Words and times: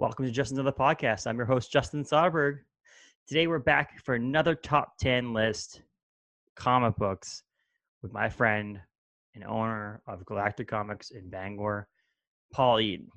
Welcome 0.00 0.24
to 0.24 0.30
Justin's 0.30 0.58
Other 0.60 0.72
Podcast. 0.72 1.26
I'm 1.26 1.36
your 1.36 1.44
host, 1.44 1.70
Justin 1.70 2.04
Soderberg. 2.04 2.60
Today 3.28 3.46
we're 3.46 3.58
back 3.58 4.02
for 4.02 4.14
another 4.14 4.54
top 4.54 4.96
10 4.98 5.34
list 5.34 5.82
comic 6.56 6.96
books 6.96 7.42
with 8.00 8.10
my 8.10 8.30
friend 8.30 8.80
and 9.34 9.44
owner 9.44 10.00
of 10.08 10.24
Galactic 10.24 10.68
Comics 10.68 11.10
in 11.10 11.28
Bangor, 11.28 11.86
Paul 12.50 12.80
Eaton. 12.80 13.08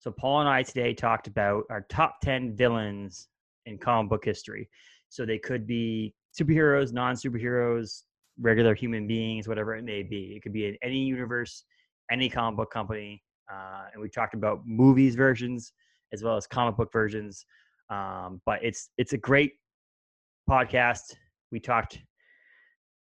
So 0.00 0.10
Paul 0.10 0.40
and 0.40 0.48
I 0.48 0.64
today 0.64 0.94
talked 0.94 1.28
about 1.28 1.62
our 1.70 1.86
top 1.88 2.16
10 2.24 2.56
villains 2.56 3.28
in 3.66 3.78
comic 3.78 4.10
book 4.10 4.24
history. 4.24 4.68
So 5.10 5.24
they 5.24 5.38
could 5.38 5.64
be 5.64 6.12
superheroes, 6.36 6.92
non-superheroes, 6.92 8.02
regular 8.40 8.74
human 8.74 9.06
beings, 9.06 9.46
whatever 9.46 9.76
it 9.76 9.84
may 9.84 10.02
be. 10.02 10.34
It 10.34 10.42
could 10.42 10.52
be 10.52 10.66
in 10.66 10.76
any 10.82 10.98
universe, 10.98 11.62
any 12.10 12.28
comic 12.28 12.56
book 12.56 12.72
company. 12.72 13.22
Uh, 13.48 13.84
and 13.92 14.02
we 14.02 14.08
talked 14.08 14.34
about 14.34 14.62
movies 14.66 15.14
versions 15.14 15.72
as 16.12 16.22
well 16.22 16.36
as 16.36 16.46
comic 16.46 16.76
book 16.76 16.90
versions. 16.92 17.44
Um, 17.88 18.40
but 18.46 18.60
it's 18.62 18.90
it's 18.98 19.12
a 19.12 19.18
great 19.18 19.54
podcast. 20.48 21.14
We 21.50 21.60
talked 21.60 21.98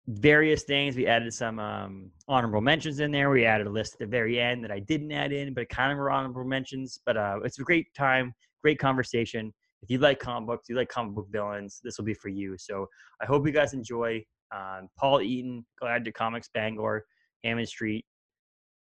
various 0.08 0.63
things. 0.63 0.95
We 0.95 1.08
added 1.08 1.34
some 1.34 1.59
um, 1.59 2.12
honorable 2.27 2.62
mentions 2.62 2.99
in 2.99 3.12
there. 3.12 3.30
We 3.30 3.45
added 3.45 3.68
a 3.68 3.70
list 3.70 3.94
at 3.94 3.99
the 3.99 4.08
very 4.08 4.40
end 4.40 4.63
that 4.63 4.71
I 4.71 4.80
didn't 4.80 5.12
add 5.12 5.32
in, 5.32 5.54
but 5.54 5.70
kind 5.70 5.91
of 5.91 5.98
were 5.98 6.12
honorable 6.12 6.44
mentions. 6.44 6.99
But 7.05 7.18
uh, 7.18 7.40
it's 7.44 7.59
a 7.59 7.63
great 7.63 7.88
time, 7.95 8.34
great 8.62 8.80
conversation. 8.80 9.54
If 9.82 9.90
you 9.90 9.98
like 9.98 10.20
comic 10.20 10.48
books, 10.48 10.70
you 10.70 10.76
like 10.76 10.90
comic 10.90 11.13
book 11.13 11.27
villains, 11.30 11.80
this 11.84 11.98
will 11.98 12.05
be 12.05 12.13
for 12.13 12.30
you. 12.30 12.55
So 12.57 12.88
I 13.21 13.26
hope 13.26 13.46
you 13.46 13.54
guys 13.54 13.73
enjoy. 13.73 14.23
Um, 14.54 14.88
Paul 14.98 15.21
Eaton, 15.21 15.66
Galactic 15.80 16.13
Comics 16.13 16.49
Bangor, 16.54 17.05
Hammond 17.44 17.68
Street, 17.68 18.05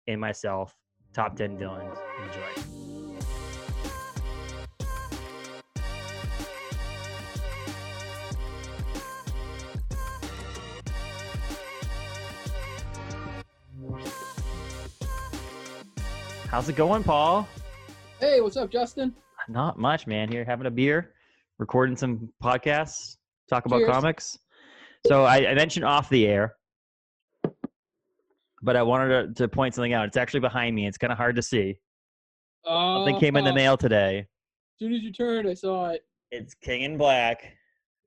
and 0.08 0.20
myself, 0.20 0.74
top 1.14 1.36
10 1.36 1.58
villains. 1.58 1.96
Enjoy. 2.22 2.89
How's 16.50 16.68
it 16.68 16.74
going, 16.76 17.04
Paul? 17.04 17.46
Hey, 18.18 18.40
what's 18.40 18.56
up, 18.56 18.70
Justin? 18.70 19.14
Not 19.48 19.78
much, 19.78 20.06
man. 20.06 20.30
Here 20.30 20.44
having 20.44 20.66
a 20.66 20.70
beer, 20.70 21.12
recording 21.58 21.96
some 21.96 22.28
podcasts, 22.42 23.16
talk 23.48 23.66
about 23.66 23.78
Cheers. 23.78 23.90
comics. 23.90 24.38
So 25.06 25.24
I, 25.24 25.48
I 25.50 25.54
mentioned 25.54 25.84
off 25.84 26.08
the 26.10 26.26
air, 26.26 26.54
but 28.62 28.76
I 28.76 28.82
wanted 28.82 29.36
to, 29.36 29.42
to 29.44 29.48
point 29.48 29.74
something 29.74 29.92
out. 29.92 30.06
It's 30.08 30.16
actually 30.16 30.40
behind 30.40 30.74
me. 30.74 30.86
It's 30.86 30.98
kind 30.98 31.12
of 31.12 31.16
hard 31.18 31.36
to 31.36 31.42
see. 31.42 31.76
Uh, 32.66 32.96
Something 32.98 33.18
came 33.20 33.36
in 33.36 33.44
the 33.44 33.52
uh, 33.52 33.54
mail 33.54 33.76
today. 33.76 34.18
As 34.18 34.78
soon 34.78 34.92
as 34.92 35.02
you 35.02 35.12
turned, 35.12 35.48
I 35.48 35.54
saw 35.54 35.90
it. 35.90 36.02
It's 36.32 36.54
King 36.54 36.82
in 36.82 36.98
Black, 36.98 37.44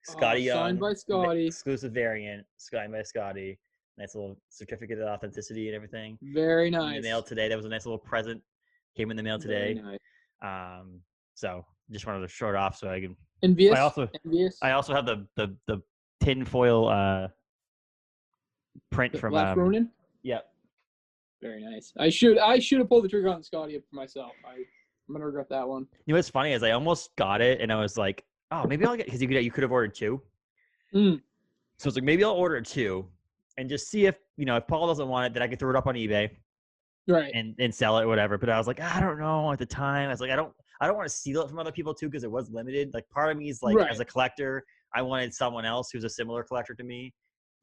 Skottie 0.08 0.34
Uh, 0.34 0.38
Young, 0.38 0.58
signed 0.58 0.80
by 0.80 0.94
Skottie. 0.94 1.48
exclusive 1.48 1.94
variant, 1.94 2.46
signed 2.58 2.92
by 2.92 3.00
Skottie. 3.02 3.58
Nice 3.98 4.16
little 4.16 4.38
certificate 4.50 5.00
of 5.00 5.08
authenticity 5.08 5.68
and 5.68 5.76
everything. 5.76 6.18
Very 6.22 6.70
nice. 6.70 6.96
In 6.96 7.02
the 7.02 7.08
mail 7.08 7.22
today. 7.22 7.48
That 7.48 7.56
was 7.56 7.66
a 7.66 7.70
nice 7.70 7.86
little 7.86 8.00
present. 8.00 8.42
Came 8.98 9.12
in 9.12 9.18
the 9.18 9.24
mail 9.24 9.40
today. 9.40 9.80
nice. 9.82 10.00
Um, 10.42 11.00
so 11.36 11.66
just 11.92 12.06
wanted 12.08 12.22
to 12.22 12.28
show 12.28 12.50
it 12.50 12.56
off 12.56 12.78
so 12.78 12.90
I 12.90 13.00
can. 13.00 13.16
Envious. 13.44 13.76
I 13.76 13.82
also 13.82 14.10
Envious. 14.26 14.58
I 14.62 14.72
also 14.72 14.94
have 14.94 15.06
the 15.06 15.28
the 15.36 15.56
the 15.68 15.82
tin 16.22 16.46
foil 16.46 16.88
uh 16.88 17.28
print 18.92 19.14
The 19.14 19.20
from 19.20 19.32
Black 19.32 19.54
um, 19.54 19.60
Ronin. 19.60 19.90
Yep. 20.24 20.46
Very 21.42 21.64
nice. 21.64 21.94
I 22.00 22.10
should 22.10 22.38
I 22.38 22.60
should 22.60 22.80
have 22.80 22.90
pulled 22.90 23.04
the 23.04 23.10
trigger 23.10 23.30
on 23.30 23.42
Skottie 23.42 23.82
for 23.90 23.96
myself. 23.96 24.32
I, 24.46 24.54
I'm 24.54 25.14
gonna 25.14 25.26
regret 25.26 25.50
that 25.50 25.68
one. 25.68 25.86
You 26.06 26.14
know 26.14 26.18
what's 26.18 26.30
funny 26.30 26.54
is 26.54 26.64
I 26.64 26.72
almost 26.72 27.16
got 27.18 27.42
it 27.42 27.62
and 27.62 27.72
I 27.72 27.80
was 27.80 27.98
like, 27.98 28.24
oh, 28.52 28.66
maybe 28.66 28.86
I'll 28.86 28.96
get 28.96 29.06
because 29.06 29.22
you 29.22 29.28
could 29.28 29.44
you 29.44 29.52
could 29.52 29.64
have 29.64 29.72
ordered 29.72 29.94
two. 29.94 30.22
Mm. 30.96 31.22
So 31.78 31.88
it's 31.88 31.98
like 31.98 32.04
maybe 32.04 32.24
I'll 32.24 32.32
order 32.32 32.62
two 32.62 33.08
and 33.58 33.70
just 33.70 33.90
see 33.90 34.06
if 34.06 34.16
you 34.38 34.46
know 34.46 34.56
if 34.58 34.68
Paul 34.68 34.88
doesn't 34.88 35.08
want 35.08 35.28
it, 35.28 35.34
then 35.34 35.44
I 35.44 35.48
could 35.48 35.60
throw 35.60 35.70
it 35.70 35.76
up 35.76 35.88
on 35.88 35.96
eBay 35.96 36.30
Right. 37.08 37.32
and 37.34 37.56
and 37.60 37.74
sell 37.74 37.98
it, 37.98 38.04
or 38.04 38.08
whatever. 38.08 38.38
But 38.38 38.50
I 38.50 38.58
was 38.58 38.68
like, 38.68 38.80
I 38.80 39.00
don't 39.00 39.20
know 39.20 39.52
at 39.52 39.60
the 39.60 39.66
time. 39.66 40.08
I 40.08 40.12
was 40.12 40.22
like, 40.22 40.32
I 40.32 40.36
don't 40.36 40.54
I 40.82 40.88
don't 40.88 40.96
want 40.98 41.08
to 41.08 41.14
steal 41.16 41.42
it 41.42 41.50
from 41.50 41.60
other 41.60 41.72
people 41.72 41.94
too 41.94 42.08
because 42.08 42.24
it 42.24 42.32
was 42.32 42.50
limited. 42.50 42.92
Like 42.94 43.08
part 43.10 43.32
of 43.32 43.38
me 43.38 43.50
is 43.50 43.62
like 43.62 43.76
Right. 43.76 43.90
as 43.92 44.00
a 44.00 44.06
collector, 44.06 44.64
I 44.96 45.02
wanted 45.02 45.34
someone 45.34 45.66
else 45.66 45.90
who's 45.92 46.04
a 46.04 46.10
similar 46.10 46.44
collector 46.44 46.74
to 46.74 46.84
me 46.84 47.14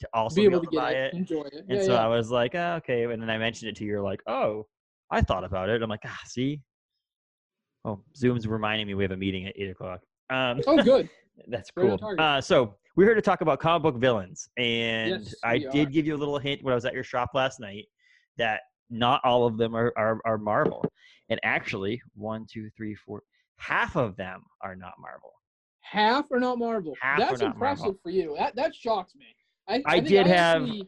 to 0.01 0.09
also 0.15 0.37
be 0.37 0.45
able 0.45 0.61
to 0.61 0.67
to 0.71 0.77
buy 0.77 0.93
it, 0.93 1.13
it. 1.13 1.17
enjoy 1.17 1.43
it. 1.43 1.65
And 1.69 1.79
yeah, 1.79 1.83
so 1.85 1.93
yeah. 1.93 2.05
I 2.05 2.07
was 2.09 2.31
like, 2.31 2.55
oh, 2.55 2.75
okay. 2.77 3.05
And 3.05 3.21
then 3.21 3.29
I 3.31 3.37
mentioned 3.39 3.69
it 3.71 3.77
to 3.77 3.85
you. 3.85 3.91
You're 3.91 4.01
like, 4.03 4.23
oh, 4.27 4.67
I 5.11 5.21
thought 5.21 5.45
about 5.45 5.69
it. 5.69 5.83
I'm 5.83 5.91
like, 5.91 6.01
ah, 6.07 6.19
see. 6.27 6.61
Oh, 7.85 8.03
Zoom's 8.17 8.47
reminding 8.47 8.87
me 8.87 8.95
we 8.95 9.05
have 9.05 9.11
a 9.13 9.17
meeting 9.17 9.47
at 9.47 9.55
eight 9.59 9.71
o'clock. 9.71 10.01
Um, 10.31 10.61
oh, 10.67 10.83
good. 10.83 11.09
that's 11.49 11.71
on 11.77 11.99
cool. 11.99 12.15
Uh, 12.19 12.41
so 12.41 12.75
we're 13.01 13.07
here 13.07 13.15
to 13.15 13.23
talk 13.23 13.41
about 13.41 13.59
comic 13.61 13.83
book 13.83 13.97
villains, 13.97 14.51
and 14.59 15.25
Yes, 15.25 15.35
I 15.43 15.57
did 15.57 15.89
are. 15.89 15.91
give 15.91 16.07
you 16.07 16.15
a 16.15 16.19
little 16.19 16.39
hint 16.39 16.63
when 16.63 16.73
I 16.73 16.75
was 16.75 16.85
at 16.85 16.93
your 16.93 17.03
shop 17.03 17.31
last 17.33 17.59
night 17.59 17.87
that 18.37 18.61
not 18.91 19.23
all 19.25 19.47
of 19.47 19.57
them 19.57 19.75
are 19.75 19.91
are, 19.97 20.21
are 20.27 20.37
Marvel, 20.37 20.85
and 21.31 21.41
actually, 21.43 22.03
one, 22.15 22.45
two, 22.53 22.69
three, 22.77 22.95
four, 22.95 23.23
half 23.57 23.97
of 23.97 24.17
them 24.17 24.43
are 24.61 24.77
not 24.77 24.93
Marvel. 25.01 25.33
Half 25.81 26.31
are 26.31 26.41
not 26.41 26.59
Marvel. 26.59 26.93
Half 27.01 27.19
That's 27.21 27.41
not 27.41 27.55
impressive 27.55 27.85
Marvel. 27.85 28.01
for 28.03 28.11
you. 28.11 28.37
That 28.39 28.55
that 28.57 28.75
shocks 28.75 29.15
me. 29.17 29.25
I, 29.67 29.83
I 29.87 29.95
think 29.97 30.09
did 30.09 30.27
have- 30.27 30.63
actually- 30.65 30.87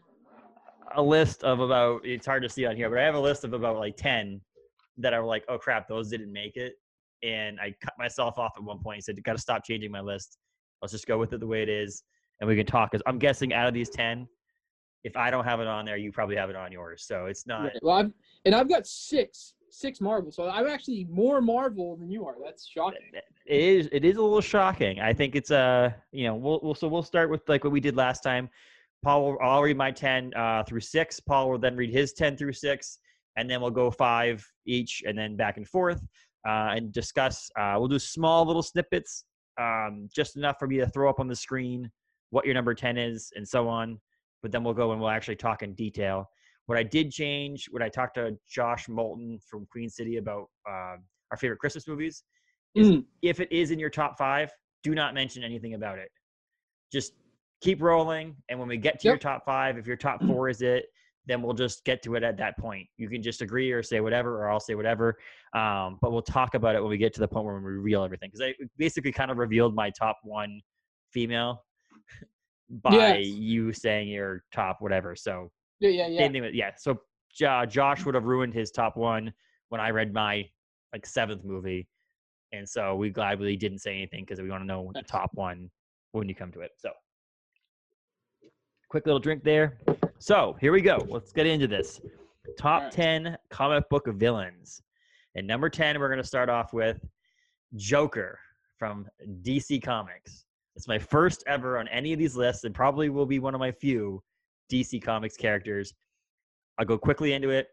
a 0.95 1.01
list 1.03 1.43
of 1.45 1.61
about 1.61 2.05
it's 2.05 2.27
hard 2.27 2.43
to 2.43 2.49
see 2.51 2.67
on 2.67 2.77
here, 2.77 2.91
but 2.91 2.99
I 2.99 3.03
have 3.05 3.15
a 3.15 3.21
list 3.21 3.45
of 3.45 3.55
about 3.55 3.79
like 3.79 3.97
ten 3.97 4.39
that 4.99 5.15
are 5.15 5.25
like, 5.25 5.45
oh 5.49 5.57
crap, 5.57 5.89
those 5.89 6.11
didn't 6.11 6.31
make 6.31 6.57
it. 6.59 6.75
And 7.23 7.59
I 7.59 7.75
cut 7.81 7.95
myself 7.99 8.37
off 8.39 8.53
at 8.59 8.63
one 8.63 8.79
point 8.81 8.97
and 8.97 9.05
said, 9.05 9.17
you 9.17 9.23
gotta 9.23 9.39
stop 9.39 9.65
changing 9.65 9.91
my 9.91 10.01
list. 10.03 10.37
Let's 10.83 10.93
just 10.93 11.07
go 11.07 11.17
with 11.19 11.33
it 11.33 11.41
the 11.41 11.47
way 11.47 11.63
it 11.63 11.69
is 11.69 12.03
and 12.41 12.49
we 12.49 12.57
can 12.57 12.67
talk. 12.67 12.91
Cause 12.91 13.03
I'm 13.07 13.19
guessing 13.19 13.55
out 13.55 13.69
of 13.69 13.75
these 13.75 13.89
ten, 13.89 14.27
if 15.05 15.17
I 15.17 15.31
don't 15.31 15.45
have 15.45 15.61
it 15.61 15.67
on 15.67 15.85
there, 15.85 15.97
you 15.97 16.13
probably 16.13 16.37
have 16.37 16.51
it 16.51 16.57
on 16.57 16.73
yours. 16.73 17.05
So 17.07 17.27
it's 17.27 17.47
not 17.47 17.63
Right. 17.63 17.79
Well, 17.83 17.97
I've, 17.97 18.13
and 18.45 18.55
I've 18.55 18.69
got 18.69 18.87
six 18.87 19.55
six 19.71 20.01
Marvel, 20.01 20.31
so 20.31 20.49
I'm 20.49 20.67
actually 20.67 21.07
more 21.11 21.41
Marvel 21.41 21.97
than 21.97 22.11
you 22.11 22.27
are. 22.27 22.35
That's 22.45 22.69
shocking. 22.69 22.99
it 23.15 23.23
is 23.47 23.89
it 23.93 24.05
is 24.05 24.17
a 24.17 24.23
little 24.23 24.41
shocking. 24.41 25.01
I 25.01 25.13
think 25.13 25.35
it's 25.37 25.51
uh 25.51 25.91
you 26.11 26.27
know 26.27 26.35
we'll, 26.35 26.61
we'll 26.63 26.75
so 26.75 26.89
we'll 26.89 27.03
start 27.03 27.31
with 27.31 27.49
like 27.49 27.65
what 27.65 27.73
we 27.73 27.81
did 27.81 27.97
last 27.97 28.23
time. 28.23 28.51
Paul 29.03 29.25
will 29.25 29.39
I'll 29.43 29.63
read 29.63 29.77
my 29.77 29.91
ten 29.91 30.33
uh, 30.35 30.63
through 30.65 30.81
six. 30.81 31.19
Paul 31.21 31.51
will 31.51 31.59
then 31.59 31.77
read 31.77 31.91
his 31.91 32.13
ten 32.13 32.37
through 32.37 32.53
six, 32.53 32.99
and 33.37 33.51
then 33.51 33.61
we'll 33.61 33.71
go 33.71 33.91
five 33.91 34.47
each, 34.67 35.03
and 35.07 35.19
then 35.19 35.37
back 35.37 35.57
and 35.57 35.67
forth 35.67 36.01
uh, 36.47 36.75
and 36.77 36.93
discuss. 36.93 37.51
Uh, 37.59 37.75
we'll 37.79 37.89
do 37.89 37.99
small 37.99 38.45
little 38.47 38.63
snippets, 38.63 39.25
um, 39.61 40.09
just 40.15 40.37
enough 40.37 40.57
for 40.59 40.67
me 40.67 40.79
to 40.79 40.87
throw 40.87 41.09
up 41.09 41.21
on 41.21 41.29
the 41.29 41.37
screen 41.37 41.91
what 42.31 42.47
your 42.47 42.55
number 42.55 42.75
ten 42.75 42.97
is, 42.97 43.31
and 43.37 43.47
so 43.47 43.69
on. 43.69 44.01
But 44.43 44.53
then 44.53 44.65
we'll 44.65 44.75
go 44.75 44.93
and 44.93 45.01
we'll 45.01 45.11
actually 45.11 45.37
talk 45.37 45.63
in 45.63 45.75
detail. 45.75 46.29
What 46.67 46.79
I 46.79 46.83
did 46.83 47.11
change 47.11 47.67
when 47.71 47.83
I 47.83 47.89
talked 47.89 48.15
to 48.15 48.37
Josh 48.49 48.89
Moulton 48.89 49.39
from 49.49 49.67
Queen 49.71 49.89
City 49.91 50.17
about 50.17 50.47
uh, 50.69 50.97
our 51.31 51.37
favorite 51.39 51.59
Christmas 51.59 51.87
movies 51.87 52.25
is 52.75 52.91
Mm. 52.91 53.05
if 53.21 53.39
it 53.39 53.53
is 53.53 53.71
in 53.71 53.79
your 53.79 53.91
top 53.91 54.17
five, 54.17 54.51
do 54.83 54.95
not 54.95 55.13
mention 55.13 55.45
anything 55.45 55.75
about 55.75 55.99
it. 55.99 56.09
Just 56.91 57.13
keep 57.61 57.83
rolling, 57.83 58.35
and 58.49 58.59
when 58.59 58.69
we 58.69 58.79
get 58.79 58.99
to 59.01 59.09
your 59.09 59.19
top 59.19 59.45
five, 59.45 59.77
if 59.77 59.87
your 59.87 59.97
top 59.97 60.23
four 60.27 60.49
is 60.49 60.63
it, 60.63 60.87
then 61.27 61.41
we'll 61.43 61.55
just 61.55 61.85
get 61.85 62.03
to 62.03 62.15
it 62.17 62.23
at 62.23 62.37
that 62.39 62.59
point. 62.59 62.87
You 62.97 63.09
can 63.09 63.23
just 63.23 63.43
agree 63.43 63.71
or 63.71 63.83
say 63.83 64.01
whatever, 64.01 64.43
or 64.43 64.51
I'll 64.51 64.59
say 64.61 64.75
whatever. 64.75 65.17
Um, 65.55 65.99
but 66.01 66.11
we'll 66.11 66.23
talk 66.23 66.55
about 66.55 66.75
it 66.75 66.81
when 66.81 66.91
we 66.91 66.99
get 66.99 67.15
to 67.15 67.21
the 67.21 67.29
point 67.29 67.45
where 67.47 67.55
we 67.55 67.61
reveal 67.73 68.03
everything. 68.03 68.29
Because 68.33 68.41
I 68.43 68.55
basically 68.77 69.13
kind 69.13 69.31
of 69.31 69.37
revealed 69.39 69.75
my 69.75 69.91
top 69.91 70.19
one 70.25 70.61
female 71.13 71.65
by 72.83 73.19
Yes. 73.19 73.27
you 73.29 73.73
saying 73.73 74.09
your 74.09 74.43
top 74.53 74.79
whatever. 74.81 75.15
So 75.15 75.51
Yeah, 75.79 75.91
yeah, 75.91 76.07
yeah. 76.09 76.19
same 76.19 76.33
thing 76.33 76.43
with 76.43 76.55
yeah. 76.55 76.71
So 76.77 77.01
Jo- 77.33 77.67
Josh 77.67 78.05
would 78.05 78.15
have 78.15 78.25
ruined 78.25 78.53
his 78.55 78.71
top 78.73 78.97
one 78.97 79.33
when 79.69 79.81
I 79.81 79.91
read 79.91 80.13
my 80.13 80.49
like 80.93 81.07
seventh 81.07 81.45
movie, 81.45 81.89
and 82.53 82.69
so 82.69 82.95
we 82.97 83.09
gladly 83.11 83.57
didn't 83.57 83.79
say 83.79 83.93
anything 83.95 84.25
because 84.25 84.41
we 84.43 84.51
want 84.51 84.63
to 84.63 84.67
know 84.67 84.91
the 84.95 85.03
top 85.03 85.31
one 85.35 85.71
when 86.11 86.29
you 86.29 86.35
come 86.35 86.53
to 86.53 86.61
it. 86.61 86.73
So 86.77 86.91
quick 88.91 89.07
little 89.07 89.21
drink 89.21 89.43
there. 89.45 89.79
So 90.23 90.57
here 90.61 90.71
we 90.71 90.83
go. 90.83 91.05
Let's 91.09 91.33
get 91.33 91.49
into 91.49 91.67
this. 91.67 92.01
Top 92.57 92.77
Alright. 92.79 92.93
ten 92.93 93.37
comic 93.51 93.89
book 93.89 94.07
villains, 94.07 94.81
and 95.35 95.45
number 95.45 95.69
ten 95.69 95.99
we're 95.99 96.09
gonna 96.09 96.23
start 96.23 96.49
off 96.49 96.73
with 96.73 97.05
Joker 97.75 98.39
from 98.79 99.09
DC 99.43 99.83
Comics. 99.83 100.45
It's 100.77 100.87
my 100.87 100.97
first 100.97 101.43
ever 101.49 101.77
on 101.77 101.89
any 101.89 102.13
of 102.13 102.21
these 102.21 102.37
lists, 102.37 102.63
and 102.63 102.73
probably 102.73 103.09
will 103.09 103.27
be 103.27 103.41
one 103.41 103.53
of 103.53 103.59
my 103.59 103.73
few 103.73 104.23
DC 104.71 105.03
Comics 105.03 105.37
characters. 105.37 105.93
I'll 106.79 106.87
go 106.87 106.97
quickly 106.97 107.33
into 107.33 107.51
it. 107.51 107.67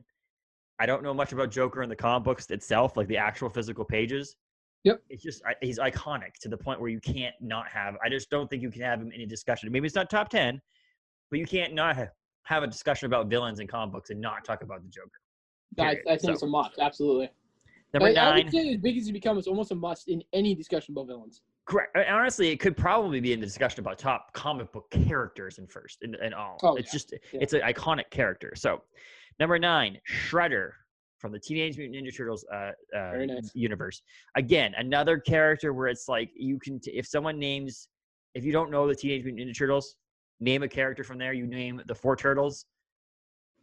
I 0.79 0.87
don't 0.87 1.03
know 1.03 1.13
much 1.13 1.33
about 1.33 1.51
Joker 1.51 1.83
in 1.83 1.89
the 1.89 1.95
comic 1.95 2.23
books 2.25 2.49
itself, 2.49 2.97
like 2.97 3.07
the 3.07 3.17
actual 3.17 3.49
physical 3.51 3.85
pages. 3.85 4.35
Yep. 4.85 5.03
It's 5.09 5.21
just 5.21 5.43
I- 5.45 5.53
he's 5.61 5.77
iconic 5.77 6.33
to 6.41 6.49
the 6.49 6.57
point 6.57 6.81
where 6.81 6.89
you 6.89 6.99
can't 6.99 7.35
not 7.41 7.67
have. 7.67 7.95
I 8.03 8.09
just 8.09 8.31
don't 8.31 8.49
think 8.49 8.63
you 8.63 8.71
can 8.71 8.81
have 8.81 8.99
him 8.99 9.11
in 9.11 9.21
a 9.21 9.27
discussion. 9.27 9.71
Maybe 9.71 9.85
it's 9.85 9.95
not 9.95 10.09
top 10.09 10.29
ten, 10.29 10.59
but 11.29 11.37
you 11.37 11.45
can't 11.45 11.75
not 11.75 11.95
ha- 11.95 12.07
have 12.49 12.63
a 12.63 12.67
discussion 12.67 13.05
about 13.05 13.27
villains 13.27 13.59
in 13.59 13.67
comic 13.67 13.93
books 13.93 14.09
and 14.09 14.19
not 14.19 14.43
talk 14.43 14.63
about 14.63 14.81
the 14.81 14.89
Joker. 14.89 15.11
I, 15.77 15.83
I 15.83 15.85
period. 15.93 16.05
think 16.21 16.21
So- 16.39 16.45
so 16.45 16.47
much. 16.47 16.73
Absolutely. 16.81 17.29
Number 17.93 18.07
I, 18.07 18.09
I 18.09 18.13
nine. 18.13 18.45
would 18.45 18.51
say 18.53 18.69
as 18.73 18.77
big 18.77 18.97
as 18.97 19.05
he 19.07 19.11
becomes, 19.11 19.47
almost 19.47 19.71
a 19.71 19.75
must 19.75 20.09
in 20.09 20.23
any 20.33 20.53
discussion 20.55 20.93
about 20.93 21.07
villains. 21.07 21.41
Correct. 21.65 21.95
Honestly, 22.09 22.49
it 22.49 22.59
could 22.59 22.75
probably 22.75 23.19
be 23.19 23.33
in 23.33 23.39
the 23.39 23.45
discussion 23.45 23.79
about 23.81 23.97
top 23.99 24.33
comic 24.33 24.71
book 24.71 24.89
characters 24.89 25.59
in 25.59 25.67
first 25.67 25.99
and, 26.01 26.15
and 26.15 26.33
all. 26.33 26.57
Oh, 26.63 26.75
it's 26.75 26.87
yeah. 26.87 26.91
just 26.93 27.13
Yeah. 27.31 27.39
it's 27.41 27.53
an 27.53 27.61
iconic 27.61 28.09
character. 28.11 28.53
So, 28.55 28.81
number 29.39 29.57
nine, 29.59 29.99
Shredder 30.11 30.71
from 31.19 31.31
the 31.31 31.39
Teenage 31.39 31.77
Mutant 31.77 32.03
Ninja 32.03 32.15
Turtles 32.15 32.45
uh, 32.51 32.71
uh, 32.97 33.11
nice. 33.25 33.51
universe. 33.53 34.01
Again, 34.35 34.73
another 34.77 35.19
character 35.19 35.73
where 35.73 35.87
it's 35.87 36.07
like 36.07 36.31
you 36.35 36.57
can 36.59 36.79
t- 36.79 36.91
if 36.91 37.05
someone 37.07 37.37
names 37.37 37.89
if 38.33 38.43
you 38.43 38.51
don't 38.51 38.69
know 38.71 38.87
the 38.87 38.95
Teenage 38.95 39.23
Mutant 39.23 39.47
Ninja 39.49 39.57
Turtles, 39.57 39.95
name 40.39 40.63
a 40.63 40.68
character 40.68 41.03
from 41.03 41.18
there. 41.18 41.33
You 41.33 41.47
name 41.47 41.81
the 41.88 41.95
four 41.95 42.15
turtles 42.15 42.65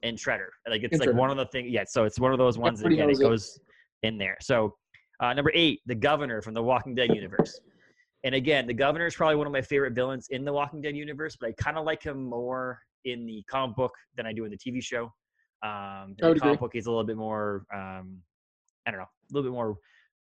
and 0.02 0.16
Shredder. 0.16 0.48
Like 0.68 0.82
it's 0.82 0.98
like 0.98 1.14
one 1.14 1.30
of 1.30 1.36
the 1.36 1.46
things. 1.46 1.70
Yeah. 1.70 1.84
So 1.86 2.04
it's 2.04 2.18
one 2.20 2.32
of 2.32 2.38
those 2.38 2.58
ones 2.58 2.80
that 2.80 2.92
again, 2.92 3.10
it 3.10 3.18
goes 3.18 3.58
in 4.02 4.18
there. 4.18 4.36
So 4.40 4.74
uh, 5.20 5.32
number 5.32 5.50
eight, 5.54 5.80
the 5.86 5.94
Governor 5.94 6.42
from 6.42 6.54
the 6.54 6.62
Walking 6.62 6.94
Dead 6.94 7.14
universe. 7.14 7.58
And 8.24 8.34
again, 8.34 8.66
the 8.66 8.74
Governor 8.74 9.06
is 9.06 9.14
probably 9.14 9.36
one 9.36 9.46
of 9.46 9.52
my 9.52 9.62
favorite 9.62 9.94
villains 9.94 10.28
in 10.30 10.44
the 10.44 10.52
Walking 10.52 10.82
Dead 10.82 10.96
universe, 10.96 11.36
but 11.40 11.50
I 11.50 11.52
kind 11.62 11.78
of 11.78 11.84
like 11.84 12.02
him 12.02 12.24
more 12.24 12.80
in 13.04 13.24
the 13.24 13.42
comic 13.48 13.76
book 13.76 13.92
than 14.16 14.26
I 14.26 14.32
do 14.32 14.44
in 14.44 14.50
the 14.50 14.58
TV 14.58 14.82
show. 14.82 15.04
Um, 15.62 16.14
in 16.18 16.24
I 16.24 16.28
would 16.28 16.36
the 16.36 16.40
comic 16.40 16.42
agree. 16.42 16.56
book, 16.56 16.72
is 16.74 16.86
a 16.86 16.90
little 16.90 17.04
bit 17.04 17.16
more, 17.16 17.64
um, 17.72 18.18
I 18.86 18.90
don't 18.90 18.98
know, 18.98 19.06
a 19.06 19.32
little 19.32 19.48
bit 19.50 19.54
more 19.54 19.76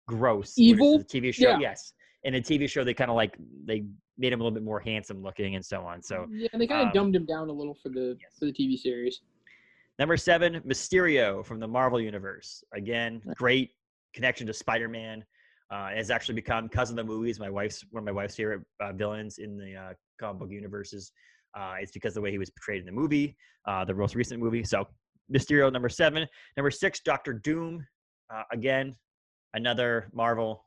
gross. 0.07 0.53
Evil? 0.57 0.99
The 0.99 1.03
TV 1.05 1.33
show, 1.33 1.49
Yeah. 1.49 1.59
yes. 1.59 1.93
In 2.23 2.35
a 2.35 2.41
TV 2.41 2.69
show, 2.69 2.83
they 2.83 2.93
kind 2.93 3.09
of 3.09 3.15
like 3.15 3.35
they 3.65 3.83
made 4.17 4.31
him 4.33 4.39
a 4.39 4.43
little 4.43 4.53
bit 4.53 4.63
more 4.63 4.79
handsome 4.79 5.21
looking 5.21 5.55
and 5.55 5.65
so 5.65 5.81
on. 5.81 6.01
So 6.01 6.27
yeah, 6.31 6.47
they 6.57 6.67
kind 6.67 6.81
of 6.81 6.87
um, 6.87 6.93
dumbed 6.93 7.15
him 7.15 7.25
down 7.25 7.49
a 7.49 7.53
little 7.53 7.75
for 7.81 7.89
the 7.89 8.17
Yes. 8.21 8.31
for 8.39 8.45
the 8.45 8.53
TV 8.53 8.77
series. 8.77 9.21
Number 9.99 10.17
seven, 10.17 10.61
Mysterio 10.61 11.45
from 11.45 11.59
the 11.59 11.67
Marvel 11.67 12.01
Universe. 12.01 12.63
Again, 12.73 13.21
great 13.35 13.71
connection 14.13 14.45
to 14.47 14.53
Spider 14.53 14.87
Man. 14.89 15.23
Uh, 15.71 15.89
has 15.89 16.11
actually 16.11 16.35
become 16.35 16.67
because 16.67 16.91
of 16.91 16.95
the 16.95 17.03
movies. 17.03 17.39
My 17.39 17.49
wife's 17.49 17.83
one 17.89 18.01
of 18.01 18.05
my 18.05 18.11
wife's 18.11 18.35
favorite 18.35 18.61
uh, 18.79 18.93
villains 18.93 19.39
in 19.39 19.57
the 19.57 19.75
uh, 19.75 19.93
comic 20.19 20.39
book 20.41 20.51
universes. 20.51 21.11
Uh, 21.57 21.73
it's 21.79 21.91
because 21.91 22.11
of 22.11 22.15
the 22.15 22.21
way 22.21 22.29
he 22.29 22.37
was 22.37 22.51
portrayed 22.51 22.81
in 22.81 22.85
the 22.85 22.91
movie, 22.91 23.35
uh, 23.67 23.83
the 23.83 23.93
most 23.93 24.13
recent 24.13 24.39
movie. 24.39 24.63
So 24.63 24.87
Mysterio, 25.33 25.71
number 25.73 25.89
seven. 25.89 26.27
Number 26.55 26.69
six, 26.69 26.99
Doctor 26.99 27.33
Doom. 27.33 27.85
Uh, 28.31 28.43
again, 28.51 28.95
another 29.55 30.07
Marvel 30.13 30.64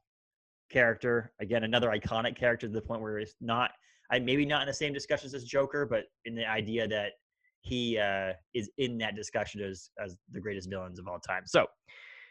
character. 0.70 1.32
Again, 1.40 1.64
another 1.64 1.90
iconic 1.90 2.36
character 2.36 2.66
to 2.66 2.72
the 2.72 2.80
point 2.80 3.00
where 3.02 3.18
it's 3.18 3.34
not. 3.40 3.70
I 4.10 4.18
maybe 4.18 4.46
not 4.46 4.62
in 4.62 4.68
the 4.68 4.74
same 4.74 4.92
discussions 4.92 5.34
as 5.34 5.44
Joker, 5.44 5.86
but 5.86 6.04
in 6.24 6.34
the 6.34 6.48
idea 6.48 6.88
that 6.88 7.12
he 7.60 7.98
uh, 7.98 8.32
is 8.54 8.70
in 8.78 8.96
that 8.98 9.14
discussion 9.16 9.60
as 9.60 9.90
as 10.02 10.16
the 10.32 10.40
greatest 10.40 10.70
villains 10.70 10.98
of 10.98 11.06
all 11.08 11.18
time. 11.18 11.42
So 11.46 11.66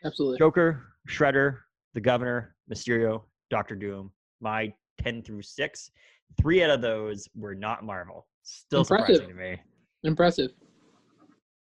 Absolutely. 0.03 0.37
Joker, 0.37 0.85
Shredder, 1.09 1.59
the 1.93 2.01
Governor, 2.01 2.55
Mysterio, 2.71 3.23
Doctor 3.49 3.75
Doom. 3.75 4.11
My 4.41 4.73
ten 5.01 5.21
through 5.21 5.41
six. 5.41 5.91
Three 6.39 6.63
out 6.63 6.69
of 6.69 6.81
those 6.81 7.27
were 7.35 7.55
not 7.55 7.83
Marvel. 7.83 8.27
Still 8.43 8.81
Impressive. 8.81 9.15
surprising 9.17 9.35
to 9.35 9.41
me. 9.41 9.57
Impressive. 10.03 10.51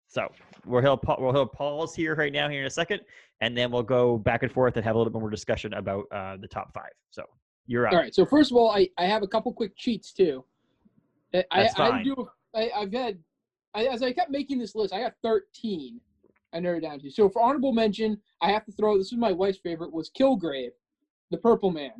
So 0.09 0.29
we'll 0.65 0.97
pa- 0.97 1.17
we'll 1.19 1.33
hit 1.33 1.53
pause 1.53 1.95
here 1.95 2.15
right 2.15 2.33
now 2.33 2.49
here 2.49 2.61
in 2.61 2.67
a 2.67 2.71
second, 2.71 3.01
and 3.41 3.57
then 3.57 3.71
we'll 3.71 3.83
go 3.83 4.19
back 4.19 4.43
and 4.43 4.53
forth 4.53 4.77
and 4.77 4.85
have 4.85 4.95
a 4.95 4.99
little 4.99 5.13
bit 5.13 5.21
more 5.21 5.31
discussion 5.31 5.75
about 5.75 6.05
uh, 6.13 6.37
the 6.41 6.49
top 6.49 6.73
five. 6.73 6.91
So 7.11 7.25
you're 7.67 7.87
up. 7.87 7.93
All 7.93 7.99
right. 7.99 8.15
So 8.15 8.25
first 8.25 8.51
of 8.51 8.57
all, 8.57 8.71
I, 8.71 8.89
I 8.99 9.05
have 9.05 9.23
a 9.23 9.29
couple 9.29 9.53
quick 9.53 9.77
cheats 9.77 10.13
too. 10.13 10.45
I, 11.35 11.45
That's 11.53 11.79
I, 11.79 11.87
I 11.87 11.91
fine. 11.91 12.05
do. 12.05 12.29
I, 12.55 12.71
I've 12.75 12.93
had 12.93 13.19
I, 13.77 13.85
as 13.85 14.03
I 14.03 14.13
kept 14.13 14.31
making 14.31 14.59
this 14.59 14.75
list, 14.75 14.95
I 14.95 15.01
got 15.01 15.13
13. 15.23 16.01
I 16.55 16.61
narrowed 16.61 16.83
down 16.83 16.99
to. 17.01 17.11
So 17.11 17.29
for 17.29 17.43
honorable 17.43 17.73
mention, 17.73 18.19
I 18.41 18.51
have 18.51 18.65
to 18.65 18.73
throw. 18.73 18.97
This 18.97 19.13
is 19.13 19.19
my 19.19 19.33
wife's 19.33 19.59
favorite. 19.59 19.93
Was 19.93 20.11
Kilgrave, 20.19 20.71
the 21.31 21.37
Purple 21.37 21.71
Man. 21.71 21.93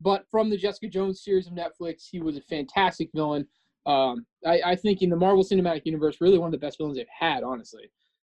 But 0.00 0.24
from 0.30 0.50
the 0.50 0.56
Jessica 0.56 0.88
Jones 0.88 1.22
series 1.22 1.46
of 1.46 1.52
Netflix, 1.52 2.08
he 2.10 2.20
was 2.20 2.36
a 2.36 2.40
fantastic 2.42 3.10
villain. 3.14 3.46
Um, 3.86 4.26
I, 4.44 4.60
I 4.66 4.76
think 4.76 5.02
in 5.02 5.10
the 5.10 5.16
Marvel 5.16 5.44
Cinematic 5.44 5.82
Universe, 5.84 6.16
really 6.20 6.38
one 6.38 6.48
of 6.48 6.52
the 6.52 6.66
best 6.66 6.78
villains 6.78 6.96
they've 6.96 7.06
had. 7.16 7.44
Honestly, 7.44 7.90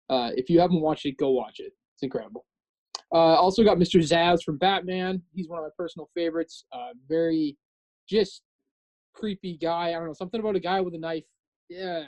uh, 0.10 0.32
if 0.36 0.50
you 0.50 0.60
haven't 0.60 0.82
watched 0.82 1.06
it, 1.06 1.18
go 1.18 1.30
watch 1.30 1.60
it. 1.60 1.72
It's 2.00 2.04
incredible. 2.06 2.46
Uh, 3.12 3.36
also 3.36 3.62
got 3.62 3.78
Mr. 3.78 4.00
Zsasz 4.00 4.42
from 4.44 4.58
Batman. 4.58 5.22
He's 5.34 5.50
one 5.50 5.60
of 5.60 5.66
my 5.66 5.72
personal 5.78 6.10
favorites. 6.16 6.64
Uh, 6.72 6.92
very 7.10 7.58
just 8.08 8.42
creepy 9.14 9.58
guy. 9.58 9.90
I 9.90 9.92
don't 9.94 10.06
know 10.06 10.14
something 10.14 10.40
about 10.40 10.56
a 10.56 10.62
guy 10.62 10.80
with 10.80 10.94
a 10.94 10.98
knife. 10.98 11.26
Yeah, 11.68 12.04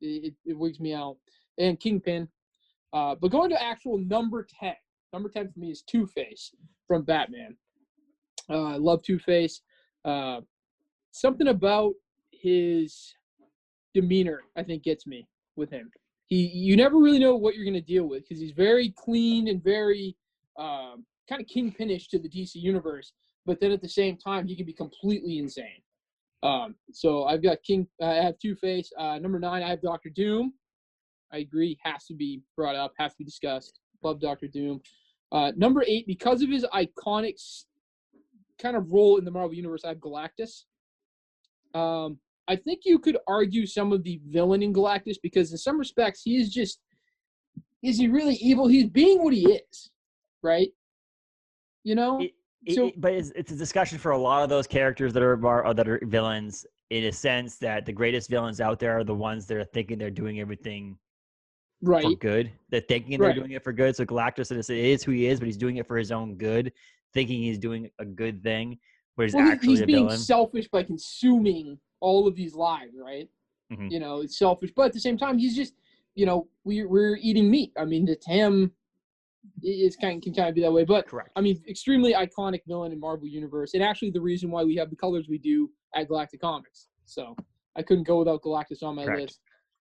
it, 0.00 0.34
it, 0.44 0.58
wigs 0.58 0.80
me 0.80 0.92
out. 0.92 1.18
And 1.58 1.78
Kingpin. 1.78 2.26
Uh, 2.92 3.14
but 3.20 3.30
going 3.30 3.50
to 3.50 3.62
actual 3.62 3.98
number 3.98 4.44
ten. 4.58 4.74
Number 5.12 5.28
ten 5.28 5.52
for 5.52 5.60
me 5.60 5.70
is 5.70 5.82
Two 5.82 6.06
Face 6.08 6.50
from 6.88 7.02
Batman. 7.02 7.56
Uh, 8.50 8.64
I 8.64 8.76
love 8.76 9.02
Two 9.02 9.20
Face. 9.20 9.60
Uh, 10.04 10.40
something 11.12 11.48
about 11.48 11.92
his 12.32 13.14
demeanor, 13.94 14.40
I 14.56 14.64
think, 14.64 14.82
gets 14.82 15.06
me 15.06 15.28
with 15.54 15.70
him. 15.70 15.90
He, 16.28 16.46
you 16.46 16.76
never 16.76 16.98
really 16.98 17.18
know 17.18 17.36
what 17.36 17.54
you're 17.54 17.64
going 17.64 17.74
to 17.74 17.80
deal 17.80 18.04
with 18.04 18.22
because 18.28 18.40
he's 18.40 18.52
very 18.52 18.92
clean 18.96 19.48
and 19.48 19.62
very 19.62 20.14
um, 20.58 21.04
kind 21.28 21.40
of 21.40 21.46
kingpinish 21.46 22.08
to 22.10 22.18
the 22.18 22.28
DC 22.28 22.56
universe, 22.56 23.12
but 23.46 23.60
then 23.60 23.72
at 23.72 23.80
the 23.80 23.88
same 23.88 24.16
time, 24.16 24.46
he 24.46 24.54
can 24.56 24.66
be 24.66 24.72
completely 24.72 25.38
insane. 25.38 25.82
Um, 26.42 26.74
so 26.92 27.24
I've 27.24 27.42
got 27.42 27.62
King. 27.62 27.86
I 28.00 28.14
have 28.14 28.38
Two 28.38 28.54
Face. 28.54 28.92
Uh, 28.98 29.18
number 29.18 29.38
nine, 29.38 29.62
I 29.62 29.68
have 29.70 29.82
Doctor 29.82 30.10
Doom. 30.10 30.52
I 31.32 31.38
agree, 31.38 31.78
has 31.82 32.06
to 32.06 32.14
be 32.14 32.42
brought 32.56 32.76
up, 32.76 32.92
has 32.98 33.12
to 33.12 33.18
be 33.18 33.24
discussed. 33.24 33.80
Love 34.02 34.20
Doctor 34.20 34.46
Doom. 34.46 34.80
Uh, 35.32 35.52
number 35.56 35.84
eight, 35.86 36.06
because 36.06 36.42
of 36.42 36.48
his 36.48 36.64
iconic 36.74 37.34
kind 38.58 38.76
of 38.76 38.92
role 38.92 39.18
in 39.18 39.24
the 39.24 39.30
Marvel 39.30 39.54
Universe, 39.54 39.84
I 39.84 39.88
have 39.88 39.98
Galactus. 39.98 40.64
Um, 41.74 42.18
I 42.48 42.56
think 42.56 42.80
you 42.84 42.98
could 42.98 43.18
argue 43.28 43.66
some 43.66 43.92
of 43.92 44.02
the 44.02 44.18
villain 44.26 44.62
in 44.62 44.72
Galactus 44.72 45.16
because, 45.22 45.52
in 45.52 45.58
some 45.58 45.78
respects, 45.78 46.22
he 46.22 46.36
is 46.38 46.52
just 46.52 46.80
is 47.82 47.96
he 47.98 48.08
really 48.08 48.34
evil? 48.36 48.66
He's 48.66 48.86
being 48.88 49.22
what 49.22 49.32
he 49.32 49.52
is, 49.52 49.90
right? 50.42 50.70
You 51.84 51.94
know, 51.94 52.20
It- 52.20 52.34
It- 52.66 52.74
So- 52.74 52.88
it- 52.88 53.00
but 53.00 53.12
it's, 53.12 53.30
it's 53.36 53.52
a 53.52 53.56
discussion 53.56 53.98
for 53.98 54.10
a 54.10 54.18
lot 54.18 54.42
of 54.42 54.48
those 54.48 54.66
characters 54.66 55.12
that 55.12 55.22
are 55.22 55.36
bar, 55.36 55.64
uh, 55.64 55.72
that 55.74 55.88
are 55.88 56.00
villains. 56.04 56.66
In 56.90 57.04
a 57.04 57.12
sense, 57.12 57.56
that 57.58 57.86
the 57.86 57.92
greatest 57.92 58.28
villains 58.30 58.60
out 58.60 58.80
there 58.80 58.98
are 58.98 59.04
the 59.04 59.14
ones 59.14 59.46
that 59.46 59.56
are 59.58 59.64
thinking 59.64 59.96
they're 59.98 60.10
doing 60.10 60.40
everything 60.40 60.98
for 61.84 61.90
right? 61.92 62.18
good. 62.18 62.50
They're 62.70 62.80
thinking 62.80 63.18
they're 63.20 63.28
Right. 63.28 63.36
doing 63.36 63.52
it 63.52 63.62
for 63.62 63.72
good. 63.74 63.94
So 63.94 64.04
Galactus 64.06 64.50
is, 64.56 64.70
it 64.70 64.76
is 64.76 65.04
who 65.04 65.12
he 65.12 65.26
is, 65.26 65.38
but 65.38 65.46
he's 65.46 65.56
doing 65.58 65.76
it 65.76 65.86
for 65.86 65.96
his 65.98 66.10
own 66.10 66.34
good, 66.34 66.72
thinking 67.14 67.40
he's 67.42 67.58
doing 67.58 67.90
a 68.00 68.04
good 68.06 68.42
thing, 68.42 68.78
but 69.16 69.26
he's 69.26 69.34
Well, 69.34 69.46
actually 69.46 69.68
he's 69.68 69.80
a 69.82 69.86
being 69.86 69.98
villain. 70.06 70.18
selfish 70.18 70.66
by 70.68 70.82
consuming 70.82 71.78
all 72.00 72.26
of 72.26 72.34
these 72.36 72.54
lives, 72.54 72.94
right? 72.96 73.28
Mhm. 73.72 73.90
You 73.90 74.00
know, 74.00 74.20
it's 74.20 74.38
selfish, 74.38 74.72
but 74.74 74.86
at 74.86 74.92
the 74.92 75.00
same 75.00 75.18
time, 75.18 75.38
he's 75.38 75.54
just, 75.56 75.74
you 76.14 76.26
know, 76.26 76.48
we 76.64 76.84
we're 76.84 77.16
eating 77.16 77.50
meat. 77.50 77.72
I 77.76 77.84
mean, 77.84 78.06
to 78.06 78.16
him, 78.30 78.72
it- 79.62 79.68
it's 79.68 79.96
kind 79.96 80.22
can 80.22 80.32
kind 80.34 80.48
of 80.48 80.54
be 80.54 80.60
that 80.62 80.72
way. 80.72 80.84
But 80.84 81.06
Correct. 81.06 81.30
I 81.36 81.40
mean, 81.40 81.62
extremely 81.68 82.12
iconic 82.14 82.64
villain 82.66 82.92
in 82.92 83.00
Marvel 83.00 83.26
Universe, 83.28 83.74
and 83.74 83.82
actually 83.82 84.10
the 84.10 84.20
reason 84.20 84.50
why 84.50 84.64
we 84.64 84.76
have 84.76 84.90
the 84.90 84.96
colors 84.96 85.28
we 85.28 85.38
do 85.38 85.70
at 85.94 86.08
Galactic 86.08 86.40
Comics. 86.40 86.88
So 87.04 87.36
I 87.76 87.82
couldn't 87.82 88.04
go 88.04 88.18
without 88.18 88.42
Galactus 88.42 88.82
on 88.82 88.94
my 88.96 89.04
Correct. 89.04 89.20
list. 89.20 89.40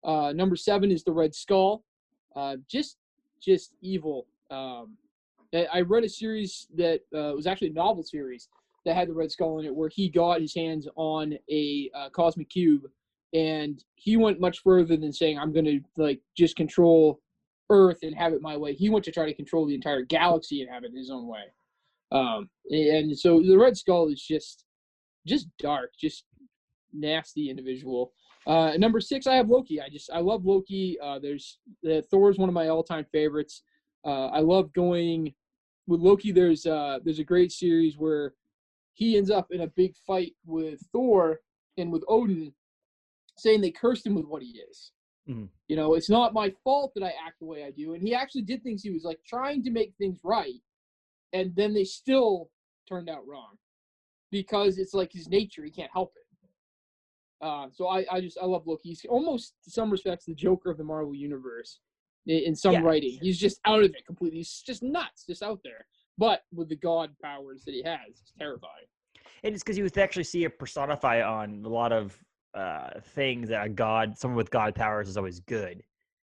Uh, 0.05 0.33
number 0.33 0.57
seven 0.57 0.91
is 0.91 1.05
the 1.05 1.13
Red 1.13 1.35
Skull. 1.35 1.85
Uh, 2.35 2.57
just, 2.69 2.99
just 3.41 3.75
evil. 3.83 4.27
Um, 4.51 4.97
I 5.53 5.67
I 5.73 5.81
read 5.83 6.05
a 6.05 6.09
series 6.09 6.69
that 6.75 7.01
uh, 7.15 7.33
was 7.35 7.47
actually 7.47 7.69
a 7.71 7.73
novel 7.73 8.03
series 8.03 8.49
that 8.85 8.97
had 8.97 9.09
the 9.09 9.15
Red 9.15 9.31
Skull 9.31 9.59
in 9.59 9.67
it, 9.67 9.75
where 9.75 9.89
he 9.89 10.09
got 10.09 10.41
his 10.41 10.55
hands 10.55 10.89
on 10.97 11.35
a 11.51 11.91
uh, 11.95 12.09
cosmic 12.11 12.49
cube, 12.49 12.83
and 13.35 13.83
he 13.95 14.17
went 14.17 14.41
much 14.41 14.61
further 14.61 14.97
than 14.97 15.13
saying, 15.13 15.39
"I'm 15.39 15.53
going 15.53 15.65
to 15.67 15.81
like 15.97 16.21
just 16.37 16.57
control 16.57 17.21
Earth 17.71 17.99
and 18.03 18.15
have 18.15 18.33
it 18.33 18.43
my 18.43 18.57
way." 18.57 18.75
He 18.75 18.91
went 18.91 19.05
to 19.05 19.13
try 19.13 19.27
to 19.27 19.35
control 19.35 19.67
the 19.67 19.75
entire 19.75 20.03
galaxy 20.03 20.63
and 20.63 20.71
have 20.71 20.85
it 20.85 20.93
his 20.95 21.11
own 21.11 21.27
way. 21.27 21.45
Um, 22.13 22.51
and 22.71 23.17
so 23.17 23.41
the 23.41 23.57
Red 23.57 23.77
Skull 23.77 24.09
is 24.09 24.21
just, 24.21 24.65
just 25.27 25.47
dark, 25.59 25.93
just 25.99 26.25
nasty 26.93 27.51
individual. 27.51 28.13
Uh, 28.47 28.73
number 28.79 29.01
six, 29.01 29.27
I 29.27 29.35
have 29.35 29.49
Loki. 29.49 29.81
I 29.81 29.89
just 29.89 30.11
I 30.13 30.21
love 30.21 30.45
Loki. 30.45 30.99
Uh, 31.03 31.19
there's 31.19 31.59
uh, 31.89 32.01
Thor's 32.11 32.39
one 32.39 32.49
of 32.49 32.55
my 32.55 32.69
all-time 32.69 33.07
favorites. 33.13 33.63
Uh, 34.05 34.29
I 34.29 34.41
love 34.41 34.73
going 34.73 35.35
with 35.87 36.01
Loki. 36.01 36.33
There's 36.33 36.67
uh, 36.67 36.99
there's 37.05 37.19
a 37.19 37.25
great 37.25 37.53
series 37.53 37.99
where 37.99 38.35
he 38.95 39.17
ends 39.17 39.31
up 39.31 39.49
in 39.51 39.63
a 39.63 39.67
big 39.69 39.95
fight 40.07 40.35
with 40.45 40.81
Thor 40.93 41.41
and 41.77 41.91
with 41.93 42.05
Odin, 42.09 42.53
saying 43.39 43.61
they 43.61 43.71
cursed 43.71 44.07
him 44.07 44.15
with 44.15 44.27
what 44.27 44.43
he 44.43 44.59
is. 44.71 44.93
Mhm. 45.29 45.49
You 45.69 45.77
know, 45.77 45.95
it's 45.95 46.11
not 46.11 46.35
my 46.35 46.51
fault 46.65 46.93
that 46.95 47.05
I 47.05 47.11
act 47.27 47.39
the 47.41 47.47
way 47.47 47.65
I 47.65 47.71
do, 47.71 47.95
and 47.95 48.03
he 48.03 48.15
actually 48.15 48.43
did 48.43 48.63
things. 48.63 48.83
He 48.83 48.91
was 48.91 49.05
like 49.05 49.23
trying 49.25 49.63
to 49.65 49.71
make 49.71 49.95
things 49.97 50.21
right, 50.25 50.61
and 51.33 51.55
then 51.55 51.73
they 51.73 51.85
still 51.85 52.51
turned 52.89 53.09
out 53.09 53.27
wrong 53.27 53.57
because 54.31 54.79
it's 54.79 54.95
like 54.95 55.13
his 55.13 55.29
nature. 55.29 55.65
He 55.65 55.71
can't 55.71 55.93
help 55.93 56.13
it. 56.17 56.27
Uh, 57.41 57.69
so 57.73 57.87
I, 57.89 58.05
I 58.11 58.21
just 58.21 58.37
I 58.41 58.45
love 58.45 58.67
Loki. 58.67 58.91
He's 58.91 59.05
almost 59.09 59.55
in 59.67 59.73
some 59.73 59.91
respects 59.91 60.27
the 60.27 60.35
Joker 60.35 60.71
of 60.71 60.77
the 60.77 60.85
Marvel 60.85 61.15
universe 61.15 61.81
in, 62.27 62.39
in 62.39 62.55
some 62.57 62.75
Yeah. 62.75 62.83
writing. 62.83 63.19
He's 63.23 63.39
just 63.39 63.61
out 63.65 63.83
of 63.83 63.95
it 63.95 64.05
completely. 64.05 64.39
He's 64.39 64.61
just 64.61 64.83
nuts, 64.83 65.25
just 65.27 65.43
out 65.43 65.61
there. 65.65 65.87
But 66.21 66.43
with 66.53 66.69
the 66.69 66.77
god 66.77 67.11
powers 67.23 67.65
that 67.65 67.73
he 67.73 67.83
has, 67.83 67.99
it's 68.21 68.33
terrifying. 68.39 68.87
And 69.43 69.55
it's 69.55 69.65
because 69.65 69.79
you 69.79 69.89
actually 69.97 70.25
see 70.25 70.45
it 70.45 70.59
personify 70.59 71.23
on 71.23 71.63
a 71.65 71.69
lot 71.69 71.93
of 71.93 72.17
uh, 72.55 73.01
things 73.15 73.49
that 73.49 73.65
a 73.65 73.69
god, 73.71 74.17
someone 74.19 74.37
with 74.37 74.51
god 74.51 74.75
powers 74.75 75.09
is 75.09 75.17
always 75.17 75.41
good. 75.41 75.83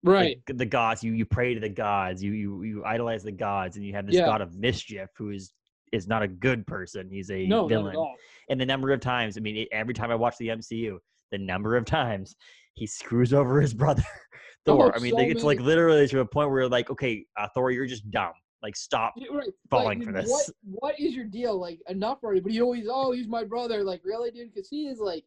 Right. 0.05 0.41
Like, 0.49 0.57
the 0.57 0.67
gods, 0.67 1.03
you 1.03 1.13
you 1.13 1.27
pray 1.27 1.55
to 1.55 1.61
the 1.61 1.69
gods, 1.69 2.23
you 2.23 2.33
you 2.33 2.63
you 2.63 2.85
idolize 2.85 3.25
the 3.25 3.33
gods, 3.33 3.77
and 3.77 3.85
you 3.85 3.93
have 3.95 4.07
this 4.07 4.17
Yeah. 4.17 4.27
god 4.27 4.41
of 4.41 4.57
mischief 4.57 5.11
who 5.17 5.31
is 5.31 5.53
is 5.93 6.07
not 6.07 6.23
a 6.23 6.29
good 6.29 6.67
person. 6.67 7.11
He's 7.11 7.31
a 7.31 7.47
no, 7.47 7.67
villain. 7.67 7.95
at 7.95 7.97
all. 7.97 8.17
And 8.49 8.61
the 8.61 8.67
number 8.67 8.93
of 8.93 9.01
times, 9.01 9.37
I 9.37 9.41
mean, 9.41 9.67
every 9.73 9.95
time 9.95 10.11
I 10.11 10.15
watch 10.15 10.37
the 10.39 10.49
MCU, 10.49 10.99
the 11.33 11.39
number 11.39 11.77
of 11.77 11.85
times 11.85 12.35
he 12.75 12.87
screws 12.87 13.35
over 13.35 13.61
his 13.61 13.75
brother 13.75 14.05
Thor. 14.65 14.87
Oh, 14.87 14.93
I 14.95 15.01
mean, 15.01 15.13
so 15.13 15.19
it's 15.19 15.45
like 15.45 15.61
literally 15.61 16.07
to 16.09 16.21
a 16.21 16.27
point 16.27 16.51
where 16.51 16.61
you're 16.61 16.69
like, 16.69 16.91
okay, 16.91 17.27
uh, 17.37 17.49
Thor, 17.55 17.71
you're 17.71 17.87
just 17.87 18.11
dumb. 18.11 18.33
Like, 18.63 18.77
stop. 18.77 19.15
Right. 19.31 19.49
falling 19.71 19.99
like, 20.01 20.07
for 20.07 20.13
this. 20.13 20.31
What 20.31 20.51
what 20.63 21.01
is 21.01 21.15
your 21.15 21.25
deal? 21.25 21.59
Like 21.59 21.81
enough 21.89 22.19
already. 22.23 22.41
But 22.41 22.53
he 22.53 22.61
always, 22.61 22.87
oh, 22.89 23.13
he's 23.13 23.29
my 23.29 23.45
brother. 23.45 23.83
Like, 23.83 24.03
really, 24.05 24.31
dude? 24.31 24.55
Because 24.55 24.69
he 24.69 24.87
is 24.87 24.99
like 24.99 25.25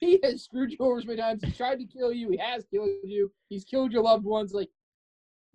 he 0.00 0.18
has 0.24 0.42
screwed 0.42 0.72
you 0.72 0.78
over 0.80 1.00
so 1.00 1.06
many 1.06 1.20
times. 1.20 1.42
He's 1.44 1.56
tried 1.56 1.78
to 1.78 1.84
kill 1.84 2.12
you, 2.12 2.30
he 2.30 2.36
has 2.38 2.64
killed 2.64 2.90
you, 3.04 3.30
he's 3.48 3.64
killed 3.64 3.92
your 3.92 4.02
loved 4.02 4.24
ones. 4.24 4.52
Like, 4.52 4.68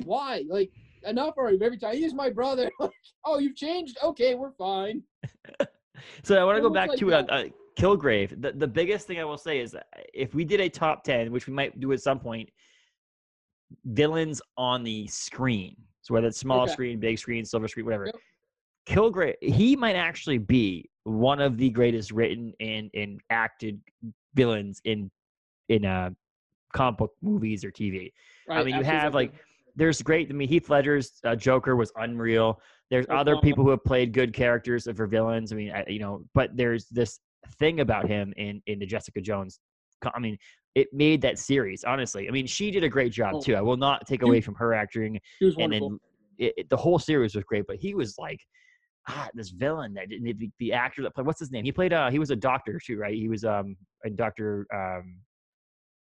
why? 0.06 0.46
Like, 0.48 0.72
enough 1.04 1.36
already. 1.38 1.60
Every 1.62 1.78
time 1.78 1.96
he's 1.96 2.14
my 2.14 2.30
brother. 2.30 2.72
Like, 2.80 2.92
oh, 3.26 3.40
you've 3.40 3.56
changed? 3.56 3.98
Okay, 4.02 4.36
we're 4.36 4.54
fine. 4.54 5.04
So 6.24 6.40
I 6.40 6.44
want 6.44 6.58
to 6.58 6.62
go 6.62 6.70
back 6.70 6.90
like 6.90 7.00
to 7.00 7.14
uh, 7.14 7.24
uh, 7.30 7.44
Kilgrave. 7.76 8.40
The, 8.42 8.52
the 8.52 8.68
biggest 8.68 9.08
thing 9.08 9.20
I 9.20 9.24
will 9.24 9.38
say 9.38 9.60
is 9.60 9.76
if 10.14 10.34
we 10.34 10.46
did 10.46 10.62
a 10.62 10.70
top 10.70 11.04
10, 11.04 11.32
which 11.32 11.48
we 11.48 11.54
might 11.54 11.80
do 11.80 11.92
at 11.92 12.02
some 12.02 12.20
point, 12.20 12.50
villains 13.86 14.42
on 14.58 14.84
the 14.84 15.08
screen. 15.08 15.76
So 16.08 16.14
whether 16.14 16.28
it's 16.28 16.38
small 16.38 16.62
Okay. 16.62 16.72
screen, 16.72 17.00
big 17.02 17.20
screen, 17.20 17.44
silver 17.44 17.68
screen, 17.68 17.86
whatever. 17.86 18.06
Yep. 18.06 18.16
Kilgrave, 18.88 19.36
he 19.42 19.76
might 19.76 19.98
actually 19.98 20.38
be 20.38 20.90
one 21.04 21.42
of 21.42 21.58
the 21.58 21.70
greatest 21.70 22.12
written 22.12 22.54
and, 22.62 22.90
and 22.94 23.20
acted 23.30 23.82
villains 24.34 24.80
in 24.86 25.12
in 25.68 25.84
uh, 25.84 26.12
comic 26.72 26.98
book 26.98 27.12
movies 27.22 27.66
or 27.66 27.72
TV. 27.72 28.14
Right. 28.48 28.66
mean, 28.66 28.76
you 28.76 28.84
have, 28.84 29.14
like, 29.14 29.34
There's 29.76 30.02
great. 30.02 30.30
I 30.30 30.34
mean, 30.34 30.48
Heath 30.48 30.70
Ledger's 30.70 31.20
uh, 31.26 31.36
Joker 31.36 31.76
was 31.76 31.92
unreal. 31.98 32.62
There's 32.90 33.06
other 33.10 33.36
people 33.42 33.66
who 33.66 33.72
have 33.72 33.84
played 33.84 34.14
good 34.14 34.34
characters 34.34 34.88
for 34.96 35.08
villains. 35.08 35.52
I 35.52 35.58
mean, 35.58 35.74
I, 35.74 35.84
you 35.90 36.00
know, 36.00 36.24
but 36.34 36.56
there's 36.56 36.86
this 36.88 37.20
thing 37.60 37.82
about 37.82 38.08
him 38.08 38.34
in 38.38 38.62
in 38.68 38.80
the 38.80 38.86
Jessica 38.86 39.20
Jones. 39.20 39.60
I 40.14 40.20
mean, 40.20 40.38
it 40.80 40.88
made 40.94 41.22
that 41.22 41.38
series. 41.40 41.84
Honestly, 41.84 42.28
I 42.28 42.32
mean, 42.32 42.46
she 42.48 42.70
did 42.72 42.84
a 42.84 42.90
great 42.90 43.12
job 43.12 43.36
Oh. 43.36 43.42
too. 43.42 43.56
I 43.56 43.62
will 43.62 43.78
not 43.78 44.06
take 44.06 44.22
away 44.22 44.42
from 44.42 44.56
her 44.56 44.74
acting, 44.74 45.20
he 45.40 45.46
was 45.46 45.56
and 45.60 45.72
then 45.74 45.98
it, 46.38 46.54
it- 46.58 46.70
the 46.70 46.78
whole 46.78 47.00
series 47.00 47.34
was 47.36 47.44
great. 47.44 47.66
But 47.68 47.78
he 47.78 47.94
was 47.96 48.18
like. 48.18 48.40
Ah, 49.10 49.30
this 49.34 49.52
villain 49.52 49.94
that 49.94 50.10
didn't 50.10 50.38
the, 50.38 50.50
the 50.60 50.74
actor 50.74 51.02
that 51.02 51.16
played 51.16 51.26
what's 51.26 51.40
his 51.40 51.50
name? 51.50 51.64
He 51.64 51.72
played 51.72 51.94
uh 51.94 52.10
he 52.10 52.20
was 52.20 52.30
a 52.30 52.36
doctor 52.36 52.78
too, 52.86 52.98
right? 52.98 53.16
He 53.16 53.30
was 53.30 53.46
um 53.46 53.78
a 54.04 54.10
doctor 54.10 54.68
um 54.74 55.22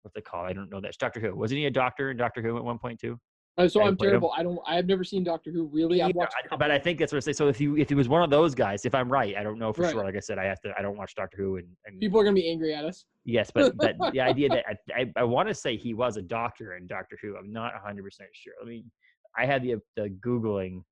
what's 0.02 0.12
they 0.16 0.20
call? 0.22 0.44
I 0.44 0.52
don't 0.52 0.68
know 0.72 0.80
that. 0.80 0.92
Doctor 0.98 1.20
Who. 1.20 1.36
Wasn't 1.36 1.56
he 1.56 1.66
a 1.66 1.70
doctor 1.70 2.10
in 2.10 2.16
Doctor 2.16 2.42
Who 2.42 2.56
at 2.56 2.64
one 2.64 2.78
point 2.80 2.98
too? 2.98 3.16
Uh, 3.58 3.66
so 3.66 3.82
I'm 3.82 3.96
played 3.96 4.08
him. 4.08 4.10
terrible. 4.12 4.32
I 4.36 4.42
don't. 4.42 4.58
I 4.66 4.76
have 4.76 4.86
never 4.86 5.02
seen 5.02 5.24
Doctor 5.24 5.50
Who. 5.50 5.64
Really, 5.72 6.02
I've 6.02 6.14
watched. 6.14 6.34
I- 6.52 6.56
but 6.56 6.70
I 6.70 6.78
think 6.78 6.98
that's 6.98 7.10
what 7.12 7.16
I 7.16 7.20
say. 7.20 7.32
So 7.32 7.48
if 7.48 7.58
you 7.58 7.76
if 7.78 7.88
he 7.88 7.94
was 7.94 8.06
one 8.06 8.22
of 8.22 8.28
those 8.28 8.54
guys, 8.54 8.84
if 8.84 8.94
I'm 8.94 9.08
right, 9.10 9.34
I 9.34 9.42
don't 9.42 9.58
know 9.58 9.72
for 9.72 9.82
Right. 9.82 9.92
sure. 9.92 10.04
Like 10.04 10.14
I 10.14 10.20
said, 10.20 10.38
I 10.38 10.44
have 10.44 10.60
to. 10.60 10.74
I 10.78 10.82
don't 10.82 10.96
watch 10.98 11.14
Doctor 11.14 11.38
Who, 11.38 11.56
and, 11.56 11.66
and 11.86 11.98
People 11.98 12.20
are 12.20 12.24
gonna 12.24 12.34
be 12.34 12.50
angry 12.50 12.74
at 12.74 12.84
us. 12.84 13.06
yes, 13.24 13.50
but 13.50 13.74
but 13.78 13.96
the 14.12 14.20
idea 14.20 14.50
that 14.50 14.64
I 14.68 14.76
I, 15.02 15.12
I 15.16 15.24
want 15.24 15.48
to 15.48 15.54
say 15.54 15.74
he 15.76 15.94
was 15.94 16.18
a 16.18 16.22
doctor 16.22 16.76
in 16.76 16.86
Doctor 16.86 17.18
Who. 17.22 17.34
I'm 17.36 17.50
not 17.50 17.72
100 17.72 18.02
percent 18.04 18.28
sure. 18.34 18.52
I 18.62 18.66
mean, 18.66 18.90
I 19.38 19.46
had 19.46 19.62
the 19.62 19.76
the 19.96 20.10
googling, 20.20 20.82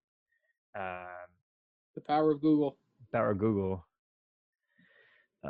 um, 0.79 1.07
The 1.97 2.01
power 2.01 2.31
of 2.31 2.41
Google. 2.41 2.79
power 3.13 3.33
of 3.33 3.39
Google. 3.39 3.85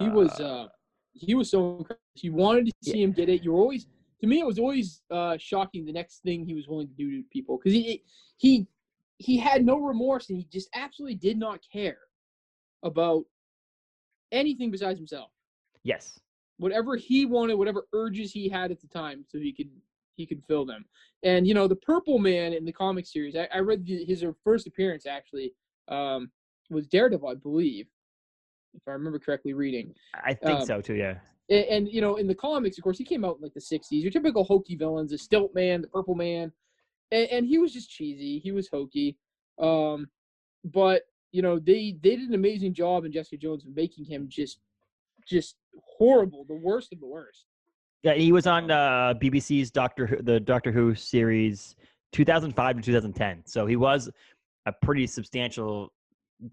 He 0.00 0.08
was. 0.08 0.40
uh 0.40 0.66
He 1.12 1.36
was 1.36 1.48
so. 1.50 1.76
incredible. 1.78 2.00
You 2.16 2.32
wanted 2.32 2.66
to 2.66 2.72
Yeah. 2.82 2.92
see 2.92 3.02
him 3.04 3.12
get 3.12 3.28
it. 3.28 3.44
You 3.44 3.52
were 3.52 3.60
always. 3.60 3.86
To 4.24 4.30
me, 4.30 4.40
it 4.40 4.46
was 4.46 4.58
always 4.58 5.02
uh 5.10 5.36
shocking. 5.36 5.84
The 5.84 5.92
next 5.92 6.22
thing 6.22 6.46
he 6.46 6.54
was 6.54 6.66
willing 6.66 6.88
to 6.88 6.94
do 6.94 7.10
to 7.10 7.28
people 7.30 7.58
because 7.58 7.74
he 7.74 8.02
he 8.38 8.66
he 9.18 9.36
had 9.36 9.66
no 9.66 9.76
remorse 9.76 10.30
and 10.30 10.38
he 10.38 10.44
just 10.50 10.70
absolutely 10.74 11.16
did 11.16 11.36
not 11.36 11.60
care 11.70 11.98
about 12.82 13.24
anything 14.32 14.70
besides 14.70 14.98
himself. 14.98 15.30
yes, 15.82 16.18
whatever 16.56 16.96
he 16.96 17.26
wanted, 17.26 17.56
whatever 17.56 17.86
urges 17.92 18.32
he 18.32 18.48
had 18.48 18.70
at 18.70 18.80
the 18.80 18.86
time, 18.86 19.26
so 19.28 19.36
he 19.36 19.52
could 19.52 19.68
he 20.16 20.24
could 20.24 20.42
fill 20.48 20.64
them. 20.64 20.86
And 21.22 21.46
you 21.46 21.52
know, 21.52 21.68
the 21.68 21.76
Purple 21.76 22.18
Man 22.18 22.54
in 22.54 22.64
the 22.64 22.72
comic 22.72 23.04
series, 23.04 23.36
I, 23.36 23.46
I 23.52 23.58
read 23.58 23.84
the, 23.84 24.06
his 24.06 24.24
first 24.42 24.66
appearance 24.66 25.04
actually 25.04 25.52
um, 25.88 26.30
was 26.70 26.86
Daredevil, 26.86 27.28
I 27.28 27.34
believe, 27.34 27.88
if 28.72 28.80
I 28.88 28.92
remember 28.92 29.18
correctly 29.18 29.52
reading. 29.52 29.94
I 30.14 30.32
think 30.32 30.60
Um, 30.60 30.66
so 30.66 30.80
too. 30.80 30.94
Yeah. 30.94 31.18
And, 31.50 31.64
and 31.66 31.88
you 31.88 32.00
know, 32.00 32.16
in 32.16 32.26
the 32.26 32.34
comics, 32.34 32.78
of 32.78 32.84
course, 32.84 32.98
he 32.98 33.04
came 33.04 33.24
out 33.24 33.36
in 33.36 33.42
like 33.42 33.54
the 33.54 33.60
'60s. 33.60 33.84
Your 33.90 34.10
typical 34.10 34.44
hokey 34.44 34.76
villains, 34.76 35.10
the 35.10 35.18
Stilt 35.18 35.54
Man, 35.54 35.82
the 35.82 35.88
Purple 35.88 36.14
Man, 36.14 36.52
and, 37.10 37.28
and 37.28 37.46
he 37.46 37.58
was 37.58 37.72
just 37.72 37.90
cheesy. 37.90 38.38
He 38.38 38.52
was 38.52 38.68
hokey. 38.68 39.16
Um, 39.58 40.08
but 40.64 41.02
you 41.32 41.42
know, 41.42 41.58
they 41.58 41.96
they 42.02 42.16
did 42.16 42.28
an 42.28 42.34
amazing 42.34 42.74
job 42.74 43.04
in 43.04 43.12
Jessica 43.12 43.36
Jones 43.36 43.64
of 43.64 43.74
making 43.74 44.04
him 44.04 44.26
just 44.28 44.58
just 45.26 45.56
horrible, 45.82 46.44
the 46.46 46.54
worst 46.54 46.92
of 46.92 47.00
the 47.00 47.06
worst. 47.06 47.46
Yeah, 48.02 48.14
he 48.14 48.32
was 48.32 48.46
on 48.46 48.70
uh, 48.70 49.14
BBC's 49.20 49.70
Doctor 49.70 50.06
Who, 50.06 50.22
the 50.22 50.38
Doctor 50.38 50.70
Who 50.70 50.94
series, 50.94 51.74
2005 52.12 52.76
to 52.76 52.82
2010. 52.82 53.42
So 53.46 53.66
he 53.66 53.76
was 53.76 54.10
a 54.66 54.72
pretty 54.72 55.06
substantial 55.06 55.92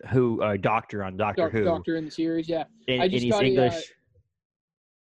Who 0.09 0.41
uh, 0.41 0.57
doctor 0.57 1.03
on 1.03 1.17
Doctor 1.17 1.43
Doc- 1.43 1.51
Who. 1.51 1.63
Doctor 1.65 1.97
in 1.97 2.05
the 2.05 2.11
series, 2.11 2.47
yeah. 2.47 2.63
and, 2.87 3.01
I 3.01 3.05
and 3.05 3.11
just 3.11 3.23
he's 3.25 3.33
a, 3.33 3.37
uh, 3.37 3.41
English. 3.41 3.93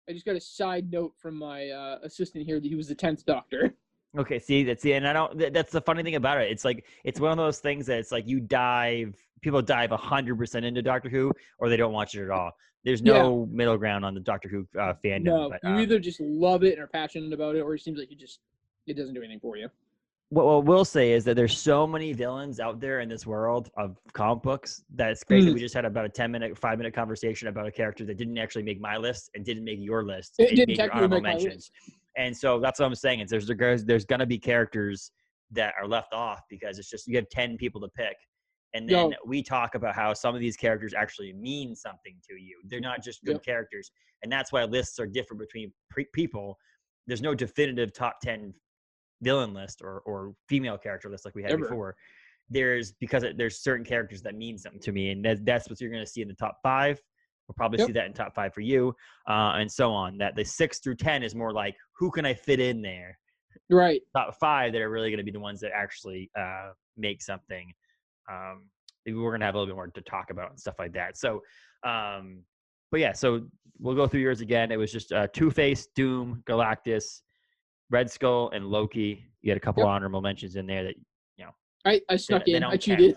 I 0.08 0.12
just 0.12 0.24
got 0.24 0.36
a 0.36 0.40
side 0.40 0.90
note 0.90 1.14
from 1.16 1.36
my 1.36 1.68
uh, 1.70 1.98
assistant 2.02 2.46
here 2.46 2.60
that 2.60 2.66
he 2.68 2.74
was 2.74 2.88
the 2.88 2.94
tenth 2.94 3.24
Doctor. 3.24 3.74
Okay, 4.16 4.38
see 4.38 4.64
that's 4.64 4.80
see, 4.80 4.94
and 4.94 5.06
I 5.06 5.12
don't. 5.12 5.38
th- 5.38 5.52
That's 5.52 5.70
the 5.70 5.80
funny 5.80 6.02
thing 6.02 6.14
about 6.14 6.40
it. 6.40 6.50
It's 6.50 6.64
like 6.64 6.86
it's 7.04 7.20
one 7.20 7.32
of 7.32 7.36
those 7.36 7.58
things 7.58 7.84
that 7.86 7.98
it's 7.98 8.10
like 8.12 8.26
you 8.26 8.40
dive. 8.40 9.14
People 9.42 9.60
dive 9.60 9.90
hundred 9.90 10.38
percent 10.38 10.64
into 10.64 10.80
Doctor 10.80 11.10
Who, 11.10 11.32
or 11.58 11.68
they 11.68 11.76
don't 11.76 11.92
watch 11.92 12.14
it 12.14 12.24
at 12.24 12.30
all. 12.30 12.52
There's 12.82 13.02
Yeah. 13.02 13.12
no 13.12 13.46
middle 13.50 13.76
ground 13.76 14.06
on 14.06 14.14
the 14.14 14.20
Doctor 14.20 14.48
Who 14.48 14.66
uh, 14.80 14.94
fandom. 15.04 15.24
No, 15.24 15.50
but, 15.50 15.60
you 15.64 15.68
um, 15.74 15.80
either 15.80 15.98
just 15.98 16.18
love 16.20 16.64
it 16.64 16.74
and 16.74 16.80
are 16.82 16.86
passionate 16.86 17.34
about 17.34 17.56
it, 17.56 17.60
or 17.60 17.74
it 17.74 17.80
seems 17.80 17.98
like 17.98 18.10
you 18.10 18.16
just 18.16 18.40
it 18.86 18.94
doesn't 18.96 19.12
do 19.12 19.20
anything 19.20 19.40
for 19.40 19.58
you. 19.58 19.68
What, 20.30 20.44
what 20.46 20.64
we'll 20.64 20.84
say 20.84 21.12
is 21.12 21.24
that 21.24 21.36
there's 21.36 21.56
so 21.56 21.86
many 21.86 22.12
villains 22.12 22.58
out 22.58 22.80
there 22.80 23.00
in 23.00 23.08
this 23.08 23.26
world 23.26 23.70
of 23.76 23.96
comic 24.12 24.42
books 24.42 24.82
that 24.94 25.10
it's 25.10 25.22
great 25.22 25.44
that 25.44 25.50
Mm. 25.50 25.54
we 25.54 25.60
just 25.60 25.74
had 25.74 25.84
about 25.84 26.04
a 26.04 26.08
10 26.08 26.30
minute, 26.32 26.58
five 26.58 26.78
minute 26.78 26.94
conversation 26.94 27.46
about 27.48 27.66
a 27.66 27.70
character 27.70 28.04
that 28.04 28.16
didn't 28.16 28.36
actually 28.38 28.64
make 28.64 28.80
my 28.80 28.96
list 28.96 29.30
and 29.34 29.44
didn't 29.44 29.64
make 29.64 29.78
your 29.80 30.04
list. 30.04 30.34
It 30.38 30.48
and 30.48 30.56
didn't 30.56 30.68
made 30.70 30.78
your 30.78 30.92
honorable 30.92 31.16
make 31.20 31.22
my 31.22 31.28
mentions. 31.34 31.70
And 32.16 32.36
so 32.36 32.58
that's 32.58 32.80
what 32.80 32.86
I'm 32.86 32.94
saying. 32.94 33.20
Is 33.20 33.30
there's 33.30 33.46
there's 33.46 33.84
there's 33.84 34.04
gonna 34.04 34.26
be 34.26 34.38
characters 34.38 35.12
that 35.52 35.74
are 35.80 35.86
left 35.86 36.12
off 36.12 36.40
because 36.50 36.78
it's 36.78 36.90
just 36.90 37.06
you 37.06 37.14
have 37.16 37.28
10 37.28 37.56
people 37.56 37.80
to 37.82 37.88
pick. 37.88 38.16
And 38.74 38.88
then 38.88 39.10
No. 39.10 39.16
we 39.24 39.42
talk 39.44 39.76
about 39.76 39.94
how 39.94 40.12
some 40.12 40.34
of 40.34 40.40
these 40.40 40.56
characters 40.56 40.92
actually 40.92 41.32
mean 41.34 41.76
something 41.76 42.16
to 42.28 42.34
you. 42.34 42.60
They're 42.66 42.80
not 42.80 43.02
just 43.04 43.22
good 43.24 43.36
Yep. 43.36 43.44
characters. 43.44 43.90
And 44.22 44.32
that's 44.32 44.50
why 44.50 44.64
lists 44.64 44.98
are 44.98 45.06
different 45.06 45.40
between 45.40 45.72
pre- 45.88 46.08
people. 46.12 46.58
There's 47.06 47.22
no 47.22 47.32
definitive 47.34 47.92
top 47.92 48.18
10 48.22 48.52
villain 49.22 49.54
list 49.54 49.80
or, 49.82 50.00
or 50.00 50.34
female 50.48 50.78
character 50.78 51.08
list 51.08 51.24
like 51.24 51.34
we 51.34 51.42
had 51.42 51.52
Ever. 51.52 51.64
before. 51.64 51.96
There's 52.48 52.92
because 52.92 53.24
it, 53.24 53.36
there's 53.36 53.60
certain 53.60 53.84
characters 53.84 54.22
that 54.22 54.36
mean 54.36 54.56
something 54.56 54.80
to 54.82 54.92
me, 54.92 55.10
and 55.10 55.24
that, 55.24 55.44
that's 55.44 55.68
what 55.68 55.80
you're 55.80 55.90
going 55.90 56.04
to 56.04 56.10
see 56.10 56.22
in 56.22 56.28
the 56.28 56.34
top 56.34 56.58
five. 56.62 57.00
We'll 57.48 57.54
probably 57.54 57.78
Yep. 57.78 57.86
see 57.86 57.92
that 57.92 58.06
in 58.06 58.12
top 58.12 58.34
five 58.34 58.54
for 58.54 58.60
you, 58.60 58.94
uh, 59.28 59.54
and 59.56 59.70
so 59.70 59.92
on. 59.92 60.18
That 60.18 60.36
the 60.36 60.44
six 60.44 60.78
through 60.78 60.96
ten 60.96 61.22
is 61.22 61.34
more 61.34 61.52
like 61.52 61.74
who 61.98 62.10
can 62.10 62.24
I 62.24 62.34
fit 62.34 62.60
in 62.60 62.82
there. 62.82 63.18
Right. 63.70 64.00
Top 64.16 64.36
five 64.38 64.72
that 64.72 64.80
are 64.82 64.90
really 64.90 65.10
going 65.10 65.18
to 65.18 65.24
be 65.24 65.30
the 65.32 65.40
ones 65.40 65.60
that 65.60 65.72
actually 65.74 66.30
uh, 66.38 66.70
make 66.96 67.22
something. 67.22 67.72
Um, 68.30 68.66
maybe 69.04 69.18
we're 69.18 69.30
going 69.30 69.40
to 69.40 69.46
have 69.46 69.54
a 69.54 69.58
little 69.58 69.72
bit 69.72 69.76
more 69.76 69.86
to 69.88 70.00
talk 70.02 70.30
about 70.30 70.50
and 70.50 70.60
stuff 70.60 70.76
like 70.78 70.92
that. 70.92 71.16
So, 71.16 71.42
um, 71.84 72.42
but 72.90 73.00
yeah, 73.00 73.12
so 73.12 73.46
we'll 73.78 73.94
go 73.96 74.06
through 74.06 74.20
yours 74.20 74.40
again. 74.40 74.70
It 74.70 74.76
was 74.76 74.92
just 74.92 75.12
uh, 75.12 75.26
Two 75.32 75.50
Face, 75.50 75.88
Doom, 75.94 76.42
Galactus, 76.46 77.22
Red 77.90 78.10
Skull, 78.10 78.50
and 78.50 78.66
Loki. 78.66 79.24
You 79.42 79.50
had 79.50 79.56
a 79.56 79.60
couple 79.60 79.82
Yep. 79.82 79.88
honorable 79.90 80.20
mentions 80.20 80.56
in 80.56 80.66
there 80.66 80.84
that 80.84 80.94
you 81.36 81.44
know. 81.44 81.50
I, 81.84 82.00
I 82.08 82.16
snuck 82.16 82.44
they 82.46 82.54
in. 82.54 82.62
don't 82.62 82.72
I 82.72 82.76
cheated. 82.76 83.16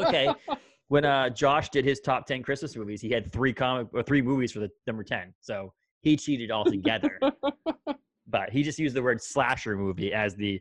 okay. 0.00 0.32
when 0.88 1.04
uh, 1.04 1.30
Josh 1.30 1.68
did 1.68 1.84
his 1.84 2.00
top 2.00 2.26
ten 2.26 2.42
Christmas 2.42 2.76
movies, 2.76 3.00
he 3.00 3.10
had 3.10 3.30
three 3.30 3.52
comic 3.52 3.88
or 3.92 4.02
three 4.02 4.22
movies 4.22 4.52
for 4.52 4.60
the 4.60 4.70
number 4.86 5.04
ten. 5.04 5.32
So 5.40 5.72
he 6.02 6.16
cheated 6.16 6.50
altogether. 6.50 7.18
but 8.26 8.50
he 8.50 8.62
just 8.62 8.78
used 8.78 8.94
the 8.96 9.02
word 9.02 9.22
slasher 9.22 9.76
movie 9.76 10.12
as 10.12 10.34
the 10.34 10.60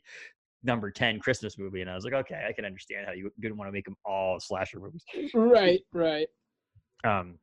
number 0.64 0.92
ten 0.92 1.20
Christmas 1.20 1.58
movie, 1.58 1.82
and 1.82 1.90
I 1.90 1.96
was 1.96 2.04
like, 2.04 2.14
okay, 2.14 2.46
I 2.48 2.54
can 2.54 2.66
understand 2.66 3.06
how 3.06 3.14
you 3.14 3.32
didn't 3.40 3.58
want 3.58 3.70
to 3.70 3.72
make 3.72 3.86
them 3.86 3.96
all 4.06 4.40
slasher 4.40 4.80
movies. 4.80 5.04
right. 5.34 5.82
Right. 5.94 6.28
Um, 7.04 7.40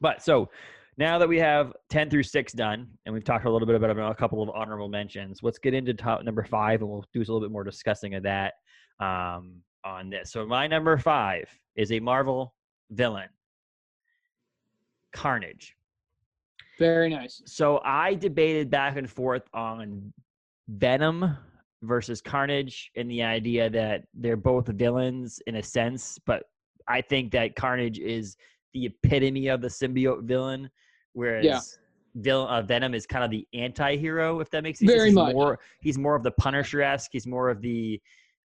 but 0.00 0.22
so 0.22 0.48
now 0.96 1.18
that 1.18 1.28
we 1.28 1.38
have 1.38 1.72
10 1.90 2.10
through 2.10 2.22
6 2.22 2.52
done, 2.52 2.88
and 3.04 3.14
we've 3.14 3.24
talked 3.24 3.44
a 3.46 3.50
little 3.50 3.66
bit 3.66 3.74
about 3.76 4.12
a 4.12 4.14
couple 4.14 4.42
of 4.42 4.50
honorable 4.50 4.88
mentions, 4.88 5.40
let's 5.42 5.58
get 5.58 5.74
into 5.74 5.94
top 5.94 6.22
number 6.24 6.44
five 6.44 6.80
and 6.80 6.90
we'll 6.90 7.04
do 7.12 7.20
a 7.20 7.20
little 7.20 7.40
bit 7.40 7.50
more 7.50 7.64
discussing 7.64 8.14
of 8.14 8.22
that. 8.22 8.54
Um, 9.00 9.62
on 9.84 10.10
this. 10.10 10.32
So 10.32 10.46
my 10.46 10.66
number 10.66 10.96
five 10.96 11.48
is 11.76 11.92
a 11.92 12.00
Marvel 12.00 12.54
villain, 12.90 13.28
Carnage. 15.12 15.76
Very 16.78 17.10
nice. 17.10 17.42
So 17.46 17.80
I 17.84 18.14
debated 18.14 18.70
back 18.70 18.96
and 18.96 19.08
forth 19.08 19.44
on 19.52 20.12
Venom 20.68 21.36
versus 21.82 22.20
Carnage 22.20 22.90
and 22.96 23.10
the 23.10 23.22
idea 23.22 23.70
that 23.70 24.04
they're 24.14 24.36
both 24.36 24.66
villains 24.68 25.40
in 25.46 25.56
a 25.56 25.62
sense, 25.62 26.18
but 26.26 26.44
I 26.88 27.00
think 27.00 27.30
that 27.32 27.54
Carnage 27.54 27.98
is 27.98 28.36
the 28.72 28.86
epitome 28.86 29.48
of 29.48 29.60
the 29.60 29.68
symbiote 29.68 30.24
villain, 30.24 30.68
whereas 31.14 31.78
villain, 32.16 32.48
uh, 32.48 32.62
Venom 32.62 32.94
is 32.94 33.06
kind 33.06 33.24
of 33.24 33.30
the 33.30 33.46
anti-hero, 33.54 34.40
if 34.40 34.50
that 34.50 34.62
makes 34.62 34.78
sense. 34.78 34.90
Very 34.92 35.06
he's 35.06 35.14
much. 35.14 35.34
More, 35.34 35.58
he's 35.80 35.98
more 35.98 36.14
of 36.14 36.22
the 36.22 36.30
Punisher-esque. 36.32 37.10
He's 37.12 37.26
more 37.26 37.48
of 37.48 37.60
the 37.60 38.00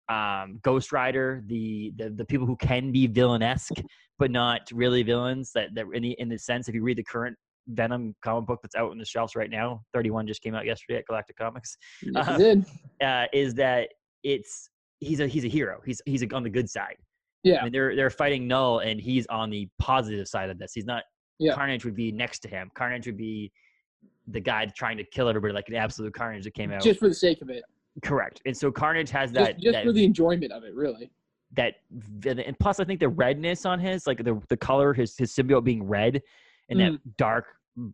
um, 0.09 0.59
Ghost 0.63 0.93
Rider, 0.93 1.43
the, 1.47 1.93
the 1.97 2.11
the 2.11 2.25
people 2.25 2.47
who 2.47 2.57
can 2.57 2.93
be 2.93 3.09
villainesque, 3.09 3.83
but 4.19 4.31
not 4.31 4.61
really 4.73 5.03
villains. 5.03 5.51
That 5.55 5.75
that 5.75 5.87
in 5.93 6.03
the 6.03 6.13
in 6.19 6.29
the 6.29 6.39
sense, 6.39 6.69
if 6.69 6.75
you 6.75 6.83
read 6.83 6.99
the 6.99 7.03
current 7.05 7.37
Venom 7.69 8.15
comic 8.23 8.47
book 8.47 8.61
that's 8.63 8.77
out 8.77 8.91
on 8.91 8.99
the 8.99 9.05
shelves 9.05 9.35
right 9.35 9.51
now, 9.51 9.83
31 9.95 10.27
just 10.29 10.43
came 10.43 10.55
out 10.55 10.65
yesterday 10.65 10.99
at 10.99 11.07
Galactic 11.07 11.37
Comics 11.37 11.77
Yes, 12.03 12.29
Uh, 12.29 12.39
did. 12.39 12.65
uh, 13.03 13.27
is 13.33 13.55
that 13.55 13.89
it's 14.23 14.71
he's 15.01 15.19
a 15.21 15.27
he's 15.27 15.45
a 15.45 15.49
hero. 15.49 15.81
He's 15.85 16.01
he's 16.07 16.25
on 16.33 16.45
the 16.45 16.51
good 16.51 16.71
side. 16.71 16.95
I 16.99 17.03
Yeah. 17.43 17.63
mean, 17.65 17.73
they're 17.73 17.97
they're 17.97 18.11
fighting 18.11 18.47
Knull, 18.47 18.81
and 18.81 19.01
he's 19.01 19.27
on 19.27 19.51
the 19.51 19.69
positive 19.81 20.29
side 20.29 20.51
of 20.51 20.59
this. 20.59 20.73
He's 20.75 20.87
not. 20.87 21.03
Yeah. 21.39 21.55
Carnage 21.55 21.85
would 21.85 21.95
be 21.95 22.13
next 22.13 22.41
to 22.41 22.49
him. 22.49 22.71
Carnage 22.75 23.07
would 23.07 23.17
be 23.17 23.53
the 24.29 24.41
guy 24.41 24.67
trying 24.67 24.97
to 24.97 25.05
kill 25.05 25.29
everybody, 25.29 25.53
like 25.53 25.69
an 25.69 25.75
absolute 25.75 26.15
Carnage 26.15 26.45
that 26.45 26.55
came 26.55 26.73
out. 26.73 26.83
Just 26.83 27.01
for 27.01 27.09
the 27.09 27.15
sake 27.15 27.43
of 27.43 27.51
it. 27.51 27.63
Correct. 28.03 28.43
And 28.47 28.57
so 28.57 28.71
Carnage 28.71 29.11
has 29.11 29.33
that 29.33 29.59
just 29.59 29.73
that 29.73 29.85
for 29.85 29.93
the 29.93 30.05
enjoyment 30.05 30.53
of 30.53 30.65
it, 30.65 30.75
really. 30.75 31.11
that 31.55 31.77
and 32.27 32.59
plus 32.59 32.81
I 32.81 32.85
think 32.85 33.01
the 33.01 33.09
redness 33.09 33.65
on 33.65 33.79
his 33.79 34.07
like 34.07 34.23
the 34.23 34.41
the 34.49 34.57
color 34.57 34.93
his 34.93 35.17
his 35.17 35.33
symbiote 35.33 35.65
being 35.65 35.83
red 35.83 36.21
and 36.69 36.81
that 36.81 36.93
mm. 36.93 36.99
dark 37.17 37.47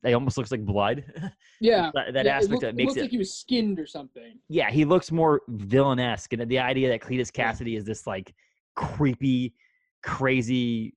it 0.05 0.13
almost 0.13 0.39
looks 0.39 0.51
like 0.51 0.65
blood. 0.65 1.05
Yeah. 1.61 1.93
that 1.95 2.13
that 2.15 2.25
yeah, 2.25 2.33
it 2.33 2.37
aspect 2.39 2.51
looked, 2.51 2.63
that 2.63 2.75
makes 2.75 2.95
it 2.95 2.97
looks 2.97 3.01
like 3.03 3.11
he 3.13 3.19
was 3.19 3.33
skinned 3.33 3.79
or 3.79 3.87
something. 3.87 4.37
yeah, 4.49 4.69
he 4.69 4.85
looks 4.85 5.13
more 5.13 5.43
villainesque, 5.49 6.33
and 6.33 6.51
the 6.51 6.59
idea 6.59 6.89
that 6.89 7.01
Cletus 7.01 7.31
Kasady 7.31 7.77
is 7.77 7.85
this 7.85 8.05
like 8.05 8.35
creepy, 8.75 9.55
crazy, 10.03 10.97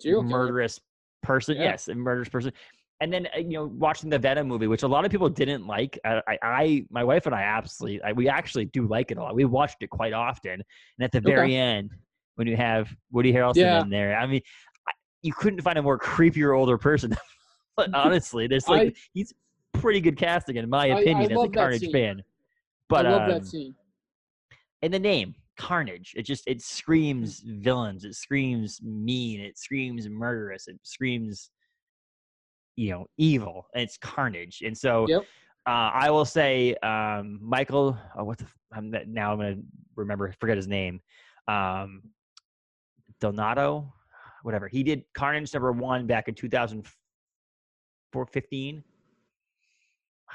Serial 0.00 0.22
murderous 0.22 0.80
person. 1.26 1.56
Yeah. 1.56 1.64
Yes, 1.64 1.88
a 1.88 1.94
murderous 1.94 2.28
person. 2.28 2.52
And 3.00 3.12
then 3.12 3.26
uh, 3.34 3.38
you 3.38 3.50
know, 3.50 3.66
watching 3.66 4.08
the 4.08 4.18
Venom 4.18 4.48
movie, 4.48 4.66
which 4.68 4.82
a 4.82 4.88
lot 4.88 5.04
of 5.04 5.10
people 5.10 5.28
didn't 5.28 5.66
like. 5.66 5.98
I, 6.04 6.22
I, 6.26 6.38
I 6.42 6.86
my 6.90 7.04
wife 7.04 7.26
and 7.26 7.34
I 7.34 7.42
absolutely, 7.42 8.02
I, 8.02 8.12
we 8.12 8.28
actually 8.28 8.64
do 8.66 8.86
like 8.86 9.10
it 9.10 9.18
a 9.18 9.22
lot. 9.22 9.34
We 9.34 9.44
watched 9.44 9.82
it 9.82 9.90
quite 9.90 10.12
often, 10.14 10.52
and 10.52 10.62
at 11.00 11.12
the 11.12 11.18
Okay. 11.18 11.34
very 11.34 11.54
end, 11.56 11.90
when 12.36 12.46
you 12.46 12.56
have 12.56 12.88
Woody 13.10 13.32
Harrelson 13.32 13.56
Yeah. 13.56 13.82
in 13.82 13.90
there, 13.90 14.16
I 14.16 14.26
mean, 14.26 14.40
I, 14.88 14.92
you 15.22 15.32
couldn't 15.34 15.60
find 15.60 15.76
a 15.78 15.82
more 15.82 15.98
creepier 15.98 16.56
older 16.58 16.78
person. 16.78 17.14
but 17.76 17.90
honestly, 17.94 18.46
there's 18.46 18.68
like 18.68 18.88
I- 18.88 18.92
he's 19.12 19.32
pretty 19.74 20.00
good 20.00 20.16
casting 20.16 20.56
in 20.56 20.70
my 20.70 20.86
opinion 20.86 21.32
as 21.32 21.42
a 21.42 21.48
Carnage 21.48 21.90
fan. 21.90 22.22
But 22.88 23.04
I 23.04 23.10
love 23.10 23.22
um, 23.22 23.28
that 23.28 23.44
scene. 23.46 23.74
and 24.80 24.94
the 24.94 24.98
name 24.98 25.34
carnage 25.56 26.12
it 26.16 26.22
just 26.22 26.44
it 26.46 26.62
screams 26.62 27.42
villains 27.46 28.04
it 28.04 28.14
screams 28.14 28.80
mean 28.82 29.40
it 29.40 29.58
screams 29.58 30.08
murderous 30.08 30.68
it 30.68 30.78
screams 30.82 31.50
you 32.76 32.90
know 32.90 33.06
evil 33.18 33.66
it's 33.74 33.96
carnage 33.96 34.62
and 34.64 34.76
so 34.76 35.06
Yep. 35.08 35.22
uh, 35.66 35.90
i 35.94 36.10
will 36.10 36.24
say 36.26 36.74
um 36.82 37.38
michael 37.42 37.96
oh, 38.18 38.24
what 38.24 38.38
the 38.38 38.44
f- 38.44 38.56
i'm 38.74 38.90
now 39.08 39.32
i'm 39.32 39.38
gonna 39.38 39.56
remember 39.96 40.32
forget 40.40 40.56
his 40.56 40.68
name 40.68 41.00
um 41.48 42.02
donato 43.20 43.92
whatever 44.42 44.68
he 44.68 44.82
did 44.82 45.02
carnage 45.14 45.52
number 45.54 45.72
one 45.72 46.06
back 46.06 46.28
in 46.28 46.34
2015 46.34 48.84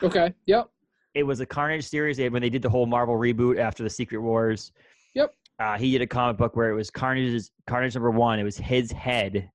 Okay. 0.03 0.33
Yep. 0.47 0.67
it 1.13 1.21
was 1.23 1.41
a 1.41 1.45
Carnage 1.45 1.85
series 1.85 2.17
they, 2.17 2.27
when 2.29 2.41
they 2.41 2.49
did 2.49 2.61
the 2.63 2.69
whole 2.69 2.87
Marvel 2.87 3.15
reboot 3.15 3.59
after 3.59 3.83
the 3.83 3.89
Secret 3.89 4.17
Wars. 4.19 4.71
Yep. 5.15 5.33
Uh, 5.59 5.77
he 5.77 5.91
did 5.91 6.01
a 6.01 6.07
comic 6.07 6.37
book 6.37 6.55
where 6.55 6.69
it 6.69 6.75
was 6.75 6.89
Carnage's 6.89 7.51
Carnage 7.67 7.93
number 7.95 8.11
one. 8.11 8.39
It 8.39 8.43
was 8.43 8.57
his 8.57 8.91
head, 8.91 9.49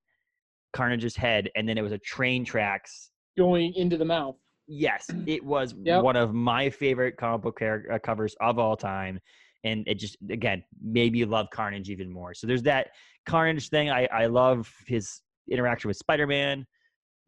Carnage's 0.72 1.16
head, 1.16 1.50
and 1.56 1.68
then 1.68 1.78
it 1.78 1.82
was 1.82 1.92
a 1.92 1.98
train 1.98 2.44
tracks. 2.44 3.10
Going 3.36 3.72
into 3.74 3.96
the 3.96 4.04
mouth. 4.04 4.36
Yes, 4.68 5.06
it 5.26 5.44
was 5.44 5.74
Yep. 5.84 6.02
one 6.02 6.16
of 6.16 6.34
my 6.34 6.70
favorite 6.70 7.16
comic 7.16 7.42
book 7.42 7.58
char- 7.58 7.84
uh, 7.92 7.98
covers 7.98 8.34
of 8.40 8.58
all 8.58 8.76
time, 8.76 9.18
and 9.64 9.86
it 9.88 9.98
just 9.98 10.16
again 10.30 10.62
made 10.82 11.12
me 11.12 11.24
love 11.24 11.48
Carnage 11.52 11.90
even 11.90 12.10
more. 12.10 12.34
So 12.34 12.46
there's 12.46 12.62
that 12.64 12.88
Carnage 13.26 13.68
thing. 13.68 13.90
I 13.90 14.06
I 14.12 14.26
love 14.26 14.72
his 14.86 15.22
interaction 15.50 15.88
with 15.88 15.96
Spider 15.96 16.26
Man, 16.26 16.66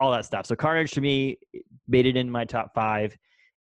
all 0.00 0.12
that 0.12 0.24
stuff. 0.24 0.46
So 0.46 0.54
Carnage 0.54 0.90
to 0.92 1.00
me 1.00 1.38
made 1.88 2.06
it 2.06 2.16
in 2.16 2.30
my 2.30 2.44
top 2.44 2.72
five. 2.74 3.16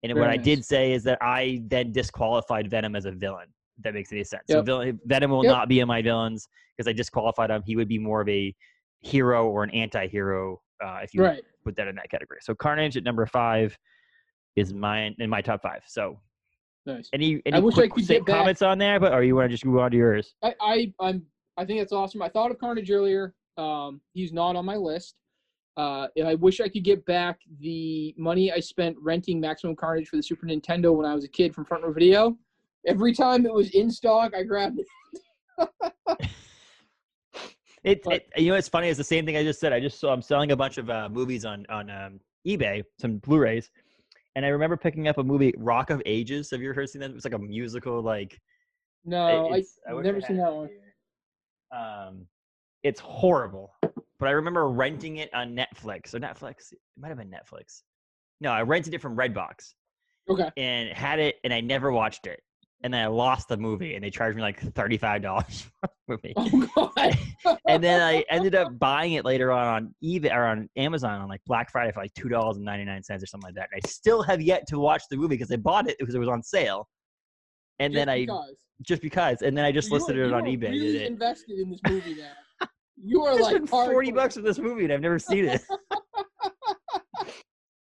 And 0.04 0.14
what 0.14 0.26
Very 0.26 0.34
I 0.34 0.38
did 0.38 0.64
say 0.64 0.92
is 0.92 1.04
that 1.06 1.18
I 1.22 1.62
then 1.68 1.92
disqualified 1.92 2.70
Venom 2.70 2.96
as 2.96 3.06
a 3.06 3.12
villain. 3.12 3.48
That 3.84 3.94
makes 3.94 4.12
any 4.12 4.24
sense. 4.24 4.44
So 4.50 4.62
villain, 4.62 5.00
Venom 5.06 5.32
will 5.32 5.44
Yep. 5.44 5.52
not 5.52 5.70
be 5.70 5.80
in 5.82 5.88
my 5.88 6.02
villains 6.02 6.48
because 6.78 6.88
I 6.88 6.94
disqualified 6.94 7.50
him. 7.50 7.62
He 7.66 7.76
would 7.76 7.88
be 7.88 8.00
more 8.00 8.22
of 8.22 8.30
a 8.30 8.56
hero 9.02 9.48
or 9.50 9.64
an 9.64 9.70
anti-hero 9.72 10.62
uh, 10.84 11.00
if 11.04 11.14
you 11.14 11.24
Right. 11.24 11.44
put 11.64 11.76
that 11.78 11.88
in 11.88 11.96
that 11.96 12.10
category. 12.10 12.40
So 12.42 12.54
Carnage 12.56 12.98
at 12.98 13.04
number 13.04 13.26
five 13.26 13.78
is 14.56 14.74
mine 14.74 15.16
in 15.20 15.30
my 15.30 15.42
top 15.42 15.62
five. 15.62 15.84
So 15.88 16.20
Nice. 16.86 17.10
any 17.14 17.42
any 17.46 17.60
wish 17.62 17.78
I 17.78 17.88
could 17.88 18.06
get 18.08 18.26
back- 18.26 18.36
comments 18.38 18.62
on 18.62 18.78
there, 18.78 19.00
but 19.00 19.14
or 19.14 19.24
you 19.24 19.36
want 19.36 19.46
to 19.46 19.50
just 19.54 19.66
move 19.66 19.80
on 19.80 19.92
to 19.92 19.98
yours? 19.98 20.36
I, 20.42 20.56
I 20.62 20.94
I'm 21.00 21.26
I 21.58 21.66
think 21.66 21.80
that's 21.80 21.94
awesome. 21.94 22.22
I 22.22 22.30
thought 22.30 22.52
of 22.52 22.60
Carnage 22.60 22.92
earlier. 22.92 23.34
Um, 23.58 24.02
he's 24.14 24.34
not 24.34 24.56
on 24.56 24.66
my 24.66 24.76
list. 24.76 25.16
Uh, 25.78 26.08
and 26.18 26.28
I 26.28 26.36
wish 26.36 26.62
I 26.62 26.68
could 26.70 26.84
get 26.84 27.06
back 27.06 27.40
the 27.60 28.14
money 28.18 28.52
I 28.52 28.60
spent 28.62 28.98
renting 29.02 29.40
Maximum 29.42 29.76
Carnage 29.76 30.08
for 30.08 30.16
the 30.18 30.24
Super 30.24 30.46
Nintendo 30.46 30.94
when 30.96 31.06
I 31.06 31.14
was 31.14 31.24
a 31.26 31.30
kid 31.30 31.54
from 31.56 31.66
Front 31.66 31.84
Row 31.84 31.92
Video. 31.94 32.38
Every 32.88 33.14
time 33.14 33.46
it 33.46 33.54
was 33.54 33.70
in 33.72 33.90
stock, 33.92 34.34
I 34.36 34.44
grabbed 34.44 34.80
it. 34.80 34.88
It, 37.84 38.02
But- 38.04 38.14
it 38.14 38.30
you 38.38 38.50
know 38.50 38.56
it's 38.58 38.68
funny. 38.68 38.90
It's 38.90 38.98
the 38.98 39.04
same 39.04 39.26
thing 39.28 39.38
I 39.38 39.44
just 39.44 39.60
said. 39.60 39.72
I 39.72 39.80
just 39.80 40.00
saw 40.00 40.12
I'm 40.12 40.22
selling 40.22 40.52
a 40.52 40.56
bunch 40.56 40.80
of 40.80 40.90
uh, 40.90 41.08
movies 41.08 41.46
on 41.46 41.68
on 41.70 41.90
um, 41.92 42.20
eBay, 42.48 42.84
some 43.00 43.18
Blu-rays, 43.20 43.70
and 44.36 44.44
I 44.44 44.50
remember 44.50 44.76
picking 44.76 45.08
up 45.08 45.20
a 45.20 45.24
movie, 45.24 45.54
Rock 45.58 45.92
of 45.92 46.02
Ages. 46.08 46.50
Have 46.50 46.62
you 46.62 46.72
ever 46.72 46.88
seen 46.88 47.02
that? 47.02 47.12
It's 47.12 47.26
like 47.26 47.36
a 47.36 47.40
musical, 47.40 48.02
like 48.02 48.42
No, 49.06 49.54
I, 49.54 49.64
I've 49.88 49.96
wish 49.98 50.04
never 50.04 50.20
seen 50.20 50.38
that 50.38 50.52
one. 50.52 50.70
Um, 51.72 52.26
it's 52.82 53.00
horrible, 53.00 53.72
but 53.82 54.28
I 54.28 54.32
remember 54.32 54.68
renting 54.68 55.18
it 55.18 55.32
on 55.36 55.56
Netflix. 55.56 56.08
So 56.08 56.18
Netflix, 56.18 56.72
it 56.72 56.80
might 56.98 57.10
have 57.10 57.20
been 57.20 57.30
Netflix. 57.30 57.84
No, 58.42 58.50
I 58.52 58.64
rented 58.64 58.96
it 58.96 59.02
from 59.02 59.16
Redbox 59.16 59.74
Okay. 60.28 60.50
and 60.58 60.90
had 60.90 61.20
it, 61.20 61.36
and 61.44 61.54
I 61.54 61.62
never 61.62 61.92
watched 61.92 62.26
it. 62.26 62.42
And 62.84 62.94
then 62.94 63.02
I 63.02 63.08
lost 63.08 63.48
the 63.48 63.58
movie, 63.58 63.96
and 63.96 64.04
they 64.04 64.12
charged 64.12 64.36
me 64.36 64.44
like 64.44 64.60
thirty-five 64.60 65.22
dollars 65.24 65.66
for 65.82 65.90
the 66.08 66.18
movie. 66.24 66.34
Oh 66.36 66.92
God. 66.94 67.58
and 67.68 67.84
then 67.84 68.02
I 68.02 68.24
ended 68.30 68.54
up 68.54 68.78
buying 68.78 69.14
it 69.14 69.26
later 69.26 69.52
on 69.52 69.66
on 69.68 69.96
eBay 70.04 70.32
or 70.36 70.46
on 70.46 70.70
Amazon 70.76 71.22
on 71.22 71.28
like 71.28 71.42
Black 71.48 71.72
Friday 71.72 71.92
for 71.92 72.02
like 72.02 72.14
two 72.14 72.30
dollars 72.30 72.58
and 72.58 72.66
ninety 72.66 72.86
nine 72.86 73.02
cents 73.02 73.24
or 73.24 73.28
something 73.28 73.48
like 73.48 73.56
that. 73.56 73.70
And 73.72 73.82
I 73.84 73.88
still 73.88 74.22
have 74.22 74.40
yet 74.42 74.68
to 74.68 74.78
watch 74.78 75.02
the 75.10 75.18
movie 75.18 75.30
because 75.36 75.52
I 75.52 75.56
bought 75.56 75.90
it 75.90 75.98
because 76.00 76.14
it 76.14 76.20
was 76.20 76.28
on 76.30 76.44
sale, 76.44 76.88
and 77.80 77.92
Just 77.92 78.00
then 78.02 78.10
I 78.10 78.20
because. 78.26 78.56
just 78.84 79.02
because, 79.02 79.42
and 79.42 79.58
then 79.58 79.66
I 79.66 79.72
just 79.72 79.90
You 79.90 79.96
are- 79.96 80.00
listed 80.00 80.18
it 80.18 80.28
you 80.28 80.34
on 80.36 80.44
are 80.44 80.48
eBay. 80.48 80.70
Really 80.70 80.98
it. 80.98 81.08
invested 81.08 81.58
in 81.60 81.72
this 81.72 81.80
movie 81.88 82.16
now. 82.16 82.68
You 83.04 83.24
are 83.26 83.38
like 83.40 83.68
forty 83.68 84.12
bucks 84.12 84.36
for 84.36 84.42
this 84.42 84.58
movie 84.60 84.86
and 84.86 84.94
I've 84.94 85.02
never 85.02 85.20
seen 85.20 85.46
it. 85.46 85.62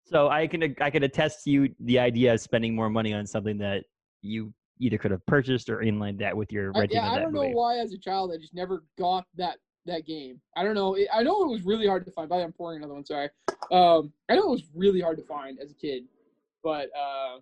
so 0.06 0.28
I 0.30 0.48
can 0.48 0.76
I 0.82 0.90
can 0.90 1.04
attest 1.04 1.44
to 1.46 1.52
you 1.52 1.70
the 1.80 2.00
idea 2.00 2.34
of 2.34 2.42
spending 2.42 2.76
more 2.76 2.90
money 2.90 3.14
on 3.14 3.26
something 3.26 3.58
that 3.60 3.84
you 4.22 4.54
either 4.80 4.98
could 4.98 5.12
have 5.12 5.26
purchased 5.26 5.70
or 5.70 5.82
in 5.82 6.00
like 6.00 6.18
that 6.18 6.36
with 6.36 6.52
your 6.52 6.72
I, 6.76 6.88
yeah, 6.90 7.12
I 7.12 7.20
don't 7.20 7.34
movie. 7.34 7.48
know 7.48 7.54
why 7.56 7.78
as 7.78 7.94
a 7.94 7.98
child 7.98 8.32
I 8.34 8.38
just 8.38 8.54
never 8.54 8.84
got 8.98 9.26
that 9.36 9.58
that 9.86 10.06
game. 10.06 10.42
I 10.58 10.64
don't 10.64 10.74
know. 10.76 10.98
I 11.14 11.22
know 11.24 11.44
it 11.44 11.50
was 11.50 11.62
really 11.64 11.88
hard 11.88 12.06
to 12.06 12.12
find. 12.12 12.28
By 12.28 12.38
the 12.38 12.40
way, 12.40 12.46
I'm 12.46 12.54
pouring 12.54 12.78
another 12.80 12.96
one. 12.96 13.06
Sorry. 13.06 13.30
Um, 13.72 14.12
I 14.30 14.36
know 14.36 14.48
it 14.48 14.50
was 14.52 14.64
really 14.74 15.00
hard 15.00 15.18
to 15.18 15.24
find 15.24 15.60
as 15.60 15.70
a 15.72 15.76
kid, 15.76 16.06
but 16.64 16.90
uh, 16.98 17.38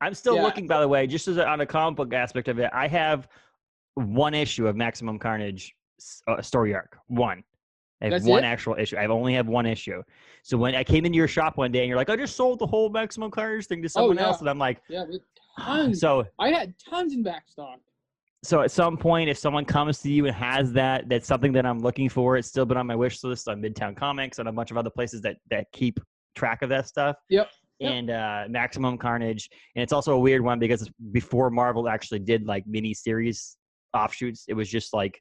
I'm 0.00 0.14
still 0.14 0.34
Yeah. 0.34 0.42
looking, 0.42 0.66
by 0.66 0.80
the 0.80 0.88
way, 0.88 1.06
just 1.06 1.28
as 1.28 1.36
a, 1.36 1.46
on 1.46 1.60
a 1.60 1.66
comic 1.66 1.96
book 1.96 2.12
aspect 2.12 2.48
of 2.48 2.58
it. 2.58 2.70
I 2.72 2.88
have 2.88 3.28
one 3.94 4.34
issue 4.34 4.66
of 4.66 4.74
Maximum 4.76 5.18
Carnage 5.18 5.74
uh, 6.26 6.42
story 6.42 6.74
arc. 6.74 6.98
One. 7.06 7.44
I 8.02 8.06
have 8.06 8.12
That's 8.12 8.24
one 8.24 8.42
it? 8.42 8.46
actual 8.46 8.74
issue. 8.76 8.96
I've 8.96 9.10
only 9.10 9.34
have 9.34 9.46
one 9.46 9.66
issue. 9.66 10.02
So 10.42 10.56
when 10.56 10.74
I 10.74 10.82
came 10.82 11.04
into 11.04 11.16
your 11.16 11.28
shop 11.28 11.56
one 11.58 11.70
day 11.70 11.80
and 11.80 11.88
you're 11.88 11.98
like, 11.98 12.08
I 12.10 12.16
just 12.16 12.34
sold 12.34 12.58
the 12.58 12.66
whole 12.66 12.88
Maximum 12.88 13.30
Carnage 13.30 13.66
thing 13.66 13.82
to 13.82 13.88
someone 13.88 14.18
Oh, 14.18 14.20
yeah. 14.22 14.26
else, 14.26 14.40
and 14.40 14.48
I'm 14.48 14.58
like, 14.58 14.80
yeah, 14.88 15.04
tons. 15.64 16.00
so 16.00 16.24
I 16.38 16.50
had 16.50 16.74
tons 16.88 17.12
in 17.14 17.22
back 17.22 17.48
stock. 17.48 17.78
so 18.42 18.60
at 18.62 18.70
some 18.70 18.96
point, 18.96 19.28
if 19.28 19.38
someone 19.38 19.64
comes 19.64 19.98
to 20.00 20.10
you 20.10 20.26
and 20.26 20.34
has 20.34 20.72
that, 20.72 21.08
that's 21.08 21.26
something 21.26 21.52
that 21.52 21.66
I'm 21.66 21.78
looking 21.80 22.08
for. 22.08 22.36
It's 22.36 22.48
still 22.48 22.64
been 22.66 22.76
on 22.76 22.86
my 22.86 22.96
wish 22.96 23.22
list 23.22 23.48
on 23.48 23.60
Midtown 23.60 23.96
Comics 23.96 24.38
and 24.38 24.48
a 24.48 24.52
bunch 24.52 24.70
of 24.70 24.76
other 24.76 24.90
places 24.90 25.20
that 25.22 25.36
that 25.50 25.66
keep 25.72 26.00
track 26.34 26.62
of 26.62 26.68
that 26.70 26.86
stuff. 26.86 27.16
Yep. 27.28 27.48
Yep. 27.80 27.92
And 27.92 28.10
uh, 28.10 28.44
Maximum 28.50 28.98
Carnage, 28.98 29.48
and 29.74 29.82
it's 29.82 29.92
also 29.92 30.14
a 30.14 30.18
weird 30.18 30.42
one 30.42 30.58
because 30.58 30.90
before 31.12 31.48
Marvel 31.50 31.88
actually 31.88 32.18
did 32.18 32.46
like 32.46 32.66
mini 32.66 32.92
series 32.92 33.56
offshoots. 33.94 34.44
It 34.48 34.54
was 34.54 34.68
just 34.68 34.92
like 34.92 35.20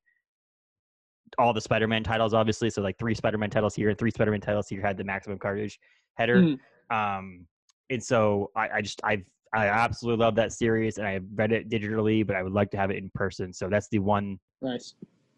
all 1.37 1.53
the 1.53 1.61
Spider-Man 1.61 2.03
titles, 2.03 2.33
obviously. 2.33 2.69
So 2.69 2.81
like 2.81 2.97
three 2.97 3.15
Spider-Man 3.15 3.49
titles 3.49 3.75
here 3.75 3.89
and 3.89 3.97
three 3.97 4.11
Spider-Man 4.11 4.41
titles 4.41 4.67
here 4.67 4.81
had 4.81 4.97
the 4.97 5.03
Maximum 5.03 5.37
Carnage 5.39 5.79
header. 6.15 6.41
Mhm. 6.41 6.59
Um, 6.91 7.45
and 7.89 8.03
so 8.03 8.51
I, 8.55 8.69
I 8.75 8.81
just 8.81 8.99
I've 9.03 9.23
I 9.53 9.67
absolutely 9.67 10.23
love 10.23 10.35
that 10.35 10.53
series, 10.53 10.97
and 10.97 11.07
I 11.07 11.13
have 11.13 11.23
read 11.33 11.51
it 11.51 11.69
digitally, 11.69 12.25
but 12.25 12.35
I 12.35 12.43
would 12.43 12.53
like 12.53 12.69
to 12.71 12.77
have 12.77 12.91
it 12.91 12.97
in 12.97 13.09
person. 13.15 13.51
So 13.51 13.67
that's 13.69 13.87
the 13.89 13.99
one. 13.99 14.39
Nice. 14.61 14.93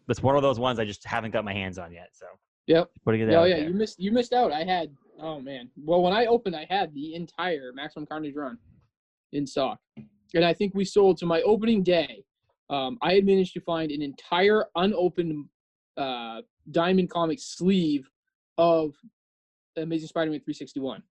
That's 0.06 0.22
one 0.22 0.36
of 0.36 0.42
those 0.42 0.58
ones 0.58 0.78
I 0.78 0.84
just 0.84 1.04
haven't 1.06 1.30
got 1.30 1.44
my 1.44 1.52
hands 1.52 1.78
on 1.78 1.92
yet. 1.92 2.08
So 2.12 2.26
Yep. 2.66 2.90
putting 3.04 3.20
it 3.22 3.32
Oh 3.32 3.40
out 3.40 3.48
yeah, 3.48 3.56
there. 3.56 3.68
you 3.68 3.74
missed 3.74 3.98
you 3.98 4.12
missed 4.12 4.32
out. 4.32 4.52
I 4.52 4.64
had 4.64 4.94
oh 5.20 5.40
man. 5.40 5.70
Well, 5.76 6.02
when 6.02 6.12
I 6.12 6.26
opened, 6.26 6.54
I 6.56 6.66
had 6.68 6.92
the 6.94 7.14
entire 7.14 7.72
Maximum 7.74 8.06
Carnage 8.06 8.34
run 8.36 8.58
in 9.32 9.46
stock, 9.46 9.78
and 10.34 10.44
I 10.44 10.52
think 10.52 10.74
we 10.74 10.84
sold 10.84 11.16
to 11.18 11.26
my 11.26 11.40
opening 11.42 11.82
day. 11.82 12.24
Um, 12.68 12.98
I 13.02 13.14
had 13.14 13.24
managed 13.24 13.54
to 13.54 13.60
find 13.60 13.90
an 13.90 14.02
entire 14.02 14.66
unopened 14.76 15.46
uh, 15.96 16.42
Diamond 16.70 17.10
comic 17.10 17.38
sleeve 17.40 18.08
of 18.58 18.94
Amazing 19.76 20.08
Spider-Man 20.08 20.40
361, 20.40 21.02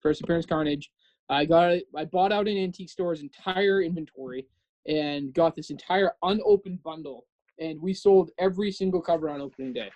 first 0.00 0.20
appearance 0.22 0.46
Carnage. 0.46 0.90
I 1.28 1.44
got 1.44 1.72
it. 1.72 1.84
I 1.96 2.04
bought 2.04 2.32
out 2.32 2.48
an 2.48 2.56
antique 2.56 2.90
stores 2.90 3.22
entire 3.22 3.82
inventory 3.82 4.46
and 4.86 5.32
got 5.32 5.54
this 5.54 5.70
entire 5.70 6.12
unopened 6.22 6.82
bundle, 6.82 7.26
and 7.58 7.80
we 7.80 7.94
sold 7.94 8.30
every 8.38 8.72
single 8.72 9.00
cover 9.00 9.28
on 9.28 9.40
opening 9.40 9.72
day. 9.72 9.90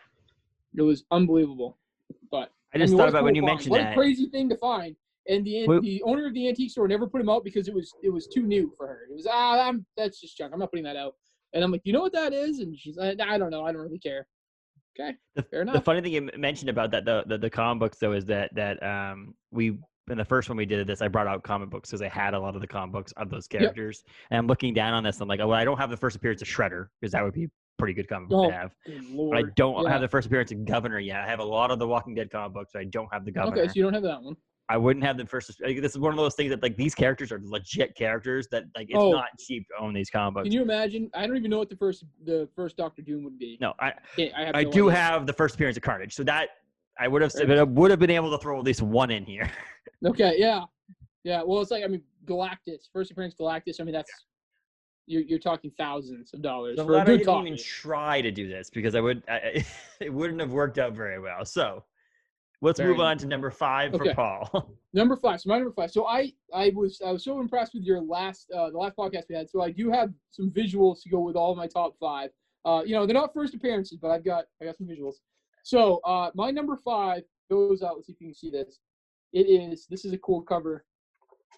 It 0.77 0.83
was 0.83 1.05
unbelievable. 1.11 1.79
But 2.31 2.53
I 2.75 2.79
just 2.79 2.91
mean, 2.91 2.99
thought 2.99 3.05
what 3.05 3.09
about 3.11 3.25
when 3.25 3.35
you 3.35 3.43
find. 3.43 3.53
mentioned 3.53 3.71
what 3.71 3.79
that. 3.79 3.93
a 3.93 3.97
crazy 3.97 4.27
thing 4.27 4.49
to 4.49 4.57
find. 4.57 4.97
And 5.29 5.45
the 5.45 5.67
the 5.83 6.03
owner 6.05 6.27
of 6.27 6.35
the 6.35 6.49
antique 6.49 6.71
store 6.71 6.87
never 6.87 7.07
put 7.07 7.21
him 7.21 7.29
out 7.29 7.43
because 7.43 7.67
it 7.67 7.75
was 7.75 7.93
it 8.03 8.11
was 8.11 8.29
too 8.29 8.43
new 8.43 8.73
for 8.77 8.87
her. 8.87 9.01
It 9.11 9.15
was 9.15 9.27
ah, 9.29 9.69
I'm, 9.69 9.85
that's 9.97 10.21
just 10.21 10.37
junk. 10.37 10.53
I'm 10.53 10.61
not 10.61 10.71
putting 10.71 10.85
that 10.85 10.97
out. 10.97 11.17
And 11.53 11.65
I'm 11.65 11.73
like, 11.73 11.83
you 11.85 11.93
know 11.93 12.01
what 12.01 12.13
that 12.13 12.33
is? 12.33 12.61
And 12.61 12.79
she's 12.79 12.97
like, 12.97 13.21
I 13.21 13.39
don't 13.39 13.51
know. 13.51 13.65
I 13.65 13.73
don't 13.73 13.83
really 13.83 13.99
care. 13.99 14.27
Okay, 14.99 15.17
The- 15.35 15.43
fair 15.43 15.63
enough. 15.63 15.75
The 15.75 15.81
funny 15.81 16.01
thing 16.01 16.13
you 16.13 16.31
mentioned 16.39 16.71
about 16.71 16.91
that 16.93 17.05
the, 17.05 17.25
the 17.27 17.39
the 17.39 17.51
comic 17.51 17.81
books 17.81 17.99
though 17.99 18.13
is 18.13 18.25
that 18.27 18.55
that 18.55 18.81
um 18.83 19.35
we 19.51 19.79
in 20.11 20.19
the 20.19 20.25
first 20.25 20.49
one 20.49 20.57
we 20.57 20.67
did 20.67 20.87
this 20.87 21.03
I 21.03 21.09
brought 21.09 21.27
out 21.27 21.43
comic 21.43 21.71
books 21.71 21.91
because 21.91 22.03
I 22.03 22.09
had 22.09 22.35
a 22.35 22.39
lot 22.39 22.55
of 22.55 22.61
the 22.61 22.67
comic 22.67 22.93
books 22.93 23.13
of 23.17 23.29
those 23.31 23.47
characters 23.49 24.05
and 24.31 24.39
I'm 24.39 24.47
looking 24.47 24.73
down 24.73 24.95
on 24.95 25.03
this 25.03 25.21
I'm 25.21 25.29
like 25.29 25.41
oh 25.41 25.49
well 25.49 25.59
I 25.59 25.65
don't 25.65 25.79
have 25.79 25.91
the 25.91 25.97
first 25.97 26.17
appearance 26.17 26.43
of 26.43 26.49
Shredder 26.49 26.87
because 27.01 27.13
that 27.13 27.25
would 27.25 27.35
be 27.35 27.49
pretty 27.79 27.93
good 27.95 28.09
comic 28.09 28.29
book 28.29 28.47
Oh, 28.47 28.51
to 28.51 28.55
have 28.57 28.71
but 29.31 29.37
I 29.39 29.43
don't 29.57 29.83
Yeah. 29.85 29.91
have 29.91 30.01
the 30.01 30.09
first 30.09 30.27
appearance 30.29 30.53
of 30.53 30.65
Governor 30.65 30.99
yet 31.01 31.21
I 31.21 31.27
have 31.27 31.41
a 31.41 31.45
lot 31.45 31.71
of 31.71 31.79
the 31.79 31.87
Walking 31.89 32.15
Dead 32.15 32.31
comic 32.31 32.55
books 32.55 32.71
but 32.73 32.81
I 32.81 32.85
don't 32.85 33.09
have 33.13 33.25
the 33.25 33.33
Governor 33.33 33.59
Okay, 33.63 33.67
so 33.69 33.73
you 33.75 33.83
don't 33.83 33.95
have 33.95 34.03
that 34.05 34.23
one. 34.23 34.37
I 34.69 34.77
wouldn't 34.77 35.05
have 35.05 35.17
the 35.17 35.25
first 35.27 35.53
like, 35.65 35.81
this 35.81 35.93
is 35.93 35.99
one 35.99 36.11
of 36.13 36.17
those 36.17 36.35
things 36.35 36.51
that 36.51 36.61
like 36.63 36.77
these 36.77 36.93
characters 36.95 37.31
are 37.31 37.41
legit 37.43 37.95
characters 37.97 38.49
that 38.51 38.65
like 38.77 38.87
it's 38.89 38.99
Oh. 38.99 39.11
not 39.13 39.27
cheap 39.41 39.67
to 39.69 39.83
own 39.85 39.93
these 39.95 40.11
comic 40.11 40.35
books 40.35 40.45
Can 40.45 40.53
you 40.53 40.63
imagine? 40.63 41.11
I 41.15 41.27
don't 41.27 41.37
even 41.37 41.51
know 41.51 41.59
what 41.59 41.69
the 41.71 41.77
first 41.77 42.05
the 42.25 42.49
first 42.55 42.77
Doctor 42.77 43.03
Doom 43.03 43.25
would 43.25 43.39
be. 43.39 43.59
no 43.61 43.75
I 43.81 43.93
I, 44.19 44.53
I 44.55 44.63
no 44.63 44.71
do 44.71 44.89
idea. 44.91 45.01
have 45.01 45.27
the 45.27 45.33
first 45.33 45.57
appearance 45.57 45.77
of 45.77 45.83
Carnage 45.83 46.15
so 46.15 46.23
that 46.25 46.49
I 46.99 47.09
would 47.09 47.21
have 47.23 47.33
I 47.49 47.63
would 47.65 47.91
have 47.91 48.01
been 48.01 48.11
able 48.11 48.31
to 48.31 48.39
throw 48.39 48.59
at 48.59 48.65
least 48.65 48.81
one 48.83 49.11
in 49.11 49.25
here 49.25 49.51
Okay, 50.05 50.35
yeah, 50.39 50.65
yeah. 51.25 51.43
Well, 51.45 51.61
it's 51.63 51.71
like 51.71 51.85
I 51.85 51.87
mean, 51.87 52.03
Galactus, 52.27 52.89
first 52.93 53.11
appearance 53.11 53.35
Galactus. 53.39 53.81
I 53.81 53.85
mean, 53.85 53.95
that's 53.95 54.11
you're 55.07 55.23
you're 55.23 55.39
talking 55.39 55.71
thousands 55.79 56.35
of 56.35 56.43
dollars 56.43 56.77
So 56.79 56.85
for 56.85 56.93
a 56.93 56.95
glad 56.95 57.09
I 57.09 57.11
good 57.13 57.19
didn't 57.19 57.33
copy. 57.35 57.47
even 57.49 57.59
try 57.59 58.21
to 58.21 58.31
do 58.31 58.49
this 58.49 58.71
because 58.71 58.95
I 58.95 59.01
would 59.01 59.23
I, 59.29 59.65
it 60.01 60.13
wouldn't 60.13 60.41
have 60.41 60.53
worked 60.53 60.79
out 60.79 60.93
very 60.95 61.19
well. 61.21 61.45
So 61.45 61.85
let's 62.61 62.79
Fair 62.79 62.89
move 62.89 63.01
on 63.01 63.17
to 63.19 63.27
number 63.27 63.51
five 63.51 63.95
Okay. 63.95 64.11
for 64.11 64.15
Paul. 64.15 64.77
Number 64.93 65.15
five. 65.17 65.41
So 65.43 65.51
my 65.51 65.59
number 65.59 65.73
five. 65.73 65.91
So 65.91 66.07
I 66.07 66.33
I 66.55 66.71
was 66.75 67.03
I 67.05 67.13
was 67.13 67.23
so 67.23 67.39
impressed 67.41 67.75
with 67.75 67.83
your 67.85 68.01
last 68.01 68.51
uh, 68.57 68.71
the 68.71 68.79
last 68.79 68.97
podcast 68.97 69.25
we 69.29 69.35
had. 69.35 69.49
So 69.51 69.61
I 69.63 69.71
do 69.71 69.91
have 69.91 70.11
some 70.31 70.51
visuals 70.51 71.03
to 71.03 71.11
go 71.11 71.21
with 71.21 71.37
all 71.37 71.53
of 71.53 71.59
my 71.59 71.67
top 71.67 71.95
five. 72.01 72.31
Uh, 72.65 72.83
you 72.85 72.95
know, 72.95 73.05
they're 73.07 73.15
not 73.15 73.35
first 73.35 73.55
appearances, 73.55 73.99
but 74.01 74.11
I've 74.11 74.25
got 74.25 74.47
I 74.61 74.65
got 74.65 74.77
some 74.77 74.87
visuals. 74.87 75.17
So 75.65 75.99
uh, 75.99 76.31
my 76.35 76.51
number 76.51 76.77
five 76.77 77.25
goes 77.51 77.83
out. 77.83 77.97
Let's 77.97 78.07
see 78.07 78.15
if 78.15 78.21
you 78.21 78.29
can 78.29 78.35
see 78.35 78.51
this. 78.51 78.79
It 79.33 79.49
is 79.49 79.87
this 79.89 80.05
is 80.05 80.13
a 80.13 80.19
cool 80.19 80.43
cover. 80.43 80.85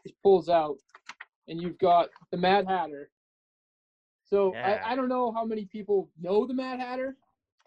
It 0.04 0.14
pulls 0.22 0.48
out, 0.48 0.76
and 1.48 1.60
you've 1.60 1.78
got 1.78 2.08
the 2.30 2.36
Mad 2.36 2.66
Hatter. 2.66 3.10
So 4.24 4.52
Yeah. 4.54 4.80
I, 4.84 4.92
I 4.92 4.96
don't 4.96 5.08
know 5.08 5.32
how 5.32 5.44
many 5.44 5.64
people 5.66 6.10
know 6.20 6.46
the 6.46 6.54
Mad 6.54 6.80
Hatter. 6.80 7.16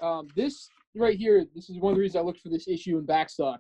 Um, 0.02 0.28
this 0.36 0.70
right 0.96 1.18
here, 1.18 1.46
this 1.56 1.70
is 1.70 1.80
one 1.80 1.92
of 1.92 1.98
the 1.98 2.02
reasons 2.02 2.22
I 2.22 2.26
looked 2.26 2.42
for 2.42 2.50
this 2.50 2.68
issue 2.68 2.98
in 2.98 3.06
backstock. 3.06 3.60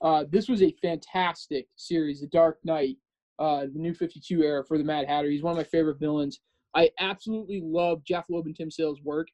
Uh, 0.00 0.24
this 0.30 0.48
was 0.48 0.62
a 0.62 0.74
fantastic 0.80 1.66
series, 1.76 2.20
The 2.20 2.28
Dark 2.28 2.58
Knight, 2.64 2.96
uh, 3.38 3.62
the 3.62 3.78
New 3.78 3.94
52 3.94 4.42
era 4.42 4.64
for 4.64 4.78
the 4.78 4.84
Mad 4.84 5.06
Hatter. 5.06 5.28
He's 5.28 5.42
one 5.42 5.52
of 5.52 5.56
my 5.56 5.64
favorite 5.64 5.98
villains. 5.98 6.40
I 6.74 6.90
absolutely 7.00 7.60
love 7.64 8.04
Jeph 8.04 8.26
Loeb 8.28 8.46
and 8.46 8.54
Tim 8.54 8.70
Sale's 8.70 9.02
work. 9.02 9.28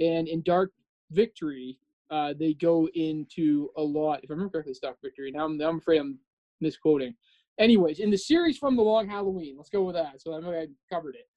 And 0.00 0.26
in 0.26 0.42
Dark 0.42 0.72
Victory, 1.10 1.78
uh, 2.10 2.34
they 2.38 2.54
go 2.54 2.88
into 2.94 3.70
a 3.76 3.82
lot. 3.82 4.20
If 4.22 4.30
I 4.30 4.34
remember 4.34 4.52
correctly, 4.52 4.74
Dark 4.82 4.98
Victory. 5.02 5.30
Now 5.30 5.44
I'm, 5.44 5.60
I'm 5.60 5.78
afraid 5.78 5.98
I'm 5.98 6.18
misquoting. 6.60 7.14
Anyways, 7.58 8.00
in 8.00 8.10
the 8.10 8.16
series 8.16 8.58
from 8.58 8.76
the 8.76 8.82
Long 8.82 9.08
Halloween, 9.08 9.54
let's 9.56 9.70
go 9.70 9.82
with 9.82 9.94
that. 9.94 10.20
So 10.20 10.34
I 10.34 10.40
know 10.40 10.52
I 10.52 10.66
covered 10.92 11.14
it. 11.14 11.28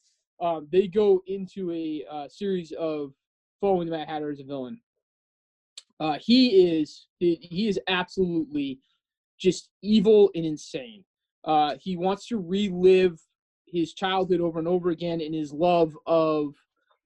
Um, 0.42 0.68
they 0.72 0.88
go 0.88 1.22
into 1.28 1.72
a 1.72 2.04
uh, 2.10 2.28
series 2.28 2.72
of 2.74 3.14
following 3.62 3.90
the 3.90 3.96
Mad 3.96 4.08
Hatter 4.08 4.32
as 4.32 4.40
a 4.40 4.44
villain. 4.44 4.80
Uh, 6.00 6.18
he 6.20 6.80
is 6.80 7.08
he 7.20 7.68
is 7.68 7.80
absolutely 7.88 8.80
just 9.40 9.70
evil 9.82 10.32
and 10.36 10.46
insane. 10.46 11.04
Uh, 11.44 11.76
he 11.80 11.96
wants 11.96 12.28
to 12.28 12.40
relive 12.40 13.22
his 13.68 13.94
childhood 13.94 14.42
over 14.42 14.60
and 14.60 14.68
over 14.68 14.90
again 14.90 15.22
in 15.22 15.34
his 15.34 15.54
love 15.54 15.98
of 16.06 16.56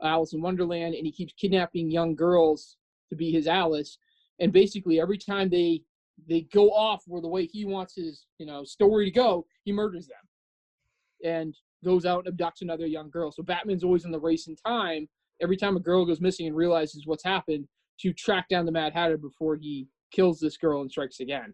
Alice 0.02 0.34
in 0.34 0.42
Wonderland, 0.42 0.96
and 0.96 1.06
he 1.06 1.12
keeps 1.12 1.34
kidnapping 1.34 1.92
young 1.92 2.16
girls 2.16 2.78
to 3.10 3.15
be 3.15 3.32
his 3.32 3.48
Alice. 3.48 3.98
And 4.39 4.52
basically, 4.52 5.00
every 5.00 5.17
time 5.17 5.50
they 5.50 5.82
they 6.28 6.41
go 6.52 6.72
off 6.72 7.04
where 7.06 7.22
the 7.22 7.28
way 7.28 7.46
he 7.46 7.63
wants 7.63 7.96
his 7.96 8.26
you 8.38 8.46
know 8.46 8.63
story 8.63 9.06
to 9.06 9.12
go, 9.12 9.46
he 9.63 9.72
murders 9.72 10.08
them, 10.08 11.32
and 11.32 11.56
goes 11.84 12.06
out 12.06 12.26
and 12.26 12.38
abducts 12.38 12.62
another 12.62 12.88
young 12.88 13.10
girl. 13.10 13.32
So 13.32 13.43
Batman's 13.43 13.84
always 13.84 14.06
in 14.06 14.12
the 14.12 14.20
race 14.20 14.48
in 14.48 14.56
time. 14.56 15.08
Every 15.41 15.58
time 15.58 15.78
a 15.78 15.80
girl 15.80 16.06
goes 16.06 16.20
missing 16.20 16.48
and 16.48 16.56
realizes 16.56 17.06
what's 17.06 17.24
happened, 17.24 17.67
to 18.00 18.13
track 18.13 18.48
down 18.50 18.65
the 18.65 18.72
Mad 18.72 18.93
Hatter 18.93 19.17
before 19.17 19.56
he 19.56 19.88
kills 20.12 20.39
this 20.39 20.58
girl 20.58 20.82
and 20.82 20.91
strikes 20.91 21.20
again. 21.20 21.54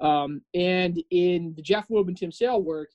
Um, 0.00 0.42
and 0.54 1.02
in 1.10 1.52
the 1.56 1.62
Jeph 1.62 1.86
Loeb 1.90 2.08
and 2.08 2.16
Tim 2.16 2.32
Sale 2.32 2.62
work, 2.62 2.88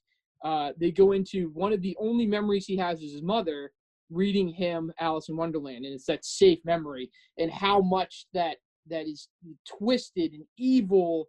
uh, 0.43 0.71
they 0.79 0.91
go 0.91 1.13
into 1.13 1.49
one 1.53 1.73
of 1.73 1.81
the 1.81 1.95
only 1.99 2.25
memories 2.25 2.65
he 2.65 2.77
has 2.77 3.01
is 3.01 3.13
his 3.13 3.21
mother 3.21 3.71
reading 4.09 4.49
him 4.49 4.91
Alice 4.99 5.29
in 5.29 5.37
Wonderland, 5.37 5.85
and 5.85 5.93
it's 5.93 6.05
that 6.05 6.25
safe 6.25 6.59
memory, 6.65 7.09
and 7.37 7.51
how 7.51 7.81
much 7.81 8.25
that 8.33 8.57
that 8.89 9.07
is 9.07 9.27
twisted 9.67 10.33
and 10.33 10.45
evil 10.57 11.27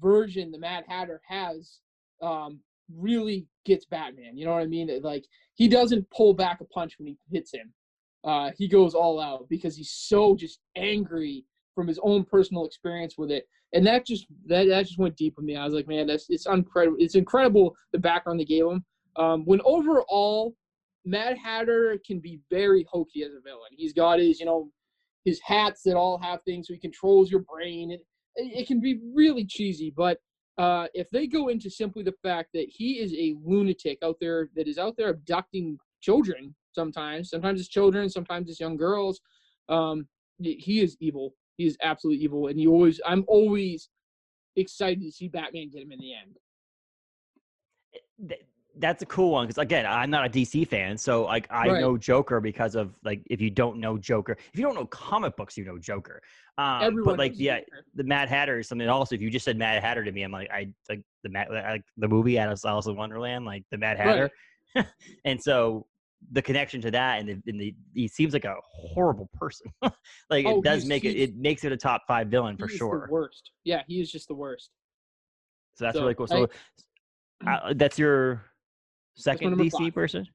version 0.00 0.50
the 0.50 0.58
Mad 0.58 0.84
Hatter 0.88 1.20
has 1.28 1.80
um, 2.22 2.60
really 2.94 3.46
gets 3.64 3.84
Batman. 3.84 4.36
You 4.36 4.46
know 4.46 4.52
what 4.52 4.62
I 4.62 4.66
mean? 4.66 4.90
Like 5.02 5.24
he 5.54 5.68
doesn't 5.68 6.10
pull 6.10 6.34
back 6.34 6.60
a 6.60 6.64
punch 6.66 6.94
when 6.98 7.08
he 7.08 7.18
hits 7.30 7.52
him. 7.52 7.72
Uh, 8.24 8.50
he 8.56 8.68
goes 8.68 8.94
all 8.94 9.20
out 9.20 9.46
because 9.48 9.76
he's 9.76 9.90
so 9.90 10.34
just 10.34 10.60
angry 10.76 11.44
from 11.74 11.86
his 11.86 12.00
own 12.02 12.24
personal 12.24 12.64
experience 12.64 13.16
with 13.18 13.30
it, 13.30 13.46
and 13.74 13.86
that 13.86 14.06
just 14.06 14.26
that, 14.46 14.66
that 14.68 14.86
just 14.86 14.98
went 14.98 15.16
deep 15.16 15.34
with 15.36 15.44
me. 15.44 15.56
I 15.56 15.64
was 15.64 15.74
like, 15.74 15.88
man, 15.88 16.06
that's 16.06 16.26
it's 16.30 16.46
incredible. 16.46 16.96
It's 16.98 17.16
incredible 17.16 17.76
the 17.92 17.98
background 17.98 18.40
they 18.40 18.44
gave 18.44 18.64
him. 18.64 18.84
Um, 19.16 19.44
when 19.44 19.60
overall, 19.64 20.54
Mad 21.04 21.36
Hatter 21.38 21.98
can 22.06 22.20
be 22.20 22.40
very 22.50 22.86
hokey 22.90 23.22
as 23.22 23.34
a 23.34 23.40
villain. 23.40 23.70
He's 23.76 23.92
got 23.92 24.18
his 24.18 24.40
you 24.40 24.46
know 24.46 24.70
his 25.24 25.40
hats 25.40 25.82
that 25.84 25.96
all 25.96 26.18
have 26.18 26.42
things, 26.42 26.68
so 26.68 26.74
he 26.74 26.80
controls 26.80 27.30
your 27.30 27.40
brain. 27.40 27.90
It, 27.90 28.00
it 28.36 28.66
can 28.66 28.80
be 28.80 29.00
really 29.14 29.44
cheesy, 29.44 29.92
but 29.96 30.18
uh, 30.58 30.86
if 30.94 31.10
they 31.10 31.26
go 31.26 31.48
into 31.48 31.68
simply 31.68 32.02
the 32.02 32.14
fact 32.22 32.50
that 32.54 32.66
he 32.68 32.98
is 33.00 33.12
a 33.14 33.34
lunatic 33.44 33.98
out 34.02 34.16
there 34.20 34.48
that 34.54 34.68
is 34.68 34.78
out 34.78 34.96
there 34.96 35.10
abducting 35.10 35.78
children 36.00 36.54
sometimes 36.72 37.30
sometimes 37.30 37.60
it's 37.60 37.68
children 37.68 38.08
sometimes 38.08 38.50
it's 38.50 38.60
young 38.60 38.76
girls 38.76 39.20
um 39.68 40.06
he 40.38 40.80
is 40.80 40.96
evil 41.00 41.34
he 41.56 41.66
is 41.66 41.76
absolutely 41.82 42.22
evil 42.22 42.48
and 42.48 42.60
you 42.60 42.70
always 42.70 43.00
i'm 43.06 43.24
always 43.26 43.88
excited 44.56 45.02
to 45.02 45.10
see 45.10 45.28
batman 45.28 45.70
get 45.70 45.82
him 45.82 45.92
in 45.92 45.98
the 45.98 46.12
end 46.14 46.36
Th- 48.28 48.46
That's 48.76 49.02
a 49.02 49.06
cool 49.06 49.30
one 49.30 49.46
because 49.46 49.58
again, 49.62 49.86
I'm 49.86 50.10
not 50.10 50.26
a 50.26 50.28
DC 50.28 50.66
fan, 50.68 50.98
so 50.98 51.24
like 51.24 51.46
I 51.50 51.68
Right. 51.68 51.80
know 51.80 51.96
Joker 51.96 52.40
because 52.40 52.74
of 52.74 52.94
like 53.04 53.22
if 53.30 53.40
you 53.40 53.50
don't 53.50 53.78
know 53.78 53.96
Joker, 53.96 54.32
if 54.52 54.58
you 54.58 54.62
don't 54.64 54.74
know 54.74 54.86
comic 54.86 55.36
books, 55.36 55.56
you 55.56 55.64
know 55.64 55.78
Joker. 55.78 56.20
Um, 56.58 56.82
everyone 56.82 57.14
but 57.14 57.18
like 57.18 57.34
yeah, 57.36 57.58
Joker. 57.60 57.84
the 57.94 58.04
Mad 58.04 58.28
Hatter 58.28 58.58
is 58.58 58.68
something. 58.68 58.88
Also, 58.88 59.14
if 59.14 59.20
you 59.20 59.30
just 59.30 59.44
said 59.44 59.56
Mad 59.56 59.80
Hatter 59.82 60.04
to 60.04 60.10
me, 60.10 60.22
I'm 60.22 60.32
like 60.32 60.50
I 60.50 60.68
like 60.88 61.02
the 61.22 61.28
Mad 61.30 61.48
like 61.50 61.84
the 61.96 62.08
movie 62.08 62.36
Alice 62.38 62.64
Alice 62.64 62.86
in 62.86 62.96
Wonderland, 62.96 63.44
like 63.44 63.64
the 63.70 63.78
Mad 63.78 63.96
Hatter, 63.96 64.30
and 65.24 65.40
so 65.40 65.86
the 66.32 66.42
connection 66.42 66.80
to 66.80 66.90
that 66.90 67.20
and 67.20 67.28
the, 67.28 67.50
and 67.50 67.60
the 67.60 67.74
he 67.94 68.08
seems 68.08 68.32
like 68.32 68.44
a 68.44 68.56
horrible 68.64 69.28
person. 69.34 69.66
like 69.82 70.46
Oh, 70.46 70.58
it 70.58 70.64
does 70.64 70.84
make 70.86 71.04
it 71.04 71.16
it 71.16 71.36
makes 71.36 71.62
it 71.64 71.70
a 71.72 71.76
top 71.76 72.02
five 72.08 72.28
villain 72.28 72.56
for 72.56 72.66
sure. 72.66 73.06
the 73.06 73.12
worst 73.12 73.50
yeah 73.64 73.82
he 73.86 74.00
is 74.00 74.10
just 74.10 74.26
the 74.28 74.34
worst 74.34 74.70
So 75.74 75.84
that's 75.84 75.96
So, 75.96 76.02
really 76.02 76.14
cool. 76.14 76.26
I- 76.30 76.34
So 76.34 76.48
uh, 77.46 77.74
that's 77.76 77.98
your 77.98 78.42
second 79.16 79.56
DC 79.56 79.70
five. 79.70 79.94
person. 79.94 80.26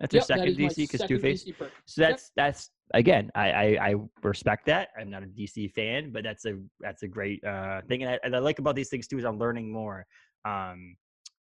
That's 0.00 0.14
Yep, 0.14 0.20
your 0.20 0.26
that 0.28 0.38
second 0.38 0.58
my 0.58 0.68
DC 0.68 0.76
because 0.76 1.02
Two 1.06 1.18
Face. 1.18 1.46
So 1.86 2.00
that's 2.02 2.30
that's 2.36 2.70
again, 2.94 3.30
I, 3.34 3.50
I 3.50 3.88
I 3.90 3.94
respect 4.22 4.64
that. 4.66 4.88
I'm 4.98 5.10
not 5.10 5.22
a 5.22 5.26
DC 5.26 5.70
fan, 5.72 6.10
but 6.10 6.24
that's 6.24 6.46
a 6.46 6.58
that's 6.80 7.02
a 7.02 7.08
great 7.08 7.44
uh, 7.44 7.82
thing, 7.82 8.02
and 8.02 8.12
I, 8.12 8.18
and 8.24 8.34
I 8.34 8.38
like 8.38 8.58
about 8.58 8.76
these 8.76 8.88
things 8.88 9.06
too 9.06 9.18
is 9.18 9.24
I'm 9.24 9.38
learning 9.38 9.70
more 9.70 10.06
um, 10.46 10.96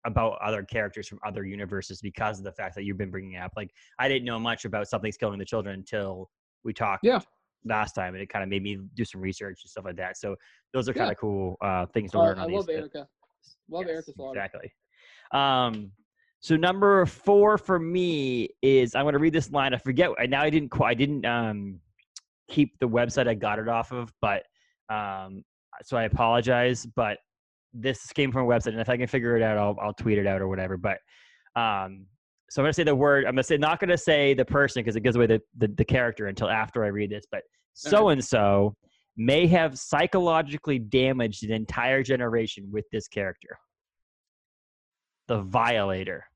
about 0.06 0.38
other 0.42 0.64
characters 0.64 1.08
from 1.08 1.20
other 1.26 1.46
universes 1.46 2.02
because 2.02 2.38
of 2.40 2.44
the 2.44 2.52
fact 2.52 2.76
that 2.76 2.84
you've 2.84 2.98
been 2.98 3.12
bringing 3.12 3.38
up. 3.38 3.54
Like 3.56 3.72
I 3.98 4.10
didn't 4.10 4.26
know 4.26 4.40
much 4.40 4.66
about 4.66 4.88
something's 4.88 5.18
killing 5.18 5.40
the 5.40 5.46
children 5.46 5.76
until 5.76 6.30
we 6.66 6.74
talked 6.74 7.06
Yeah. 7.06 7.20
last 7.64 7.94
time, 7.94 8.14
and 8.14 8.22
it 8.22 8.28
kind 8.28 8.44
of 8.44 8.50
made 8.50 8.64
me 8.64 8.78
do 8.96 9.06
some 9.06 9.22
research 9.22 9.62
and 9.64 9.70
stuff 9.70 9.86
like 9.86 9.96
that. 9.98 10.18
So 10.18 10.36
those 10.74 10.90
are 10.90 10.94
kind 10.94 11.12
of 11.12 11.18
cool 11.18 11.56
uh, 11.62 11.86
things 11.94 12.12
to 12.12 12.18
Uh, 12.20 12.24
learn 12.24 12.40
I 12.40 12.44
on 12.44 12.52
love 12.52 12.68
these. 12.68 12.76
Erica. 12.76 13.08
Love 13.70 13.84
Yes, 13.86 13.90
Erica 13.92 14.12
Slaughter. 14.14 14.40
Exactly. 14.40 14.74
Um, 15.32 15.92
so 16.42 16.56
number 16.56 17.06
four 17.06 17.58
for 17.58 17.80
me 17.80 18.50
is 18.62 18.96
I'm 18.96 19.04
going 19.04 19.14
to 19.14 19.20
read 19.20 19.34
this 19.34 19.52
line. 19.52 19.74
I 19.74 19.78
forget 19.78 20.10
now. 20.30 20.42
I 20.42 20.50
didn't. 20.50 20.72
I 20.82 20.94
didn't 20.94 21.26
um, 21.26 21.80
keep 22.50 22.80
the 22.80 22.88
website 22.88 23.28
I 23.28 23.34
got 23.34 23.60
it 23.60 23.68
off 23.68 23.92
of, 23.92 24.14
but 24.22 24.44
um, 24.90 25.44
so 25.84 25.98
I 25.98 26.04
apologize. 26.04 26.86
But 26.86 27.18
this 27.74 28.08
came 28.14 28.32
from 28.32 28.46
a 28.46 28.48
website, 28.48 28.68
and 28.68 28.80
if 28.80 28.90
I 28.90 28.96
can 28.96 29.08
figure 29.08 29.36
it 29.36 29.44
out, 29.44 29.58
I'll 29.58 29.78
I'll 29.82 29.94
tweet 29.94 30.18
it 30.18 30.28
out 30.28 30.42
or 30.42 30.48
whatever. 30.48 30.78
But 30.78 31.00
um, 31.58 32.06
so 32.50 32.62
I'm 32.62 32.64
going 32.64 32.72
to 32.72 32.74
say 32.74 32.84
the 32.84 32.96
word. 32.96 33.26
I'm 33.26 33.36
going 33.36 33.38
to 33.38 33.44
say 33.44 33.58
not 33.58 33.82
going 33.82 33.90
to 33.90 33.98
say 33.98 34.34
the 34.34 34.46
person 34.46 34.82
because 34.82 34.96
it 34.96 35.02
gives 35.02 35.18
away 35.18 35.28
the, 35.28 35.42
the 35.58 35.68
the 35.68 35.86
character 35.86 36.28
until 36.28 36.50
after 36.50 36.86
I 36.86 36.88
read 36.88 37.10
this. 37.10 37.26
But 37.30 37.42
so 37.74 38.10
and 38.10 38.24
so 38.24 38.76
may 39.18 39.46
have 39.48 39.78
psychologically 39.78 40.80
damaged 40.80 41.44
an 41.44 41.52
entire 41.52 42.02
generation 42.02 42.70
with 42.72 42.86
this 42.94 43.10
character. 43.10 43.58
The 45.28 45.42
Violator 45.42 46.29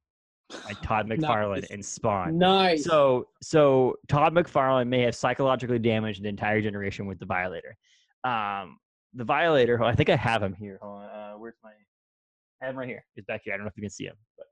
by 0.65 0.73
Todd 0.83 1.07
McFarlane 1.07 1.61
Nice. 1.61 1.71
and 1.71 1.85
Spawn. 1.85 2.37
Nice. 2.37 2.83
So 2.83 3.27
so 3.41 3.95
Todd 4.07 4.33
McFarlane 4.33 4.87
may 4.87 5.01
have 5.01 5.15
psychologically 5.15 5.79
damaged 5.79 6.19
an 6.19 6.25
entire 6.25 6.61
generation 6.61 7.05
with 7.05 7.19
the 7.19 7.25
Violator. 7.25 7.75
Um, 8.23 8.79
the 9.13 9.23
Violator. 9.23 9.81
Oh, 9.81 9.85
I 9.87 9.95
think 9.95 10.09
I 10.09 10.15
have 10.15 10.41
him 10.41 10.53
here. 10.53 10.79
Hold 10.81 11.03
on. 11.03 11.09
Uh, 11.09 11.33
where's 11.37 11.55
my? 11.63 11.71
I 12.61 12.65
have 12.65 12.73
him 12.73 12.79
right 12.79 12.87
here. 12.87 13.05
He's 13.15 13.25
back 13.25 13.41
here. 13.43 13.53
I 13.53 13.57
don't 13.57 13.65
know 13.65 13.69
if 13.69 13.77
you 13.77 13.81
can 13.83 13.89
see 13.89 14.05
him. 14.05 14.15
But. 14.37 14.47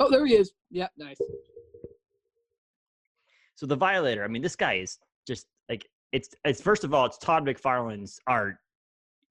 oh, 0.00 0.10
there 0.10 0.24
he 0.26 0.34
is. 0.34 0.52
Yeah, 0.70 0.88
nice. 0.96 1.18
So 3.54 3.66
the 3.66 3.76
Violator. 3.76 4.24
I 4.24 4.28
mean, 4.28 4.42
this 4.42 4.56
guy 4.56 4.74
is 4.74 4.98
just 5.26 5.46
like 5.68 5.86
it's. 6.12 6.30
It's 6.44 6.60
first 6.60 6.84
of 6.84 6.94
all, 6.94 7.06
it's 7.06 7.18
Todd 7.18 7.44
McFarlane's 7.44 8.18
art 8.26 8.56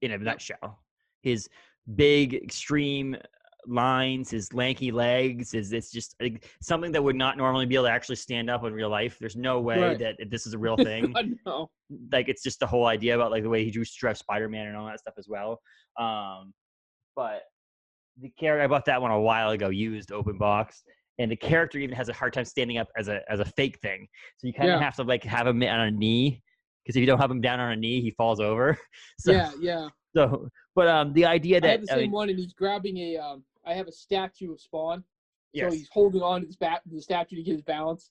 in 0.02 0.12
a 0.12 0.18
nutshell. 0.18 0.78
His 1.22 1.48
big, 1.96 2.34
extreme 2.34 3.16
lines, 3.66 4.30
his 4.30 4.52
lanky 4.52 4.90
legs, 4.90 5.54
is 5.54 5.72
it's 5.72 5.90
just 5.90 6.14
like, 6.20 6.44
something 6.62 6.92
that 6.92 7.02
would 7.02 7.16
not 7.16 7.36
normally 7.36 7.66
be 7.66 7.74
able 7.74 7.84
to 7.86 7.90
actually 7.90 8.16
stand 8.16 8.50
up 8.50 8.64
in 8.64 8.72
real 8.72 8.88
life. 8.90 9.16
There's 9.20 9.36
no 9.36 9.60
way 9.60 9.80
Right. 9.80 9.98
that 9.98 10.16
this 10.30 10.46
is 10.46 10.54
a 10.54 10.58
real 10.58 10.76
thing. 10.84 11.12
I 11.16 11.30
know. 11.46 11.70
like 12.12 12.28
it's 12.28 12.42
just 12.42 12.60
the 12.60 12.66
whole 12.66 12.86
idea 12.86 13.14
about 13.14 13.30
like 13.30 13.42
the 13.42 13.48
way 13.48 13.64
he 13.64 13.70
drew 13.70 13.84
Stretch 13.84 14.18
Spider 14.18 14.48
Man 14.48 14.66
and 14.66 14.76
all 14.76 14.86
that 14.86 15.00
stuff 15.00 15.14
as 15.18 15.26
well. 15.28 15.60
Um, 15.98 16.52
but 17.14 17.42
the 18.20 18.30
character 18.38 18.62
I 18.62 18.66
bought 18.66 18.84
that 18.86 19.00
one 19.00 19.10
a 19.10 19.20
while 19.20 19.50
ago, 19.50 19.68
used 19.68 20.12
open 20.12 20.38
box, 20.38 20.82
and 21.18 21.30
the 21.30 21.36
character 21.36 21.78
even 21.78 21.94
has 21.96 22.08
a 22.08 22.12
hard 22.12 22.32
time 22.32 22.44
standing 22.44 22.78
up 22.78 22.88
as 22.96 23.08
a 23.08 23.20
as 23.30 23.40
a 23.40 23.44
fake 23.44 23.78
thing. 23.80 24.06
So 24.38 24.46
you 24.46 24.52
kind 24.52 24.70
of 24.70 24.78
Yeah. 24.80 24.84
have 24.84 24.96
to 24.96 25.02
like 25.04 25.24
have 25.24 25.46
him 25.46 25.62
on 25.62 25.80
a 25.80 25.90
knee 25.90 26.42
because 26.84 26.96
if 26.96 27.00
you 27.00 27.06
don't 27.06 27.20
have 27.20 27.30
him 27.30 27.40
down 27.40 27.60
on 27.60 27.72
a 27.72 27.76
knee, 27.76 28.00
he 28.00 28.10
falls 28.12 28.40
over. 28.40 28.78
So, 29.18 29.32
yeah, 29.32 29.50
yeah. 29.60 29.88
So, 30.16 30.48
but 30.74 30.88
um, 30.88 31.12
the 31.12 31.24
idea 31.26 31.56
I 31.58 31.60
that 31.60 31.70
have 31.70 31.86
the 31.86 31.92
I 31.92 31.94
same 31.96 32.02
mean, 32.02 32.10
one, 32.10 32.28
and 32.28 32.38
he's 32.38 32.52
grabbing 32.52 32.96
a. 32.98 33.16
Um, 33.18 33.44
I 33.64 33.74
have 33.74 33.88
a 33.88 33.92
statue 33.92 34.52
of 34.52 34.60
Spawn, 34.60 35.04
yes. 35.52 35.70
so 35.70 35.76
he's 35.76 35.88
holding 35.92 36.22
on 36.22 36.40
to 36.42 36.46
his 36.46 36.56
back, 36.56 36.82
the 36.86 37.00
statue 37.00 37.36
to 37.36 37.42
get 37.42 37.52
his 37.52 37.62
balance. 37.62 38.10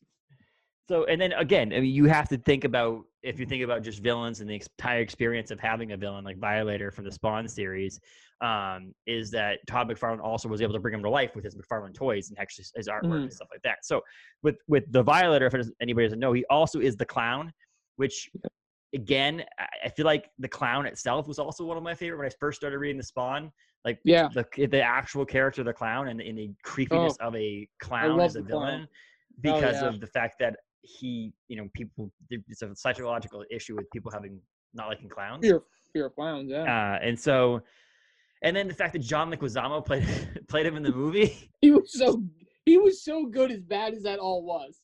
So, 0.88 1.06
and 1.06 1.22
then 1.22 1.32
again, 1.34 1.72
I 1.74 1.80
mean, 1.80 1.94
you 1.94 2.06
have 2.06 2.28
to 2.30 2.38
think 2.38 2.64
about 2.64 3.04
if 3.24 3.40
you 3.40 3.46
think 3.46 3.64
about 3.64 3.84
just 3.84 4.00
villains 4.00 4.42
and 4.42 4.50
the 4.50 4.56
entire 4.56 5.00
experience 5.00 5.52
of 5.52 5.60
having 5.60 5.92
a 5.92 5.98
villain 5.98 6.26
like 6.26 6.38
Violator 6.38 6.92
from 6.92 7.06
the 7.06 7.12
Spawn 7.12 7.48
series, 7.48 8.00
um, 8.42 8.94
is 9.06 9.30
that 9.32 9.60
Todd 9.68 9.88
McFarlane 9.88 10.20
also 10.20 10.50
was 10.50 10.62
able 10.62 10.74
to 10.74 10.80
bring 10.80 10.96
him 10.96 11.04
to 11.04 11.10
life 11.10 11.36
with 11.36 11.46
his 11.46 11.56
McFarlane 11.56 11.94
toys 11.94 12.30
and 12.30 12.40
actually 12.40 12.66
his 12.76 12.88
artwork 12.88 13.04
Mhm. 13.04 13.24
and 13.24 13.34
stuff 13.34 13.48
like 13.52 13.62
that. 13.62 13.86
So, 13.86 14.02
with 14.42 14.58
with 14.68 14.92
the 14.92 15.04
Violator, 15.04 15.46
if 15.46 15.54
anybody 15.80 16.08
doesn't 16.08 16.20
know, 16.20 16.34
he 16.34 16.44
also 16.50 16.80
is 16.80 16.98
the 16.98 17.06
clown, 17.06 17.54
which 17.98 18.30
again, 18.94 19.46
I 19.84 19.88
feel 19.90 20.06
like 20.06 20.30
the 20.40 20.50
clown 20.50 20.86
itself 20.86 21.28
was 21.28 21.40
also 21.40 21.64
one 21.64 21.78
of 21.78 21.84
my 21.84 21.94
favorite 21.94 22.18
when 22.18 22.28
I 22.28 22.36
first 22.40 22.60
started 22.60 22.78
reading 22.80 22.98
the 22.98 23.04
Spawn. 23.04 23.52
Like 23.86 24.00
Yeah, 24.04 24.30
the 24.34 24.46
the 24.68 24.82
actual 24.82 25.26
character 25.26 25.62
of 25.62 25.66
the 25.66 25.74
clown 25.74 26.08
and, 26.10 26.22
and 26.22 26.38
the 26.38 26.52
creepiness 26.64 27.18
of 27.20 27.36
a 27.36 27.68
clown 27.82 28.20
as 28.20 28.36
a 28.36 28.42
clown. 28.42 28.50
villain 28.50 28.88
Oh, 28.88 29.42
because 29.42 29.82
yeah. 29.82 29.88
of 29.88 30.00
the 30.00 30.08
fact 30.08 30.36
that 30.40 30.56
he, 30.84 31.34
you 31.48 31.58
know, 31.58 31.68
people 31.74 32.12
it's 32.30 32.62
a 32.62 32.76
psychological 32.76 33.44
issue 33.50 33.76
with 33.76 33.90
people 33.92 34.12
having 34.12 34.40
not 34.74 34.88
liking 34.88 35.10
clowns. 35.10 35.44
fear, 35.46 35.62
fear 35.94 36.08
of 36.08 36.16
clowns. 36.16 36.50
Yeah, 36.50 36.64
Uh, 36.64 37.00
and 37.02 37.20
so, 37.20 37.62
and 38.44 38.56
then 38.56 38.68
the 38.68 38.74
fact 38.74 38.94
that 38.94 39.00
John 39.00 39.32
Leguizamo 39.32 39.84
played 39.86 40.06
played 40.48 40.66
him 40.66 40.76
in 40.78 40.84
the 40.84 40.92
movie, 40.92 41.50
he 41.62 41.72
was 41.72 41.92
so 41.92 42.24
he 42.66 42.78
was 42.78 43.04
so 43.04 43.26
good, 43.26 43.52
as 43.52 43.62
bad 43.62 43.94
as 43.94 44.04
that 44.04 44.20
all 44.20 44.44
was. 44.44 44.80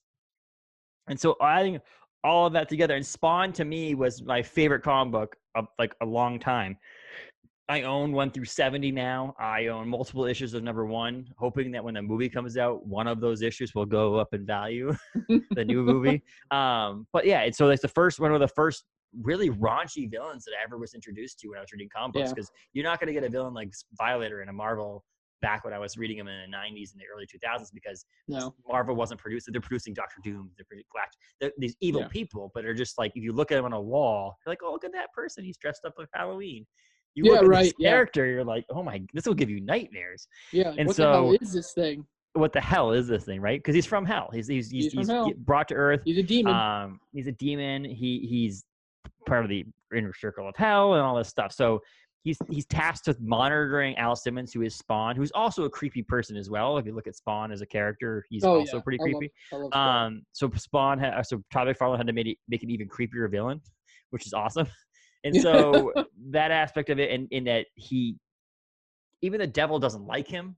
and 1.08 1.20
so 1.20 1.36
adding 1.42 1.80
all 2.24 2.48
of 2.48 2.54
that 2.54 2.68
together, 2.70 2.96
and 2.96 3.06
Spawn 3.06 3.54
to 3.54 3.66
me 3.66 3.94
was 3.96 4.24
my 4.24 4.42
favorite 4.42 4.82
comic 4.82 5.12
book 5.12 5.36
of 5.56 5.68
like 5.78 5.94
a 6.02 6.06
long 6.06 6.40
time. 6.40 6.78
I 7.70 7.82
own 7.82 8.14
one 8.14 8.32
through 8.32 8.46
70 8.46 8.92
now. 8.94 9.36
I 9.38 9.68
own 9.68 9.90
multiple 9.90 10.24
issues 10.26 10.54
of 10.54 10.64
number 10.64 10.86
one, 10.86 11.28
hoping 11.38 11.72
that 11.74 11.84
when 11.84 11.96
the 11.96 12.02
movie 12.02 12.30
comes 12.30 12.58
out, 12.58 12.86
one 12.86 13.08
of 13.08 13.20
those 13.20 13.42
issues 13.42 13.76
will 13.76 13.86
go 13.86 14.16
up 14.16 14.34
in 14.34 14.46
value, 14.46 14.96
the 15.56 15.66
new 15.66 15.84
movie. 15.84 16.24
Um, 16.52 17.08
but 17.12 17.26
yeah, 17.26 17.42
and 17.42 17.54
so 17.54 17.70
it's 17.70 17.82
the 17.82 17.90
first 17.90 18.22
one 18.22 18.34
of 18.34 18.40
the 18.40 18.48
first 18.48 18.86
really 19.22 19.50
raunchy 19.50 20.10
villains 20.10 20.46
that 20.46 20.52
I 20.60 20.64
ever 20.64 20.78
was 20.78 20.94
introduced 20.94 21.40
to 21.40 21.50
when 21.50 21.58
I 21.58 21.62
was 21.62 21.72
reading 21.74 21.90
comic 21.94 22.14
books 22.14 22.30
Yeah. 22.30 22.34
because 22.36 22.52
you're 22.72 22.86
not 22.86 23.00
going 23.02 23.08
to 23.08 23.14
get 23.14 23.24
a 23.26 23.30
villain 23.30 23.54
like 23.54 23.74
Violator 23.98 24.42
in 24.42 24.48
a 24.50 24.54
Marvel 24.54 25.04
back 25.42 25.66
when 25.66 25.74
I 25.74 25.80
was 25.80 25.98
reading 25.98 26.18
them 26.18 26.28
in 26.30 26.50
the 26.50 26.56
90s 26.58 26.94
and 26.94 27.02
the 27.02 27.06
early 27.14 27.26
2000s 27.28 27.68
because 27.74 28.06
No, 28.30 28.56
Marvel 28.68 28.96
wasn't 28.96 29.20
producing. 29.20 29.52
They're 29.52 29.62
producing 29.62 29.94
Doctor 29.94 30.22
Doom. 30.24 30.52
They're 30.58 30.66
producing 30.66 30.88
They're, 31.42 31.52
these 31.58 31.76
evil 31.82 32.02
Yeah. 32.02 32.08
people, 32.08 32.50
but 32.54 32.64
they're 32.64 32.74
just 32.74 32.98
like 32.98 33.12
if 33.16 33.24
you 33.24 33.34
look 33.34 33.52
at 33.52 33.56
them 33.56 33.66
on 33.66 33.74
a 33.74 33.82
wall, 33.82 34.36
you're 34.46 34.52
like, 34.52 34.60
oh, 34.64 34.72
look 34.72 34.86
at 34.86 34.94
that 34.94 35.12
person. 35.14 35.44
He's 35.44 35.58
dressed 35.58 35.84
up 35.86 35.94
like 35.98 36.08
Halloween. 36.14 36.66
You 37.18 37.24
Yeah, 37.26 37.32
look 37.32 37.42
at 37.42 37.48
right, 37.48 37.64
this 37.64 37.74
yeah. 37.80 37.90
character, 37.90 38.28
you're 38.28 38.44
like, 38.44 38.64
oh 38.70 38.84
my, 38.84 39.02
this 39.12 39.26
will 39.26 39.34
give 39.34 39.50
you 39.50 39.60
nightmares. 39.60 40.28
yeah. 40.54 40.72
And 40.78 40.86
what 40.88 40.96
the 40.98 41.04
hell 41.12 41.32
so- 41.32 41.38
is 41.42 41.52
this 41.52 41.74
thing? 41.74 42.06
What 42.34 42.54
the 42.54 42.62
hell 42.62 42.92
is 42.92 43.08
this 43.08 43.24
thing, 43.24 43.42
right? 43.42 43.58
Because 43.60 43.74
he's 43.74 43.88
from 43.88 44.06
hell. 44.06 44.30
He's 44.32 44.48
he's 44.48 44.70
he's, 44.70 44.84
He's 44.86 44.94
he's 44.94 45.08
hell. 45.10 45.32
brought 45.38 45.68
to 45.70 45.74
Earth. 45.74 46.02
He's 46.06 46.20
a 46.20 46.24
demon. 46.24 46.54
Um, 46.54 47.00
he's 47.12 47.26
a 47.26 47.32
demon. 47.32 47.84
He 47.84 48.28
he's 48.30 48.64
part 49.26 49.44
of 49.44 49.50
the 49.50 49.66
inner 49.96 50.14
circle 50.14 50.48
of 50.48 50.56
hell 50.56 50.94
and 50.94 51.02
all 51.02 51.16
this 51.16 51.30
stuff. 51.30 51.52
So 51.52 51.82
he's 52.24 52.38
he's 52.48 52.68
tasked 52.68 53.08
with 53.08 53.20
monitoring 53.20 53.96
Al 53.98 54.16
Simmons, 54.16 54.54
who 54.54 54.62
is 54.62 54.76
Spawn, 54.76 55.16
who's 55.16 55.32
also 55.32 55.64
a 55.64 55.70
creepy 55.72 56.04
person 56.04 56.38
as 56.38 56.48
well. 56.48 56.78
If 56.78 56.86
you 56.86 56.94
look 56.94 57.08
at 57.08 57.16
Spawn 57.16 57.52
as 57.52 57.62
a 57.62 57.66
character, 57.66 58.24
he's 58.30 58.44
oh 58.44 58.60
also 58.60 58.78
yeah, 58.78 58.84
pretty 58.84 59.00
I 59.02 59.06
love- 59.06 59.14
creepy. 59.20 59.34
I 59.52 59.56
love 59.56 59.68
Spawn. 59.74 60.06
Um, 60.06 60.22
so 60.34 60.52
Spawn, 60.56 61.00
ha- 61.00 61.22
so 61.24 61.42
Todd 61.52 61.68
McFarlane 61.70 61.98
had 61.98 62.06
to 62.06 62.14
make 62.14 62.28
it, 62.28 62.38
make 62.48 62.62
an 62.62 62.70
even 62.70 62.88
creepier 62.88 63.32
villain, 63.32 63.62
which 64.12 64.28
is 64.28 64.34
awesome. 64.34 64.68
And 65.28 65.36
so 65.42 65.94
that 66.32 66.52
aspect 66.52 66.90
of 66.90 67.00
it, 67.00 67.12
and 67.12 67.28
in 67.32 67.44
that 67.46 67.66
he, 67.76 68.16
even 69.22 69.40
the 69.40 69.48
devil 69.48 69.80
doesn't 69.80 70.06
like 70.06 70.28
him, 70.28 70.56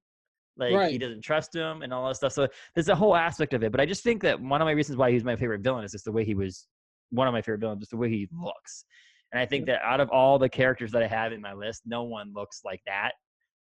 like 0.58 0.92
he 0.92 0.98
doesn't 0.98 1.22
trust 1.22 1.56
him, 1.56 1.82
and 1.82 1.94
all 1.94 2.08
that 2.08 2.16
stuff. 2.16 2.34
So 2.34 2.48
there's 2.76 2.90
a 2.90 2.96
whole 2.96 3.16
aspect 3.16 3.54
of 3.54 3.64
it. 3.64 3.72
But 3.72 3.80
I 3.80 3.86
just 3.86 4.04
think 4.04 4.22
that 4.24 4.40
one 4.40 4.62
of 4.62 4.66
my 4.66 4.72
reasons 4.72 4.98
why 4.98 5.12
he's 5.12 5.24
my 5.24 5.36
favorite 5.36 5.62
villain 5.62 5.84
is 5.86 5.94
just 5.94 6.06
the 6.06 6.12
way 6.12 6.26
he 6.26 6.36
was, 6.36 6.68
one 7.12 7.28
of 7.28 7.34
my 7.34 7.42
favorite 7.42 7.62
villains, 7.62 7.80
just 7.80 7.92
the 7.92 7.98
way 7.98 8.10
he 8.10 8.28
looks. 8.32 8.86
And 9.32 9.40
I 9.40 9.46
think 9.46 9.66
that 9.68 9.82
out 9.84 10.00
of 10.02 10.10
all 10.10 10.40
the 10.40 10.50
characters 10.50 10.92
that 10.92 11.04
I 11.04 11.08
have 11.08 11.32
in 11.32 11.42
my 11.42 11.54
list, 11.54 11.84
no 11.86 12.04
one 12.04 12.34
looks 12.34 12.62
like 12.66 12.82
that. 12.88 13.12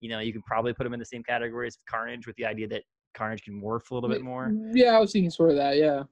You 0.01 0.11
know, 0.11 0.19
you 0.19 0.33
can 0.33 0.43
probably 0.43 0.73
put 0.73 0.87
him 0.87 0.93
in 0.93 0.99
the 0.99 1.07
same 1.07 1.23
category 1.23 1.69
as 1.69 1.79
Carnage, 1.88 2.27
with 2.27 2.37
the 2.37 2.45
idea 2.45 2.67
that 2.69 2.83
Carnage 3.15 3.43
can 3.43 3.61
morph 3.61 3.91
a 3.91 3.95
little 3.95 4.11
bit 4.11 4.23
more. 4.23 4.53
Yeah, 4.75 4.97
I 4.97 4.99
was 4.99 5.12
thinking 5.12 5.31
sort 5.31 5.51
of 5.51 5.57
that. 5.57 5.77
Yeah, 5.77 6.03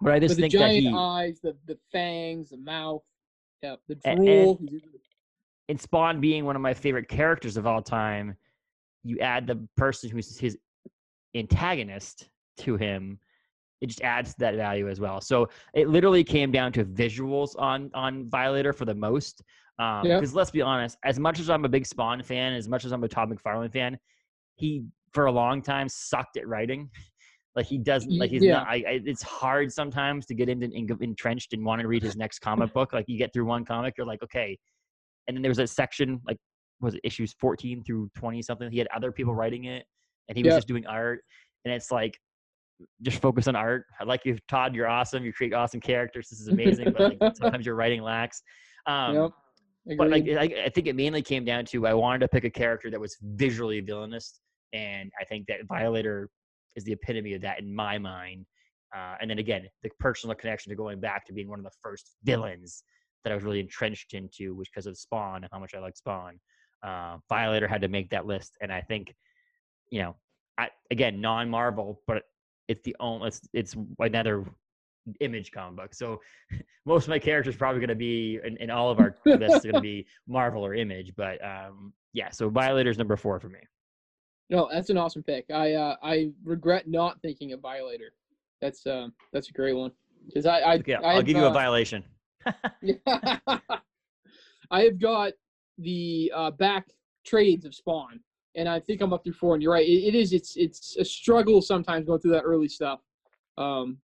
But 0.00 0.14
I 0.14 0.18
just 0.18 0.36
the 0.36 0.42
think 0.42 0.52
that 0.54 0.58
giant 0.60 0.86
he, 0.86 0.94
eyes, 0.94 1.40
the 1.42 1.54
the 1.66 1.78
fangs, 1.92 2.50
the 2.50 2.56
mouth, 2.56 3.02
yeah, 3.62 3.76
the 3.88 3.96
drool. 4.16 4.60
and 5.68 5.80
Spawn 5.80 6.20
being 6.20 6.44
one 6.44 6.56
of 6.56 6.62
my 6.62 6.74
favorite 6.74 7.08
characters 7.08 7.56
of 7.56 7.66
all 7.66 7.82
time, 7.82 8.36
you 9.04 9.18
add 9.20 9.46
the 9.46 9.66
person 9.76 10.10
who's 10.10 10.38
his 10.38 10.56
antagonist 11.34 12.28
to 12.58 12.76
him, 12.76 13.18
it 13.80 13.86
just 13.86 14.02
adds 14.02 14.32
to 14.32 14.40
that 14.40 14.56
value 14.56 14.88
as 14.88 15.00
well. 15.00 15.20
So 15.20 15.48
it 15.74 15.88
literally 15.88 16.24
came 16.24 16.50
down 16.50 16.72
to 16.72 16.84
visuals 16.84 17.58
on 17.58 17.90
on 17.94 18.28
Violator 18.28 18.72
for 18.72 18.84
the 18.84 18.94
most. 18.94 19.42
Um. 19.78 20.02
Because 20.02 20.34
let's 20.34 20.50
be 20.50 20.62
honest, 20.62 20.98
as 21.04 21.18
much 21.18 21.38
as 21.38 21.48
I'm 21.48 21.64
a 21.64 21.68
big 21.68 21.86
Spawn 21.86 22.22
fan, 22.22 22.52
as 22.52 22.68
much 22.68 22.84
as 22.84 22.92
I'm 22.92 23.04
a 23.04 23.08
Todd 23.08 23.30
McFarlane 23.30 23.72
fan, 23.72 23.98
he 24.56 24.84
for 25.12 25.26
a 25.26 25.32
long 25.32 25.62
time 25.62 25.88
sucked 25.88 26.36
at 26.36 26.46
writing. 26.48 26.90
Like 27.56 27.66
he 27.66 27.78
doesn't 27.78 28.16
like 28.16 28.30
he's 28.30 28.44
yeah. 28.44 28.58
not. 28.58 28.68
I, 28.68 28.74
I, 28.74 29.00
it's 29.04 29.22
hard 29.22 29.72
sometimes 29.72 30.26
to 30.26 30.34
get 30.34 30.48
into 30.48 30.66
in, 30.66 30.86
entrenched 31.00 31.52
and 31.54 31.64
want 31.64 31.80
to 31.80 31.88
read 31.88 32.02
his 32.02 32.16
next 32.16 32.38
comic 32.40 32.72
book. 32.72 32.92
Like 32.92 33.06
you 33.08 33.18
get 33.18 33.32
through 33.32 33.46
one 33.46 33.64
comic, 33.64 33.94
you're 33.98 34.06
like, 34.06 34.22
okay, 34.22 34.56
and 35.26 35.36
then 35.36 35.42
there 35.42 35.50
was 35.50 35.58
a 35.58 35.66
section 35.66 36.20
like 36.26 36.38
was 36.80 36.94
it 36.94 37.00
issues 37.04 37.34
14 37.40 37.82
through 37.84 38.08
20 38.16 38.40
something 38.42 38.70
he 38.70 38.78
had 38.78 38.86
other 38.94 39.10
people 39.10 39.34
writing 39.34 39.64
it 39.64 39.84
and 40.28 40.36
he 40.36 40.44
was 40.44 40.52
Yeah. 40.52 40.56
just 40.58 40.68
doing 40.68 40.86
art 40.86 41.20
and 41.64 41.74
it's 41.74 41.90
like 41.90 42.16
just 43.02 43.20
focus 43.20 43.48
on 43.48 43.56
art. 43.56 43.84
I 44.00 44.04
like 44.04 44.24
you, 44.24 44.38
Todd. 44.48 44.74
You're 44.74 44.86
awesome. 44.86 45.24
You 45.24 45.32
create 45.32 45.52
awesome 45.52 45.80
characters. 45.80 46.28
This 46.28 46.40
is 46.40 46.48
amazing. 46.48 46.94
but 46.96 47.20
like, 47.20 47.36
sometimes 47.36 47.66
your 47.66 47.74
writing 47.74 48.02
lacks. 48.02 48.42
Um, 48.86 49.14
yep. 49.16 49.30
but 49.98 50.10
like, 50.10 50.28
I, 50.28 50.64
I 50.66 50.68
think 50.68 50.86
it 50.86 50.94
mainly 50.96 51.22
came 51.22 51.44
down 51.44 51.64
to 51.66 51.86
I 51.86 51.94
wanted 51.94 52.20
to 52.20 52.28
pick 52.28 52.44
a 52.44 52.50
character 52.50 52.90
that 52.90 53.00
was 53.00 53.16
visually 53.20 53.80
villainous, 53.80 54.40
and 54.72 55.10
I 55.20 55.24
think 55.24 55.46
that 55.48 55.58
Violator 55.66 56.28
is 56.78 56.84
the 56.84 56.92
epitome 56.92 57.34
of 57.34 57.42
that 57.42 57.60
in 57.60 57.74
my 57.74 57.98
mind. 57.98 58.46
Uh, 58.96 59.16
and 59.20 59.30
then 59.30 59.38
again, 59.38 59.66
the 59.82 59.90
personal 60.00 60.34
connection 60.34 60.70
to 60.70 60.76
going 60.76 60.98
back 60.98 61.26
to 61.26 61.32
being 61.32 61.48
one 61.48 61.58
of 61.58 61.64
the 61.64 61.70
first 61.82 62.16
villains 62.24 62.82
that 63.22 63.32
I 63.32 63.34
was 63.34 63.44
really 63.44 63.60
entrenched 63.60 64.14
into, 64.14 64.54
was 64.54 64.68
because 64.68 64.86
of 64.86 64.96
Spawn 64.96 65.42
and 65.42 65.48
how 65.52 65.58
much 65.58 65.74
I 65.74 65.80
like 65.80 65.96
Spawn. 65.96 66.40
Uh, 66.82 67.18
Violator 67.28 67.68
had 67.68 67.82
to 67.82 67.88
make 67.88 68.08
that 68.10 68.24
list, 68.24 68.56
and 68.62 68.72
I 68.72 68.80
think, 68.80 69.14
you 69.90 70.00
know, 70.00 70.16
I, 70.56 70.68
again, 70.90 71.20
non-Marvel, 71.20 72.00
but 72.06 72.22
it's 72.68 72.80
the 72.82 72.96
only 73.00 73.28
it's, 73.28 73.40
it's 73.52 73.76
another 73.98 74.44
image 75.20 75.50
comic 75.50 75.76
book. 75.76 75.94
So 75.94 76.20
most 76.86 77.04
of 77.04 77.10
my 77.10 77.18
characters 77.18 77.56
probably 77.56 77.80
going 77.80 77.88
to 77.88 77.94
be 77.94 78.38
in, 78.44 78.56
in 78.58 78.70
all 78.70 78.90
of 78.90 79.00
our 79.00 79.16
lists 79.26 79.64
going 79.64 79.74
to 79.74 79.80
be 79.80 80.06
Marvel 80.26 80.64
or 80.64 80.74
Image, 80.74 81.12
but 81.16 81.44
um, 81.44 81.92
yeah. 82.12 82.30
So 82.30 82.48
Violator's 82.48 82.98
number 82.98 83.16
four 83.16 83.40
for 83.40 83.48
me. 83.48 83.60
No, 84.50 84.68
that's 84.72 84.90
an 84.90 84.96
awesome 84.96 85.22
pick. 85.22 85.46
I 85.52 85.74
uh, 85.74 85.96
I 86.02 86.30
regret 86.44 86.88
not 86.88 87.20
thinking 87.20 87.52
of 87.52 87.60
Violator. 87.60 88.12
That's 88.60 88.86
uh, 88.86 89.08
that's 89.32 89.50
a 89.50 89.52
great 89.52 89.74
one 89.74 89.92
because 90.26 90.46
I 90.46 90.60
I 90.60 90.82
Yeah, 90.86 91.00
I 91.00 91.04
I'll 91.04 91.16
have, 91.16 91.26
give 91.26 91.36
you 91.36 91.46
a 91.46 91.50
violation. 91.50 92.04
I 94.70 94.82
have 94.82 94.98
got 94.98 95.32
the 95.78 96.32
uh, 96.34 96.50
back 96.52 96.88
trades 97.24 97.64
of 97.64 97.74
Spawn, 97.74 98.20
and 98.54 98.68
I 98.68 98.80
think 98.80 99.00
I'm 99.00 99.12
up 99.12 99.24
through 99.24 99.34
four. 99.34 99.54
And 99.54 99.62
you're 99.62 99.72
right, 99.72 99.86
it, 99.86 100.08
it 100.08 100.14
is. 100.14 100.32
It's 100.32 100.56
it's 100.56 100.96
a 100.96 101.04
struggle 101.04 101.60
sometimes 101.60 102.06
going 102.06 102.20
through 102.20 102.32
that 102.32 102.42
early 102.42 102.68
stuff, 102.68 103.00
um, 103.58 103.98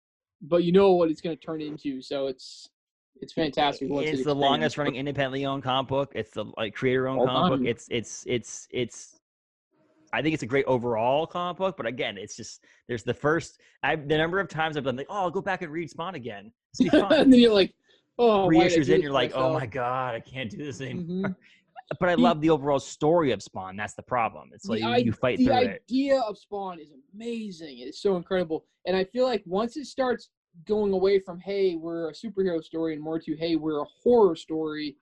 but 0.43 0.65
you 0.65 0.73
know 0.73 0.93
what 0.93 1.09
it's 1.09 1.21
going 1.21 1.37
to 1.37 1.43
turn 1.45 1.61
into. 1.61 2.03
So 2.03 2.27
it's 2.27 2.69
it's 3.21 3.33
fantastic. 3.33 3.89
once 3.91 4.09
It's 4.09 4.25
the 4.25 4.35
longest 4.35 4.77
running 4.77 4.97
independently 4.97 5.47
owned 5.47 5.63
comic 5.63 5.89
book. 5.89 6.13
It's 6.15 6.33
the 6.33 6.47
like 6.57 6.75
creator 6.75 7.07
owned 7.09 7.29
comic 7.29 7.61
book. 7.61 7.69
It's 7.69 7.87
it's 7.91 8.25
it's 8.27 8.67
it's. 8.71 9.21
I 10.13 10.21
think 10.23 10.35
it's 10.35 10.43
a 10.43 10.47
great 10.47 10.67
overall 10.67 11.27
comic 11.27 11.57
book, 11.57 11.77
but 11.77 11.87
again, 11.87 12.19
it's 12.19 12.37
just 12.37 12.65
there's 12.89 13.03
the 13.03 13.15
first. 13.15 13.61
I 13.83 13.97
the 13.97 14.17
number 14.19 14.39
of 14.41 14.49
times 14.49 14.77
I've 14.77 14.85
been 14.85 14.97
like, 14.97 15.07
oh, 15.09 15.15
I'll 15.23 15.31
go 15.31 15.41
back 15.41 15.63
and 15.63 15.73
read 15.73 15.89
Spawn 15.91 16.15
again. 16.15 16.53
It's 16.71 16.83
be 16.83 16.89
fun. 17.01 17.13
and 17.13 17.33
then 17.33 17.41
you're 17.41 17.53
like, 17.53 17.73
oh, 18.19 18.47
Three 18.47 18.61
issues 18.61 18.89
in, 18.89 19.01
you're 19.01 19.13
like, 19.13 19.33
oh 19.35 19.53
my 19.55 19.67
god, 19.67 20.15
I 20.15 20.21
can't 20.21 20.51
do 20.51 20.59
this 20.59 20.81
anymore. 20.81 21.31
Mhm. 21.31 21.37
But 22.01 22.09
I 22.09 22.15
love 22.15 22.41
the 22.41 22.49
overall 22.49 22.79
story 22.79 23.33
of 23.33 23.43
Spawn. 23.43 23.77
That's 23.77 23.93
the 23.93 24.03
problem. 24.03 24.51
It's 24.55 24.67
like 24.67 24.81
you, 24.81 25.07
you 25.07 25.13
fight 25.13 25.37
the 25.37 25.47
through 25.47 25.57
it. 25.57 25.83
idea 25.87 26.21
of 26.21 26.39
Spawn 26.39 26.79
is 26.81 26.89
amazing. 27.13 27.81
It's 27.81 28.01
so 28.01 28.17
incredible, 28.17 28.65
and 28.87 28.97
I 28.97 29.05
feel 29.05 29.27
like 29.27 29.43
once 29.45 29.77
it 29.77 29.85
starts 29.87 30.31
going 30.67 30.93
away 30.95 31.19
from 31.19 31.39
hey, 31.41 31.75
we're 31.75 32.09
a 32.09 32.13
superhero 32.15 32.63
story, 32.65 32.95
and 32.95 33.03
more 33.03 33.19
to 33.19 33.37
hey, 33.37 33.57
we're 33.57 33.83
a 33.83 33.87
horror 34.03 34.37
story, 34.37 34.97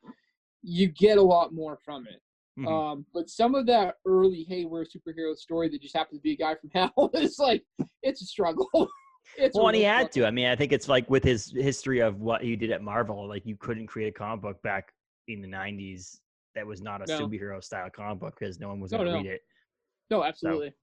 you 0.62 0.88
get 0.88 1.16
a 1.18 1.22
lot 1.22 1.52
more 1.52 1.78
from 1.84 2.08
it. 2.08 2.20
Mhm. 2.60 2.66
Um, 2.68 3.06
but 3.14 3.28
some 3.30 3.54
of 3.54 3.66
that 3.66 3.96
early 4.06 4.44
hey, 4.48 4.64
we're 4.64 4.82
a 4.82 4.86
superhero 4.86 5.34
story 5.36 5.68
that 5.70 5.80
just 5.80 5.96
happens 5.96 6.18
to 6.18 6.22
be 6.22 6.32
a 6.32 6.36
guy 6.36 6.54
from 6.56 6.70
hell 6.74 7.10
is 7.14 7.38
like 7.38 7.64
it's 8.02 8.22
a 8.22 8.26
struggle. 8.26 8.68
it's 9.36 9.56
well, 9.56 9.68
and 9.68 9.76
he 9.76 9.82
had 9.82 10.12
struggle. 10.12 10.22
to. 10.22 10.26
I 10.26 10.30
mean, 10.30 10.46
I 10.48 10.56
think 10.56 10.72
it's 10.72 10.88
like 10.88 11.08
with 11.08 11.24
his 11.24 11.52
history 11.52 12.00
of 12.00 12.20
what 12.20 12.42
he 12.42 12.56
did 12.56 12.70
at 12.70 12.82
Marvel. 12.82 13.26
Like 13.28 13.46
you 13.46 13.56
couldn't 13.56 13.86
create 13.86 14.08
a 14.08 14.12
comic 14.12 14.42
book 14.42 14.62
back 14.62 14.92
in 15.28 15.40
the 15.40 15.48
'90s 15.48 16.20
that 16.54 16.66
was 16.66 16.82
not 16.82 17.00
a 17.00 17.04
No. 17.04 17.18
superhero 17.28 17.62
style 17.62 17.88
comic 17.90 18.20
book 18.20 18.36
because 18.38 18.60
no 18.60 18.68
one 18.68 18.80
was 18.80 18.92
No, 18.92 18.98
going 18.98 19.08
to 19.08 19.12
no. 19.12 19.22
read 19.22 19.30
it. 19.30 19.40
No, 20.10 20.24
absolutely. 20.24 20.74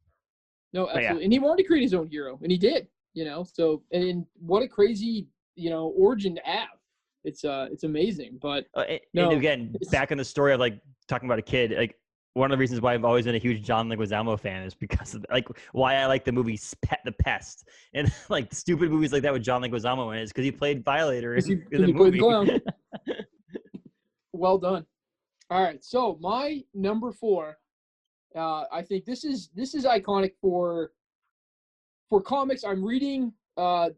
No, 0.74 0.86
But 0.86 0.96
yeah. 0.96 1.10
absolutely. 1.10 1.24
And 1.26 1.34
he 1.34 1.40
wanted 1.40 1.62
to 1.62 1.68
create 1.68 1.84
his 1.84 1.94
own 1.94 2.08
hero, 2.08 2.40
and 2.42 2.52
he 2.52 2.58
did. 2.58 2.88
You 3.14 3.26
know, 3.26 3.44
so 3.52 3.84
and 3.92 4.26
what 4.40 4.64
a 4.64 4.68
crazy 4.68 5.28
you 5.56 5.70
know 5.70 5.88
origin 5.98 6.36
to 6.36 6.42
have. 6.44 6.70
It's 7.24 7.44
uh, 7.44 7.68
it's 7.72 7.84
amazing. 7.84 8.40
But 8.42 8.66
Uh, 8.74 8.82
and, 8.82 9.00
No, 9.14 9.30
and 9.32 9.40
again, 9.40 9.76
back 9.92 10.12
in 10.12 10.18
the 10.18 10.26
story 10.26 10.54
of 10.54 10.60
like 10.60 10.80
talking 11.08 11.28
about 11.28 11.40
a 11.40 11.44
kid, 11.44 11.72
like 11.72 11.96
one 12.34 12.52
of 12.52 12.58
the 12.58 12.60
reasons 12.60 12.82
why 12.82 12.94
I've 12.94 13.06
always 13.06 13.26
been 13.26 13.36
a 13.36 13.40
huge 13.40 13.64
John 13.64 13.90
Leguizamo 13.90 14.40
fan 14.40 14.64
is 14.64 14.76
because 14.76 15.16
of 15.16 15.26
like 15.32 15.48
why 15.72 15.96
I 15.96 16.06
like 16.06 16.24
the 16.24 16.32
movie 16.32 16.60
Pet 16.84 17.00
the 17.04 17.12
Pest 17.12 17.68
and 17.94 18.12
like 18.30 18.54
stupid 18.54 18.92
movies 18.92 19.12
like 19.12 19.24
that 19.24 19.34
with 19.34 19.44
John 19.44 19.62
Leguizamo 19.62 20.14
in 20.14 20.20
it 20.20 20.24
is 20.24 20.32
because 20.32 20.46
he 20.46 20.52
played 20.52 20.84
Violator 20.84 21.36
in, 21.36 21.46
he- 21.46 21.62
in 21.72 21.82
the 21.82 21.94
movie. 21.94 22.22
well 24.34 24.58
done. 24.58 24.86
All 25.50 25.64
right, 25.64 25.84
so 25.84 26.18
my 26.22 26.62
number 26.74 27.12
four, 27.12 27.58
uh, 28.36 28.66
I 28.72 28.82
think 28.82 29.06
this 29.06 29.24
is 29.24 29.50
this 29.56 29.74
is 29.74 29.86
iconic 29.86 30.34
for 30.42 30.92
for 32.10 32.22
comics. 32.22 32.64
I'm 32.64 32.84
reading 32.84 33.34
uh, 33.58 33.90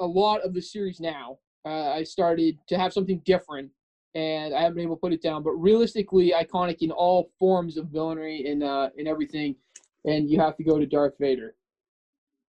a 0.00 0.06
lot 0.06 0.42
of 0.42 0.52
the 0.52 0.60
series 0.60 1.00
now. 1.00 1.38
Uh, 1.64 1.90
I 1.90 2.02
started 2.02 2.58
to 2.68 2.78
have 2.78 2.92
something 2.92 3.22
different, 3.24 3.70
and 4.14 4.54
I 4.54 4.62
haven't 4.62 4.76
been 4.76 4.84
able 4.84 4.96
to 4.96 5.00
put 5.00 5.12
it 5.12 5.22
down. 5.22 5.42
But 5.42 5.52
realistically, 5.52 6.32
iconic 6.36 6.78
in 6.80 6.90
all 6.90 7.30
forms 7.38 7.76
of 7.76 7.86
villainy 7.86 8.46
and 8.46 8.62
uh, 8.62 8.90
and 8.96 9.08
everything. 9.08 9.56
And 10.06 10.30
you 10.30 10.40
have 10.40 10.56
to 10.56 10.64
go 10.64 10.78
to 10.78 10.86
Darth 10.86 11.14
Vader. 11.20 11.54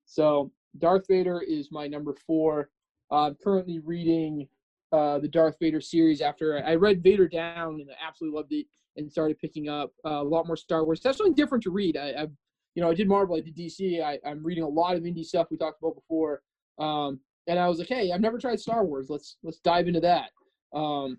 So 0.05 0.51
Darth 0.77 1.07
Vader 1.07 1.41
is 1.41 1.71
my 1.71 1.87
number 1.87 2.15
four. 2.25 2.69
I'm 3.11 3.35
currently 3.35 3.79
reading 3.79 4.47
uh, 4.93 5.19
the 5.19 5.27
Darth 5.27 5.57
Vader 5.59 5.81
series 5.81 6.21
after 6.21 6.63
I 6.65 6.75
read 6.75 7.03
Vader 7.03 7.27
Down 7.27 7.81
and 7.81 7.89
I 7.89 8.07
absolutely 8.07 8.37
loved 8.37 8.53
it 8.53 8.67
and 8.95 9.11
started 9.11 9.39
picking 9.39 9.67
up 9.67 9.91
uh, 10.05 10.21
a 10.21 10.23
lot 10.23 10.47
more 10.47 10.55
Star 10.55 10.85
Wars. 10.85 11.01
That's 11.01 11.17
something 11.17 11.33
different 11.33 11.63
to 11.63 11.71
read. 11.71 11.97
I, 11.97 12.09
I 12.11 12.27
you 12.75 12.81
know, 12.81 12.89
I 12.89 12.93
did 12.93 13.07
Marvel, 13.07 13.35
I 13.35 13.41
did 13.41 13.55
DC. 13.55 14.03
I, 14.03 14.19
I'm 14.25 14.43
reading 14.43 14.63
a 14.63 14.67
lot 14.67 14.95
of 14.95 15.03
indie 15.03 15.25
stuff 15.25 15.47
we 15.51 15.57
talked 15.57 15.81
about 15.81 15.95
before, 15.95 16.41
um, 16.79 17.19
and 17.47 17.59
I 17.59 17.67
was 17.67 17.77
like, 17.77 17.87
hey, 17.87 18.11
I've 18.11 18.21
never 18.21 18.39
tried 18.39 18.59
Star 18.59 18.83
Wars. 18.83 19.07
Let's 19.09 19.37
let's 19.43 19.59
dive 19.59 19.87
into 19.87 19.99
that. 19.99 20.29
Um, 20.75 21.17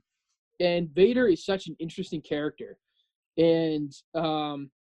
and 0.60 0.88
Vader 0.90 1.26
is 1.28 1.44
such 1.44 1.66
an 1.66 1.76
interesting 1.78 2.20
character, 2.22 2.78
and 3.36 3.92
um, 4.14 4.70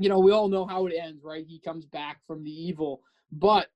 you 0.00 0.08
know, 0.08 0.18
we 0.20 0.32
all 0.32 0.48
know 0.48 0.66
how 0.66 0.86
it 0.86 0.94
ends, 0.94 1.22
right? 1.24 1.44
He 1.46 1.58
comes 1.58 1.84
back 1.86 2.20
from 2.26 2.44
the 2.44 2.50
evil, 2.50 3.02
but 3.32 3.68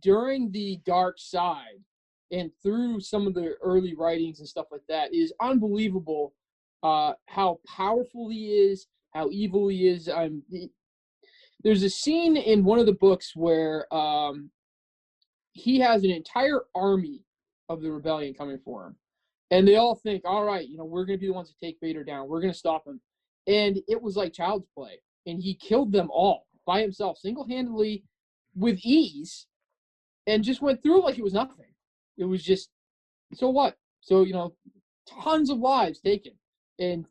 during 0.00 0.50
the 0.52 0.80
dark 0.84 1.18
side 1.18 1.82
and 2.30 2.50
through 2.62 3.00
some 3.00 3.26
of 3.26 3.34
the 3.34 3.54
early 3.62 3.94
writings 3.94 4.38
and 4.40 4.48
stuff 4.48 4.66
like 4.70 4.86
that, 4.88 5.14
is 5.14 5.32
unbelievable 5.40 6.34
uh, 6.82 7.12
how 7.26 7.58
powerful 7.66 8.28
he 8.28 8.52
is, 8.52 8.86
how 9.14 9.28
evil 9.30 9.68
he 9.68 9.88
is. 9.88 10.08
I'm. 10.08 10.42
he- 10.50 10.70
there's 11.64 11.82
a 11.82 11.90
scene 11.90 12.36
in 12.36 12.62
one 12.64 12.78
of 12.78 12.86
the 12.86 12.92
books 12.92 13.34
where 13.34 13.92
um, 13.92 14.50
he 15.52 15.80
has 15.80 16.04
an 16.04 16.10
entire 16.10 16.60
army 16.74 17.24
of 17.68 17.82
the 17.82 17.90
rebellion 17.90 18.32
coming 18.32 18.60
for 18.64 18.86
him, 18.86 18.96
and 19.50 19.66
they 19.66 19.76
all 19.76 19.94
think, 19.94 20.22
"All 20.24 20.44
right, 20.44 20.68
you 20.68 20.76
know, 20.76 20.84
we're 20.84 21.04
going 21.04 21.18
to 21.18 21.20
be 21.20 21.26
the 21.26 21.32
ones 21.32 21.50
to 21.50 21.66
take 21.66 21.78
Vader 21.80 22.04
down. 22.04 22.28
We're 22.28 22.40
going 22.40 22.52
to 22.52 22.58
stop 22.58 22.86
him." 22.86 23.00
And 23.46 23.78
it 23.88 24.00
was 24.00 24.16
like 24.16 24.32
child's 24.32 24.66
play, 24.74 25.00
and 25.26 25.40
he 25.40 25.54
killed 25.54 25.92
them 25.92 26.10
all 26.12 26.46
by 26.66 26.82
himself, 26.82 27.18
single-handedly, 27.18 28.04
with 28.54 28.78
ease, 28.82 29.46
and 30.26 30.44
just 30.44 30.60
went 30.60 30.82
through 30.82 31.02
like 31.02 31.18
it 31.18 31.24
was 31.24 31.32
nothing. 31.32 31.72
It 32.18 32.24
was 32.24 32.42
just, 32.42 32.68
so 33.32 33.48
what? 33.48 33.76
So 34.00 34.22
you 34.22 34.34
know, 34.34 34.54
tons 35.22 35.50
of 35.50 35.58
lives 35.58 36.00
taken, 36.00 36.32
and 36.78 37.06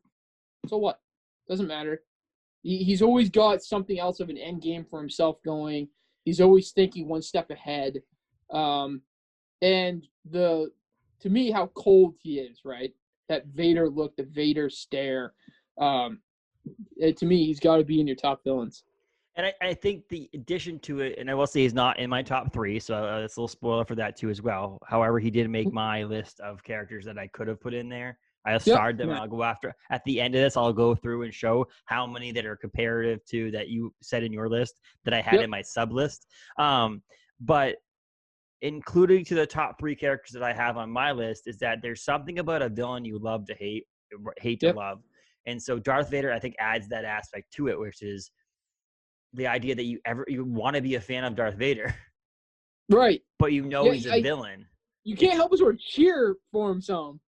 so 0.67 0.77
what? 0.77 0.99
Doesn't 1.49 1.67
matter. 1.67 2.03
He, 2.63 2.83
he's 2.83 3.01
always 3.01 3.29
got 3.29 3.63
something 3.63 3.99
else 3.99 4.19
of 4.19 4.29
an 4.29 4.37
end 4.37 4.61
game 4.61 4.85
for 4.89 4.99
himself 4.99 5.37
going. 5.43 5.87
He's 6.25 6.41
always 6.41 6.71
thinking 6.71 7.07
one 7.07 7.21
step 7.21 7.49
ahead. 7.49 8.01
Um, 8.51 9.01
and 9.61 10.05
the 10.29 10.71
to 11.21 11.29
me, 11.29 11.51
how 11.51 11.67
cold 11.67 12.15
he 12.19 12.39
is, 12.39 12.61
right? 12.63 12.93
That 13.29 13.47
Vader 13.47 13.89
look, 13.89 14.15
the 14.15 14.23
Vader 14.23 14.69
stare. 14.69 15.33
Um, 15.79 16.19
to 17.17 17.25
me, 17.25 17.45
he's 17.45 17.59
got 17.59 17.77
to 17.77 17.83
be 17.83 17.99
in 17.99 18.07
your 18.07 18.15
top 18.15 18.43
villains. 18.43 18.83
And 19.35 19.45
I, 19.45 19.53
I 19.61 19.73
think 19.75 20.09
the 20.09 20.29
addition 20.33 20.79
to 20.79 21.01
it, 21.01 21.19
and 21.19 21.29
I 21.29 21.35
will 21.35 21.45
say 21.45 21.61
he's 21.61 21.73
not 21.73 21.99
in 21.99 22.09
my 22.09 22.23
top 22.23 22.51
three, 22.51 22.79
so 22.79 22.95
uh, 22.95 23.19
it's 23.19 23.37
a 23.37 23.39
little 23.39 23.47
spoiler 23.47 23.85
for 23.85 23.93
that 23.95 24.17
too 24.17 24.29
as 24.29 24.41
well. 24.41 24.79
However, 24.87 25.19
he 25.19 25.29
did 25.29 25.47
make 25.49 25.71
my 25.71 26.03
list 26.03 26.39
of 26.39 26.63
characters 26.63 27.05
that 27.05 27.19
I 27.19 27.27
could 27.27 27.47
have 27.47 27.61
put 27.61 27.73
in 27.75 27.87
there. 27.87 28.17
I 28.45 28.57
starred 28.57 28.97
them. 28.97 29.09
yeah. 29.09 29.19
I'll 29.19 29.27
go 29.27 29.43
after 29.43 29.75
at 29.91 30.03
the 30.05 30.21
end 30.21 30.33
of 30.33 30.41
this. 30.41 30.55
I'll 30.57 30.73
go 30.73 30.95
through 30.95 31.23
and 31.23 31.33
show 31.33 31.67
how 31.85 32.07
many 32.07 32.31
that 32.31 32.45
are 32.45 32.55
comparative 32.55 33.23
to 33.25 33.51
that 33.51 33.67
you 33.67 33.93
said 34.01 34.23
in 34.23 34.31
your 34.31 34.49
list 34.49 34.79
that 35.03 35.13
I 35.13 35.21
had 35.21 35.35
Yep. 35.35 35.43
in 35.43 35.49
my 35.49 35.61
sub 35.61 35.91
list. 35.91 36.27
Um, 36.57 37.03
but 37.41 37.75
including 38.61 39.23
to 39.25 39.35
the 39.35 39.45
top 39.45 39.77
three 39.79 39.95
characters 39.95 40.31
that 40.33 40.43
I 40.43 40.53
have 40.53 40.77
on 40.77 40.89
my 40.89 41.11
list 41.11 41.43
is 41.47 41.57
that 41.59 41.79
there's 41.81 42.03
something 42.03 42.39
about 42.39 42.61
a 42.61 42.69
villain 42.69 43.05
you 43.05 43.19
love 43.19 43.45
to 43.47 43.53
hate, 43.53 43.85
hate 44.39 44.59
to 44.61 44.67
Yep. 44.67 44.75
love, 44.75 44.99
and 45.45 45.61
so 45.61 45.77
Darth 45.79 46.09
Vader 46.09 46.31
I 46.31 46.39
think 46.39 46.55
adds 46.59 46.87
that 46.89 47.05
aspect 47.05 47.51
to 47.53 47.67
it, 47.67 47.79
which 47.79 48.01
is 48.01 48.31
the 49.33 49.47
idea 49.47 49.75
that 49.75 49.83
you 49.83 49.99
ever 50.05 50.25
you 50.27 50.43
want 50.43 50.75
to 50.75 50.81
be 50.81 50.95
a 50.95 51.01
fan 51.01 51.23
of 51.23 51.35
Darth 51.35 51.55
Vader, 51.55 51.93
Right. 52.89 53.21
but 53.39 53.53
you 53.53 53.63
know 53.65 53.85
Yeah, 53.85 53.93
he's 53.93 54.05
a 54.07 54.13
I- 54.15 54.21
villain, 54.21 54.65
You 55.03 55.15
can't 55.15 55.33
help 55.35 55.51
but 55.51 55.59
sort 55.59 55.75
of 55.75 55.79
cheer 55.81 56.35
for 56.51 56.71
him 56.71 56.81
some. 56.81 57.19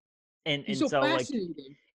and 0.46 0.64
and 0.68 0.78
so, 0.78 0.88
so, 0.88 1.02
like 1.02 1.28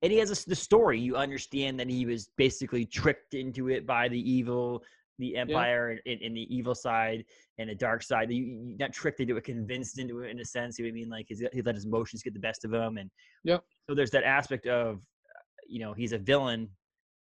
and 0.03 0.13
he 0.13 0.19
has 0.19 0.31
a 0.31 0.49
the 0.49 0.55
story. 0.55 1.01
You 1.01 1.17
understand 1.17 1.81
that 1.81 1.89
he 1.89 2.05
was 2.07 2.29
basically 2.37 2.85
tricked 2.85 3.33
into 3.35 3.69
it 3.71 3.87
by 3.87 4.07
the 4.09 4.19
evil 4.31 4.83
the 5.19 5.37
Empire 5.37 5.99
in, 6.07 6.19
in 6.19 6.35
the 6.35 6.55
evil 6.55 6.75
side 6.75 7.25
and 7.59 7.71
the 7.71 7.75
dark 7.75 8.03
side. 8.03 8.31
You, 8.31 8.45
you, 8.45 8.77
not 8.79 8.93
tricked 8.93 9.21
into 9.21 9.37
it, 9.37 9.45
convinced 9.45 9.99
into 9.99 10.21
it 10.21 10.31
in 10.31 10.41
a 10.41 10.45
sense. 10.45 10.79
You 10.79 10.85
know 10.85 10.89
what 10.89 10.93
I 10.93 10.95
mean? 10.95 11.09
Like 11.09 11.27
he 11.29 11.63
let 11.63 11.75
his 11.75 11.85
emotions 11.85 12.23
get 12.23 12.35
the 12.35 12.41
best 12.41 12.65
of 12.65 12.73
him, 12.73 12.97
and 12.97 13.11
yeah. 13.45 13.59
So 13.89 13.95
there's 13.95 14.11
that 14.13 14.25
aspect 14.25 14.67
of, 14.67 14.97
uh, 14.97 15.41
you 15.69 15.81
know, 15.81 15.93
he's 15.93 16.13
a 16.13 16.19
villain, 16.19 16.69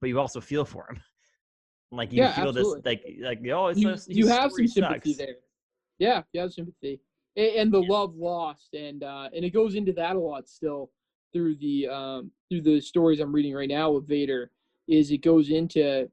but 0.02 0.08
you 0.08 0.20
also 0.20 0.42
feel 0.42 0.66
for 0.66 0.88
him. 0.90 1.00
Like 1.92 2.14
you 2.14 2.22
Yeah, 2.22 2.34
feel 2.34 2.50
absolutely. 2.50 2.82
this, 2.84 2.86
like 2.86 3.40
like 3.44 3.52
oh, 3.52 3.68
it's 3.70 3.80
you, 3.80 3.90
a, 3.90 3.98
you 4.08 4.28
have 4.28 4.52
some 4.52 4.68
sympathy 4.68 5.14
sucks. 5.14 5.18
there. 5.18 5.36
Yeah, 5.98 6.22
you 6.34 6.42
have 6.42 6.54
sympathy, 6.54 7.02
and, 7.36 7.48
and 7.48 7.74
the 7.74 7.82
Yeah. 7.82 7.88
love 7.90 8.16
lost, 8.16 8.76
and 8.76 9.04
uh, 9.04 9.30
and 9.36 9.44
it 9.44 9.50
goes 9.50 9.74
into 9.74 9.92
that 9.94 10.16
a 10.16 10.20
lot 10.20 10.48
still 10.48 10.92
through 11.34 11.56
the 11.56 11.88
um, 11.88 12.32
through 12.48 12.62
the 12.62 12.80
stories 12.80 13.20
I'm 13.20 13.34
reading 13.34 13.56
right 13.56 13.68
now 13.68 13.90
with 13.90 14.08
Vader. 14.08 14.52
Is 14.88 15.10
it 15.10 15.24
goes 15.24 15.50
into 15.50 16.08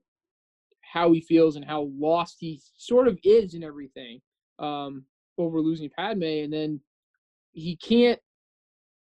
how 0.96 1.12
he 1.12 1.20
feels 1.20 1.56
and 1.56 1.64
how 1.64 1.90
lost 1.98 2.38
he 2.40 2.58
sort 2.78 3.06
of 3.06 3.18
is 3.22 3.52
in 3.52 3.62
everything 3.62 4.18
um, 4.58 5.04
over 5.36 5.60
losing 5.60 5.90
Padme, 5.90 6.22
and 6.22 6.50
then 6.50 6.80
he 7.52 7.76
can't 7.76 8.18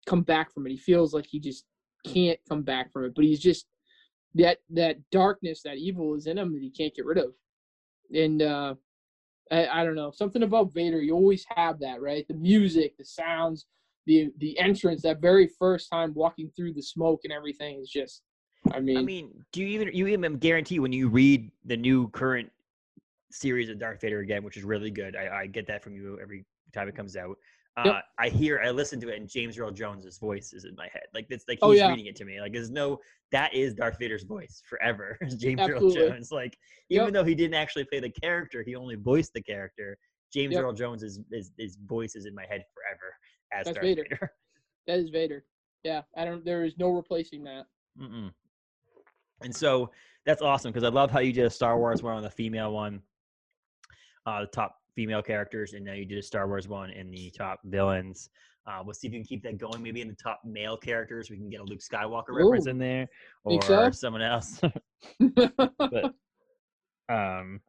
come 0.05 0.21
back 0.21 0.53
from 0.53 0.65
it. 0.65 0.71
He 0.71 0.77
feels 0.77 1.13
like 1.13 1.27
he 1.29 1.37
just 1.37 1.65
can't 2.05 2.39
come 2.47 2.61
back 2.61 2.93
from 2.93 3.03
it, 3.03 3.13
but 3.13 3.25
he's 3.25 3.41
just 3.41 3.65
that 4.35 4.59
that 4.69 4.99
darkness, 5.11 5.63
that 5.63 5.75
evil 5.75 6.15
is 6.15 6.27
in 6.27 6.37
him 6.37 6.53
that 6.53 6.61
he 6.61 6.69
can't 6.69 6.95
get 6.95 7.05
rid 7.05 7.17
of. 7.17 7.33
And 8.15 8.41
uh, 8.41 8.75
I, 9.51 9.67
I 9.67 9.83
don't 9.83 9.95
know 9.95 10.11
something 10.11 10.43
about 10.43 10.73
Vader. 10.73 11.01
You 11.01 11.13
always 11.13 11.45
have 11.57 11.77
that, 11.81 12.01
right? 12.01 12.25
The 12.25 12.35
music, 12.35 12.95
the 12.97 13.03
sounds, 13.03 13.65
the 14.05 14.31
the 14.37 14.57
entrance. 14.57 15.01
That 15.01 15.19
very 15.19 15.49
first 15.59 15.89
time 15.91 16.13
walking 16.13 16.51
through 16.55 16.71
the 16.71 16.81
smoke 16.81 17.19
and 17.25 17.33
everything 17.33 17.81
is 17.81 17.89
just. 17.89 18.21
I 18.71 18.79
mean, 18.79 18.97
I 18.97 19.01
mean, 19.01 19.45
do 19.51 19.61
you 19.61 19.67
even 19.67 19.93
you 19.93 20.07
even 20.07 20.37
guarantee 20.37 20.79
when 20.79 20.91
you 20.93 21.07
read 21.09 21.51
the 21.65 21.77
new 21.77 22.09
current 22.09 22.51
series 23.31 23.69
of 23.69 23.79
Darth 23.79 24.01
Vader 24.01 24.19
again, 24.19 24.43
which 24.43 24.57
is 24.57 24.63
really 24.63 24.91
good. 24.91 25.15
I, 25.15 25.41
I 25.41 25.47
get 25.47 25.65
that 25.67 25.83
from 25.83 25.95
you 25.95 26.19
every 26.21 26.45
time 26.73 26.87
it 26.87 26.95
comes 26.95 27.15
out. 27.15 27.37
Uh, 27.77 27.83
Yep. 27.85 28.03
I 28.19 28.27
hear, 28.29 28.59
I 28.63 28.69
listen 28.69 28.99
to 28.99 29.07
it, 29.09 29.17
and 29.17 29.29
James 29.29 29.57
Earl 29.57 29.71
Jones's 29.71 30.17
voice 30.17 30.51
is 30.51 30.65
in 30.65 30.75
my 30.75 30.89
head. 30.91 31.03
Like 31.13 31.27
it's 31.29 31.45
like 31.47 31.57
he's 31.59 31.63
Oh, 31.69 31.71
yeah. 31.71 31.87
reading 31.87 32.07
it 32.07 32.15
to 32.17 32.25
me. 32.25 32.41
Like 32.41 32.51
there's 32.51 32.69
no 32.69 32.99
that 33.31 33.53
is 33.53 33.73
Darth 33.73 33.97
Vader's 33.97 34.23
voice 34.23 34.61
forever. 34.69 35.17
James 35.37 35.61
Absolutely. 35.61 36.01
Earl 36.01 36.09
Jones. 36.09 36.31
Like 36.31 36.57
even 36.89 37.05
Yep. 37.05 37.13
though 37.13 37.23
he 37.23 37.33
didn't 37.33 37.53
actually 37.53 37.85
play 37.85 38.01
the 38.01 38.09
character, 38.09 38.61
he 38.61 38.75
only 38.75 38.95
voiced 38.95 39.33
the 39.33 39.41
character. 39.41 39.97
James 40.33 40.53
Yep. 40.55 40.63
Earl 40.63 40.73
Jones 40.73 41.01
is 41.03 41.21
his, 41.31 41.51
his 41.57 41.77
voice 41.85 42.15
is 42.15 42.25
in 42.25 42.35
my 42.35 42.45
head 42.49 42.63
forever 42.73 43.15
as 43.53 43.65
That's 43.65 43.75
Darth 43.77 43.85
Vader. 43.87 44.03
Vader. 44.09 44.31
that 44.87 44.99
is 44.99 45.09
Vader. 45.09 45.45
Yeah, 45.85 46.01
I 46.17 46.25
don't. 46.25 46.43
There 46.43 46.65
is 46.65 46.73
no 46.77 46.89
replacing 46.89 47.43
that. 47.45 47.67
Mm-mm. 47.99 48.31
And 49.43 49.55
so 49.55 49.91
that's 50.25 50.41
awesome 50.41 50.71
because 50.71 50.83
I 50.83 50.89
love 50.89 51.11
how 51.11 51.19
you 51.19 51.33
did 51.33 51.45
a 51.45 51.49
Star 51.49 51.77
Wars 51.77 52.03
one 52.03 52.15
on 52.15 52.23
the 52.23 52.29
female 52.29 52.71
one, 52.71 53.01
uh, 54.25 54.41
the 54.41 54.47
top 54.47 54.75
female 54.95 55.21
characters, 55.21 55.73
and 55.73 55.85
now 55.85 55.93
you 55.93 56.05
did 56.05 56.17
a 56.17 56.23
Star 56.23 56.47
Wars 56.47 56.67
one 56.67 56.91
in 56.91 57.09
the 57.09 57.31
top 57.31 57.59
villains. 57.65 58.29
Uh, 58.67 58.81
we'll 58.85 58.93
see 58.93 59.07
if 59.07 59.11
we 59.11 59.17
can 59.17 59.25
keep 59.25 59.41
that 59.43 59.57
going. 59.57 59.81
Maybe 59.81 60.01
in 60.01 60.07
the 60.07 60.15
top 60.15 60.41
male 60.45 60.77
characters, 60.77 61.31
we 61.31 61.37
can 61.37 61.49
get 61.49 61.61
a 61.61 61.63
Luke 61.63 61.79
Skywalker 61.79 62.29
reference 62.29 62.67
Ooh. 62.67 62.71
in 62.71 62.77
there, 62.77 63.07
or 63.43 63.61
so? 63.63 63.89
someone 63.91 64.21
else. 64.21 64.61
but 65.19 66.13
um, 67.09 67.59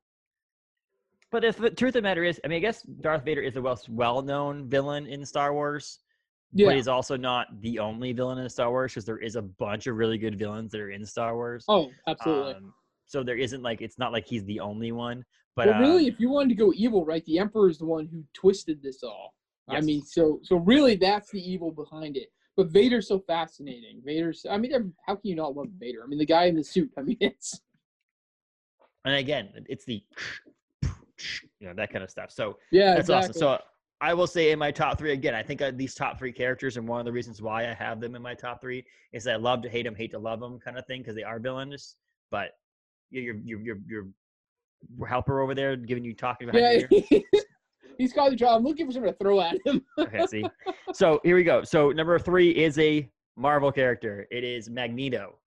but 1.31 1.45
if 1.45 1.57
the 1.57 1.71
truth 1.71 1.91
of 1.91 1.95
the 1.95 2.03
matter 2.03 2.25
is, 2.25 2.39
I 2.45 2.49
mean, 2.49 2.57
I 2.57 2.61
guess 2.61 2.83
Darth 2.83 3.25
Vader 3.25 3.41
is 3.41 3.55
the 3.55 3.63
most 3.63 3.89
well-known 3.89 4.69
villain 4.69 5.07
in 5.07 5.25
Star 5.25 5.55
Wars 5.55 6.01
yeah, 6.53 6.67
but 6.67 6.77
he's 6.77 6.89
also 6.89 7.17
not 7.17 7.49
the 7.61 7.79
only 7.79 8.13
villain 8.13 8.39
in 8.39 8.49
Star 8.49 8.71
Wars 8.71 8.93
because 8.93 9.05
there 9.05 9.19
is 9.19 9.37
a 9.37 9.43
bunch 9.43 9.87
of 9.87 9.97
really 9.97 10.19
good 10.19 10.39
villains 10.39 10.73
that 10.73 10.81
are 10.81 10.91
in 10.91 11.05
Star 11.05 11.35
Wars. 11.35 11.65
oh, 11.69 11.91
absolutely. 12.07 12.55
Um, 12.55 12.75
so 13.07 13.23
there 13.23 13.37
isn't 13.37 13.63
like 13.63 13.81
it's 13.83 13.99
not 13.99 14.13
like 14.13 14.27
he's 14.27 14.45
the 14.45 14.61
only 14.61 14.93
one. 14.93 15.25
But 15.55 15.69
well, 15.69 15.81
really, 15.81 16.09
um, 16.09 16.15
if 16.15 16.21
you 16.21 16.31
wanted 16.31 16.51
to 16.51 16.55
go 16.55 16.73
evil, 16.75 17.05
right? 17.05 17.25
The 17.27 17.39
Emperor 17.39 17.69
is 17.69 17.79
the 17.79 17.85
one 17.85 18.07
who 18.07 18.25
twisted 18.33 18.83
this 18.83 19.03
all. 19.03 19.35
I 19.69 19.81
mean, 19.81 20.03
so 20.03 20.41
so 20.43 20.57
really, 20.57 20.97
that's 20.97 21.31
the 21.31 21.41
evil 21.41 21.71
behind 21.71 22.17
it. 22.17 22.29
But 22.57 22.69
Vader's 22.69 23.09
so 23.09 23.21
fascinating. 23.21 24.03
Vader's. 24.05 24.45
I 24.51 24.59
mean, 24.59 24.93
how 25.07 25.15
can 25.15 25.31
you 25.31 25.37
not 25.37 25.57
love 25.57 25.69
Vader? 25.79 26.03
I 26.05 26.07
mean, 26.07 26.19
the 26.19 26.27
guy 26.27 26.45
in 26.45 26.57
the 26.57 26.65
suit. 26.65 26.91
I 26.99 27.03
mean, 27.03 27.17
it's 27.21 27.61
and 29.05 29.17
again, 29.17 29.51
it's 29.69 29.85
the 29.85 30.03
you 30.83 31.69
know 31.69 31.75
that 31.75 31.93
kind 31.93 32.05
of 32.05 32.11
stuff. 32.11 32.31
So 32.31 32.59
yeah, 32.71 32.95
that's 32.95 33.09
exactly. 33.09 33.31
awesome. 33.31 33.41
So 33.41 33.59
I 34.03 34.13
will 34.15 34.27
say 34.27 34.51
in 34.51 34.59
my 34.59 34.73
top 34.73 34.99
three 34.99 35.13
again, 35.13 35.33
I 35.33 35.45
think 35.45 35.63
uh, 35.63 35.71
these 35.73 35.95
top 35.95 36.19
three 36.19 36.33
characters, 36.33 36.77
and 36.77 36.89
one 36.89 36.99
of 36.99 37.07
the 37.07 37.13
reasons 37.13 37.41
why 37.41 37.71
I 37.71 37.73
have 37.73 38.01
them 38.01 38.17
in 38.17 38.21
my 38.21 38.35
top 38.35 38.61
three 38.61 38.85
is 39.13 39.29
I 39.29 39.37
love 39.37 39.63
to 39.63 39.69
hate 39.69 39.85
them, 39.85 39.95
hate 39.95 40.11
to 40.11 40.19
love 40.19 40.41
them, 40.41 40.59
kind 40.59 40.77
of 40.77 40.85
thing, 40.87 41.03
because 41.03 41.15
they 41.15 41.23
are 41.23 41.39
villains. 41.39 41.95
But 42.29 42.51
your 43.11 43.37
your 43.37 43.61
your 43.61 43.77
your 43.87 45.07
helper 45.07 45.41
over 45.41 45.55
there 45.55 45.77
giving 45.77 46.05
you 46.05 46.15
talking 46.15 46.49
your 46.53 46.61
yeah, 46.61 46.81
ear. 46.91 47.23
he's 47.99 48.13
the 48.13 48.37
trouble. 48.37 48.57
I'm 48.57 48.65
looking 48.65 48.87
for 48.87 48.93
something 48.93 49.13
to 49.13 49.19
throw 49.19 49.41
at 49.41 49.57
him. 49.65 49.85
okay, 49.99 50.27
see. 50.27 50.45
So 50.93 51.21
here 51.23 51.37
we 51.37 51.45
go. 51.45 51.63
So 51.63 51.93
number 51.93 52.19
three 52.19 52.51
is 52.51 52.77
a 52.81 53.09
Marvel 53.37 53.71
character. 53.71 54.27
It 54.33 54.43
is 54.43 54.69
Magneto. 54.69 55.39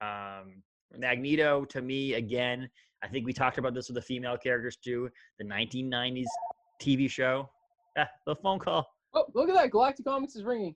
Um, 0.00 0.62
Magneto 0.96 1.64
to 1.64 1.82
me 1.82 2.14
again. 2.14 2.70
I 3.02 3.08
think 3.08 3.26
we 3.26 3.32
talked 3.32 3.58
about 3.58 3.74
this 3.74 3.88
with 3.88 3.96
the 3.96 4.02
female 4.02 4.36
characters 4.36 4.76
too. 4.76 5.10
The 5.40 5.44
1990s 5.44 6.26
TV 6.80 7.10
show. 7.10 7.50
Ah, 7.96 8.08
the 8.26 8.34
phone 8.36 8.58
call. 8.58 8.86
Oh, 9.14 9.26
look 9.34 9.48
at 9.48 9.54
that! 9.54 9.70
Galactic 9.70 10.04
Comics 10.04 10.34
is 10.34 10.42
ringing. 10.42 10.74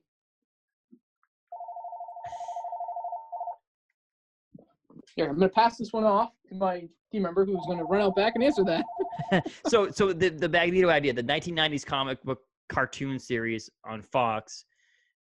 Here, 5.15 5.27
I'm 5.27 5.35
gonna 5.35 5.49
pass 5.49 5.77
this 5.77 5.91
one 5.91 6.05
off 6.05 6.31
to 6.47 6.55
my 6.55 6.87
team 7.11 7.23
member 7.23 7.45
who's 7.45 7.65
gonna 7.67 7.83
run 7.83 8.01
out 8.01 8.15
back 8.15 8.33
and 8.35 8.43
answer 8.43 8.63
that. 8.63 8.85
so 9.67 9.91
so 9.91 10.13
the 10.13 10.29
the 10.29 10.47
Magneto 10.47 10.89
idea, 10.89 11.11
the 11.13 11.23
1990s 11.23 11.85
comic 11.85 12.23
book 12.23 12.39
cartoon 12.69 13.19
series 13.19 13.69
on 13.83 14.01
Fox, 14.01 14.65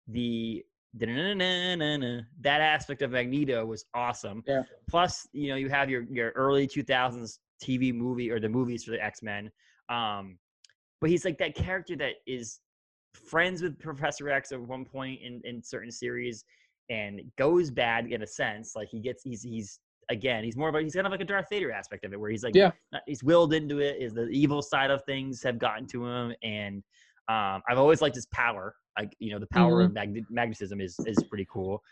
the 0.07 0.65
that 0.97 2.61
aspect 2.61 3.01
of 3.01 3.11
Magneto 3.11 3.65
was 3.65 3.85
awesome. 3.93 4.43
Yeah. 4.47 4.63
Plus, 4.89 5.27
you 5.33 5.49
know, 5.49 5.55
you 5.55 5.69
have 5.69 5.89
your 5.89 6.03
your 6.03 6.31
early 6.31 6.67
2000s 6.67 7.39
TV 7.61 7.93
movie 7.93 8.31
or 8.31 8.39
the 8.39 8.49
movies 8.49 8.83
for 8.83 8.91
the 8.91 9.03
X-Men. 9.03 9.51
Um, 9.89 10.37
but 11.05 11.11
he's 11.11 11.23
like 11.23 11.37
that 11.37 11.53
character 11.53 11.95
that 11.95 12.13
is 12.25 12.61
friends 13.13 13.61
with 13.61 13.77
Professor 13.77 14.27
X 14.27 14.51
at 14.51 14.59
one 14.59 14.83
point 14.83 15.21
in 15.21 15.39
in 15.43 15.61
certain 15.61 15.91
series 15.91 16.43
and 16.89 17.21
goes 17.37 17.69
bad 17.69 18.07
in 18.07 18.23
a 18.23 18.25
sense. 18.25 18.75
Like 18.75 18.87
he 18.89 18.99
gets 18.99 19.21
he's 19.21 19.43
he's 19.43 19.79
again 20.09 20.43
he's 20.43 20.57
more 20.57 20.67
of 20.67 20.73
a 20.73 20.81
he's 20.81 20.95
kind 20.95 21.05
of 21.05 21.11
like 21.11 21.21
a 21.21 21.25
Darth 21.25 21.45
Vader 21.47 21.71
aspect 21.71 22.05
of 22.05 22.13
it 22.13 22.19
where 22.19 22.31
he's 22.31 22.43
like 22.43 22.55
Yeah. 22.55 22.71
he's 23.05 23.23
willed 23.23 23.53
into 23.53 23.81
it 23.81 23.97
is 24.01 24.15
the 24.15 24.25
evil 24.29 24.63
side 24.63 24.89
of 24.89 25.03
things 25.05 25.43
have 25.43 25.59
gotten 25.59 25.85
to 25.89 26.07
him 26.07 26.33
and 26.41 26.77
um, 27.29 27.61
I've 27.69 27.77
always 27.77 28.01
liked 28.01 28.15
his 28.15 28.25
power 28.33 28.73
like 28.97 29.15
you 29.19 29.31
know 29.31 29.37
the 29.37 29.45
power 29.45 29.81
of 29.83 29.93
magne- 29.93 30.25
magnetism 30.31 30.81
is 30.81 30.97
is 31.05 31.23
pretty 31.29 31.45
cool 31.53 31.83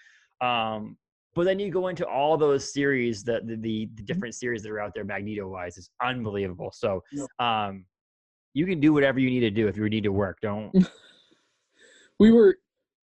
um, 0.41 0.97
but 1.35 1.43
then 1.43 1.59
you 1.59 1.69
go 1.69 1.89
into 1.89 2.07
all 2.07 2.35
those 2.35 2.73
series 2.73 3.23
the, 3.23 3.41
the 3.45 3.57
the 3.57 3.89
the 3.93 4.01
different 4.01 4.33
series 4.33 4.63
that 4.63 4.71
are 4.71 4.79
out 4.79 4.93
there 4.95 5.03
Magneto 5.03 5.47
wise 5.47 5.77
is 5.77 5.91
unbelievable 6.01 6.71
so 6.73 7.03
um, 7.37 7.85
you 8.53 8.65
can 8.65 8.79
do 8.79 8.93
whatever 8.93 9.19
you 9.19 9.29
need 9.29 9.41
to 9.41 9.51
do 9.51 9.67
if 9.67 9.77
you 9.77 9.87
need 9.89 10.03
to 10.03 10.11
work. 10.11 10.39
Don't 10.41 10.71
we 12.19 12.31
were 12.31 12.57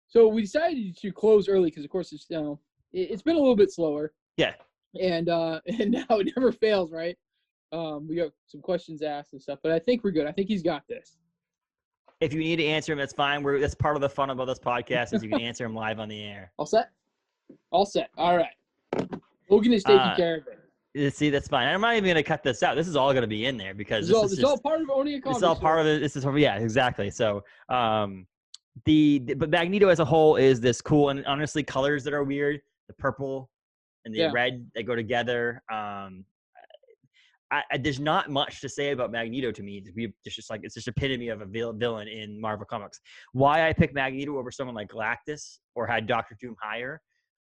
so 0.08 0.28
we 0.28 0.42
decided 0.42 0.96
to 0.96 1.12
close 1.12 1.48
early 1.48 1.70
because 1.70 1.84
of 1.84 1.90
course 1.90 2.12
it's 2.12 2.26
you 2.30 2.40
know 2.40 2.60
it, 2.92 3.10
it's 3.10 3.22
been 3.22 3.36
a 3.36 3.38
little 3.38 3.56
bit 3.56 3.72
slower. 3.72 4.12
Yeah. 4.36 4.54
and 5.00 5.28
uh 5.28 5.60
and 5.66 5.90
now 5.90 6.06
it 6.10 6.32
never 6.36 6.52
fails 6.52 6.92
right? 6.92 7.16
Um 7.72 8.06
we 8.08 8.16
got 8.16 8.30
some 8.46 8.60
questions 8.60 9.02
asked 9.02 9.32
and 9.32 9.42
stuff 9.42 9.58
but 9.62 9.72
i 9.72 9.78
think 9.78 10.04
we're 10.04 10.12
good. 10.12 10.26
I 10.26 10.32
think 10.32 10.48
he's 10.48 10.62
got 10.62 10.82
this. 10.88 11.16
If 12.20 12.32
you 12.32 12.38
need 12.40 12.56
to 12.56 12.64
answer 12.64 12.92
him, 12.92 12.98
that's 12.98 13.12
fine. 13.12 13.42
We're 13.42 13.58
that's 13.60 13.74
part 13.74 13.96
of 13.96 14.02
the 14.02 14.08
fun 14.08 14.30
about 14.30 14.46
this 14.46 14.58
podcast 14.60 15.12
is 15.14 15.22
you 15.22 15.28
can 15.28 15.40
answer 15.40 15.64
them 15.64 15.74
live 15.74 15.98
on 15.98 16.08
the 16.08 16.22
air. 16.22 16.52
All 16.58 16.66
set? 16.66 16.90
All 17.70 17.84
set. 17.84 18.08
All 18.16 18.36
right. 18.36 19.10
Logan 19.50 19.72
is 19.72 19.82
taking 19.82 19.98
Uh, 19.98 20.16
care 20.16 20.36
of 20.38 20.46
it 20.46 20.63
see 21.10 21.28
that's 21.30 21.48
fine 21.48 21.66
i'm 21.66 21.80
not 21.80 21.94
even 21.94 22.04
going 22.04 22.14
to 22.14 22.22
cut 22.22 22.42
this 22.42 22.62
out 22.62 22.76
this 22.76 22.86
is 22.86 22.96
all 22.96 23.12
going 23.12 23.22
to 23.22 23.28
be 23.28 23.46
in 23.46 23.56
there 23.56 23.74
because 23.74 24.08
it's 24.08 24.14
all, 24.16 24.22
this 24.22 24.32
is 24.32 24.38
it's 24.38 24.42
just, 24.42 24.50
all 24.50 24.58
part 24.60 24.80
of 24.80 24.90
owning 24.90 25.14
a 25.14 25.20
comic. 25.20 25.36
it's 25.36 25.42
all 25.42 25.56
part 25.56 25.80
of 25.80 25.86
it. 25.86 26.00
This 26.00 26.16
is 26.16 26.24
yeah, 26.36 26.56
exactly. 26.56 27.10
So 27.10 27.42
um, 27.68 28.26
the, 28.84 29.20
the 29.24 29.34
but 29.34 29.50
Magneto 29.50 29.88
as 29.88 30.00
a 30.00 30.04
whole 30.04 30.36
is 30.36 30.60
this 30.60 30.80
cool 30.80 31.10
and 31.10 31.24
honestly 31.26 31.62
colors 31.62 32.04
that 32.04 32.14
are 32.14 32.24
weird. 32.24 32.60
The 32.88 32.94
purple 32.94 33.50
and 34.04 34.14
the 34.14 34.20
Yeah. 34.20 34.30
red 34.32 34.66
they 34.74 34.82
go 34.82 34.94
together. 34.94 35.62
Um, 35.72 36.24
I, 37.50 37.62
I, 37.70 37.78
there's 37.78 38.00
not 38.00 38.30
much 38.30 38.60
to 38.62 38.68
say 38.68 38.90
about 38.90 39.10
Magneto 39.10 39.52
to 39.52 39.62
me. 39.62 39.82
It's 40.24 40.34
just 40.34 40.50
like 40.50 40.60
it's 40.62 40.74
just 40.74 40.88
epitome 40.88 41.28
of 41.28 41.40
a 41.40 41.46
vil- 41.46 41.72
villain 41.72 42.08
in 42.08 42.40
Marvel 42.40 42.66
Comics. 42.66 43.00
Why 43.32 43.68
I 43.68 43.72
pick 43.72 43.94
Magneto 43.94 44.38
over 44.38 44.50
someone 44.50 44.74
like 44.74 44.88
Galactus 44.88 45.58
or 45.74 45.86
had 45.86 46.06
Doctor 46.06 46.36
Doom 46.40 46.56
higher? 46.60 47.00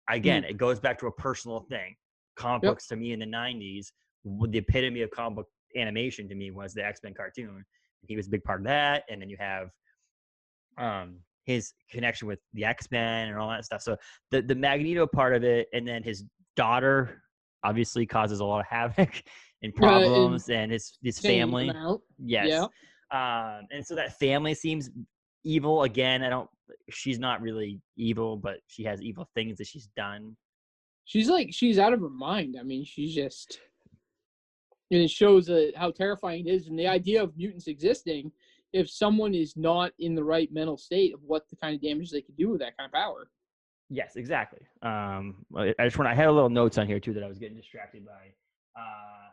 Again, 0.10 0.44
it 0.44 0.58
goes 0.58 0.80
back 0.80 1.00
to 1.00 1.08
a 1.08 1.12
personal 1.12 1.62
thing. 1.70 1.96
Comic 2.42 2.64
Yep. 2.64 2.72
books 2.72 2.88
to 2.88 2.96
me 2.96 3.14
in 3.14 3.20
the 3.20 3.26
'90s, 3.26 3.88
the 4.24 4.58
epitome 4.58 5.02
of 5.02 5.12
comic 5.12 5.38
book 5.38 5.48
animation 5.76 6.28
to 6.30 6.36
me 6.36 6.52
was 6.52 6.74
the 6.74 6.86
X 6.86 7.00
Men 7.04 7.14
cartoon. 7.14 7.64
He 8.08 8.16
was 8.16 8.28
a 8.28 8.30
big 8.30 8.44
part 8.44 8.62
of 8.62 8.66
that, 8.66 9.04
and 9.10 9.22
then 9.22 9.30
you 9.30 9.38
have 9.40 9.70
um 10.78 11.20
his 11.46 11.74
connection 11.90 12.28
with 12.28 12.40
the 12.54 12.66
X 12.66 12.90
Men 12.92 13.30
and 13.30 13.38
all 13.38 13.50
that 13.50 13.66
stuff. 13.66 13.82
So 13.82 13.98
the 14.32 14.42
the 14.42 14.56
Magneto 14.56 15.08
part 15.08 15.36
of 15.36 15.44
it, 15.44 15.68
and 15.74 15.88
then 15.88 16.04
his 16.04 16.24
daughter 16.56 17.22
obviously 17.64 18.06
causes 18.06 18.40
a 18.40 18.46
lot 18.46 18.60
of 18.60 18.66
havoc 18.70 18.98
and 19.62 19.74
and 19.74 19.76
problems, 19.76 20.50
and 20.50 20.72
his 20.72 20.98
his 21.04 21.20
family. 21.20 21.72
Yes. 22.18 22.50
Yeah. 22.50 22.66
Um, 23.12 23.68
and 23.72 23.86
so 23.86 23.96
that 23.96 24.18
family 24.20 24.54
seems 24.54 24.90
evil 25.44 25.84
again. 25.84 26.24
I 26.24 26.30
don't. 26.30 26.50
She's 26.90 27.20
not 27.20 27.42
really 27.42 27.82
evil, 27.98 28.38
but 28.38 28.60
she 28.68 28.84
has 28.84 29.02
evil 29.02 29.30
things 29.36 29.58
that 29.58 29.68
she's 29.68 29.90
done. 29.96 30.36
She's 31.12 31.30
like 31.30 31.50
she's 31.52 31.78
out 31.78 31.92
of 31.92 32.00
her 32.00 32.10
mind. 32.10 32.56
I 32.58 32.64
mean, 32.64 32.86
she's 32.86 33.14
just 33.14 33.60
and 34.92 35.02
it 35.02 35.10
shows 35.10 35.50
uh, 35.50 35.72
how 35.76 35.92
terrifying 35.92 36.48
it 36.48 36.52
is 36.52 36.68
and 36.68 36.80
the 36.80 36.88
idea 36.88 37.22
of 37.22 37.36
mutants 37.36 37.68
existing 37.68 38.32
if 38.72 38.90
someone 38.90 39.36
is 39.36 39.58
not 39.58 39.92
in 40.00 40.16
the 40.16 40.24
right 40.24 40.50
mental 40.54 40.78
state 40.78 41.14
of 41.14 41.20
what 41.26 41.50
the 41.50 41.58
kind 41.58 41.76
of 41.76 41.82
damage 41.82 42.12
they 42.12 42.22
could 42.22 42.38
do 42.38 42.48
with 42.48 42.62
that 42.62 42.78
kind 42.78 42.88
of 42.88 42.94
power. 42.94 43.30
Yes, 43.90 44.16
exactly. 44.16 44.62
Um, 44.84 45.46
I 45.54 45.74
just 45.84 45.98
want. 45.98 46.08
I 46.08 46.16
had 46.16 46.28
a 46.28 46.32
little 46.32 46.50
notes 46.50 46.78
on 46.78 46.88
here 46.88 47.02
too 47.02 47.12
that 47.16 47.24
I 47.24 47.28
was 47.28 47.40
getting 47.40 47.58
distracted 47.58 48.06
by. 48.06 48.32
Uh, 48.82 49.32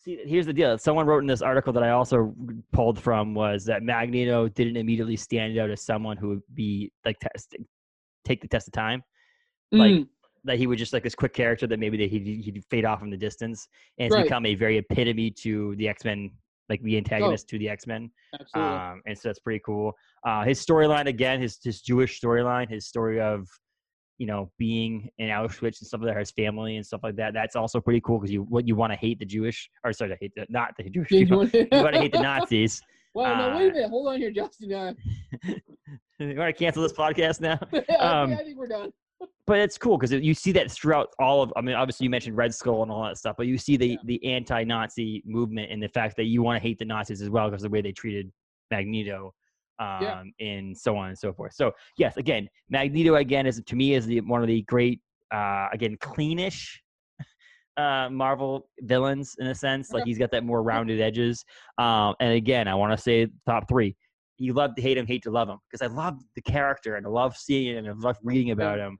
see, 0.00 0.18
here's 0.26 0.46
the 0.46 0.52
deal. 0.52 0.76
Someone 0.76 1.06
wrote 1.06 1.20
in 1.20 1.28
this 1.28 1.40
article 1.40 1.72
that 1.74 1.84
I 1.84 1.90
also 1.90 2.34
pulled 2.72 2.98
from 2.98 3.32
was 3.32 3.64
that 3.66 3.84
Magneto 3.84 4.48
didn't 4.48 4.76
immediately 4.76 5.14
stand 5.14 5.56
out 5.56 5.70
as 5.70 5.84
someone 5.84 6.16
who 6.16 6.30
would 6.30 6.42
be 6.52 6.90
like 7.04 7.16
test, 7.20 7.54
take 8.24 8.40
the 8.40 8.48
test 8.48 8.66
of 8.66 8.72
time. 8.72 9.04
Like, 9.70 9.92
Mm, 9.92 10.08
That 10.48 10.58
he 10.58 10.66
would 10.66 10.78
just 10.78 10.92
like 10.92 11.02
this 11.04 11.14
quick 11.14 11.32
character 11.34 11.66
that 11.68 11.78
maybe 11.78 11.96
that 11.98 12.10
he'd, 12.10 12.24
he'd 12.42 12.64
fade 12.70 12.84
off 12.84 13.02
in 13.02 13.10
the 13.10 13.16
distance, 13.16 13.68
and 13.98 14.06
it's 14.06 14.14
Right. 14.14 14.24
become 14.24 14.44
a 14.46 14.54
very 14.54 14.78
epitome 14.78 15.30
to 15.42 15.76
the 15.76 15.86
X 15.88 16.04
Men, 16.04 16.30
like 16.68 16.82
the 16.82 16.96
antagonist 16.96 17.48
to 17.50 17.58
the 17.58 17.68
X 17.68 17.86
Men. 17.86 18.10
absolutely. 18.38 18.72
Um, 18.76 19.02
and 19.06 19.16
so 19.16 19.28
that's 19.28 19.38
pretty 19.38 19.60
cool. 19.64 19.92
Uh, 20.26 20.42
his 20.44 20.64
storyline 20.64 21.06
again, 21.06 21.40
his 21.40 21.58
his 21.62 21.80
Jewish 21.82 22.20
storyline, 22.20 22.68
his 22.68 22.86
story 22.86 23.20
of 23.20 23.46
you 24.18 24.26
know 24.26 24.50
being 24.58 25.08
in 25.18 25.28
Auschwitz 25.28 25.80
and 25.80 25.86
stuff 25.86 26.00
like 26.00 26.12
that, 26.14 26.18
his 26.18 26.30
family 26.32 26.76
and 26.76 26.84
stuff 26.84 27.00
like 27.04 27.14
that. 27.16 27.34
That's 27.34 27.54
also 27.54 27.80
pretty 27.80 28.00
cool 28.00 28.18
because 28.18 28.32
you 28.32 28.42
what 28.44 28.66
you 28.66 28.74
want 28.74 28.92
to 28.92 28.98
hate 28.98 29.18
the 29.18 29.26
Jewish 29.26 29.70
or 29.84 29.92
sorry, 29.92 30.10
to 30.10 30.16
hate 30.20 30.32
the 30.34 30.46
not 30.48 30.72
the 30.78 30.88
Jewish 30.90 31.10
you 31.12 31.20
people. 31.20 31.38
want 31.38 31.54
You 31.54 31.68
want 31.72 31.94
to 31.94 32.00
hate 32.00 32.12
the 32.12 32.20
Nazis. 32.22 32.80
well, 33.14 33.36
no, 33.36 33.56
wait 33.56 33.66
uh, 33.66 33.70
a 33.70 33.72
minute. 33.74 33.90
Hold 33.90 34.08
on 34.08 34.18
here, 34.18 34.30
Justin. 34.30 34.72
Uh, 34.72 34.94
you 36.20 36.36
want 36.36 36.48
to 36.56 36.64
cancel 36.64 36.82
this 36.82 36.92
podcast 36.92 37.40
now? 37.40 37.58
Think, 37.70 37.88
Um, 38.00 38.32
I 38.32 38.36
think 38.38 38.58
we're 38.58 38.66
done. 38.66 38.90
But 39.48 39.58
it's 39.58 39.78
cool 39.78 39.96
because 39.96 40.12
you 40.12 40.34
see 40.34 40.52
that 40.52 40.70
throughout 40.70 41.08
all 41.18 41.42
of. 41.42 41.52
I 41.56 41.62
mean, 41.62 41.74
obviously 41.74 42.04
you 42.04 42.10
mentioned 42.10 42.36
Red 42.36 42.54
Skull 42.54 42.82
and 42.82 42.92
all 42.92 43.02
that 43.04 43.16
stuff, 43.16 43.36
but 43.38 43.46
you 43.46 43.56
see 43.56 43.78
the 43.78 43.88
Yeah. 43.88 43.96
the 44.04 44.24
anti-Nazi 44.24 45.22
movement 45.24 45.72
and 45.72 45.82
the 45.82 45.88
fact 45.88 46.16
that 46.16 46.24
you 46.24 46.42
want 46.42 46.56
to 46.56 46.60
hate 46.60 46.78
the 46.78 46.84
Nazis 46.84 47.22
as 47.22 47.30
well 47.30 47.48
because 47.48 47.64
of 47.64 47.70
the 47.70 47.74
way 47.74 47.80
they 47.80 47.92
treated 47.92 48.30
Magneto, 48.70 49.34
um, 49.78 50.02
Yeah. 50.02 50.22
and 50.38 50.76
so 50.76 50.96
on 50.96 51.08
and 51.08 51.18
so 51.18 51.32
forth. 51.32 51.54
So 51.54 51.72
yes, 51.96 52.18
again, 52.18 52.48
Magneto 52.68 53.14
again 53.14 53.46
is 53.46 53.62
to 53.64 53.74
me 53.74 53.94
is 53.94 54.06
the 54.06 54.20
one 54.20 54.42
of 54.42 54.48
the 54.48 54.62
great, 54.62 55.00
uh, 55.32 55.68
again, 55.72 55.96
cleanish. 55.96 56.78
Uh, 57.76 58.10
Marvel 58.10 58.68
villains 58.80 59.36
in 59.38 59.46
a 59.46 59.54
sense, 59.54 59.92
like 59.92 60.04
he's 60.04 60.18
got 60.18 60.32
that 60.32 60.42
more 60.42 60.64
rounded 60.64 61.00
edges. 61.00 61.44
Um, 61.78 62.16
and 62.18 62.32
again, 62.32 62.66
I 62.66 62.74
want 62.74 62.90
to 62.90 62.98
say 63.00 63.28
top 63.46 63.68
three. 63.68 63.94
You 64.36 64.52
love 64.52 64.74
to 64.74 64.82
hate 64.82 64.98
him, 64.98 65.06
hate 65.06 65.22
to 65.22 65.30
love 65.30 65.48
him, 65.48 65.58
because 65.70 65.88
I 65.88 65.94
love 65.94 66.18
the 66.34 66.42
character 66.42 66.96
and 66.96 67.06
I 67.06 67.08
love 67.08 67.36
seeing 67.36 67.76
it 67.76 67.78
and 67.78 67.86
I 67.86 67.92
love 67.92 68.16
reading 68.24 68.50
about 68.50 68.80
him 68.80 68.98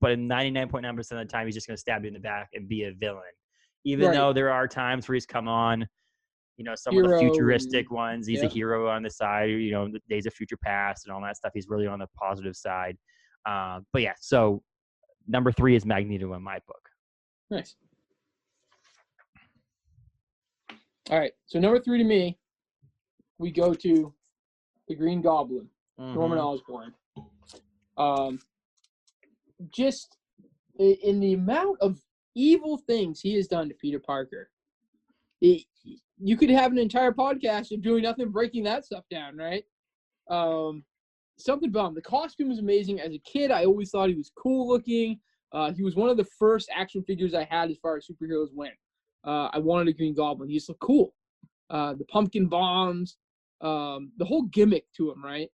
but 0.00 0.12
in 0.12 0.28
99.9% 0.28 0.98
of 0.98 1.06
the 1.18 1.24
time 1.24 1.46
he's 1.46 1.54
just 1.54 1.66
going 1.66 1.76
to 1.76 1.80
stab 1.80 2.02
you 2.04 2.08
in 2.08 2.14
the 2.14 2.20
back 2.20 2.48
and 2.54 2.68
be 2.68 2.84
a 2.84 2.92
villain 2.92 3.22
even 3.84 4.06
Right. 4.08 4.14
though 4.14 4.32
there 4.32 4.50
are 4.50 4.66
times 4.68 5.08
where 5.08 5.14
he's 5.14 5.26
come 5.26 5.48
on 5.48 5.86
you 6.56 6.64
know 6.64 6.74
some 6.74 6.96
of 6.98 7.04
the 7.08 7.16
futuristic 7.18 7.90
ones 7.90 8.26
he's 8.26 8.42
a 8.42 8.46
hero 8.48 8.88
on 8.88 9.02
the 9.02 9.10
side 9.10 9.50
you 9.50 9.70
know 9.70 9.88
the 9.90 10.00
days 10.08 10.26
of 10.26 10.34
future 10.34 10.56
past 10.62 11.06
and 11.06 11.14
all 11.14 11.22
that 11.22 11.36
stuff 11.36 11.52
he's 11.54 11.68
really 11.68 11.86
on 11.86 11.98
the 11.98 12.06
positive 12.18 12.54
side 12.56 12.96
uh, 13.46 13.80
but 13.92 14.02
yeah 14.02 14.12
so 14.20 14.62
number 15.28 15.50
three 15.52 15.74
is 15.76 15.84
magneto 15.86 16.34
in 16.34 16.42
my 16.42 16.58
book 16.66 16.88
Nice. 17.50 17.74
All 21.10 21.18
right. 21.18 21.32
So 21.46 21.58
number 21.58 21.80
three 21.80 21.98
to 21.98 22.04
me, 22.04 22.38
we 23.38 23.50
go 23.50 23.74
to 23.74 24.14
the 24.86 24.94
Green 24.94 25.20
Goblin, 25.20 25.68
Norman 25.98 26.38
Mhm. 26.38 26.44
Osborn. 26.44 26.94
Um, 27.96 28.38
just 29.68 30.16
in 30.78 31.20
the 31.20 31.34
amount 31.34 31.78
of 31.80 31.98
evil 32.34 32.78
things 32.78 33.20
he 33.20 33.34
has 33.34 33.46
done 33.46 33.68
to 33.68 33.74
Peter 33.74 33.98
Parker, 33.98 34.50
it, 35.40 35.62
you 36.18 36.36
could 36.36 36.50
have 36.50 36.72
an 36.72 36.78
entire 36.78 37.12
podcast 37.12 37.72
of 37.72 37.82
doing 37.82 38.02
nothing, 38.02 38.30
breaking 38.30 38.64
that 38.64 38.84
stuff 38.84 39.04
down, 39.10 39.36
right? 39.36 39.64
Um, 40.30 40.84
something 41.38 41.68
about 41.68 41.88
him. 41.88 41.94
The 41.94 42.02
costume 42.02 42.50
is 42.50 42.58
amazing. 42.58 43.00
As 43.00 43.12
a 43.12 43.18
kid, 43.18 43.50
I 43.50 43.64
always 43.64 43.90
thought 43.90 44.08
he 44.08 44.14
was 44.14 44.30
cool 44.36 44.68
looking. 44.68 45.18
Uh, 45.52 45.72
he 45.72 45.82
was 45.82 45.96
one 45.96 46.08
of 46.08 46.16
the 46.16 46.26
first 46.38 46.70
action 46.74 47.02
figures 47.02 47.34
I 47.34 47.44
had 47.44 47.70
as 47.70 47.78
far 47.78 47.96
as 47.96 48.06
superheroes 48.06 48.54
went. 48.54 48.74
Uh, 49.26 49.48
I 49.52 49.58
wanted 49.58 49.88
a 49.88 49.92
Green 49.92 50.14
Goblin. 50.14 50.48
He 50.48 50.56
just 50.56 50.68
looked 50.68 50.80
cool. 50.80 51.14
Uh, 51.68 51.94
the 51.94 52.04
pumpkin 52.04 52.46
bombs, 52.46 53.16
um, 53.60 54.12
the 54.18 54.24
whole 54.24 54.42
gimmick 54.42 54.84
to 54.96 55.10
him, 55.10 55.24
right? 55.24 55.50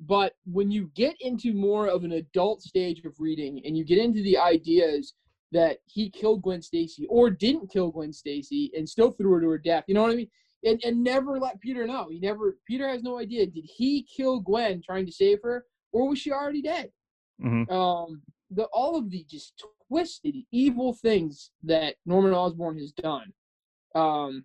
But 0.00 0.32
when 0.46 0.70
you 0.70 0.90
get 0.94 1.14
into 1.20 1.52
more 1.52 1.86
of 1.88 2.04
an 2.04 2.12
adult 2.12 2.62
stage 2.62 3.04
of 3.04 3.14
reading 3.18 3.60
and 3.64 3.76
you 3.76 3.84
get 3.84 3.98
into 3.98 4.22
the 4.22 4.38
ideas 4.38 5.14
that 5.52 5.78
he 5.86 6.08
killed 6.10 6.42
Gwen 6.42 6.62
Stacy 6.62 7.06
or 7.10 7.28
didn't 7.28 7.70
kill 7.70 7.90
Gwen 7.90 8.12
Stacy 8.12 8.70
and 8.76 8.88
still 8.88 9.10
threw 9.10 9.30
her 9.32 9.40
to 9.40 9.48
her 9.48 9.58
death, 9.58 9.84
you 9.88 9.94
know 9.94 10.02
what 10.02 10.12
I 10.12 10.16
mean? 10.16 10.30
And, 10.64 10.80
and 10.84 11.02
never 11.02 11.38
let 11.38 11.60
Peter 11.60 11.86
know. 11.86 12.08
He 12.10 12.18
never, 12.20 12.56
Peter 12.66 12.88
has 12.88 13.02
no 13.02 13.18
idea. 13.18 13.46
Did 13.46 13.64
he 13.64 14.02
kill 14.04 14.40
Gwen 14.40 14.80
trying 14.82 15.06
to 15.06 15.12
save 15.12 15.38
her 15.42 15.66
or 15.92 16.08
was 16.08 16.18
she 16.18 16.32
already 16.32 16.62
dead? 16.62 16.90
Mhm. 17.42 17.70
um 17.70 18.22
the 18.50 18.64
all 18.72 18.96
of 18.96 19.10
the 19.10 19.24
just 19.28 19.64
twisted 19.88 20.34
evil 20.52 20.92
things 20.92 21.52
that 21.62 21.94
Norman 22.04 22.34
Osborn 22.34 22.78
has 22.78 22.92
done. 22.92 23.32
Um 23.94 24.44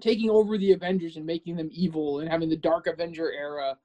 taking 0.00 0.30
over 0.30 0.56
the 0.58 0.72
Avengers 0.72 1.16
and 1.16 1.26
making 1.26 1.56
them 1.56 1.68
evil 1.72 2.20
and 2.20 2.28
having 2.28 2.48
the 2.48 2.56
Dark 2.56 2.86
Avenger 2.86 3.32
era. 3.32 3.76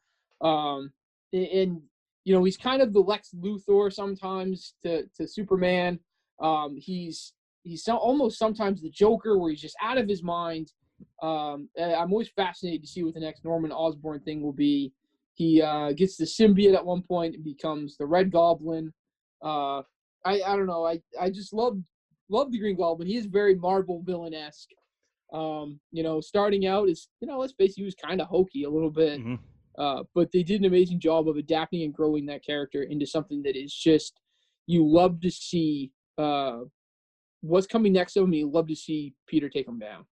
Um 0.44 0.92
and, 1.32 1.48
and 1.48 1.82
you 2.26 2.34
know, 2.34 2.44
he's 2.44 2.58
kind 2.58 2.82
of 2.82 2.94
the 2.94 3.00
Lex 3.02 3.30
Luthor 3.36 3.92
sometimes 3.92 4.76
to 4.84 5.04
to 5.18 5.28
Superman. 5.28 6.00
Um 6.42 6.76
he's 6.78 7.34
he's 7.64 7.84
so, 7.84 7.96
almost 7.96 8.38
sometimes 8.38 8.82
the 8.82 8.90
Joker 8.90 9.38
where 9.38 9.50
he's 9.52 9.62
just 9.62 9.78
out 9.82 9.98
of 9.98 10.08
his 10.08 10.22
mind. 10.24 10.72
Um 11.22 11.70
I'm 11.82 12.12
always 12.12 12.30
fascinated 12.30 12.82
to 12.82 12.88
see 12.88 13.04
what 13.04 13.14
the 13.14 13.20
next 13.20 13.44
Norman 13.46 13.72
Osborn 13.72 14.20
thing 14.22 14.42
will 14.42 14.54
be. 14.54 14.92
He 15.36 15.64
uh, 15.64 15.94
gets 15.94 16.16
the 16.16 16.26
symbiote 16.26 16.76
at 16.76 16.86
one 16.86 17.02
point 17.02 17.34
and 17.34 17.44
becomes 17.44 17.98
the 17.98 18.06
Red 18.06 18.32
Goblin. 18.32 18.94
Uh, 19.44 19.80
I 20.24 20.42
I 20.46 20.56
don't 20.56 20.68
know. 20.68 20.86
I 20.86 21.02
I 21.20 21.32
just 21.32 21.54
love 21.54 21.80
love 22.30 22.52
the 22.52 22.60
Green 22.60 22.78
Goblin. 22.78 23.08
He 23.08 23.18
is 23.18 23.26
very 23.26 23.56
Marvel 23.56 24.04
villain 24.06 24.36
esque. 24.36 24.70
Um, 25.34 25.80
you 25.92 26.04
know, 26.04 26.22
starting 26.22 26.68
out 26.68 26.88
is 26.88 27.10
you 27.20 27.28
know 27.28 27.40
let's 27.40 27.54
face 27.54 27.72
it, 27.72 27.78
he 27.78 27.84
was 27.84 27.96
kind 27.96 28.22
of 28.22 28.28
hokey 28.28 28.64
a 28.66 28.70
little 28.70 28.92
bit, 28.92 29.20
Mhm. 29.22 29.40
Uh, 29.78 30.04
but 30.16 30.32
they 30.32 30.44
did 30.44 30.62
an 30.62 30.66
amazing 30.66 31.00
job 31.00 31.28
of 31.28 31.38
adapting 31.38 31.84
and 31.84 31.94
growing 31.94 32.26
that 32.28 32.46
character 32.46 32.84
into 32.84 33.06
something 33.06 33.42
that 33.44 33.56
is 33.56 33.74
just 33.74 34.20
you 34.68 34.86
love 34.88 35.20
to 35.22 35.30
see. 35.32 35.92
Uh, 36.18 36.60
what's 37.42 37.68
coming 37.68 37.92
next 37.94 38.16
of 38.16 38.24
him? 38.26 38.34
You 38.34 38.50
love 38.50 38.68
to 38.68 38.76
see 38.76 39.14
Peter 39.28 39.50
take 39.50 39.68
him 39.68 39.80
down. 39.80 40.06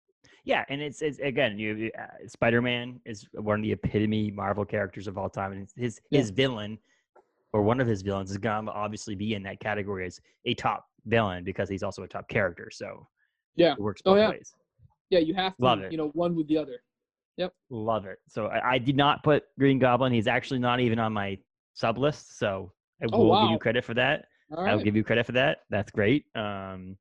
yeah 0.43 0.65
and 0.69 0.81
it's, 0.81 1.01
it's 1.01 1.19
again 1.19 1.57
you 1.59 1.91
uh, 1.99 2.27
spider-man 2.27 2.99
is 3.05 3.25
one 3.33 3.59
of 3.59 3.63
the 3.63 3.71
epitome 3.71 4.31
marvel 4.31 4.65
characters 4.65 5.07
of 5.07 5.17
all 5.17 5.29
time 5.29 5.51
and 5.53 5.67
his 5.77 6.01
Yeah. 6.09 6.19
his 6.19 6.29
villain 6.31 6.77
or 7.53 7.61
one 7.61 7.79
of 7.79 7.87
his 7.87 8.01
villains 8.01 8.31
is 8.31 8.37
going 8.37 8.65
to 8.65 8.71
obviously 8.71 9.13
be 9.15 9.35
in 9.35 9.43
that 9.43 9.59
category 9.59 10.05
as 10.05 10.19
a 10.45 10.53
top 10.55 10.85
villain 11.05 11.43
because 11.43 11.69
he's 11.69 11.83
also 11.83 12.03
a 12.03 12.07
top 12.07 12.27
character 12.27 12.69
so 12.71 13.07
Yeah. 13.55 13.73
it 13.73 13.79
works 13.79 14.01
Oh, 14.05 14.11
both 14.13 14.19
yeah. 14.19 14.29
ways 14.29 14.55
Yeah, 15.11 15.19
you 15.19 15.33
have 15.35 15.55
to. 15.57 15.63
Love 15.63 15.79
it. 15.81 15.91
You 15.91 15.97
know, 15.97 16.09
one 16.13 16.35
with 16.35 16.47
the 16.47 16.57
other. 16.57 16.77
Love 17.69 18.05
it 18.05 18.17
so 18.27 18.47
I, 18.47 18.73
I 18.73 18.77
did 18.77 18.97
not 18.97 19.23
put 19.23 19.43
green 19.57 19.79
goblin 19.79 20.11
he's 20.11 20.27
actually 20.27 20.59
not 20.59 20.79
even 20.81 20.99
on 20.99 21.13
my 21.13 21.37
sub 21.73 21.97
list 21.97 22.37
so 22.37 22.71
i 23.01 23.07
Oh, 23.11 23.17
will 23.17 23.41
give 23.41 23.51
you 23.51 23.57
credit 23.57 23.85
for 23.85 23.93
that 23.93 24.25
All 24.55 24.63
I'll 24.65 24.75
right. 24.75 24.85
give 24.85 24.95
you 24.95 25.03
credit 25.03 25.25
for 25.25 25.31
that. 25.31 25.59
That's 25.69 25.91
great. 25.91 26.25
Um, 26.35 26.97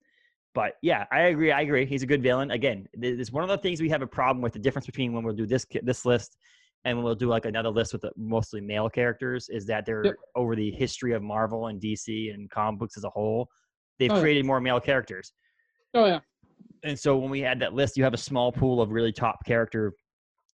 but 0.55 0.75
yeah, 0.83 1.05
I 1.13 1.23
agree. 1.23 1.53
I 1.53 1.61
agree. 1.63 1.85
He's 1.85 2.03
a 2.03 2.07
good 2.07 2.23
villain. 2.23 2.51
Again, 2.53 2.87
it's 2.95 3.31
one 3.33 3.43
of 3.45 3.51
the 3.51 3.59
things 3.59 3.81
we 3.81 3.89
have 3.91 4.03
a 4.03 4.07
problem 4.07 4.41
with. 4.41 4.53
The 4.53 4.59
difference 4.61 4.87
between 4.87 5.13
when 5.13 5.25
we'll 5.25 5.35
do 5.35 5.47
this 5.47 5.67
this 5.83 6.05
list 6.07 6.37
and 6.85 6.97
when 6.97 7.05
we'll 7.05 7.15
do 7.15 7.29
like 7.29 7.45
another 7.45 7.69
list 7.71 7.93
with 7.93 8.03
the 8.03 8.13
mostly 8.17 8.61
male 8.61 8.89
characters 8.89 9.49
is 9.49 9.67
that 9.67 9.85
they're 9.85 10.05
Yep. 10.05 10.15
over 10.37 10.57
the 10.57 10.71
history 10.71 11.13
of 11.13 11.23
Marvel 11.23 11.67
and 11.67 11.81
DC 11.81 12.33
and 12.33 12.49
comic 12.51 12.79
books 12.81 12.97
as 12.97 13.05
a 13.05 13.11
whole, 13.11 13.49
they've 13.99 14.11
Oh, 14.11 14.15
yeah. 14.15 14.21
created 14.21 14.45
more 14.47 14.61
male 14.61 14.81
characters. 14.81 15.33
Oh 15.95 16.07
yeah. 16.07 16.21
And 16.83 16.99
so 16.99 17.17
when 17.19 17.31
we 17.31 17.41
had 17.41 17.61
that 17.61 17.75
list, 17.75 17.97
you 17.97 18.05
have 18.05 18.15
a 18.15 18.19
small 18.19 18.51
pool 18.53 18.81
of 18.81 18.91
really 18.91 19.13
top 19.13 19.45
character, 19.45 19.93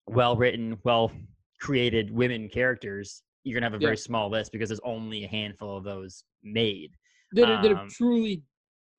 well 0.07 0.35
written, 0.35 0.77
well 0.83 1.11
created 1.59 2.11
women 2.11 2.49
characters. 2.49 3.23
You're 3.43 3.59
gonna 3.59 3.65
have 3.65 3.79
a 3.79 3.81
Yeah. 3.81 3.87
very 3.87 3.97
small 3.97 4.29
list 4.29 4.51
because 4.51 4.69
there's 4.69 4.79
only 4.83 5.23
a 5.23 5.27
handful 5.27 5.77
of 5.77 5.83
those 5.83 6.23
made. 6.43 6.91
that, 7.33 7.49
Um, 7.49 7.63
have 7.77 7.89
truly 7.89 8.43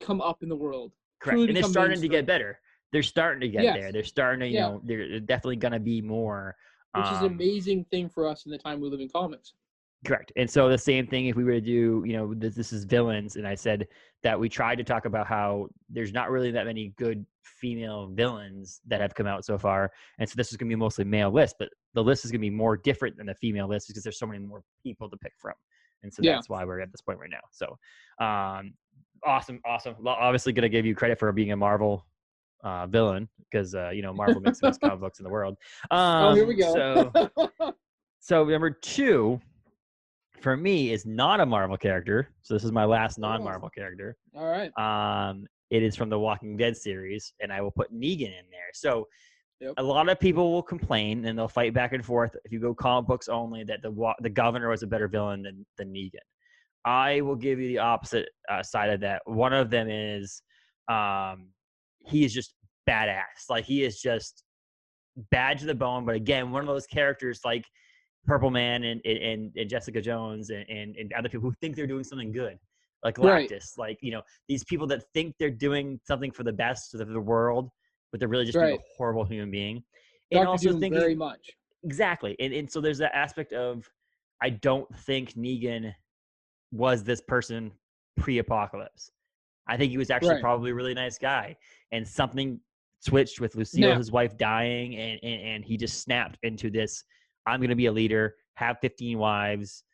come 0.01 0.21
up 0.21 0.43
in 0.43 0.49
the 0.49 0.57
world. 0.57 0.93
Correct. 1.21 1.37
truly 1.37 1.49
And 1.49 1.57
they're 1.57 1.63
starting 1.63 2.01
to 2.01 2.09
get 2.09 2.27
better. 2.27 2.61
They're 2.93 3.03
starting 3.03 3.41
to 3.41 3.49
get 3.49 3.63
Yes. 3.63 3.77
there. 3.79 3.93
They're 3.93 4.05
starting 4.05 4.41
to, 4.41 4.47
you 4.49 4.55
Yeah. 4.55 4.69
know, 4.71 4.83
they're 4.85 5.21
definitely 5.21 5.57
to 5.73 5.81
be 5.81 6.01
more. 6.03 6.57
Which 6.95 7.07
is 7.07 7.21
an 7.21 7.27
um, 7.27 7.33
amazing 7.33 7.85
thing 7.87 8.09
for 8.09 8.27
us 8.29 8.47
in 8.47 8.53
the 8.53 8.59
time 8.59 8.81
we 8.81 8.89
live 8.89 9.01
in 9.01 9.09
comics. 9.09 9.55
Correct. 10.05 10.33
And 10.37 10.49
so 10.49 10.69
the 10.69 10.79
same 10.79 11.07
thing 11.07 11.27
if 11.27 11.37
we 11.37 11.45
were 11.45 11.53
to 11.53 11.61
do, 11.61 12.03
you 12.07 12.13
know, 12.13 12.35
this, 12.35 12.55
this 12.55 12.73
is 12.73 12.85
villains, 12.85 13.37
and 13.37 13.47
I 13.47 13.55
said 13.55 13.89
that 14.23 14.39
we 14.39 14.49
tried 14.49 14.77
to 14.77 14.85
talk 14.85 15.07
about 15.07 15.27
how 15.27 15.69
there's 15.89 16.13
not 16.13 16.31
really 16.31 16.51
that 16.51 16.67
many 16.67 16.93
good 16.97 17.25
female 17.43 18.09
villains 18.09 18.81
that 18.87 19.01
have 19.01 19.15
come 19.15 19.27
out 19.27 19.45
so 19.45 19.57
far, 19.57 19.91
and 20.19 20.29
so 20.29 20.35
this 20.37 20.51
is 20.51 20.57
going 20.57 20.69
to 20.69 20.77
be 20.77 20.79
mostly 20.79 21.05
male 21.05 21.31
list, 21.31 21.57
but 21.59 21.69
the 21.95 22.03
list 22.03 22.25
is 22.25 22.31
going 22.31 22.41
to 22.41 22.45
be 22.45 22.51
more 22.51 22.77
different 22.77 23.17
than 23.17 23.27
the 23.27 23.35
female 23.37 23.67
list 23.69 23.89
because 23.89 24.03
there's 24.03 24.19
so 24.19 24.27
many 24.27 24.39
more 24.45 24.63
people 24.83 25.09
to 25.09 25.17
pick 25.17 25.33
from, 25.39 25.55
and 26.03 26.13
so 26.13 26.21
Yeah. 26.23 26.35
that's 26.35 26.49
why 26.49 26.65
we're 26.65 26.81
at 26.81 26.93
this 26.93 27.01
point 27.01 27.19
right 27.19 27.31
now. 27.31 27.41
So, 27.51 27.67
um, 28.25 28.75
awesome, 29.25 29.61
awesome. 29.65 29.95
Obviously, 30.07 30.53
going 30.53 30.63
to 30.63 30.69
give 30.69 30.85
you 30.85 30.95
credit 30.95 31.19
for 31.19 31.33
being 31.33 31.53
a 31.53 31.57
Marvel. 31.57 32.07
Uh, 32.63 32.87
villain 32.87 33.29
because 33.51 33.75
uh, 33.75 33.91
you 33.91 34.01
know 34.01 34.15
Marvel 34.15 34.41
makes 34.41 34.59
the 34.59 34.69
best 34.69 34.81
comic 34.81 34.99
books 34.99 35.19
in 35.19 35.25
the 35.25 35.29
world. 35.29 35.55
Um, 35.91 36.25
oh, 36.25 36.35
here 36.35 36.47
we 36.47 36.55
go. 36.55 36.73
So, 36.75 37.75
so 38.21 38.43
number 38.45 38.71
two 38.71 39.39
for 40.45 40.57
me 40.59 40.93
is 40.93 41.07
not 41.07 41.41
a 41.41 41.47
Marvel 41.47 41.79
character. 41.79 42.29
So 42.43 42.55
this 42.55 42.65
is 42.65 42.71
my 42.71 42.85
last 42.85 43.19
non-Marvel 43.19 43.71
character. 43.71 44.15
All 44.37 44.47
right. 44.47 44.71
Um, 44.79 45.47
it 45.71 45.83
is 45.83 45.97
from 45.97 46.11
the 46.11 46.19
Walking 46.19 46.57
Dead 46.57 46.77
series, 46.77 47.33
and 47.41 47.51
I 47.51 47.63
will 47.63 47.71
put 47.71 47.93
Negan 47.93 48.29
in 48.29 48.47
there. 48.53 48.71
So 48.75 49.09
Yep. 49.61 49.75
a 49.79 49.83
lot 49.83 50.09
of 50.09 50.19
people 50.21 50.53
will 50.53 50.65
complain 50.65 51.25
and 51.25 51.39
they'll 51.39 51.49
fight 51.49 51.73
back 51.73 51.93
and 51.93 52.05
forth 52.05 52.37
if 52.45 52.51
you 52.53 52.59
go 52.61 52.75
comic 52.75 53.07
books 53.07 53.29
only 53.29 53.63
that 53.65 53.81
the 53.83 54.13
the 54.21 54.29
governor 54.29 54.69
was 54.69 54.83
a 54.83 54.87
better 54.87 55.09
villain 55.09 55.43
than 55.43 55.65
than 55.79 55.93
Negan. 55.95 56.19
I 56.85 57.21
will 57.23 57.37
give 57.37 57.61
you 57.61 57.69
the 57.69 57.79
opposite 57.79 58.29
uh, 58.51 58.63
side 58.63 58.91
of 58.91 59.01
that. 59.01 59.23
One 59.25 59.53
of 59.55 59.71
them 59.71 59.89
is 59.89 60.43
um, 60.89 61.49
he 62.05 62.25
is 62.25 62.35
just 62.35 62.55
badass. 62.87 63.49
Like 63.49 63.65
he 63.65 63.85
is 63.85 64.01
just 64.01 64.45
bad 65.31 65.59
to 65.61 65.67
the 65.67 65.75
bone. 65.75 66.05
But 66.05 66.17
again, 66.17 66.51
one 66.51 66.61
of 66.61 66.69
those 66.69 66.87
characters 66.87 67.41
like 67.45 67.65
Purple 68.27 68.51
Man 68.51 68.85
and 68.85 69.01
and, 69.05 69.53
and 69.57 69.69
Jessica 69.71 70.01
Jones 70.01 70.51
and, 70.51 70.65
and 70.69 70.97
and 70.97 71.13
other 71.13 71.29
people 71.29 71.49
who 71.51 71.55
think 71.61 71.77
they're 71.77 71.87
doing 71.87 72.05
something 72.05 72.33
good, 72.33 72.59
like 73.03 73.19
Right. 73.19 73.49
Galactus, 73.51 73.77
like 73.79 73.99
you 74.03 74.11
know 74.13 74.23
these 74.49 74.65
people 74.65 74.87
that 74.89 75.03
think 75.13 75.35
they're 75.39 75.51
doing 75.51 76.01
something 76.05 76.31
for 76.31 76.43
the 76.43 76.53
best 76.53 76.95
of 76.95 77.09
the 77.09 77.21
world, 77.21 77.71
but 78.11 78.21
they're 78.21 78.29
really 78.29 78.45
just 78.47 78.59
being 78.59 78.77
a 78.77 78.83
horrible 78.97 79.25
human 79.25 79.51
being. 79.51 79.83
And 80.33 80.49
also 80.49 80.71
Doom 80.71 80.81
thinking 80.81 81.01
very 81.01 81.15
much. 81.15 81.51
exactly, 81.85 82.35
and 82.41 82.53
and 82.53 82.71
so 82.71 82.81
there's 82.81 82.99
that 82.99 83.15
aspect 83.15 83.53
of 83.53 83.89
I 84.43 84.51
don't 84.51 84.89
think 85.01 85.35
Negan 85.35 85.95
was 86.73 87.05
this 87.05 87.21
person 87.21 87.71
pre-apocalypse. 88.19 89.11
I 89.69 89.77
think 89.77 89.91
he 89.91 89.99
was 89.99 90.11
actually 90.11 90.35
Right. 90.35 90.41
probably 90.43 90.71
a 90.71 90.75
really 90.75 90.95
nice 90.95 91.19
guy, 91.19 91.57
and 91.93 92.07
something 92.07 92.61
switched 93.01 93.41
with 93.41 93.55
Lucille, 93.55 93.91
Now- 93.91 93.97
his 93.99 94.11
wife, 94.11 94.37
dying, 94.39 94.97
and, 94.97 95.21
and 95.23 95.41
and 95.43 95.65
he 95.65 95.77
just 95.77 96.03
snapped 96.03 96.39
into 96.43 96.71
this. 96.71 97.05
I'm 97.47 97.61
going 97.61 97.71
to 97.71 97.77
be 97.77 97.87
a 97.87 97.93
leader, 97.93 98.35
have 98.57 98.79
15 98.81 99.19
wives, 99.19 99.85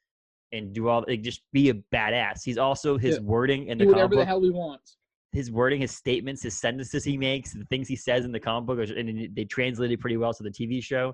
and 0.52 0.72
do 0.72 0.88
all 0.88 1.04
like, 1.06 1.22
just 1.22 1.42
be 1.52 1.70
a 1.70 1.74
badass. 1.94 2.42
He's 2.44 2.58
also 2.58 2.98
his 2.98 3.16
Yeah. 3.16 3.22
wording 3.22 3.66
in 3.66 3.78
the 3.78 3.84
Do 3.84 3.90
whatever 3.92 4.16
the 4.16 4.24
hell 4.24 4.42
he 4.42 4.50
wants. 4.50 4.96
his 5.32 5.50
wording, 5.50 5.80
his 5.80 5.92
statements, 5.92 6.42
his 6.42 6.58
sentences 6.58 7.04
he 7.04 7.16
makes, 7.16 7.52
the 7.52 7.64
things 7.66 7.86
he 7.88 7.96
says 7.96 8.24
in 8.24 8.32
the 8.32 8.40
comic 8.40 8.66
book, 8.66 8.88
and 8.90 9.34
they 9.34 9.44
translated 9.44 10.00
pretty 10.00 10.16
well 10.16 10.34
to 10.34 10.42
the 10.42 10.50
TV 10.50 10.82
show, 10.82 11.12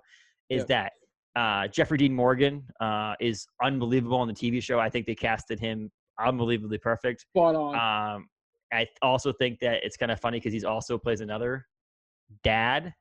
is 0.48 0.62
Yeah. 0.62 0.66
that 0.68 0.92
uh, 1.38 1.68
Jeffrey 1.68 1.98
Dean 1.98 2.14
Morgan 2.14 2.66
uh, 2.80 3.14
is 3.20 3.46
unbelievable 3.62 4.16
on 4.16 4.26
the 4.26 4.32
TV 4.32 4.62
show. 4.62 4.80
I 4.80 4.88
think 4.88 5.04
they 5.06 5.14
casted 5.14 5.60
him 5.60 5.90
unbelievably 6.18 6.78
perfect. 6.78 7.20
Spot 7.20 7.54
on. 7.54 8.14
Um, 8.16 8.28
I 8.72 8.86
also 9.02 9.34
think 9.34 9.60
that 9.60 9.84
it's 9.84 9.98
kind 9.98 10.10
of 10.10 10.18
funny 10.18 10.38
because 10.38 10.54
he's 10.54 10.64
also 10.64 10.96
plays 10.96 11.20
another 11.20 11.66
dad 12.42 12.94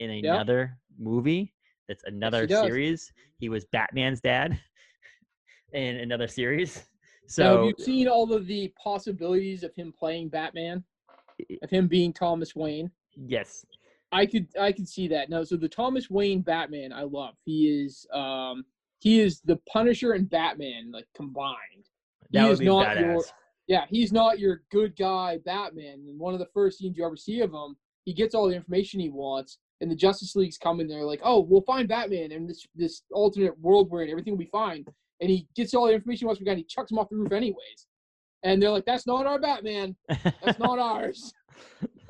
in 0.00 0.10
another 0.10 0.78
movie. 0.98 1.54
That's 1.88 2.04
another 2.04 2.46
does. 2.46 2.60
series. 2.60 3.12
He 3.38 3.48
was 3.48 3.64
Batman's 3.66 4.20
dad 4.20 4.58
in 5.72 5.96
another 5.96 6.28
series. 6.28 6.76
now, 7.38 7.52
So 7.52 7.56
have 7.56 7.64
you 7.64 7.84
seen 7.84 8.08
all 8.08 8.32
of 8.32 8.46
the 8.46 8.72
possibilities 8.82 9.62
of 9.62 9.74
him 9.74 9.92
playing 9.96 10.28
Batman? 10.28 10.84
Of 11.62 11.70
him 11.70 11.86
being 11.86 12.12
Thomas 12.12 12.54
Wayne? 12.56 12.90
yes, 13.14 13.64
I 14.12 14.24
could 14.26 14.46
I 14.58 14.72
could 14.72 14.88
see 14.88 15.08
that. 15.08 15.28
No, 15.28 15.44
so 15.44 15.56
the 15.56 15.68
Thomas 15.68 16.08
Wayne 16.08 16.40
Batman 16.40 16.92
I 16.92 17.02
love. 17.02 17.34
He 17.44 17.68
is 17.84 18.06
um 18.12 18.64
he 19.00 19.20
is 19.20 19.40
the 19.40 19.58
Punisher 19.70 20.12
and 20.12 20.28
Batman 20.30 20.90
like 20.92 21.06
combined. 21.14 21.88
that 22.32 22.42
he 22.42 22.44
would 22.46 22.52
is 22.52 22.58
be 22.60 22.66
not 22.66 22.86
badass. 22.86 23.00
your 23.00 23.24
yeah, 23.66 23.84
he's 23.88 24.12
not 24.12 24.38
your 24.38 24.62
good 24.70 24.96
guy 24.96 25.38
Batman. 25.44 26.04
And 26.08 26.18
one 26.18 26.32
of 26.32 26.40
the 26.40 26.48
first 26.54 26.78
scenes 26.78 26.96
you 26.96 27.04
ever 27.04 27.16
see 27.16 27.40
of 27.40 27.52
him, 27.52 27.76
he 28.04 28.14
gets 28.14 28.34
all 28.34 28.48
the 28.48 28.54
information 28.54 29.00
he 29.00 29.10
wants, 29.10 29.58
and 29.80 29.90
the 29.90 29.96
Justice 29.96 30.34
League's 30.36 30.58
coming 30.58 30.88
there 30.88 31.04
like, 31.04 31.20
oh, 31.22 31.40
we'll 31.40 31.62
find 31.62 31.88
Batman 31.88 32.32
and 32.32 32.48
this 32.48 32.66
this 32.74 33.02
alternate 33.12 33.58
world 33.60 33.90
we're 33.90 34.02
in, 34.02 34.10
everything 34.10 34.32
will 34.32 34.38
be 34.38 34.50
fine. 34.52 34.84
And 35.20 35.30
he 35.30 35.48
gets 35.54 35.74
all 35.74 35.86
the 35.86 35.94
information 35.94 36.26
once 36.26 36.38
he 36.38 36.44
wants, 36.44 36.52
and 36.52 36.58
he 36.58 36.64
chucks 36.64 36.90
him 36.90 36.98
off 36.98 37.08
the 37.08 37.16
roof 37.16 37.32
anyways. 37.32 37.86
And 38.42 38.62
they're 38.62 38.70
like, 38.70 38.84
that's 38.84 39.06
not 39.06 39.26
our 39.26 39.40
Batman. 39.40 39.96
That's 40.08 40.58
not 40.58 40.78
ours. 40.78 41.32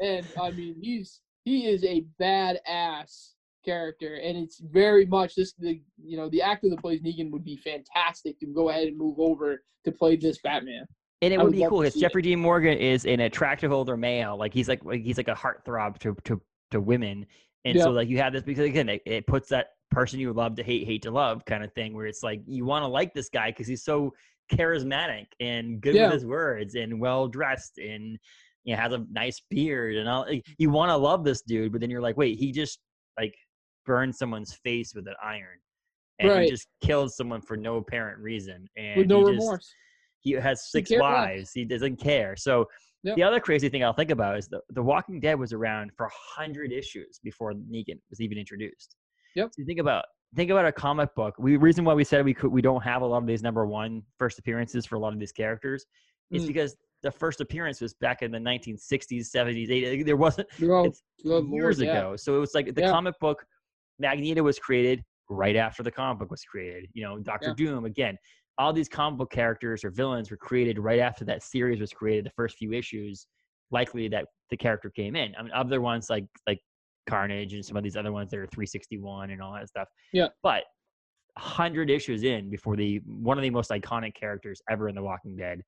And 0.01 0.27
I 0.41 0.51
mean, 0.51 0.77
he's 0.81 1.21
he 1.45 1.67
is 1.67 1.85
a 1.85 2.05
badass 2.21 3.31
character, 3.65 4.17
and 4.17 4.37
it's 4.37 4.61
very 4.61 5.07
much 5.07 5.35
this 5.35 5.53
the 5.59 5.81
you 6.03 6.17
know 6.17 6.29
the 6.31 6.43
actor 6.43 6.69
that 6.71 6.81
plays 6.81 7.01
Negan 7.01 7.31
would 7.31 7.45
be 7.45 7.57
fantastic 7.57 8.39
to 8.41 8.47
go 8.47 8.71
ahead 8.71 8.89
and 8.89 8.97
move 8.97 9.19
over 9.19 9.63
to 9.85 9.93
play 9.93 10.17
this 10.17 10.39
Batman. 10.43 10.85
And 11.23 11.33
it 11.33 11.39
would 11.39 11.47
would 11.47 11.53
be 11.53 11.67
cool 11.67 11.83
because. 11.83 11.95
Jeffrey 11.95 12.23
Dean 12.23 12.41
Morgan 12.41 12.77
is 12.77 13.07
an 13.07 13.21
attractive 13.21 13.73
older 13.73 13.97
male. 13.97 14.37
Like 14.37 14.53
he's 14.53 14.69
like 14.69 14.85
like 14.85 15.03
he's 15.03 15.17
like 15.17 15.29
a 15.29 15.35
heartthrob 15.35 15.99
to 16.01 16.17
to 16.25 16.41
to 16.73 16.81
women. 16.81 17.27
And 17.67 17.81
so 17.81 17.91
like 17.91 18.09
you 18.09 18.19
have 18.19 18.33
this 18.33 18.43
because 18.43 18.65
again 18.65 18.89
it, 18.89 19.03
it 19.07 19.27
puts 19.27 19.49
that 19.51 19.69
person 19.91 20.19
you 20.21 20.33
love 20.33 20.55
to 20.57 20.63
hate, 20.63 20.87
hate 20.87 21.03
to 21.03 21.11
love 21.11 21.45
kind 21.45 21.63
of 21.65 21.73
thing 21.75 21.95
where 21.95 22.07
it's 22.07 22.23
like 22.23 22.41
you 22.47 22.65
want 22.65 22.83
to 22.83 22.89
like 22.89 23.13
this 23.15 23.29
guy 23.29 23.51
because 23.51 23.67
he's 23.67 23.85
so 23.85 24.13
charismatic 24.53 25.27
and 25.41 25.81
good 25.81 25.95
Yeah. 25.95 26.05
with 26.07 26.15
his 26.15 26.27
words 26.27 26.75
and 26.75 27.01
well 27.01 27.29
dressed 27.29 27.79
and 27.79 28.19
you 28.65 28.75
know, 28.75 28.83
has 28.83 28.93
a 28.93 29.05
nice 29.13 29.41
beard 29.51 29.97
and 29.97 30.09
all. 30.09 30.23
like, 30.23 30.45
You 30.59 30.71
want 30.71 30.91
to 30.91 30.97
love 30.97 31.25
this 31.25 31.43
dude, 31.43 31.71
but 31.73 31.81
then 31.81 31.91
you're 31.91 32.01
like, 32.01 32.17
wait, 32.17 32.39
he 32.39 32.51
just 32.53 32.81
like 33.19 33.35
burned 33.85 34.15
someone's 34.15 34.55
face 34.65 34.93
with 34.95 35.07
an 35.07 35.15
iron. 35.23 35.59
And 36.19 36.31
Right. 36.31 36.45
he 36.45 36.51
just 36.51 36.67
killed 36.83 37.13
someone 37.13 37.41
for 37.43 37.57
no 37.57 37.77
apparent 37.77 38.19
reason. 38.21 38.67
And 38.77 38.99
with 38.99 39.07
no 39.09 39.19
he 39.27 39.33
just- 39.35 39.41
remorse. 39.45 39.75
he 40.21 40.33
has 40.33 40.71
six 40.71 40.91
less. 40.91 41.01
wives. 41.01 41.51
He 41.55 41.65
doesn't 41.65 41.97
care. 41.97 42.35
So 42.37 42.67
Yep. 43.05 43.17
the 43.17 43.23
other 43.23 43.41
crazy 43.41 43.69
thing 43.69 43.85
I'll 43.85 43.93
think 43.93 44.11
about 44.11 44.37
is 44.39 44.49
the 44.49 44.61
The 44.71 44.83
Walking 44.83 45.21
Dead 45.21 45.39
was 45.39 45.53
around 45.53 45.93
for 45.97 46.09
hundred 46.13 46.73
issues 46.73 47.21
before 47.23 47.53
Negan 47.53 48.01
was 48.11 48.21
even 48.21 48.39
introduced. 48.39 48.97
Yep. 49.37 49.49
So 49.53 49.61
you 49.61 49.67
think 49.67 49.79
about 49.81 50.05
think 50.35 50.51
about 50.51 50.67
a 50.67 50.73
comic 50.73 51.15
book. 51.15 51.35
We 51.39 51.57
reason 51.57 51.85
why 51.85 51.95
we 51.95 52.05
said 52.05 52.25
we 52.25 52.35
could 52.35 52.51
we 52.51 52.63
don't 52.63 52.83
have 52.83 53.03
a 53.03 53.07
lot 53.07 53.19
of 53.19 53.27
these 53.27 53.43
number 53.43 53.65
one 53.67 54.03
first 54.19 54.39
appearances 54.39 54.87
for 54.87 54.97
a 54.97 54.99
lot 54.99 55.13
of 55.13 55.21
these 55.21 55.33
characters 55.33 55.87
is 56.33 56.45
Mm. 56.45 56.49
because 56.49 56.77
the 57.03 57.11
first 57.11 57.41
appearance 57.41 57.81
was 57.81 57.95
back 57.95 58.23
in 58.23 58.33
the 58.33 58.39
1960s, 58.41 59.31
70s, 59.31 59.69
80s. 59.69 60.05
There 60.05 60.17
wasn't 60.17 60.49
Oh, 60.63 60.85
it's 60.87 61.03
good 61.23 61.45
lord, 61.45 61.47
years 61.53 61.81
yeah. 61.81 61.91
ago. 61.99 62.17
So 62.17 62.35
it 62.35 62.39
was 62.41 62.55
like 62.55 62.75
the 62.75 62.81
Yeah. 62.81 62.91
comic 62.91 63.15
book 63.21 63.45
Magneto 64.01 64.43
was 64.43 64.59
created 64.59 65.05
right 65.29 65.55
after 65.57 65.83
the 65.83 65.91
comic 65.91 66.19
book 66.21 66.31
was 66.31 66.43
created. 66.45 66.89
You 66.95 67.05
know, 67.05 67.19
Doctor 67.21 67.49
Yeah. 67.49 67.55
Doom 67.55 67.85
again. 67.85 68.17
All 68.59 68.73
these 68.73 68.89
comic 68.89 69.19
book 69.19 69.31
characters 69.31 69.85
or 69.85 69.91
villains 69.91 70.31
were 70.31 70.37
created 70.37 70.79
right 70.79 71.01
after 71.01 71.25
that 71.27 71.43
series 71.43 71.81
was 71.81 71.93
created. 71.93 72.25
The 72.25 72.31
first 72.31 72.57
few 72.57 72.73
issues, 72.73 73.27
likely 73.71 74.09
that 74.09 74.27
the 74.51 74.57
character 74.57 74.91
came 74.91 75.15
in. 75.17 75.35
I 75.39 75.43
mean, 75.43 75.53
other 75.53 75.81
ones 75.81 76.09
like 76.09 76.27
like 76.47 76.61
Carnage 77.07 77.53
and 77.55 77.65
some 77.65 77.77
of 77.77 77.83
these 77.83 77.97
other 77.97 78.13
ones 78.13 78.31
that 78.31 78.39
are 78.39 78.47
361 78.47 79.31
and 79.31 79.43
all 79.43 79.53
that 79.55 79.69
stuff. 79.69 79.89
Yeah. 80.13 80.29
But 80.43 80.65
hundred 81.39 81.91
issues 81.91 82.23
in 82.23 82.49
before 82.49 82.77
the 82.77 83.01
one 83.05 83.37
of 83.37 83.43
the 83.43 83.51
most 83.51 83.71
iconic 83.71 84.15
characters 84.15 84.63
ever 84.71 84.89
in 84.89 84.95
The 84.95 85.03
Walking 85.03 85.37
Dead 85.37 85.63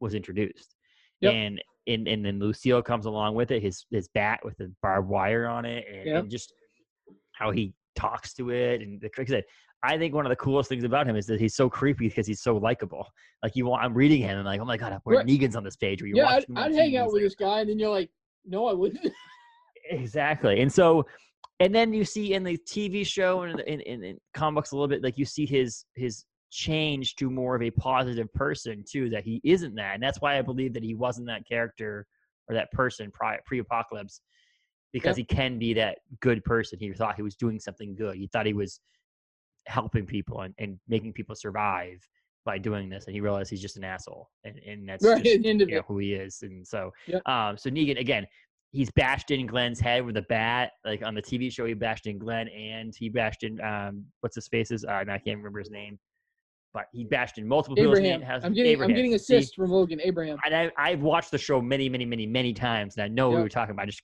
was 0.00 0.14
introduced. 0.14 0.74
Yep. 1.20 1.32
And 1.32 1.62
and 1.86 2.08
and 2.08 2.24
then 2.24 2.38
Lucille 2.40 2.82
comes 2.82 3.06
along 3.06 3.34
with 3.36 3.50
it, 3.52 3.62
his 3.62 3.86
his 3.90 4.08
bat 4.14 4.40
with 4.44 4.56
the 4.58 4.72
barbed 4.82 5.08
wire 5.08 5.46
on 5.46 5.64
it, 5.64 5.84
and, 5.88 6.06
Yep. 6.06 6.22
and 6.22 6.30
just 6.30 6.52
how 7.32 7.50
he 7.52 7.72
talks 7.94 8.34
to 8.34 8.50
it. 8.50 8.80
And 8.82 9.00
the 9.00 9.10
like 9.16 9.28
I 9.28 9.32
said, 9.32 9.44
I 9.84 9.98
think 9.98 10.14
one 10.14 10.24
of 10.24 10.30
the 10.30 10.36
coolest 10.36 10.68
things 10.68 10.84
about 10.84 11.08
him 11.08 11.16
is 11.16 11.26
that 11.26 11.40
he's 11.40 11.54
so 11.56 11.68
creepy 11.68 12.08
because 12.08 12.26
he's 12.26 12.40
so 12.40 12.56
likable. 12.56 13.06
Like 13.42 13.56
you 13.56 13.66
want, 13.66 13.82
I'm 13.82 13.94
reading 13.94 14.22
him 14.22 14.38
and 14.38 14.46
like, 14.46 14.60
oh 14.60 14.64
my 14.64 14.76
god, 14.76 14.98
where 15.04 15.18
Right. 15.18 15.26
Negan's 15.26 15.56
on 15.56 15.64
this 15.64 15.76
page, 15.76 16.02
or 16.02 16.06
you 16.06 16.14
Yeah, 16.16 16.26
I'd, 16.26 16.44
I'd 16.56 16.74
hang 16.74 16.96
out 16.96 17.06
with 17.06 17.14
like- 17.14 17.24
this 17.24 17.34
guy, 17.34 17.60
and 17.60 17.70
then 17.70 17.78
you're 17.78 17.90
like, 17.90 18.10
no, 18.44 18.66
I 18.66 18.72
wouldn't. 18.72 19.06
Exactly. 19.90 20.60
And 20.60 20.72
so, 20.72 21.04
and 21.58 21.74
then 21.74 21.92
you 21.92 22.04
see 22.04 22.34
in 22.34 22.44
the 22.44 22.56
TV 22.56 23.04
show 23.04 23.42
and 23.42 23.58
in, 23.60 23.80
in, 23.80 24.04
in 24.04 24.18
comics 24.32 24.70
a 24.70 24.76
little 24.76 24.86
bit, 24.86 25.02
like 25.02 25.18
you 25.18 25.24
see 25.24 25.44
his 25.44 25.84
his 25.96 26.24
change 26.52 27.16
to 27.16 27.28
more 27.28 27.56
of 27.56 27.62
a 27.62 27.70
positive 27.72 28.32
person 28.32 28.84
too. 28.88 29.10
That 29.10 29.24
he 29.24 29.40
isn't 29.42 29.74
that, 29.74 29.94
and 29.94 30.02
that's 30.02 30.20
why 30.20 30.38
I 30.38 30.42
believe 30.42 30.72
that 30.74 30.84
he 30.84 30.94
wasn't 30.94 31.26
that 31.26 31.46
character 31.48 32.06
or 32.48 32.54
that 32.54 32.70
person 32.70 33.10
prior 33.12 33.40
pre-apocalypse, 33.44 34.20
because 34.92 35.16
he 35.16 35.24
can 35.24 35.58
be 35.58 35.74
that 35.74 35.98
good 36.20 36.44
person. 36.44 36.78
He 36.78 36.92
thought 36.92 37.16
he 37.16 37.22
was 37.22 37.34
doing 37.34 37.58
something 37.58 37.96
good. 37.96 38.16
He 38.16 38.28
thought 38.28 38.46
he 38.46 38.52
was 38.54 38.80
helping 39.66 40.06
people 40.06 40.40
and, 40.42 40.54
and 40.58 40.78
making 40.88 41.12
people 41.12 41.34
survive 41.34 41.98
by 42.44 42.58
doing 42.58 42.88
this, 42.88 43.06
and 43.06 43.14
he 43.14 43.20
realized 43.20 43.50
he's 43.50 43.62
just 43.62 43.76
an 43.76 43.84
asshole, 43.84 44.28
and 44.44 44.58
and 44.66 44.88
that's 44.88 45.04
right 45.04 45.22
just 45.22 45.36
at 45.36 45.42
the 45.42 45.48
end 45.48 45.62
of 45.62 45.68
you 45.68 45.76
know, 45.76 45.82
who 45.86 45.98
he 45.98 46.14
is. 46.14 46.42
And 46.42 46.66
so, 46.66 46.90
Yep. 47.06 47.22
um, 47.28 47.56
so 47.56 47.70
Negan 47.70 48.00
again, 48.00 48.26
he's 48.72 48.90
bashed 48.92 49.30
in 49.30 49.46
Glenn's 49.46 49.78
head 49.78 50.04
with 50.04 50.16
a 50.16 50.22
bat. 50.22 50.72
Like 50.84 51.04
on 51.04 51.14
the 51.14 51.22
TV 51.22 51.52
show, 51.52 51.64
he 51.66 51.74
bashed 51.74 52.06
in 52.06 52.18
Glenn, 52.18 52.48
and 52.48 52.92
he 52.98 53.08
bashed 53.08 53.44
in 53.44 53.60
um, 53.60 54.04
what's 54.20 54.34
his 54.34 54.48
faces? 54.48 54.84
Uh, 54.84 54.92
I 54.92 55.04
can't 55.18 55.36
remember 55.38 55.60
his 55.60 55.70
name. 55.70 55.98
but 56.74 56.86
he 56.92 57.04
bashed 57.04 57.38
in 57.38 57.46
multiple 57.46 57.76
people's 57.76 58.00
name- 58.00 58.22
has 58.22 58.44
I'm 58.44 58.54
getting 58.54 58.72
Abraham. 58.72 58.90
I'm 58.90 58.96
getting 58.96 59.10
See? 59.18 59.36
assist 59.36 59.54
from 59.54 59.70
Logan. 59.70 60.00
Abraham. 60.02 60.38
And 60.44 60.54
I, 60.56 60.72
I've 60.76 61.02
watched 61.02 61.30
the 61.30 61.38
show 61.38 61.60
many, 61.60 61.88
many, 61.88 62.06
many, 62.06 62.26
many 62.26 62.52
times, 62.54 62.96
and 62.96 63.04
I 63.04 63.08
know 63.08 63.28
what 63.28 63.36
we 63.36 63.42
were 63.42 63.48
talking 63.50 63.72
about. 63.74 63.82
I 63.82 63.86
just 63.86 64.02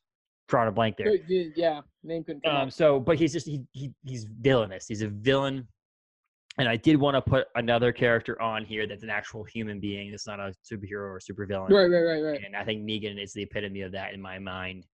drawing 0.49 0.69
a 0.69 0.73
blank 0.73 0.97
there. 0.97 1.15
Yeah, 1.29 1.83
name 2.03 2.25
couldn't 2.25 2.43
come 2.43 2.57
Um, 2.57 2.71
so, 2.71 2.99
but 2.99 3.19
he's 3.19 3.33
just 3.33 3.47
he, 3.47 3.63
he 3.73 3.93
he's 4.05 4.25
villainous. 4.41 4.87
He's 4.89 5.03
a 5.03 5.09
villain, 5.09 5.69
and 6.59 6.69
I 6.69 6.77
did 6.77 6.97
want 6.97 7.15
to 7.15 7.21
put 7.23 7.47
another 7.55 7.93
character 7.93 8.41
on 8.43 8.65
here 8.65 8.87
that's 8.87 9.03
an 9.03 9.11
actual 9.11 9.45
human 9.45 9.79
being. 9.79 10.11
That's 10.11 10.27
not 10.27 10.41
a 10.41 10.53
superhero 10.71 11.09
or 11.11 11.21
supervillain. 11.21 11.71
Right, 11.71 11.87
right, 11.87 12.03
right, 12.03 12.21
right. 12.23 12.45
And 12.45 12.57
I 12.57 12.65
think 12.65 12.83
Negan 12.83 13.23
is 13.23 13.33
the 13.33 13.43
epitome 13.43 13.83
of 13.83 13.93
that 13.93 14.15
in 14.15 14.21
my 14.21 14.39
mind. 14.39 14.87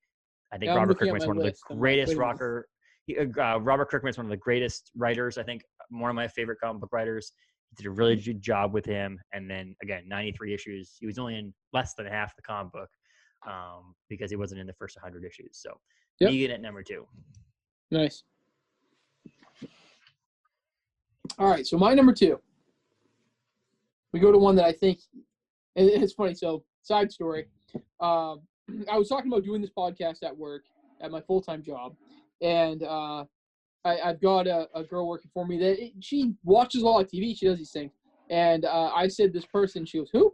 I 0.52 0.58
think 0.58 0.68
Yeah, 0.70 0.76
Robert 0.76 0.98
Kirkman 0.98 1.16
is 1.22 1.26
one 1.26 1.38
of 1.38 1.42
the 1.42 1.54
greatest 1.74 2.08
wait 2.10 2.14
a 2.16 2.18
minute. 2.18 2.28
rocker. 2.32 2.68
he- 3.06 3.18
Uh, 3.18 3.58
Robert 3.58 3.88
Kirkman 3.88 4.10
is 4.10 4.16
one 4.16 4.26
of 4.26 4.30
the 4.30 4.36
greatest 4.36 4.90
writers. 4.96 5.38
I 5.38 5.42
think 5.42 5.62
one 5.90 6.10
of 6.10 6.16
my 6.16 6.28
favorite 6.28 6.58
comic 6.62 6.80
book 6.80 6.92
writers. 6.92 7.32
He 7.70 7.82
did 7.82 7.88
a 7.88 7.90
really 7.90 8.14
good 8.16 8.40
job 8.40 8.72
with 8.72 8.84
him. 8.84 9.18
And 9.32 9.50
then 9.50 9.74
again, 9.82 10.04
93 10.06 10.54
issues. 10.54 10.96
He 11.00 11.06
was 11.06 11.18
only 11.18 11.36
in 11.36 11.52
less 11.72 11.94
than 11.94 12.06
half 12.06 12.36
the 12.36 12.42
comic 12.42 12.72
book 12.72 12.88
um, 13.46 13.94
because 14.08 14.30
he 14.30 14.36
wasn't 14.36 14.60
in 14.60 14.66
the 14.66 14.72
first 14.74 14.96
100 14.96 15.24
issues. 15.24 15.50
So 15.52 15.78
Yep. 16.20 16.30
Negan 16.30 16.54
at 16.54 16.60
number 16.60 16.82
two. 16.82 17.06
Nice. 17.90 18.22
All 21.38 21.48
right, 21.48 21.66
so 21.66 21.76
my 21.76 21.94
number 21.94 22.12
two. 22.12 22.38
We 24.12 24.20
go 24.20 24.30
to 24.30 24.38
one 24.38 24.54
that 24.56 24.64
I 24.64 24.72
think, 24.72 25.00
and 25.74 25.88
it's 25.88 26.12
funny. 26.12 26.34
So, 26.34 26.62
side 26.82 27.10
story. 27.10 27.46
Um, 27.98 28.42
I 28.90 28.96
was 28.96 29.08
talking 29.08 29.30
about 29.32 29.44
doing 29.44 29.60
this 29.60 29.72
podcast 29.76 30.22
at 30.22 30.36
work 30.36 30.62
at 31.00 31.10
my 31.10 31.20
full 31.20 31.42
time 31.42 31.62
job, 31.62 31.96
and 32.40 32.84
uh, 32.84 33.24
I, 33.84 33.98
I've 34.04 34.20
got 34.20 34.46
a, 34.46 34.68
a 34.72 34.84
girl 34.84 35.08
working 35.08 35.32
for 35.34 35.44
me 35.44 35.58
that 35.58 35.90
she 36.00 36.34
watches 36.44 36.82
a 36.82 36.86
lot 36.86 37.00
of 37.00 37.10
TV. 37.10 37.36
She 37.36 37.46
does 37.46 37.58
these 37.58 37.72
things, 37.72 37.90
and 38.30 38.64
uh, 38.64 38.92
I 38.94 39.08
said 39.08 39.32
this 39.32 39.46
person. 39.46 39.84
She 39.84 39.98
goes, 39.98 40.10
"Who?" 40.12 40.32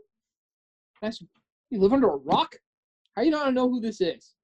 I 1.02 1.08
said, 1.08 1.26
"You 1.70 1.80
live 1.80 1.94
under 1.94 2.10
a 2.10 2.16
rock? 2.16 2.56
How 3.16 3.22
you 3.22 3.30
not 3.30 3.52
know 3.54 3.68
who 3.68 3.80
this 3.80 4.00
is?" 4.00 4.34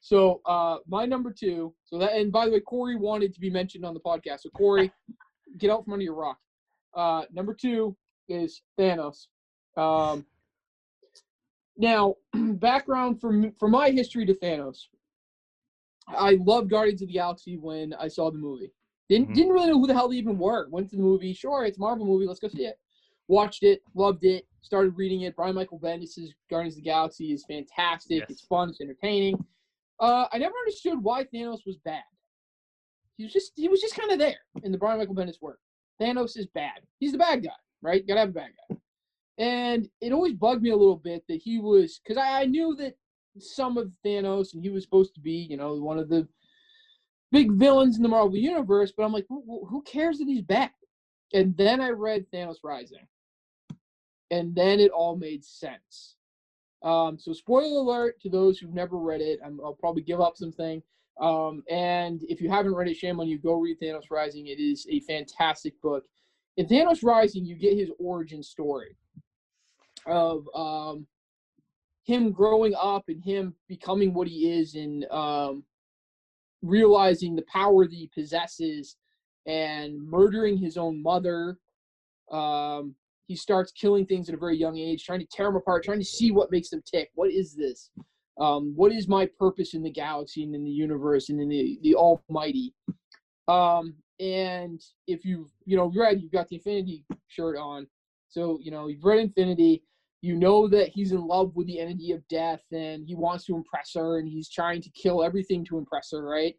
So 0.00 0.40
uh, 0.44 0.78
my 0.86 1.06
number 1.06 1.32
two. 1.32 1.74
So 1.84 1.98
that, 1.98 2.12
and 2.12 2.30
by 2.30 2.44
the 2.46 2.52
way, 2.52 2.60
Corey 2.60 2.96
wanted 2.96 3.32
to 3.34 3.40
be 3.40 3.50
mentioned 3.50 3.84
on 3.84 3.94
the 3.94 4.00
podcast. 4.00 4.40
So 4.40 4.50
Corey, 4.50 4.92
get 5.58 5.70
out 5.70 5.84
from 5.84 5.94
under 5.94 6.04
your 6.04 6.14
rock. 6.14 6.38
Uh, 6.94 7.24
number 7.32 7.54
two 7.54 7.96
is 8.28 8.62
Thanos. 8.78 9.26
Um, 9.76 10.24
now, 11.76 12.16
background 12.34 13.20
for 13.20 13.50
for 13.58 13.68
my 13.68 13.90
history 13.90 14.26
to 14.26 14.34
Thanos. 14.34 14.88
I 16.06 16.36
loved 16.44 16.68
Guardians 16.68 17.00
of 17.00 17.08
the 17.08 17.14
Galaxy 17.14 17.56
when 17.56 17.94
I 17.94 18.08
saw 18.08 18.30
the 18.30 18.38
movie. 18.38 18.70
Didn't 19.08 19.30
Mhm. 19.30 19.34
didn't 19.34 19.52
really 19.52 19.68
know 19.68 19.78
who 19.80 19.86
the 19.86 19.94
hell 19.94 20.08
they 20.08 20.16
even 20.16 20.38
were. 20.38 20.68
Went 20.70 20.90
to 20.90 20.96
the 20.96 21.02
movie. 21.02 21.32
Sure, 21.32 21.64
it's 21.64 21.78
a 21.78 21.80
Marvel 21.80 22.06
movie. 22.06 22.26
Let's 22.26 22.40
go 22.40 22.48
see 22.48 22.66
it. 22.66 22.78
Watched 23.28 23.62
it, 23.62 23.82
loved 23.94 24.24
it. 24.24 24.46
Started 24.62 24.94
reading 24.96 25.22
it. 25.22 25.36
Brian 25.36 25.54
Michael 25.54 25.78
Bendis' 25.78 26.28
Guardians 26.50 26.74
of 26.74 26.82
the 26.84 26.90
Galaxy 26.90 27.32
is 27.32 27.44
fantastic. 27.46 28.20
Yes. 28.20 28.30
It's 28.30 28.40
fun. 28.42 28.70
It's 28.70 28.80
entertaining. 28.80 29.42
Uh, 30.00 30.26
I 30.32 30.38
never 30.38 30.54
understood 30.56 31.02
why 31.02 31.24
Thanos 31.24 31.60
was 31.66 31.76
bad. 31.84 32.02
He 33.16 33.24
was 33.24 33.32
just 33.32 33.52
he 33.56 33.68
was 33.68 33.80
just 33.80 33.94
kind 33.96 34.10
of 34.10 34.18
there 34.18 34.38
in 34.62 34.72
the 34.72 34.78
Brian 34.78 34.98
Michael 34.98 35.14
Bendis 35.14 35.40
work. 35.40 35.58
Thanos 36.00 36.36
is 36.36 36.46
bad. 36.54 36.80
He's 36.98 37.12
the 37.12 37.18
bad 37.18 37.44
guy, 37.44 37.50
right? 37.82 38.06
Gotta 38.06 38.20
have 38.20 38.30
a 38.30 38.32
bad 38.32 38.50
guy. 38.68 38.76
And 39.38 39.88
it 40.00 40.12
always 40.12 40.32
bugged 40.34 40.62
me 40.62 40.70
a 40.70 40.76
little 40.76 40.96
bit 40.96 41.24
that 41.28 41.40
he 41.42 41.58
was 41.58 42.00
because 42.02 42.16
I, 42.16 42.42
I 42.42 42.44
knew 42.46 42.74
that 42.76 42.96
some 43.38 43.76
of 43.78 43.90
Thanos 44.04 44.54
and 44.54 44.62
he 44.62 44.70
was 44.70 44.82
supposed 44.84 45.14
to 45.14 45.20
be, 45.20 45.32
you 45.50 45.56
know, 45.56 45.74
one 45.76 45.98
of 45.98 46.08
the 46.08 46.26
big 47.32 47.52
villains 47.52 47.96
in 47.96 48.02
the 48.02 48.08
Marvel 48.08 48.36
universe. 48.36 48.92
But 48.96 49.04
I'm 49.04 49.12
like, 49.12 49.26
who, 49.28 49.42
who- 49.46 49.66
who 49.66 49.82
cares 49.82 50.18
that 50.18 50.28
he's 50.28 50.42
bad? 50.42 50.70
And 51.32 51.56
then 51.56 51.80
I 51.80 51.90
read 51.90 52.26
Thanos 52.32 52.58
Rising, 52.62 53.06
and 54.30 54.54
then 54.54 54.80
it 54.80 54.90
all 54.90 55.16
made 55.16 55.44
sense. 55.44 56.16
Um, 56.82 57.18
so 57.18 57.32
spoiler 57.32 57.80
alert 57.80 58.20
to 58.20 58.28
those 58.28 58.58
who've 58.58 58.74
never 58.74 58.98
read 58.98 59.20
it. 59.20 59.40
I'm, 59.44 59.60
I'll 59.64 59.74
probably 59.74 60.02
give 60.02 60.20
up 60.20 60.36
something. 60.36 60.82
Um, 61.20 61.62
and 61.70 62.22
if 62.28 62.40
you 62.40 62.50
haven't 62.50 62.74
read 62.74 62.88
it, 62.88 62.96
shame 62.96 63.20
on 63.20 63.28
you. 63.28 63.38
Go 63.38 63.54
read 63.54 63.80
Thanos 63.80 64.10
Rising. 64.10 64.48
It 64.48 64.60
is 64.60 64.86
a 64.90 65.00
fantastic 65.00 65.80
book. 65.80 66.04
In 66.56 66.66
Thanos 66.66 67.02
Rising, 67.02 67.44
you 67.44 67.54
get 67.56 67.76
his 67.76 67.90
origin 67.98 68.42
story 68.42 68.96
of 70.06 70.46
um, 70.54 71.06
him 72.04 72.32
growing 72.32 72.74
up 72.74 73.04
and 73.08 73.22
him 73.22 73.54
becoming 73.68 74.12
what 74.12 74.28
he 74.28 74.50
is 74.50 74.74
and 74.74 75.06
um, 75.10 75.64
realizing 76.62 77.34
the 77.34 77.42
power 77.42 77.86
that 77.86 77.94
he 77.94 78.10
possesses 78.14 78.96
and 79.46 80.00
murdering 80.02 80.56
his 80.56 80.76
own 80.76 81.02
mother. 81.02 81.58
Um, 82.30 82.94
he 83.26 83.36
starts 83.36 83.72
killing 83.72 84.06
things 84.06 84.28
at 84.28 84.34
a 84.34 84.38
very 84.38 84.56
young 84.56 84.76
age, 84.76 85.04
trying 85.04 85.20
to 85.20 85.26
tear 85.26 85.46
them 85.46 85.56
apart, 85.56 85.84
trying 85.84 85.98
to 85.98 86.04
see 86.04 86.30
what 86.30 86.50
makes 86.50 86.70
them 86.70 86.82
tick. 86.84 87.10
What 87.14 87.30
is 87.30 87.54
this? 87.54 87.90
Um, 88.40 88.72
what 88.74 88.92
is 88.92 89.08
my 89.08 89.28
purpose 89.38 89.74
in 89.74 89.82
the 89.82 89.90
galaxy 89.90 90.42
and 90.42 90.54
in 90.54 90.64
the 90.64 90.70
universe 90.70 91.28
and 91.28 91.40
in 91.40 91.48
the, 91.48 91.78
the 91.82 91.94
Almighty? 91.94 92.74
Um, 93.48 93.94
and 94.20 94.80
if 95.06 95.24
you've 95.24 95.50
you 95.64 95.76
know 95.76 95.90
read, 95.94 96.20
you've 96.20 96.32
got 96.32 96.48
the 96.48 96.56
Infinity 96.56 97.04
shirt 97.28 97.56
on, 97.56 97.86
so 98.28 98.58
you 98.62 98.70
know 98.70 98.88
you've 98.88 99.04
read 99.04 99.18
Infinity. 99.18 99.82
You 100.20 100.36
know 100.36 100.68
that 100.68 100.88
he's 100.88 101.12
in 101.12 101.26
love 101.26 101.54
with 101.54 101.66
the 101.66 101.78
entity 101.78 102.12
of 102.12 102.26
death, 102.28 102.62
and 102.72 103.06
he 103.06 103.14
wants 103.14 103.44
to 103.44 103.56
impress 103.56 103.92
her, 103.94 104.18
and 104.18 104.28
he's 104.28 104.48
trying 104.48 104.80
to 104.82 104.90
kill 104.90 105.22
everything 105.22 105.64
to 105.66 105.76
impress 105.76 106.10
her, 106.12 106.24
right? 106.26 106.54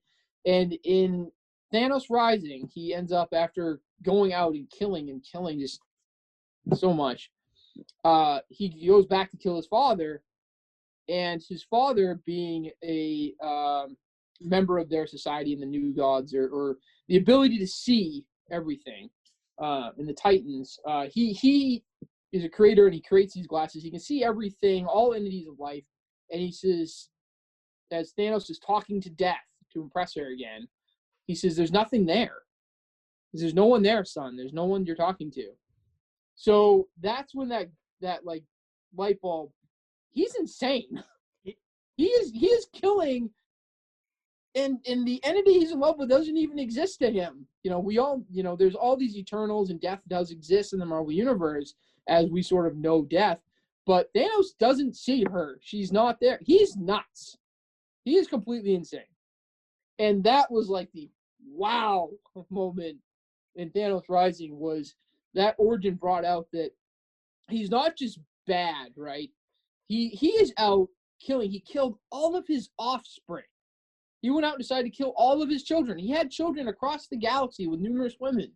And 0.46 0.78
in 0.84 1.32
Thanos 1.74 2.04
Rising, 2.10 2.70
he 2.74 2.94
ends 2.94 3.12
up 3.12 3.30
after 3.34 3.82
going 4.04 4.34
out 4.34 4.54
and 4.54 4.70
killing 4.70 5.10
and 5.10 5.26
killing 5.30 5.60
just 5.60 5.80
so 6.74 6.94
much. 6.94 7.32
Uh, 8.04 8.40
he 8.50 8.88
goes 8.88 9.06
back 9.06 9.32
to 9.32 9.38
kill 9.38 9.58
his 9.58 9.68
father, 9.68 10.22
and 11.10 11.44
his 11.48 11.64
father, 11.64 12.20
being 12.26 12.72
a 12.84 13.34
um, 13.44 13.98
member 14.42 14.78
of 14.78 14.90
their 14.90 15.08
society 15.08 15.54
in 15.54 15.60
the 15.60 15.66
New 15.66 15.94
Gods, 15.94 16.34
or, 16.34 16.48
or 16.48 16.78
the 17.08 17.18
ability 17.18 17.60
to 17.60 17.68
see 17.68 18.26
everything 18.52 19.10
uh, 19.60 19.90
in 19.98 20.06
the 20.06 20.14
Titans, 20.14 20.80
uh, 20.88 21.06
he 21.12 21.34
he 21.34 21.84
is 22.32 22.44
a 22.44 22.50
creator 22.50 22.86
and 22.86 22.94
he 22.94 23.02
creates 23.02 23.34
these 23.34 23.48
glasses. 23.48 23.84
He 23.84 23.92
can 23.92 24.00
see 24.00 24.24
everything, 24.24 24.86
all 24.86 25.14
entities 25.14 25.48
of 25.48 25.60
life, 25.60 25.86
and 26.32 26.42
he 26.42 26.52
says, 26.52 27.10
as 27.92 28.14
Thanos 28.18 28.50
is 28.50 28.60
talking 28.60 29.00
to 29.02 29.10
Death 29.10 29.38
to 29.74 29.82
impress 29.82 30.16
her 30.16 30.32
again, 30.32 30.68
he 31.28 31.36
says, 31.36 31.56
"There's 31.56 31.72
nothing 31.72 32.06
there. 32.06 32.38
There's 33.34 33.54
no 33.54 33.66
one 33.66 33.84
there, 33.84 34.06
son. 34.06 34.36
There's 34.36 34.54
no 34.54 34.66
one 34.66 34.86
you're 34.86 34.96
talking 34.96 35.32
to." 35.32 35.52
So 36.36 36.88
that's 37.02 37.34
when 37.34 37.50
that 37.50 37.70
that 38.02 38.26
like 38.26 38.44
light 38.96 39.20
bulb. 39.22 39.52
He's 40.12 40.36
insane. 40.36 41.04
He 41.98 42.08
is 42.08 42.32
he 42.32 42.48
is 42.48 42.68
killing. 42.74 43.30
And 44.54 44.80
and 44.86 45.08
the 45.08 45.24
entity 45.24 45.54
he's 45.54 45.72
in 45.72 45.80
love 45.80 45.98
with 45.98 46.10
doesn't 46.10 46.36
even 46.36 46.60
exist 46.60 47.00
to 47.00 47.10
him. 47.10 47.48
You 47.64 47.72
know, 47.72 47.80
we 47.80 48.00
all 48.00 48.22
you 48.30 48.44
know, 48.44 48.58
there's 48.58 48.76
all 48.76 48.98
these 48.98 49.16
Eternals 49.16 49.70
and 49.70 49.80
death 49.80 50.02
does 50.10 50.30
exist 50.30 50.74
in 50.74 50.80
the 50.80 50.86
Marvel 50.86 51.14
universe 51.14 51.76
as 52.10 52.30
we 52.30 52.42
sort 52.42 52.68
of 52.68 52.76
know 52.76 53.04
death. 53.04 53.40
But 53.86 54.14
Thanos 54.14 54.58
doesn't 54.60 54.98
see 54.98 55.24
her. 55.32 55.58
She's 55.62 55.94
not 55.94 56.18
there. 56.20 56.40
He's 56.44 56.76
nuts. 56.76 57.38
He 58.04 58.18
is 58.18 58.28
completely 58.28 58.76
insane. 58.76 59.02
And 60.00 60.24
that 60.26 60.52
was 60.52 60.68
like 60.68 60.92
the 60.92 61.10
wow 61.48 62.10
moment 62.50 62.98
in 63.56 63.70
Thanos 63.70 64.10
Rising 64.10 64.60
was 64.60 64.96
that 65.36 65.56
origin 65.58 65.96
brought 65.96 66.26
out 66.26 66.48
that 66.54 66.72
he's 67.50 67.70
not 67.70 67.96
just 67.96 68.20
bad, 68.48 68.92
right? 68.96 69.30
He 69.88 70.10
he 70.10 70.30
is 70.30 70.54
out 70.58 70.90
killing. 71.22 71.52
He 71.52 71.60
killed 71.60 71.98
all 72.12 72.36
of 72.36 72.46
his 72.48 72.70
offspring. 72.80 73.46
He 74.22 74.32
went 74.32 74.46
out 74.46 74.54
and 74.54 74.62
decided 74.62 74.92
to 74.92 74.98
kill 74.98 75.14
all 75.16 75.42
of 75.42 75.50
his 75.50 75.64
children. 75.64 76.00
He 76.00 76.10
had 76.10 76.32
children 76.32 76.68
across 76.68 77.08
the 77.08 77.18
galaxy 77.18 77.68
with 77.68 77.80
numerous 77.80 78.16
women. 78.20 78.52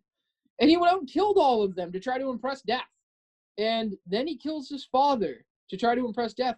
And 0.58 0.68
he 0.68 0.76
went 0.76 0.92
out 0.92 1.00
and 1.00 1.08
killed 1.08 1.38
all 1.38 1.62
of 1.62 1.74
them 1.74 1.92
to 1.92 2.00
try 2.00 2.18
to 2.18 2.30
impress 2.30 2.60
Death. 2.62 2.88
And 3.56 3.96
then 4.06 4.26
he 4.26 4.36
kills 4.36 4.68
his 4.68 4.84
father 4.84 5.44
to 5.68 5.76
try 5.76 5.94
to 5.94 6.06
impress 6.06 6.34
Death. 6.34 6.56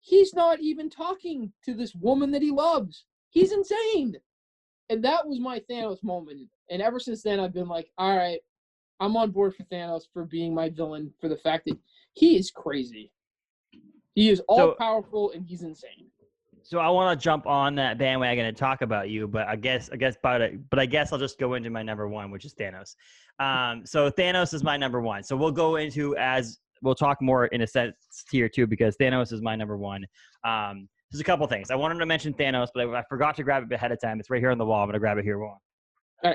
He's 0.00 0.34
not 0.34 0.60
even 0.60 0.88
talking 0.88 1.52
to 1.64 1.74
this 1.74 1.94
woman 1.96 2.30
that 2.30 2.42
he 2.42 2.50
loves. 2.50 3.04
He's 3.30 3.52
insane. 3.52 4.16
And 4.88 5.04
that 5.04 5.26
was 5.26 5.40
my 5.40 5.60
Thanos 5.70 6.02
moment. 6.02 6.48
And 6.70 6.80
ever 6.80 7.00
since 7.00 7.22
then, 7.22 7.40
I've 7.40 7.52
been 7.52 7.68
like, 7.68 7.90
all 7.98 8.16
right, 8.16 8.40
I'm 9.00 9.16
on 9.16 9.30
board 9.30 9.54
for 9.54 9.62
Thanos 9.64 10.02
for 10.12 10.24
being 10.24 10.54
my 10.54 10.68
villain 10.68 11.12
for 11.20 11.28
the 11.28 11.36
fact 11.36 11.66
that 11.66 11.78
he 12.14 12.36
is 12.36 12.50
crazy. 12.50 13.12
He 14.14 14.28
is 14.30 14.40
all 14.48 14.58
So- 14.58 14.74
powerful 14.78 15.30
and 15.32 15.44
he's 15.46 15.62
insane. 15.62 16.10
So 16.64 16.80
I 16.80 16.88
want 16.90 17.18
to 17.18 17.22
jump 17.24 17.46
on 17.46 17.76
that 17.76 17.96
bandwagon 17.96 18.44
and 18.44 18.54
talk 18.56 18.82
about 18.82 19.08
you, 19.08 19.26
but 19.26 19.46
I 19.48 19.56
guess 19.56 19.88
I 19.90 19.96
guess 19.96 20.16
about 20.16 20.42
it. 20.42 20.68
But 20.68 20.78
I 20.78 20.84
guess 20.84 21.12
I'll 21.12 21.18
just 21.18 21.38
go 21.38 21.54
into 21.54 21.70
my 21.70 21.82
number 21.82 22.06
one, 22.08 22.30
which 22.30 22.44
is 22.44 22.54
Thanos. 22.54 22.94
Um, 23.38 23.86
so 23.86 24.10
Thanos 24.10 24.52
is 24.52 24.62
my 24.62 24.76
number 24.76 25.00
one. 25.00 25.22
So 25.22 25.34
we'll 25.34 25.52
go 25.52 25.76
into 25.76 26.14
as 26.16 26.58
we'll 26.82 26.94
talk 26.96 27.22
more 27.22 27.46
in 27.46 27.62
a 27.62 27.66
sense 27.66 27.94
here 28.30 28.50
too, 28.50 28.66
because 28.66 28.96
Thanos 28.98 29.32
is 29.32 29.40
my 29.40 29.56
number 29.56 29.78
one. 29.78 30.04
Um, 30.44 30.88
there's 31.10 31.20
a 31.22 31.24
couple 31.24 31.46
things 31.46 31.70
I 31.70 31.74
wanted 31.74 32.00
to 32.00 32.06
mention 32.06 32.34
Thanos, 32.34 32.68
but 32.74 32.86
I, 32.86 32.98
I 32.98 33.02
forgot 33.08 33.34
to 33.36 33.44
grab 33.44 33.62
it 33.70 33.74
ahead 33.74 33.92
of 33.92 34.00
time. 34.00 34.20
It's 34.20 34.28
right 34.28 34.40
here 34.40 34.50
on 34.50 34.58
the 34.58 34.66
wall. 34.66 34.82
I'm 34.82 34.88
gonna 34.88 34.98
grab 34.98 35.16
it 35.16 35.24
here. 35.24 35.38
Hold 35.38 35.52
on. 36.24 36.34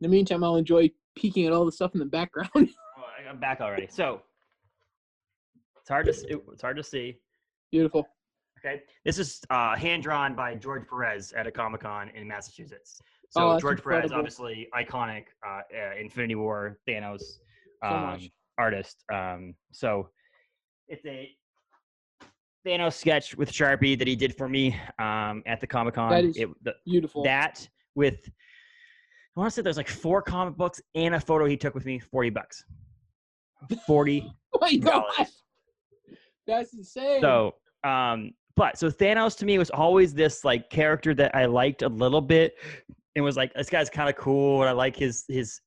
The 0.00 0.08
meantime, 0.08 0.44
I'll 0.44 0.56
enjoy 0.56 0.90
peeking 1.16 1.46
at 1.46 1.52
all 1.52 1.64
the 1.64 1.72
stuff 1.72 1.92
in 1.94 2.00
the 2.00 2.06
background. 2.06 2.50
Oh, 3.00 3.30
I'm 3.30 3.38
back 3.38 3.60
already. 3.60 3.86
So 3.90 4.22
it's 5.80 5.88
hard 5.88 6.06
to 6.06 6.12
s- 6.12 6.22
it- 6.28 6.42
it's 6.52 6.62
hard 6.62 6.76
to 6.76 6.82
see. 6.82 7.18
Beautiful. 7.70 8.06
Okay, 8.58 8.82
this 9.04 9.18
is 9.18 9.40
uh, 9.50 9.76
hand 9.76 10.02
drawn 10.02 10.34
by 10.34 10.54
George 10.56 10.82
Perez 10.88 11.32
at 11.32 11.46
a 11.46 11.50
Comic 11.50 11.82
Con 11.82 12.08
in 12.14 12.26
Massachusetts. 12.26 13.00
Oh, 13.00 13.06
So 13.30 13.50
that's 13.50 13.60
George 13.62 13.82
Perez, 13.82 14.04
incredible. 14.06 14.16
obviously 14.18 14.68
iconic 14.74 15.24
uh, 15.46 15.60
uh, 15.72 15.94
Infinity 16.00 16.34
War 16.34 16.78
Thanos 16.88 17.20
So 17.84 17.88
um, 17.88 18.02
much. 18.02 18.30
artist. 18.56 19.04
Um, 19.12 19.54
so 19.72 20.08
it's 20.88 21.04
a 21.06 21.30
Thanos 22.66 22.94
sketch 22.94 23.36
with 23.36 23.50
Sharpie 23.52 23.96
that 23.98 24.08
he 24.08 24.16
did 24.16 24.34
for 24.36 24.48
me 24.48 24.76
um, 24.98 25.42
at 25.46 25.60
the 25.60 25.66
Comic 25.68 25.94
Con. 25.94 26.10
That 26.10 26.24
is 26.24 26.36
it, 26.36 26.48
the, 26.64 26.74
Beautiful. 26.84 27.22
that 27.24 27.68
with 27.94 28.28
I 29.36 29.40
want 29.40 29.50
to 29.52 29.54
say 29.54 29.62
there's 29.62 29.76
like 29.76 29.88
four 29.88 30.20
comic 30.22 30.56
books 30.56 30.80
and 30.94 31.14
a 31.14 31.20
photo 31.20 31.46
he 31.46 31.56
took 31.56 31.74
with 31.74 31.84
me, 31.86 31.98
forty 31.98 32.30
bucks. 32.30 32.64
Forty 33.86 34.30
oh 34.54 34.58
my 34.60 34.76
god. 34.76 35.04
dollars. 35.16 35.42
That's 36.46 36.74
insane. 36.74 37.20
So, 37.20 37.54
um, 37.84 38.32
but 38.56 38.78
so 38.78 38.90
Thanos 38.90 39.36
to 39.38 39.44
me 39.44 39.58
was 39.58 39.70
always 39.70 40.14
this 40.14 40.44
like 40.44 40.70
character 40.70 41.14
that 41.14 41.34
I 41.36 41.44
liked 41.46 41.82
a 41.82 41.88
little 41.88 42.20
bit, 42.20 42.54
and 43.14 43.24
was 43.24 43.36
like, 43.36 43.52
this 43.54 43.70
guy's 43.70 43.90
kind 43.90 44.08
of 44.08 44.16
cool, 44.16 44.60
and 44.62 44.68
I 44.68 44.72
like 44.72 44.96
his 44.96 45.24
his 45.28 45.60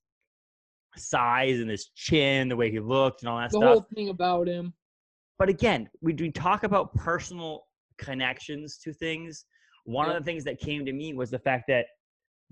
size 0.98 1.60
and 1.60 1.70
his 1.70 1.90
chin, 1.96 2.50
the 2.50 2.56
way 2.56 2.70
he 2.72 2.80
looked, 2.80 3.22
and 3.22 3.30
all 3.30 3.38
that 3.38 3.52
the 3.52 3.58
stuff. 3.58 3.62
The 3.62 3.68
whole 3.68 3.86
thing 3.96 4.10
about 4.10 4.48
him. 4.48 4.74
But 5.40 5.50
again, 5.50 5.90
we 6.02 6.14
do 6.14 6.30
talk 6.32 6.64
about 6.64 6.94
personal 6.96 7.64
connections 7.98 8.78
to 8.84 8.92
things. 8.94 9.46
One 9.86 10.08
Yeah. 10.08 10.18
of 10.18 10.24
the 10.24 10.26
things 10.30 10.44
that 10.44 10.60
came 10.60 10.86
to 10.86 10.92
me 10.94 11.14
was 11.14 11.32
the 11.32 11.40
fact 11.40 11.66
that 11.70 11.86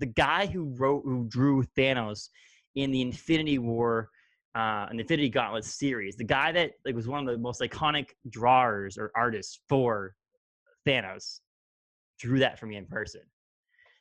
the 0.00 0.06
guy 0.06 0.46
who 0.46 0.74
wrote, 0.76 1.02
who 1.04 1.26
drew 1.28 1.62
Thanos 1.76 2.28
in 2.74 2.90
the 2.90 3.02
Infinity 3.02 3.58
War, 3.58 4.10
uh, 4.56 4.86
an 4.90 4.98
Infinity 4.98 5.28
Gauntlet 5.28 5.64
series, 5.64 6.16
the 6.16 6.24
guy 6.24 6.50
that 6.52 6.72
like 6.84 6.94
was 6.94 7.06
one 7.06 7.20
of 7.20 7.32
the 7.32 7.38
most 7.38 7.60
iconic 7.60 8.08
drawers 8.30 8.98
or 8.98 9.12
artists 9.14 9.60
for 9.68 10.14
Thanos, 10.86 11.40
drew 12.18 12.38
that 12.40 12.58
for 12.58 12.66
me 12.66 12.76
in 12.76 12.86
person. 12.86 13.20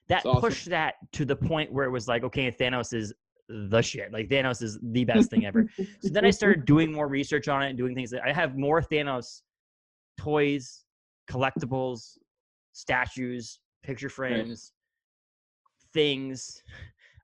That 0.08 0.26
awesome. 0.26 0.42
pushed 0.42 0.70
that 0.70 0.96
to 1.14 1.26
the 1.26 1.36
point 1.36 1.72
where 1.72 1.86
it 1.86 1.92
was 1.92 2.08
like, 2.08 2.24
okay, 2.24 2.52
Thanos 2.52 2.94
is 2.94 3.14
the 3.48 3.82
shit. 3.82 4.12
Like 4.12 4.30
Thanos 4.30 4.64
is 4.64 4.80
the 4.82 5.06
best 5.06 5.30
thing 5.30 5.46
ever. 5.46 5.68
So 5.78 6.10
then 6.10 6.26
I 6.26 6.32
started 6.32 6.66
doing 6.66 6.92
more 6.92 7.08
research 7.08 7.48
on 7.48 7.62
it 7.62 7.70
and 7.70 7.78
doing 7.78 7.94
things 7.94 8.10
that 8.12 8.22
I 8.26 8.34
have 8.34 8.58
more 8.58 8.82
Thanos 8.82 9.42
toys, 10.18 10.84
collectibles, 11.30 12.18
statues, 12.74 13.60
picture 13.84 14.10
frames, 14.10 14.74
things. 15.94 16.62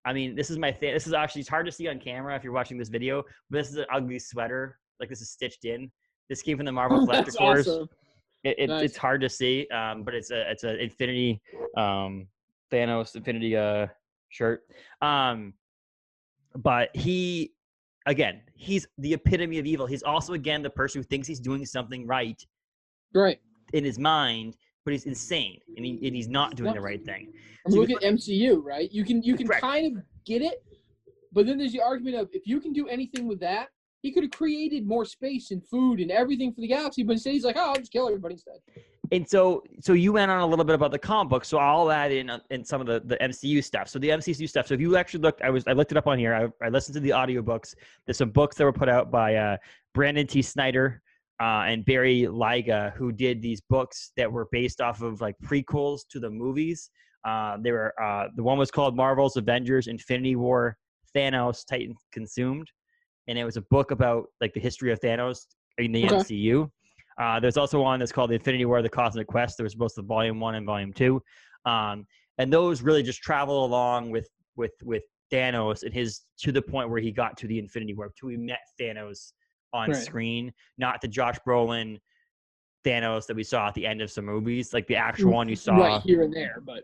I 0.05 0.13
mean, 0.13 0.35
this 0.35 0.49
is 0.49 0.57
my 0.57 0.71
thing. 0.71 0.93
This 0.93 1.07
is 1.07 1.13
actually 1.13 1.41
it's 1.41 1.49
hard 1.49 1.65
to 1.65 1.71
see 1.71 1.87
on 1.87 1.99
camera 1.99 2.35
if 2.35 2.43
you're 2.43 2.53
watching 2.53 2.77
this 2.77 2.89
video, 2.89 3.23
but 3.49 3.57
this 3.57 3.69
is 3.69 3.77
an 3.77 3.85
ugly 3.91 4.19
sweater. 4.19 4.77
Like 4.99 5.09
this 5.09 5.21
is 5.21 5.29
stitched 5.31 5.65
in. 5.65 5.91
This 6.29 6.41
came 6.41 6.57
from 6.57 6.65
the 6.65 6.71
Marvel 6.71 7.05
That's 7.05 7.35
Collector 7.35 7.65
Corps. 7.65 7.73
awesome. 7.81 7.89
It, 8.43 8.55
it, 8.59 8.67
Nice. 8.67 8.83
It's 8.83 8.97
hard 8.97 9.21
to 9.21 9.29
see, 9.29 9.67
um, 9.69 10.03
but 10.03 10.13
it's 10.13 10.29
a 10.31 10.49
it's 10.51 10.63
a 10.63 10.77
Infinity 10.81 11.41
um, 11.77 12.27
Thanos 12.71 13.15
Infinity 13.15 13.55
uh, 13.57 13.87
shirt. 14.29 14.61
Um, 15.01 15.53
but 16.55 16.95
he, 16.95 17.53
again, 18.05 18.41
he's 18.55 18.87
the 18.99 19.13
epitome 19.13 19.57
of 19.59 19.65
evil. 19.65 19.87
He's 19.87 20.03
also 20.03 20.33
again 20.33 20.61
the 20.61 20.69
person 20.69 20.99
who 21.01 21.03
thinks 21.03 21.27
he's 21.27 21.39
doing 21.39 21.65
something 21.65 22.05
right 22.05 22.41
Right. 23.13 23.39
in 23.73 23.83
his 23.83 23.97
mind, 23.97 24.55
but 24.85 24.93
he's 24.93 25.05
insane 25.05 25.59
and, 25.75 25.85
he, 25.85 25.99
and 26.03 26.15
he's 26.15 26.29
not 26.29 26.55
doing 26.55 26.73
the 26.73 26.79
right 26.79 27.03
thing. 27.03 27.33
I 27.65 27.69
mean, 27.69 27.75
So 27.75 27.79
look 27.79 27.89
at 27.89 28.07
MCU, 28.07 28.63
right? 28.63 28.89
You 28.91 29.03
can 29.03 29.21
you 29.23 29.35
can 29.35 29.47
Correct. 29.47 29.61
kind 29.61 29.97
of 29.97 30.03
get 30.25 30.41
it, 30.41 30.63
but 31.33 31.45
then 31.47 31.57
there's 31.57 31.73
the 31.73 31.81
argument 31.81 32.15
of 32.15 32.29
if 32.31 32.47
you 32.47 32.61
can 32.61 32.71
do 32.71 32.87
anything 32.87 33.27
with 33.27 33.39
that, 33.41 33.69
he 34.03 34.11
could 34.11 34.23
have 34.23 34.31
created 34.31 34.87
more 34.87 35.03
space 35.03 35.49
and 35.49 35.65
food 35.67 35.99
and 35.99 36.11
everything 36.11 36.53
for 36.53 36.61
the 36.61 36.67
galaxy, 36.67 37.01
but 37.01 37.13
instead 37.13 37.33
he's 37.33 37.43
like, 37.43 37.57
oh, 37.57 37.69
I'll 37.69 37.75
just 37.75 37.91
kill 37.91 38.07
everybody 38.07 38.35
instead. 38.35 38.57
And 39.11 39.27
so, 39.27 39.63
so 39.81 39.93
you 39.93 40.13
went 40.13 40.29
on 40.29 40.41
a 40.41 40.45
little 40.45 40.65
bit 40.65 40.75
about 40.75 40.91
the 40.91 40.99
comic 40.99 41.29
book. 41.29 41.45
So 41.45 41.57
I'll 41.57 41.91
add 41.91 42.11
in 42.11 42.29
uh, 42.29 42.39
in 42.51 42.63
some 42.63 42.81
of 42.81 42.87
the, 42.87 43.01
the 43.05 43.17
MCU 43.17 43.63
stuff. 43.63 43.87
So 43.87 43.97
the 43.97 44.09
MCU 44.09 44.47
stuff. 44.47 44.67
So 44.67 44.73
if 44.75 44.81
you 44.81 44.95
actually 44.95 45.21
looked, 45.21 45.41
I 45.41 45.49
was 45.49 45.63
I 45.67 45.73
looked 45.73 45.91
it 45.91 45.97
up 45.97 46.07
on 46.07 46.19
here. 46.19 46.35
I, 46.35 46.65
I 46.65 46.69
listened 46.69 46.93
to 46.95 46.99
the 46.99 47.09
audiobooks. 47.09 47.75
There's 48.05 48.17
some 48.17 48.29
books 48.29 48.57
that 48.57 48.63
were 48.63 48.73
put 48.73 48.89
out 48.89 49.11
by 49.11 49.35
uh, 49.35 49.57
Brandon 49.93 50.25
T. 50.27 50.41
Snyder 50.41 51.01
uh, 51.41 51.63
and 51.67 51.83
Barry 51.85 52.21
Lyga, 52.23 52.93
who 52.93 53.11
did 53.11 53.41
these 53.41 53.61
books 53.61 54.11
that 54.15 54.31
were 54.31 54.47
based 54.51 54.79
off 54.79 55.01
of 55.01 55.21
like 55.21 55.35
prequels 55.43 56.01
to 56.09 56.19
the 56.19 56.29
movies. 56.29 56.89
Uh, 57.25 57.57
they 57.61 57.71
were 57.71 57.93
uh, 58.01 58.27
the 58.35 58.43
one 58.43 58.57
was 58.57 58.71
called 58.71 58.95
Marvel's 58.95 59.35
Avengers: 59.35 59.87
Infinity 59.87 60.35
War, 60.35 60.77
Thanos, 61.15 61.65
Titan 61.67 61.95
Consumed, 62.11 62.69
and 63.27 63.37
it 63.37 63.43
was 63.43 63.57
a 63.57 63.61
book 63.63 63.91
about 63.91 64.25
like 64.39 64.53
the 64.53 64.59
history 64.59 64.91
of 64.91 64.99
Thanos 64.99 65.39
in 65.77 65.91
the 65.91 66.05
Okay. 66.05 66.15
MCU. 66.15 66.69
Uh, 67.19 67.39
there's 67.39 67.57
also 67.57 67.81
one 67.81 67.99
that's 67.99 68.11
called 68.11 68.29
the 68.29 68.35
Infinity 68.35 68.65
War: 68.65 68.81
The 68.81 68.89
Cosmic 68.89 69.27
Quest. 69.27 69.57
There 69.57 69.65
was 69.65 69.75
both 69.75 69.95
the 69.95 70.03
Volume 70.03 70.39
One 70.39 70.55
and 70.55 70.65
Volume 70.65 70.93
Two, 70.93 71.21
um, 71.65 72.05
and 72.37 72.51
those 72.51 72.81
really 72.81 73.03
just 73.03 73.21
travel 73.21 73.65
along 73.65 74.11
with 74.11 74.29
with 74.55 74.73
with 74.83 75.03
Thanos 75.31 75.83
and 75.83 75.93
his 75.93 76.21
to 76.39 76.51
the 76.51 76.61
point 76.61 76.89
where 76.89 77.01
he 77.01 77.11
got 77.11 77.35
to 77.37 77.47
the 77.47 77.59
Infinity 77.59 77.93
War, 77.93 78.11
to 78.19 78.27
he 78.27 78.37
met 78.37 78.59
Thanos 78.79 79.33
on 79.75 79.89
Right. 79.91 79.97
screen, 79.97 80.53
not 80.77 81.01
the 81.01 81.07
Josh 81.07 81.37
Brolin 81.45 81.99
Thanos 82.85 83.25
that 83.27 83.35
we 83.35 83.43
saw 83.43 83.67
at 83.67 83.73
the 83.73 83.85
end 83.85 84.01
of 84.01 84.09
some 84.11 84.25
movies, 84.25 84.73
like 84.73 84.87
the 84.87 84.95
actual 84.95 85.31
mm, 85.31 85.35
one 85.35 85.49
you 85.49 85.55
saw. 85.55 85.75
right 85.75 86.01
here 86.01 86.21
and 86.23 86.33
there, 86.33 86.61
but 86.65 86.83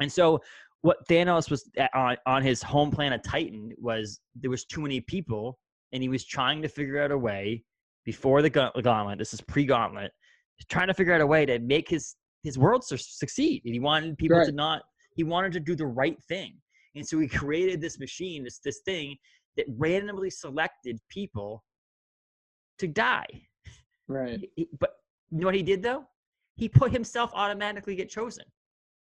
And 0.00 0.10
so 0.10 0.40
what 0.82 1.06
Thanos 1.08 1.50
was 1.50 1.68
at, 1.76 1.90
on 1.94 2.16
on 2.26 2.42
his 2.42 2.62
home 2.62 2.90
planet 2.90 3.22
Titan 3.24 3.72
was 3.78 4.20
there 4.34 4.50
was 4.50 4.64
too 4.64 4.80
many 4.80 5.00
people, 5.00 5.58
and 5.92 6.02
he 6.02 6.08
was 6.08 6.24
trying 6.24 6.62
to 6.62 6.68
figure 6.68 7.00
out 7.02 7.10
a 7.10 7.18
way 7.18 7.64
before 8.04 8.42
the 8.42 8.50
gauntlet. 8.50 9.18
This 9.18 9.34
is 9.34 9.40
pre-gauntlet. 9.40 10.10
Trying 10.68 10.88
to 10.88 10.94
figure 10.94 11.14
out 11.14 11.20
a 11.20 11.26
way 11.26 11.46
to 11.46 11.58
make 11.58 11.88
his 11.88 12.16
his 12.42 12.58
world 12.58 12.82
su- 12.84 12.96
succeed, 12.96 13.62
and 13.64 13.74
he 13.74 13.80
wanted 13.80 14.16
people 14.18 14.42
to 14.44 14.52
not. 14.52 14.82
He 15.16 15.24
wanted 15.24 15.52
to 15.52 15.60
do 15.60 15.74
the 15.76 15.86
right 15.86 16.18
thing, 16.28 16.52
and 16.96 17.06
so 17.06 17.18
he 17.18 17.28
created 17.28 17.80
this 17.80 17.98
machine, 17.98 18.42
this 18.44 18.58
this 18.64 18.80
thing 18.84 19.16
that 19.56 19.66
randomly 19.76 20.30
selected 20.30 20.98
people 21.08 21.62
to 22.80 22.86
die. 22.88 23.26
right. 24.08 24.40
He- 24.56 24.68
but 24.80 24.96
you 25.30 25.38
know 25.38 25.46
what 25.46 25.54
he 25.54 25.62
did 25.62 25.82
though? 25.82 26.04
He 26.56 26.68
put 26.68 26.90
himself 26.92 27.30
automatically 27.34 27.94
get 27.94 28.08
chosen. 28.10 28.44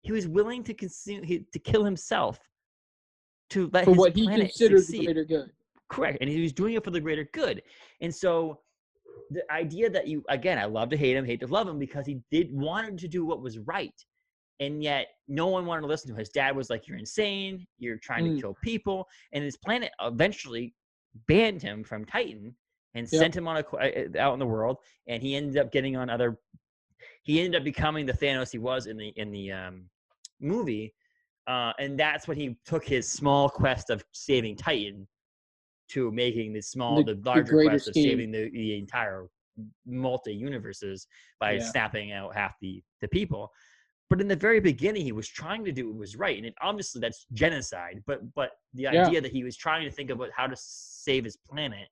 He 0.01 0.11
was 0.11 0.27
willing 0.27 0.63
to 0.63 0.73
consume 0.73 1.23
he, 1.23 1.45
to 1.53 1.59
kill 1.59 1.83
himself 1.85 2.39
to 3.51 3.69
let 3.73 3.85
For 3.85 3.91
his 3.91 3.97
what 3.99 4.15
he 4.15 4.27
considered 4.27 4.79
the 4.79 4.83
succeed. 4.83 5.05
greater 5.05 5.25
good. 5.25 5.51
Correct, 5.89 6.17
and 6.21 6.29
he 6.29 6.41
was 6.41 6.53
doing 6.53 6.73
it 6.75 6.83
for 6.83 6.91
the 6.91 6.99
greater 7.01 7.27
good. 7.33 7.61
And 8.01 8.13
so, 8.13 8.61
the 9.29 9.49
idea 9.51 9.89
that 9.89 10.07
you 10.07 10.23
again, 10.29 10.57
I 10.57 10.65
love 10.65 10.89
to 10.89 10.97
hate 10.97 11.15
him, 11.15 11.25
hate 11.25 11.39
to 11.41 11.47
love 11.47 11.67
him 11.67 11.77
because 11.79 12.05
he 12.05 12.19
did 12.31 12.51
wanted 12.51 12.97
to 12.99 13.07
do 13.07 13.25
what 13.25 13.41
was 13.41 13.59
right, 13.59 13.93
and 14.59 14.81
yet 14.83 15.07
no 15.27 15.47
one 15.47 15.65
wanted 15.65 15.81
to 15.81 15.87
listen 15.87 16.07
to 16.09 16.13
him. 16.13 16.19
His 16.19 16.29
dad 16.29 16.55
was 16.55 16.69
like, 16.69 16.87
"You're 16.87 16.97
insane. 16.97 17.65
You're 17.77 17.97
trying 17.97 18.25
Mm. 18.25 18.35
to 18.35 18.41
kill 18.41 18.57
people," 18.63 19.07
and 19.33 19.43
his 19.43 19.57
planet 19.57 19.91
eventually 20.01 20.73
banned 21.27 21.61
him 21.61 21.83
from 21.83 22.05
Titan 22.05 22.55
and 22.93 23.09
Yep. 23.11 23.19
sent 23.19 23.35
him 23.35 23.47
on 23.47 23.57
a 23.57 23.75
uh, 23.77 24.19
out 24.19 24.33
in 24.33 24.39
the 24.39 24.45
world, 24.45 24.77
and 25.07 25.21
he 25.21 25.35
ended 25.35 25.57
up 25.57 25.71
getting 25.71 25.95
on 25.95 26.09
other. 26.09 26.37
He 27.23 27.39
ended 27.41 27.59
up 27.59 27.63
becoming 27.63 28.05
the 28.05 28.13
Thanos 28.13 28.51
he 28.51 28.57
was 28.59 28.87
in 28.87 28.97
the 28.97 29.09
in 29.15 29.31
the 29.31 29.51
um, 29.51 29.89
movie, 30.39 30.93
uh, 31.47 31.73
and 31.79 31.99
that's 31.99 32.27
when 32.27 32.37
he 32.37 32.57
took 32.65 32.85
his 32.85 33.09
small 33.09 33.49
quest 33.49 33.89
of 33.89 34.03
saving 34.11 34.55
Titan 34.57 35.07
to 35.89 36.11
making 36.11 36.53
the 36.53 36.61
small, 36.61 36.95
The- 37.03 37.13
the, 37.13 37.21
the 37.21 37.29
larger 37.29 37.53
greater 37.53 37.69
quest 37.71 37.87
of 37.89 37.95
saving 37.95 38.31
the, 38.31 38.49
the 38.51 38.77
entire 38.77 39.27
multi 39.85 40.33
universes 40.33 41.07
by 41.39 41.53
Yeah. 41.53 41.59
snapping 41.59 42.11
out 42.11 42.35
half 42.35 42.55
the 42.61 42.83
the 43.01 43.07
people. 43.07 43.51
But 44.09 44.19
in 44.19 44.27
the 44.27 44.35
very 44.35 44.59
beginning, 44.59 45.03
he 45.03 45.13
was 45.13 45.29
trying 45.29 45.63
to 45.63 45.71
do 45.71 45.87
what 45.87 45.97
was 45.97 46.17
right, 46.17 46.35
and 46.35 46.45
it, 46.45 46.53
obviously 46.61 46.99
that's 46.99 47.25
genocide. 47.33 48.03
But 48.05 48.33
but 48.33 48.51
the 48.73 48.83
Yeah. 48.83 49.05
idea 49.05 49.21
that 49.21 49.31
he 49.31 49.43
was 49.43 49.55
trying 49.55 49.85
to 49.89 49.91
think 49.91 50.09
about 50.09 50.29
how 50.35 50.47
to 50.47 50.55
save 50.57 51.23
his 51.23 51.37
planet, 51.37 51.87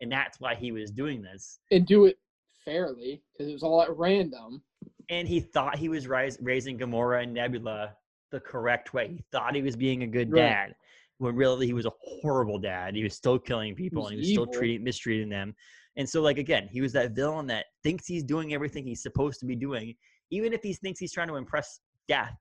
and 0.00 0.10
that's 0.10 0.40
why 0.40 0.54
he 0.54 0.72
was 0.72 0.90
doing 0.90 1.22
this. 1.22 1.58
And 1.70 1.86
do 1.86 2.06
it 2.06 2.18
fairly, 2.64 3.22
because 3.32 3.48
it 3.48 3.52
was 3.52 3.62
all 3.62 3.82
at 3.82 3.96
random. 3.96 4.62
And 5.08 5.28
he 5.28 5.40
thought 5.40 5.78
he 5.78 5.88
was 5.88 6.06
ris- 6.08 6.38
raising 6.40 6.78
Gamora 6.78 7.22
and 7.22 7.32
Nebula 7.32 7.94
the 8.32 8.40
correct 8.40 8.92
way. 8.92 9.08
He 9.08 9.24
thought 9.30 9.54
he 9.54 9.62
was 9.62 9.76
being 9.76 10.02
a 10.02 10.06
good 10.06 10.32
Right. 10.32 10.40
dad, 10.42 10.74
when 11.18 11.36
really 11.36 11.66
he 11.66 11.72
was 11.72 11.86
a 11.86 11.92
horrible 12.00 12.58
dad. 12.58 12.94
He 12.94 13.04
was 13.04 13.14
still 13.14 13.38
killing 13.38 13.74
people 13.74 14.02
was 14.02 14.10
and 14.10 14.20
he 14.20 14.20
was 14.20 14.30
still 14.30 14.46
treating 14.46 14.82
mistreating 14.84 15.28
them. 15.28 15.54
And 15.96 16.08
so, 16.08 16.20
like 16.20 16.38
again, 16.38 16.68
he 16.68 16.80
was 16.80 16.92
that 16.92 17.12
villain 17.12 17.46
that 17.46 17.66
thinks 17.82 18.06
he's 18.06 18.24
doing 18.24 18.52
everything 18.52 18.84
he's 18.84 19.02
supposed 19.02 19.40
to 19.40 19.46
be 19.46 19.56
doing, 19.56 19.94
even 20.30 20.52
if 20.52 20.62
he 20.62 20.74
thinks 20.74 21.00
he's 21.00 21.12
trying 21.12 21.28
to 21.28 21.36
impress 21.36 21.80
death. 22.08 22.36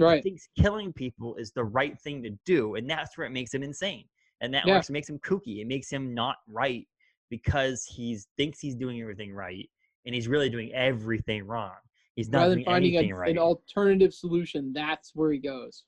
Right. 0.00 0.16
He 0.16 0.22
thinks 0.30 0.48
killing 0.58 0.92
people 0.92 1.36
is 1.36 1.52
the 1.52 1.62
right 1.62 1.96
thing 2.00 2.22
to 2.24 2.30
do, 2.44 2.74
and 2.74 2.88
that's 2.90 3.16
where 3.16 3.26
it 3.26 3.30
makes 3.30 3.52
him 3.54 3.62
insane. 3.62 4.06
And 4.42 4.52
that 4.52 4.66
Yeah. 4.66 4.74
works 4.74 4.90
makes 4.90 5.08
him 5.08 5.18
kooky. 5.20 5.60
It 5.60 5.66
makes 5.66 5.88
him 5.88 6.12
not 6.12 6.36
right 6.46 6.86
because 7.30 7.84
he 7.84 8.18
thinks 8.36 8.60
he's 8.60 8.74
doing 8.74 9.00
everything 9.00 9.32
right, 9.32 9.70
and 10.04 10.14
he's 10.14 10.28
really 10.28 10.50
doing 10.50 10.70
everything 10.74 11.46
wrong. 11.46 11.76
He's 12.16 12.28
not 12.28 12.40
Rather 12.40 12.54
doing 12.56 12.64
than 12.64 12.72
finding 12.74 12.96
anything 12.96 13.12
a, 13.12 13.16
right. 13.16 13.30
an 13.30 13.38
alternative 13.38 14.12
solution, 14.12 14.72
that's 14.74 15.12
where 15.14 15.32
he 15.32 15.38
goes. 15.38 15.84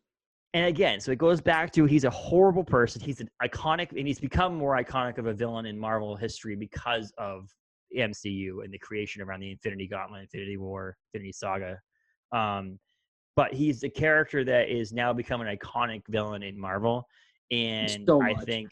and 0.54 0.66
again, 0.66 1.00
so 1.00 1.10
it 1.10 1.18
goes 1.18 1.40
back 1.40 1.72
to 1.72 1.84
he's 1.84 2.04
a 2.04 2.10
horrible 2.10 2.62
person. 2.64 3.02
He's 3.02 3.20
an 3.20 3.28
iconic, 3.42 3.90
and 3.90 4.06
he's 4.06 4.20
become 4.20 4.54
more 4.54 4.76
iconic 4.76 5.18
of 5.18 5.26
a 5.26 5.34
villain 5.34 5.66
in 5.66 5.76
Marvel 5.76 6.14
history 6.16 6.54
because 6.54 7.12
of 7.18 7.50
MCU 7.94 8.62
and 8.64 8.72
the 8.72 8.78
creation 8.78 9.20
around 9.20 9.40
the 9.40 9.50
Infinity 9.50 9.88
Gauntlet, 9.88 10.22
Infinity 10.22 10.56
War, 10.56 10.96
Infinity 11.12 11.32
Saga. 11.32 11.80
Um, 12.32 12.78
but 13.36 13.52
he's 13.52 13.82
a 13.82 13.88
character 13.90 14.44
that 14.44 14.68
is 14.68 14.92
now 14.92 15.12
become 15.12 15.40
an 15.40 15.54
iconic 15.54 16.02
villain 16.08 16.44
in 16.44 16.56
Marvel, 16.58 17.04
and 17.50 18.06
So 18.06 18.22
I 18.22 18.34
think 18.44 18.70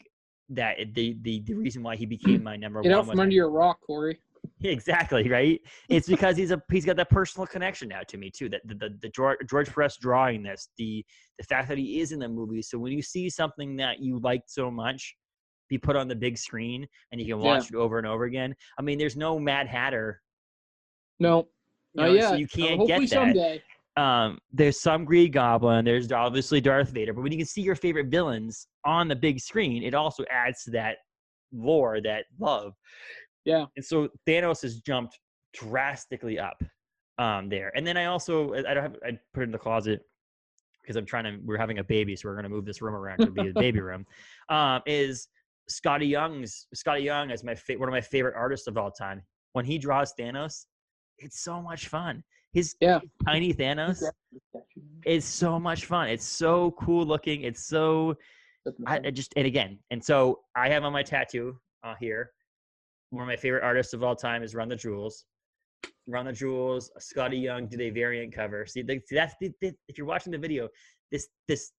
that 0.49 0.77
the, 0.93 1.17
the 1.21 1.39
the 1.41 1.53
reason 1.53 1.83
why 1.83 1.95
he 1.95 2.05
became 2.05 2.43
my 2.51 2.55
number 2.55 2.81
Get 2.81 2.89
one 2.91 2.99
out 2.99 3.05
from 3.11 3.19
under 3.19 3.33
your 3.35 3.49
rock, 3.49 3.79
Corey. 3.81 4.19
exactly 4.63 5.29
right. 5.29 5.59
It's 5.89 6.07
because 6.07 6.35
he's 6.37 6.51
a 6.51 6.61
he's 6.71 6.85
got 6.85 6.95
that 6.97 7.09
personal 7.09 7.47
connection 7.47 7.87
now 7.89 8.01
to 8.07 8.17
me 8.17 8.29
too. 8.29 8.49
That 8.49 8.61
the, 8.65 8.75
the, 8.75 8.97
the 9.01 9.09
George, 9.09 9.37
George 9.49 9.69
Perez 9.73 9.97
drawing 9.97 10.43
this, 10.43 10.69
the 10.77 11.05
the 11.37 11.43
fact 11.45 11.67
that 11.69 11.77
he 11.77 12.01
is 12.01 12.11
in 12.11 12.19
the 12.19 12.27
movie. 12.29 12.61
So 12.61 12.77
when 12.77 12.91
you 12.91 13.01
see 13.01 13.29
something 13.29 13.75
that 13.77 13.99
you 13.99 14.19
liked 14.19 14.49
so 14.49 14.69
much 14.69 15.15
be 15.69 15.77
put 15.77 15.95
on 15.95 16.07
the 16.07 16.15
big 16.15 16.37
screen 16.37 16.85
and 17.11 17.21
you 17.21 17.25
can 17.27 17.39
Yeah. 17.41 17.45
watch 17.47 17.69
it 17.69 17.75
over 17.75 17.97
and 17.97 18.05
over 18.05 18.25
again. 18.25 18.53
I 18.77 18.81
mean, 18.81 18.97
there's 18.99 19.15
no 19.15 19.39
Mad 19.39 19.65
Hatter. 19.67 20.21
No, 21.19 21.47
You 21.93 22.03
know, 22.03 22.13
yet. 22.13 22.29
so 22.29 22.35
you 22.35 22.45
Uh, 22.45 22.55
can't 22.55 22.77
hopefully 22.79 23.07
get 23.07 23.09
that. 23.11 23.15
someday. 23.27 23.63
Um, 23.95 24.39
there's 24.51 24.79
some 24.79 25.05
Green 25.05 25.31
Goblin. 25.31 25.85
There's 25.85 26.11
obviously 26.11 26.59
Darth 26.59 26.89
Vader. 26.89 27.13
But 27.13 27.21
when 27.21 27.31
you 27.31 27.37
can 27.37 27.47
see 27.47 27.61
your 27.61 27.75
favorite 27.75 28.07
villains 28.07 28.67
on 28.85 29.07
the 29.07 29.15
big 29.15 29.39
screen, 29.39 29.83
it 29.83 29.93
also 29.93 30.23
adds 30.31 30.63
to 30.63 30.71
that 30.71 30.97
lore, 31.51 32.01
that 32.01 32.25
love. 32.39 32.73
Yeah. 33.45 33.65
And 33.75 33.85
so 33.85 34.09
Thanos 34.27 34.61
has 34.63 34.79
jumped 34.79 35.19
drastically 35.53 36.39
up 36.39 36.63
um, 37.17 37.49
there. 37.49 37.71
And 37.75 37.85
then 37.85 37.97
I 37.97 38.05
also 38.05 38.53
I 38.53 38.73
don't 38.73 38.83
have 38.83 38.95
I 39.05 39.17
put 39.33 39.41
it 39.41 39.43
in 39.43 39.51
the 39.51 39.57
closet 39.57 40.01
because 40.81 40.95
I'm 40.95 41.05
trying 41.05 41.25
to 41.25 41.39
we're 41.43 41.57
having 41.57 41.79
a 41.79 41.83
baby, 41.83 42.15
so 42.15 42.27
we're 42.27 42.35
gonna 42.35 42.49
move 42.49 42.65
this 42.65 42.81
room 42.81 42.95
around 42.95 43.19
to 43.19 43.31
be 43.31 43.49
a 43.49 43.53
baby 43.53 43.79
room. 43.81 44.05
Um, 44.49 44.81
is 44.85 45.27
Skottie 45.69 46.09
Young's 46.09 46.67
Skottie 46.75 47.03
Young 47.03 47.29
is 47.29 47.43
my 47.43 47.55
fa- 47.55 47.77
one 47.77 47.87
of 47.87 47.93
my 47.93 48.01
favorite 48.01 48.35
artists 48.35 48.67
of 48.67 48.77
all 48.77 48.91
time. 48.91 49.21
When 49.53 49.65
he 49.65 49.77
draws 49.77 50.13
Thanos, 50.19 50.65
it's 51.19 51.43
so 51.43 51.61
much 51.61 51.87
fun. 51.87 52.23
His 52.53 52.75
Yeah. 52.79 52.99
tiny 53.25 53.53
Thanos 53.53 54.03
is 55.05 55.25
so 55.25 55.59
much 55.59 55.85
fun. 55.85 56.07
It's 56.09 56.25
so 56.25 56.71
cool 56.71 57.05
looking. 57.05 57.41
It's 57.41 57.65
so 57.65 58.15
I, 58.87 58.99
I 59.05 59.11
just 59.11 59.33
and 59.35 59.45
again, 59.45 59.79
and 59.91 60.03
so 60.03 60.39
I 60.55 60.69
have 60.69 60.83
on 60.83 60.93
my 60.93 61.03
tattoo 61.03 61.59
uh, 61.83 61.95
here. 61.99 62.31
One 63.09 63.23
of 63.23 63.27
my 63.27 63.35
favorite 63.35 63.63
artists 63.63 63.93
of 63.93 64.03
all 64.03 64.15
time 64.15 64.41
is 64.41 64.55
Run 64.55 64.69
the 64.69 64.75
Jewels. 64.75 65.25
Run 66.07 66.25
the 66.25 66.31
Jewels, 66.31 66.89
Skottie 66.99 67.41
Young 67.41 67.67
did 67.67 67.81
a 67.81 67.89
variant 67.89 68.33
cover. 68.33 68.65
See, 68.65 68.81
the, 68.81 69.01
see 69.05 69.15
that's 69.15 69.35
if 69.41 69.97
you're 69.97 70.07
watching 70.07 70.31
the 70.31 70.37
video, 70.37 70.69
this 71.11 71.27
this 71.47 71.71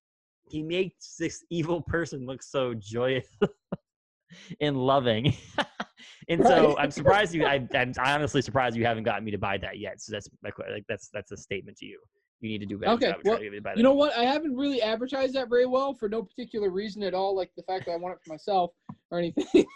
he 0.51 0.63
makes 0.63 1.17
this 1.17 1.43
evil 1.51 1.81
person 1.81 2.27
look 2.27 2.43
so 2.43 2.75
joyous 2.75 3.27
and 4.61 4.77
loving. 4.77 5.35
and 6.29 6.43
so 6.43 6.69
Right. 6.75 6.85
I'm 6.85 6.91
surprised 6.91 7.35
you. 7.35 7.45
I, 7.47 7.67
I'm 7.75 7.93
honestly 7.99 8.43
surprised 8.43 8.77
you 8.77 8.85
haven't 8.85 9.05
gotten 9.05 9.25
me 9.25 9.31
to 9.31 9.39
buy 9.39 9.59
that 9.59 9.79
yet. 9.79 10.01
So 10.01 10.13
that's 10.13 10.29
my 10.43 10.51
like 10.71 10.85
that's 10.89 11.09
that's 11.13 11.33
a 11.33 11.37
statement 11.37 11.77
to 11.79 11.87
you. 11.87 12.01
You 12.41 12.51
need 12.51 12.59
to 12.59 12.67
do 12.67 12.79
better. 12.79 12.93
Okay, 12.93 13.13
job 13.13 13.21
well, 13.25 13.37
to 13.39 13.43
get 13.43 13.53
me 13.53 13.59
to 13.59 13.63
buy 13.63 13.71
that. 13.71 13.77
You 13.79 13.85
know 13.85 13.95
what? 13.95 14.17
I 14.17 14.25
haven't 14.25 14.55
really 14.57 14.83
advertised 14.83 15.35
that 15.35 15.49
very 15.49 15.67
well 15.67 15.95
for 15.95 16.09
no 16.09 16.23
particular 16.23 16.71
reason 16.71 17.03
at 17.03 17.15
all, 17.15 17.35
like 17.35 17.51
the 17.57 17.63
fact 17.63 17.87
that 17.87 17.93
I 17.93 17.97
want 17.97 18.15
it 18.15 18.21
for 18.25 18.33
myself 18.33 18.73
or 19.11 19.19
anything. 19.19 19.65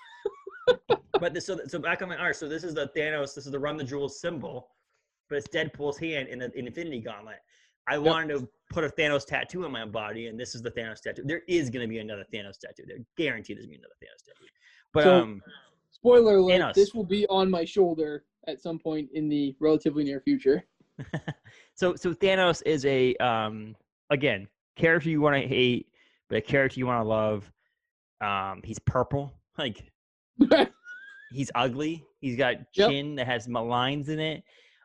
But 1.21 1.35
this, 1.35 1.47
so 1.47 1.59
so 1.67 1.79
back 1.79 2.03
on 2.03 2.09
my 2.09 2.17
art. 2.17 2.37
So 2.37 2.49
this 2.49 2.63
is 2.65 2.75
the 2.75 2.91
Thanos. 2.97 3.35
This 3.35 3.47
is 3.47 3.53
the 3.53 3.59
Run 3.59 3.77
the 3.77 3.85
Jewels 3.85 4.21
symbol, 4.21 4.69
but 5.29 5.37
it's 5.37 5.49
Deadpool's 5.49 5.99
hand 5.99 6.29
in 6.29 6.39
the 6.39 6.57
in 6.57 6.67
Infinity 6.67 7.01
Gauntlet. 7.01 7.39
I 7.89 7.97
wanted 7.99 8.39
to 8.39 8.49
put 8.71 8.85
a 8.85 8.89
Thanos 8.89 9.25
tattoo 9.27 9.65
on 9.65 9.73
my 9.73 9.85
body, 9.87 10.27
and 10.27 10.39
this 10.39 10.55
is 10.55 10.63
the 10.63 10.71
Thanos 10.71 11.01
tattoo. 11.01 11.23
There 11.25 11.43
is 11.49 11.71
going 11.71 11.83
to 11.83 11.89
be 11.89 11.99
another 11.99 12.25
Thanos 12.33 12.59
tattoo. 12.59 12.85
They're 12.87 12.99
guaranteed 13.17 13.57
there's 13.57 13.67
going 13.67 13.79
to 13.79 13.81
be 13.81 13.85
another 13.85 13.95
Thanos 14.03 14.25
tattoo. 14.27 14.47
But 14.93 15.05
So- 15.05 15.21
um, 15.23 15.43
Spoiler 16.01 16.37
alert: 16.37 16.61
Thanos. 16.61 16.75
this 16.75 16.95
will 16.95 17.05
be 17.05 17.27
on 17.27 17.51
my 17.51 17.65
shoulder 17.65 18.25
at 18.47 18.61
some 18.61 18.79
point 18.79 19.09
in 19.15 19.29
the 19.29 19.55
relatively 19.61 20.05
near 20.05 20.21
future. 20.21 20.65
so 21.75 21.95
so 21.95 22.15
Thanos 22.15 22.63
is 22.67 22.85
a 22.87 23.15
um 23.17 23.75
again 24.11 24.49
character 24.77 25.11
you 25.11 25.21
want 25.21 25.41
to 25.41 25.47
hate, 25.47 25.89
but 26.29 26.39
a 26.39 26.41
character 26.41 26.79
you 26.79 26.87
want 26.87 27.03
to 27.03 27.09
love. 27.09 27.51
Um, 28.21 28.63
he's 28.65 28.79
purple, 28.81 29.33
like 29.59 29.91
he's 31.31 31.51
ugly. 31.55 32.05
He's 32.21 32.37
got 32.37 32.57
Yep. 32.75 32.91
chin 32.91 33.15
that 33.17 33.27
has 33.27 33.49
lines 33.49 34.09
in 34.09 34.19
it. 34.19 34.43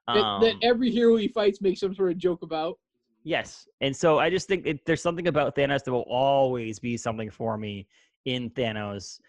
that, 0.08 0.18
Um, 0.18 0.42
that 0.42 0.56
every 0.62 0.92
hero 0.92 1.16
he 1.16 1.28
fights 1.28 1.62
makes 1.62 1.80
some 1.80 1.96
sort 1.96 2.12
of 2.12 2.18
joke 2.18 2.42
about. 2.44 2.78
Yes, 3.24 3.68
and 3.80 3.96
so 3.96 4.20
I 4.20 4.30
just 4.30 4.48
think 4.48 4.66
it, 4.68 4.86
there's 4.86 5.02
something 5.02 5.28
about 5.28 5.56
Thanos 5.56 5.84
that 5.86 5.92
will 5.94 6.02
always 6.10 6.78
be 6.78 6.98
something 6.98 7.30
for 7.32 7.58
me 7.58 7.88
in 8.26 8.50
Thanos, 8.50 9.20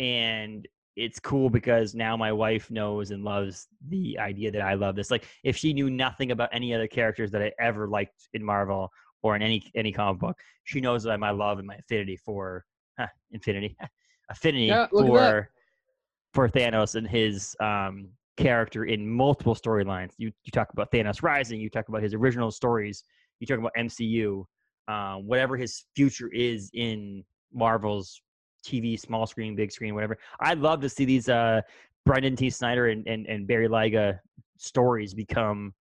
and 0.00 0.66
it's 0.96 1.18
cool 1.18 1.50
because 1.50 1.94
now 1.94 2.16
my 2.16 2.32
wife 2.32 2.70
knows 2.70 3.10
and 3.10 3.24
loves 3.24 3.68
the 3.88 4.18
idea 4.18 4.50
that 4.52 4.62
I 4.62 4.74
love 4.74 4.94
this. 4.96 5.10
Like, 5.10 5.26
if 5.42 5.56
she 5.56 5.72
knew 5.72 5.90
nothing 5.90 6.30
about 6.30 6.50
any 6.52 6.74
other 6.74 6.86
characters 6.86 7.30
that 7.32 7.42
I 7.42 7.52
ever 7.58 7.88
liked 7.88 8.28
in 8.32 8.44
Marvel 8.44 8.90
or 9.22 9.34
in 9.36 9.42
any 9.42 9.70
any 9.74 9.92
comic 9.92 10.20
book, 10.20 10.38
she 10.64 10.80
knows 10.80 11.02
that 11.04 11.18
my 11.18 11.30
love 11.30 11.58
and 11.58 11.66
my 11.66 11.76
affinity 11.76 12.16
for 12.16 12.64
huh, 12.98 13.06
infinity, 13.32 13.76
affinity 14.30 14.68
Yeah, 14.68 14.86
look 14.92 15.06
at 15.06 15.12
that. 15.12 15.20
for 15.20 15.50
for 16.32 16.48
Thanos 16.48 16.96
and 16.96 17.08
his 17.08 17.56
um, 17.60 18.08
character 18.36 18.84
in 18.84 19.08
multiple 19.08 19.54
storylines. 19.54 20.12
You 20.18 20.32
you 20.44 20.50
talk 20.52 20.68
about 20.72 20.90
Thanos 20.92 21.22
Rising, 21.22 21.60
you 21.60 21.70
talk 21.70 21.88
about 21.88 22.02
his 22.02 22.14
original 22.14 22.50
stories, 22.50 23.04
you 23.40 23.46
talk 23.46 23.58
about 23.58 23.72
MCU, 23.76 24.44
uh, 24.88 25.16
whatever 25.16 25.56
his 25.56 25.84
future 25.96 26.28
is 26.28 26.70
in 26.74 27.24
Marvel's 27.52 28.20
TV, 28.64 28.98
small 28.98 29.26
screen, 29.26 29.54
big 29.54 29.70
screen, 29.70 29.94
whatever. 29.94 30.18
I'd 30.40 30.58
love 30.58 30.80
to 30.80 30.88
see 30.88 31.04
these 31.04 31.28
uh, 31.28 31.60
Brendan 32.06 32.36
T. 32.36 32.50
Snyder 32.50 32.88
and, 32.88 33.06
and, 33.06 33.26
and 33.26 33.46
Barry 33.46 33.68
Lyga 33.68 34.18
stories 34.58 35.14
become 35.14 35.74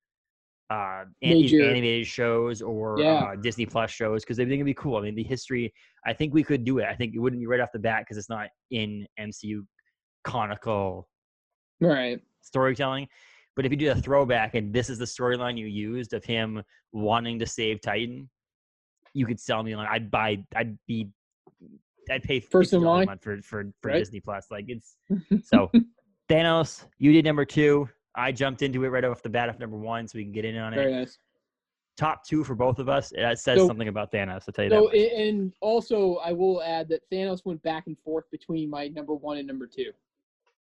uh, 0.69 1.03
Major. 1.21 1.63
animated 1.63 2.07
shows 2.07 2.61
or 2.61 2.99
Yeah. 2.99 3.13
uh, 3.13 3.35
Disney 3.35 3.65
Plus 3.65 3.91
shows 3.91 4.23
because 4.23 4.37
they 4.37 4.43
think 4.45 4.55
it'd 4.55 4.65
be 4.65 4.73
cool. 4.73 4.97
I 4.97 5.01
mean, 5.01 5.15
the 5.15 5.23
history. 5.23 5.73
I 6.05 6.13
think 6.13 6.33
we 6.33 6.43
could 6.43 6.63
do 6.63 6.79
it. 6.79 6.85
I 6.85 6.95
think 6.95 7.13
it 7.15 7.19
wouldn't 7.19 7.39
be 7.41 7.45
right 7.47 7.59
off 7.59 7.69
the 7.73 7.79
bat 7.79 8.01
because 8.01 8.17
it's 8.17 8.29
not 8.29 8.47
in 8.71 9.05
MCU 9.19 9.65
conical 10.23 11.07
Right. 11.79 12.19
storytelling. 12.41 13.07
But 13.55 13.65
if 13.65 13.71
you 13.71 13.77
do 13.77 13.91
a 13.91 13.95
throwback 13.95 14.55
and 14.55 14.73
this 14.73 14.89
is 14.89 14.97
the 14.97 15.05
storyline 15.05 15.57
you 15.57 15.67
used 15.67 16.13
of 16.13 16.23
him 16.25 16.63
wanting 16.91 17.37
to 17.39 17.45
save 17.45 17.81
Titan, 17.81 18.29
you 19.13 19.27
could 19.27 19.39
sell 19.39 19.61
me 19.61 19.73
on. 19.73 19.85
I'd 19.85 20.09
buy. 20.09 20.43
I'd 20.55 20.77
be. 20.87 21.09
I'd 22.11 22.23
pay 22.23 22.39
First 22.39 22.73
in 22.73 22.81
$50 22.81 22.85
line. 22.85 23.05
month 23.05 23.23
for 23.23 23.41
for 23.41 23.63
for 23.81 23.89
Right. 23.91 23.99
Disney 23.99 24.19
Plus. 24.19 24.47
Like 24.51 24.65
it's 24.67 24.97
so. 25.43 25.71
Thanos, 26.29 26.85
you 26.99 27.11
did 27.11 27.25
number 27.25 27.45
two. 27.45 27.87
I 28.15 28.31
jumped 28.31 28.61
into 28.61 28.83
it 28.83 28.89
right 28.89 29.03
off 29.03 29.21
the 29.21 29.29
bat 29.29 29.49
of 29.49 29.59
number 29.59 29.77
one, 29.77 30.07
so 30.07 30.17
we 30.17 30.23
can 30.23 30.31
get 30.31 30.45
in 30.45 30.57
on 30.57 30.73
it. 30.73 30.77
Very 30.77 30.91
nice. 30.93 31.17
Top 31.97 32.25
two 32.25 32.43
for 32.43 32.55
both 32.55 32.79
of 32.79 32.89
us. 32.89 33.11
That 33.15 33.39
says 33.39 33.59
So- 33.59 33.67
something 33.67 33.87
about 33.87 34.11
Thanos. 34.11 34.43
I'll 34.47 34.53
tell 34.53 34.65
you 34.65 34.71
So, 34.71 34.87
that. 34.91 34.95
a- 34.97 35.27
and 35.29 35.53
also, 35.61 36.15
I 36.17 36.31
will 36.31 36.61
add 36.63 36.87
that 36.89 37.01
Thanos 37.11 37.45
went 37.45 37.61
back 37.61 37.87
and 37.87 37.97
forth 37.99 38.25
between 38.31 38.69
my 38.69 38.87
number 38.87 39.13
one 39.13 39.37
and 39.37 39.47
number 39.47 39.67
two. 39.67 39.91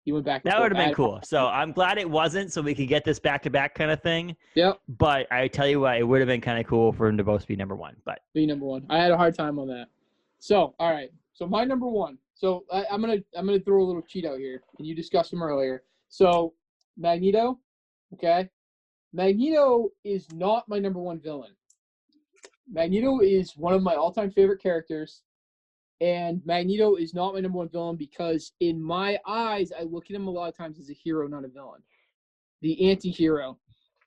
He 0.04 0.12
went 0.12 0.26
back. 0.26 0.42
And 0.44 0.52
That 0.52 0.60
would 0.60 0.76
have 0.76 0.84
been 0.86 0.94
cool. 0.94 1.20
So 1.24 1.46
I'm 1.46 1.72
glad 1.72 1.96
it 1.96 2.08
wasn't, 2.10 2.52
so 2.52 2.60
we 2.60 2.74
could 2.74 2.88
get 2.88 3.04
this 3.04 3.18
back 3.18 3.42
to 3.44 3.50
back 3.50 3.74
kind 3.74 3.90
of 3.90 4.02
thing. 4.02 4.36
Yep. 4.54 4.80
But 4.98 5.26
I 5.32 5.48
tell 5.48 5.66
you 5.66 5.80
what, 5.80 5.96
it 5.96 6.02
would 6.02 6.20
have 6.20 6.28
been 6.28 6.42
kind 6.42 6.58
of 6.60 6.66
cool 6.66 6.92
for 6.92 7.06
them 7.06 7.16
to 7.16 7.24
both 7.24 7.46
be 7.46 7.56
number 7.56 7.74
one. 7.74 7.96
But 8.04 8.20
be 8.34 8.44
number 8.44 8.66
one. 8.66 8.84
I 8.90 8.98
had 8.98 9.12
a 9.12 9.16
hard 9.16 9.34
time 9.34 9.58
on 9.58 9.68
that. 9.68 9.86
So, 10.40 10.74
all 10.78 10.92
right. 10.92 11.10
So 11.34 11.46
my 11.46 11.64
number 11.64 11.86
one. 11.86 12.16
So 12.34 12.64
I, 12.72 12.86
I'm 12.90 13.00
gonna 13.00 13.18
I'm 13.36 13.46
gonna 13.46 13.60
throw 13.60 13.82
a 13.82 13.84
little 13.84 14.02
cheat 14.02 14.24
out 14.24 14.38
here, 14.38 14.62
and 14.78 14.86
you 14.86 14.94
discussed 14.94 15.32
him 15.32 15.42
earlier. 15.42 15.82
So 16.08 16.54
Magneto, 16.96 17.58
okay. 18.14 18.48
Magneto 19.12 19.90
is 20.04 20.26
not 20.32 20.68
my 20.68 20.78
number 20.78 21.00
one 21.00 21.20
villain. 21.20 21.52
Magneto 22.70 23.20
is 23.20 23.56
one 23.56 23.74
of 23.74 23.82
my 23.82 23.94
all-time 23.94 24.30
favorite 24.30 24.62
characters, 24.62 25.22
and 26.00 26.40
Magneto 26.44 26.96
is 26.96 27.14
not 27.14 27.34
my 27.34 27.40
number 27.40 27.58
one 27.58 27.68
villain 27.68 27.96
because, 27.96 28.52
in 28.60 28.82
my 28.82 29.18
eyes, 29.26 29.70
I 29.78 29.82
look 29.84 30.06
at 30.10 30.16
him 30.16 30.26
a 30.26 30.30
lot 30.30 30.48
of 30.48 30.56
times 30.56 30.78
as 30.78 30.90
a 30.90 30.94
hero, 30.94 31.28
not 31.28 31.44
a 31.44 31.48
villain. 31.48 31.82
The 32.62 32.90
anti-hero. 32.90 33.58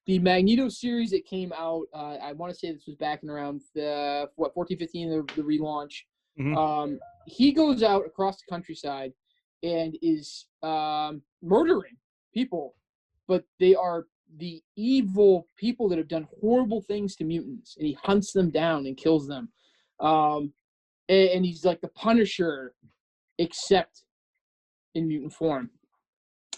The 0.08 0.20
Magneto 0.20 0.70
series 0.70 1.12
that 1.12 1.26
came 1.26 1.54
out, 1.56 1.86
uh, 1.94 2.16
I 2.22 2.34
want 2.34 2.52
to 2.52 2.58
say 2.58 2.72
this 2.72 2.88
was 2.88 2.96
back 2.96 3.24
in 3.24 3.30
around 3.30 3.62
the 3.76 4.30
what 4.36 4.54
14, 4.54 4.78
15, 4.78 5.10
the, 5.10 5.34
the 5.36 5.42
relaunch. 5.42 6.04
Mhm. 6.40 6.56
Um, 6.58 7.00
he 7.28 7.52
goes 7.52 7.84
out 7.84 8.06
across 8.06 8.38
the 8.38 8.50
countryside 8.50 9.12
and 9.62 9.98
is 10.02 10.48
um, 10.64 11.22
murdering 11.44 11.98
people, 12.34 12.76
but 13.28 13.44
they 13.60 13.76
are 13.76 14.06
the 14.38 14.62
evil 14.78 15.48
people 15.58 15.90
that 15.90 15.98
have 15.98 16.08
done 16.08 16.28
horrible 16.40 16.82
things 16.82 17.16
to 17.18 17.26
mutants, 17.26 17.76
and 17.78 17.86
he 17.86 17.98
hunts 18.02 18.32
them 18.32 18.50
down 18.50 18.86
and 18.86 18.96
kills 18.96 19.28
them. 19.28 19.50
Um, 20.00 20.54
and, 21.10 21.30
and 21.30 21.46
he's 21.46 21.66
like 21.66 21.82
the 21.82 21.90
Punisher, 21.90 22.74
except 23.40 24.04
in 24.96 25.08
mutant 25.08 25.34
form. 25.34 25.70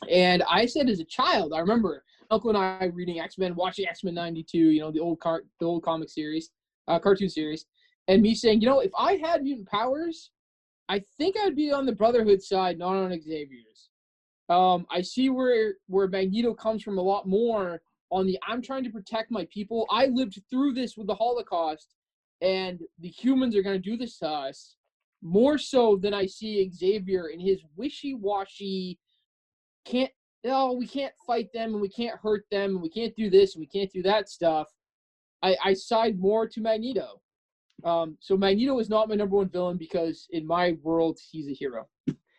And 0.10 0.44
I 0.44 0.68
said 0.68 0.88
as 0.88 1.00
a 1.00 1.06
child, 1.06 1.52
I 1.54 1.60
remember 1.60 2.04
Uncle 2.30 2.50
and 2.50 2.58
I 2.58 2.86
reading 2.94 3.20
X 3.20 3.40
Men, 3.40 3.56
watching 3.56 3.88
X 3.88 4.04
Men 4.04 4.14
'92, 4.14 4.58
you 4.58 4.82
know, 4.82 4.92
the 4.92 5.00
old 5.00 5.20
car, 5.20 5.44
the 5.60 5.66
old 5.66 5.84
comic 5.84 6.10
series, 6.10 6.52
uh, 6.88 7.00
cartoon 7.00 7.30
series, 7.30 7.66
and 8.08 8.22
me 8.22 8.36
saying, 8.36 8.62
you 8.62 8.68
know, 8.68 8.82
if 8.82 8.92
I 8.98 9.14
had 9.14 9.44
mutant 9.44 9.68
powers, 9.68 10.32
I 10.90 11.04
think 11.18 11.36
I'd 11.38 11.56
be 11.56 11.72
on 11.72 11.86
the 11.86 11.96
Brotherhood 11.96 12.42
side, 12.42 12.78
not 12.80 12.96
on 12.96 13.12
Xavier's. 13.22 13.90
Um, 14.50 14.88
I 14.90 15.02
see 15.02 15.30
where 15.30 15.76
where 15.88 16.08
Magneto 16.08 16.54
comes 16.56 16.84
from 16.84 16.98
a 16.98 17.02
lot 17.02 17.28
more 17.28 17.82
on 18.12 18.26
the 18.26 18.40
I'm 18.48 18.62
trying 18.62 18.84
to 18.84 18.90
protect 18.90 19.30
my 19.30 19.48
people. 19.54 19.86
I 19.92 20.08
lived 20.08 20.42
through 20.50 20.74
this 20.74 20.98
with 20.98 21.06
the 21.06 21.16
Holocaust, 21.16 21.94
and 22.42 22.80
the 23.00 23.10
humans 23.10 23.56
are 23.56 23.62
going 23.62 23.80
to 23.80 23.90
do 23.90 23.96
this 23.96 24.18
to 24.20 24.28
us 24.28 24.76
more 25.22 25.58
so 25.58 25.98
than 25.98 26.14
I 26.14 26.26
see 26.26 26.70
Xavier 26.74 27.28
in 27.28 27.40
his 27.40 27.62
wishy-washy 27.76 28.98
can't 29.86 30.12
no, 30.44 30.72
we 30.72 30.88
can't 30.88 31.14
fight 31.28 31.52
them 31.54 31.74
and 31.74 31.82
we 31.82 31.90
can't 31.90 32.18
hurt 32.18 32.46
them 32.50 32.72
and 32.72 32.82
we 32.82 32.90
can't 32.90 33.16
do 33.18 33.30
this 33.30 33.56
and 33.56 33.60
we 33.60 33.68
can't 33.68 33.92
do 33.92 34.02
that 34.04 34.30
stuff. 34.30 34.68
I, 35.44 35.58
I 35.64 35.74
side 35.74 36.18
more 36.18 36.48
to 36.48 36.62
Magneto. 36.62 37.22
Um, 37.84 38.18
so 38.20 38.36
Magneto 38.38 38.80
is 38.80 38.90
not 38.90 39.10
my 39.10 39.16
number 39.16 39.36
one 39.38 39.50
villain 39.50 39.78
because 39.78 40.28
in 40.32 40.46
my 40.46 40.78
world 40.84 41.20
he's 41.32 41.48
a 41.48 41.54
hero. 41.54 41.88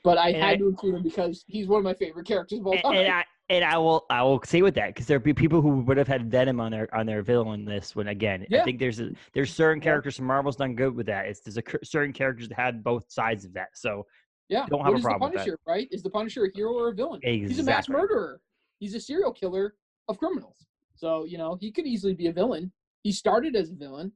But 0.02 0.16
I 0.18 0.28
And 0.30 0.42
had 0.42 0.50
I- 0.52 0.56
to 0.56 0.68
include 0.68 0.94
him 0.96 1.02
because 1.02 1.44
he's 1.46 1.66
one 1.68 1.78
of 1.78 1.84
my 1.84 1.94
favorite 1.94 2.26
characters 2.26 2.60
of 2.60 2.66
all 2.66 2.72
and, 2.72 2.82
time. 2.82 2.94
and 2.96 3.08
I 3.12 3.24
and 3.50 3.64
I 3.64 3.76
will 3.78 4.06
I 4.10 4.22
will 4.22 4.40
say 4.44 4.62
with 4.62 4.74
that 4.76 4.88
because 4.94 5.06
there'd 5.06 5.22
be 5.24 5.34
people 5.34 5.60
who 5.60 5.80
would 5.80 5.96
have 5.96 6.06
had 6.08 6.30
Venom 6.30 6.60
on 6.60 6.70
their 6.70 6.94
on 6.94 7.04
their 7.04 7.20
villain 7.22 7.64
list 7.64 7.96
when 7.96 8.08
again 8.08 8.46
I 8.52 8.60
think 8.60 8.78
there's 8.78 9.00
a 9.00 9.10
there's 9.34 9.52
certain 9.52 9.80
characters 9.82 10.16
from 10.16 10.26
Marvel's 10.26 10.56
done 10.56 10.74
good 10.74 10.94
with 10.94 11.06
that. 11.06 11.26
It's 11.26 11.40
there's 11.40 11.58
a 11.58 11.62
certain 11.84 12.12
characters 12.12 12.48
that 12.48 12.54
had 12.58 12.82
both 12.84 13.10
sides 13.10 13.44
of 13.44 13.52
that. 13.54 13.68
So 13.74 14.06
yeah, 14.48 14.66
don't 14.70 14.80
have 14.80 14.88
what 14.88 14.94
a 14.94 14.98
is 14.98 15.02
problem 15.04 15.32
the 15.32 15.34
with 15.38 15.44
that. 15.46 15.50
Punisher, 15.50 15.58
right? 15.66 15.88
Is 15.90 16.02
the 16.02 16.10
Punisher 16.10 16.44
a 16.44 16.50
hero 16.56 16.72
or 16.72 16.88
a 16.88 16.94
villain? 16.94 17.20
He's 17.22 17.58
a 17.58 17.62
mass 17.62 17.88
murderer. 17.88 18.40
He's 18.78 18.94
a 18.94 19.00
serial 19.00 19.32
killer 19.32 19.74
of 20.08 20.18
criminals. 20.18 20.64
So 20.94 21.24
you 21.24 21.36
know 21.36 21.56
he 21.60 21.70
could 21.72 21.86
easily 21.86 22.14
be 22.14 22.28
a 22.28 22.32
villain. 22.32 22.72
He 23.02 23.12
started 23.12 23.54
as 23.56 23.70
a 23.70 23.74
villain, 23.74 24.12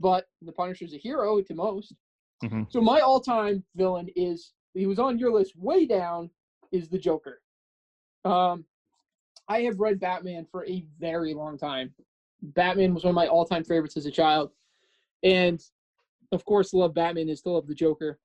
but 0.00 0.26
the 0.42 0.52
Punisher's 0.52 0.94
a 0.94 0.98
hero 0.98 1.40
to 1.40 1.54
most. 1.54 1.94
Mhm. 2.42 2.70
So 2.72 2.80
my 2.80 3.00
all-time 3.00 3.64
villain 3.74 4.08
is 4.16 4.52
he 4.74 4.86
was 4.86 4.98
on 4.98 5.18
your 5.18 5.32
list 5.32 5.56
way 5.56 5.86
down 5.86 6.30
is 6.72 6.88
the 6.88 6.98
Joker. 6.98 7.40
Um, 8.24 8.64
I 9.48 9.62
have 9.62 9.80
read 9.80 10.00
Batman 10.00 10.46
for 10.46 10.64
a 10.66 10.80
very 10.98 11.34
long 11.34 11.58
time. 11.58 11.94
Batman 12.42 12.94
was 12.94 13.04
one 13.04 13.10
of 13.10 13.14
my 13.14 13.28
all-time 13.28 13.64
favorites 13.64 13.96
as 13.96 14.06
a 14.06 14.10
child, 14.10 14.50
and 15.22 15.62
of 16.32 16.44
course, 16.44 16.72
love 16.72 16.94
Batman 16.94 17.28
and 17.28 17.38
still 17.38 17.54
love 17.54 17.66
the 17.66 17.74
Joker. 17.74 18.18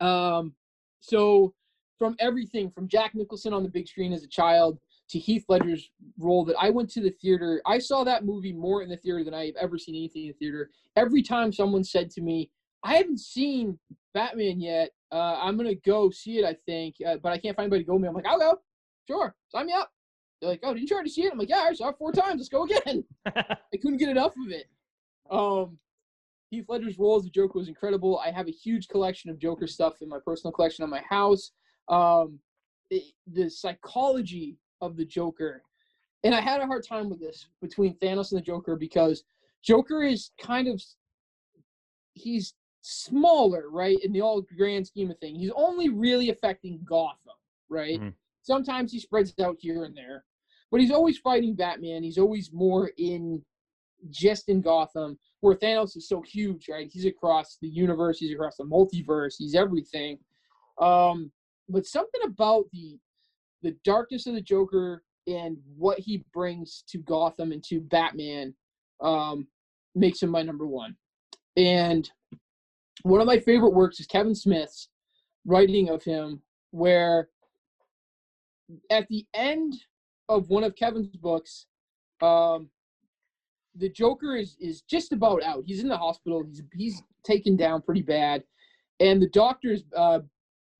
Um, 0.00 0.54
so 1.00 1.54
from 1.98 2.16
everything 2.18 2.70
from 2.70 2.88
Jack 2.88 3.14
Nicholson 3.14 3.52
on 3.52 3.62
the 3.62 3.68
big 3.68 3.88
screen 3.88 4.12
as 4.12 4.22
a 4.22 4.28
child 4.28 4.78
to 5.08 5.18
Heath 5.18 5.44
Ledger's 5.48 5.90
role 6.18 6.44
that 6.44 6.56
I 6.58 6.70
went 6.70 6.90
to 6.90 7.00
the 7.00 7.10
theater. 7.10 7.62
I 7.66 7.78
saw 7.78 8.02
that 8.04 8.24
movie 8.24 8.52
more 8.52 8.82
in 8.82 8.88
the 8.88 8.96
theater 8.96 9.22
than 9.22 9.34
I 9.34 9.46
have 9.46 9.56
ever 9.56 9.78
seen 9.78 9.94
anything 9.94 10.22
in 10.22 10.28
the 10.28 10.34
theater. 10.34 10.70
Every 10.96 11.22
time 11.22 11.52
someone 11.52 11.84
said 11.84 12.10
to 12.12 12.20
me, 12.20 12.50
"I 12.82 12.96
haven't 12.96 13.20
seen 13.20 13.78
Batman 14.14 14.60
yet. 14.60 14.90
Uh, 15.12 15.38
I'm 15.40 15.56
gonna 15.56 15.74
go 15.76 16.10
see 16.10 16.38
it. 16.38 16.44
I 16.44 16.54
think, 16.66 16.96
uh, 17.06 17.18
but 17.18 17.32
I 17.32 17.38
can't 17.38 17.56
find 17.56 17.64
anybody 17.66 17.84
to 17.84 17.86
go 17.86 17.92
with 17.94 18.02
me." 18.02 18.08
I'm 18.08 18.14
like, 18.14 18.26
"I'll 18.26 18.38
go. 18.38 18.60
Sure, 19.08 19.36
sign 19.48 19.66
me 19.66 19.72
up." 19.72 19.92
They're 20.40 20.50
like, 20.50 20.60
"Oh, 20.64 20.74
didn't 20.74 20.90
you 20.90 20.94
already 20.94 21.10
see 21.10 21.22
it?" 21.24 21.32
I'm 21.32 21.38
like, 21.38 21.48
"Yeah, 21.48 21.66
I 21.68 21.72
saw 21.72 21.88
it 21.90 21.98
four 21.98 22.12
times. 22.12 22.38
Let's 22.40 22.48
go 22.48 22.64
again." 22.64 23.04
I 23.26 23.76
couldn't 23.80 23.98
get 23.98 24.08
enough 24.08 24.32
of 24.44 24.50
it. 24.50 24.66
Um, 25.30 25.78
Heath 26.50 26.66
Ledger's 26.68 26.98
role 26.98 27.16
as 27.16 27.24
the 27.24 27.30
Joker 27.30 27.58
was 27.58 27.68
incredible. 27.68 28.18
I 28.18 28.30
have 28.30 28.48
a 28.48 28.52
huge 28.52 28.88
collection 28.88 29.30
of 29.30 29.38
Joker 29.38 29.66
stuff 29.66 30.02
in 30.02 30.08
my 30.08 30.18
personal 30.24 30.52
collection 30.52 30.82
on 30.84 30.90
my 30.90 31.02
house. 31.08 31.52
Um, 31.88 32.40
it- 32.90 33.14
the 33.26 33.48
psychology 33.50 34.56
of 34.80 34.96
the 34.96 35.04
Joker, 35.04 35.62
and 36.24 36.34
I 36.34 36.40
had 36.40 36.60
a 36.60 36.66
hard 36.66 36.86
time 36.86 37.08
with 37.08 37.20
this 37.20 37.48
between 37.60 37.96
Thanos 37.96 38.32
and 38.32 38.38
the 38.38 38.44
Joker 38.44 38.76
because 38.76 39.24
Joker 39.62 40.02
is 40.02 40.30
kind 40.40 40.68
of 40.68 40.82
he's 42.14 42.54
smaller, 42.82 43.68
right? 43.70 43.98
In 44.02 44.12
the 44.12 44.20
all 44.20 44.42
grand 44.56 44.86
scheme 44.86 45.10
of 45.10 45.18
things, 45.18 45.38
he's 45.38 45.52
only 45.54 45.88
really 45.88 46.30
affecting 46.30 46.80
Gotham, 46.84 47.34
right? 47.68 48.00
Mhm. 48.00 48.14
Sometimes 48.42 48.92
he 48.92 49.00
spreads 49.00 49.34
out 49.40 49.56
here 49.58 49.84
and 49.84 49.96
there, 49.96 50.24
but 50.70 50.80
he's 50.80 50.92
always 50.92 51.18
fighting 51.18 51.54
Batman. 51.54 52.02
He's 52.02 52.18
always 52.18 52.52
more 52.52 52.92
in 52.96 53.44
just 54.10 54.48
in 54.48 54.60
Gotham, 54.60 55.18
where 55.40 55.56
Thanos 55.56 55.96
is 55.96 56.08
so 56.08 56.22
huge, 56.22 56.68
right? 56.68 56.88
He's 56.90 57.06
across 57.06 57.56
the 57.60 57.68
universe, 57.68 58.18
he's 58.18 58.32
across 58.32 58.56
the 58.56 58.64
multiverse, 58.64 59.34
he's 59.38 59.54
everything. 59.54 60.18
Um, 60.78 61.32
but 61.68 61.86
something 61.86 62.20
about 62.22 62.70
the 62.72 62.98
the 63.62 63.76
darkness 63.84 64.26
of 64.26 64.34
the 64.34 64.40
Joker 64.40 65.02
and 65.26 65.56
what 65.76 65.98
he 65.98 66.24
brings 66.32 66.84
to 66.88 66.98
Gotham 66.98 67.52
and 67.52 67.62
to 67.64 67.80
Batman 67.80 68.54
um, 69.00 69.46
makes 69.94 70.22
him 70.22 70.30
my 70.30 70.42
number 70.42 70.66
one. 70.66 70.96
And 71.56 72.08
one 73.02 73.20
of 73.20 73.26
my 73.26 73.38
favorite 73.38 73.74
works 73.74 74.00
is 74.00 74.06
Kevin 74.06 74.34
Smith's 74.34 74.88
writing 75.44 75.88
of 75.88 76.02
him, 76.04 76.42
where 76.70 77.28
at 78.90 79.06
the 79.08 79.26
end 79.34 79.74
of 80.28 80.48
one 80.48 80.64
of 80.64 80.74
Kevin's 80.76 81.16
books, 81.16 81.66
um, 82.22 82.68
the 83.74 83.88
Joker 83.90 84.36
is 84.36 84.56
is 84.58 84.82
just 84.82 85.12
about 85.12 85.42
out. 85.42 85.64
He's 85.66 85.82
in 85.82 85.88
the 85.88 85.96
hospital. 85.96 86.42
He's 86.46 86.62
he's 86.74 87.02
taken 87.24 87.56
down 87.56 87.82
pretty 87.82 88.02
bad, 88.02 88.42
and 89.00 89.20
the 89.20 89.28
doctors, 89.28 89.82
uh, 89.94 90.20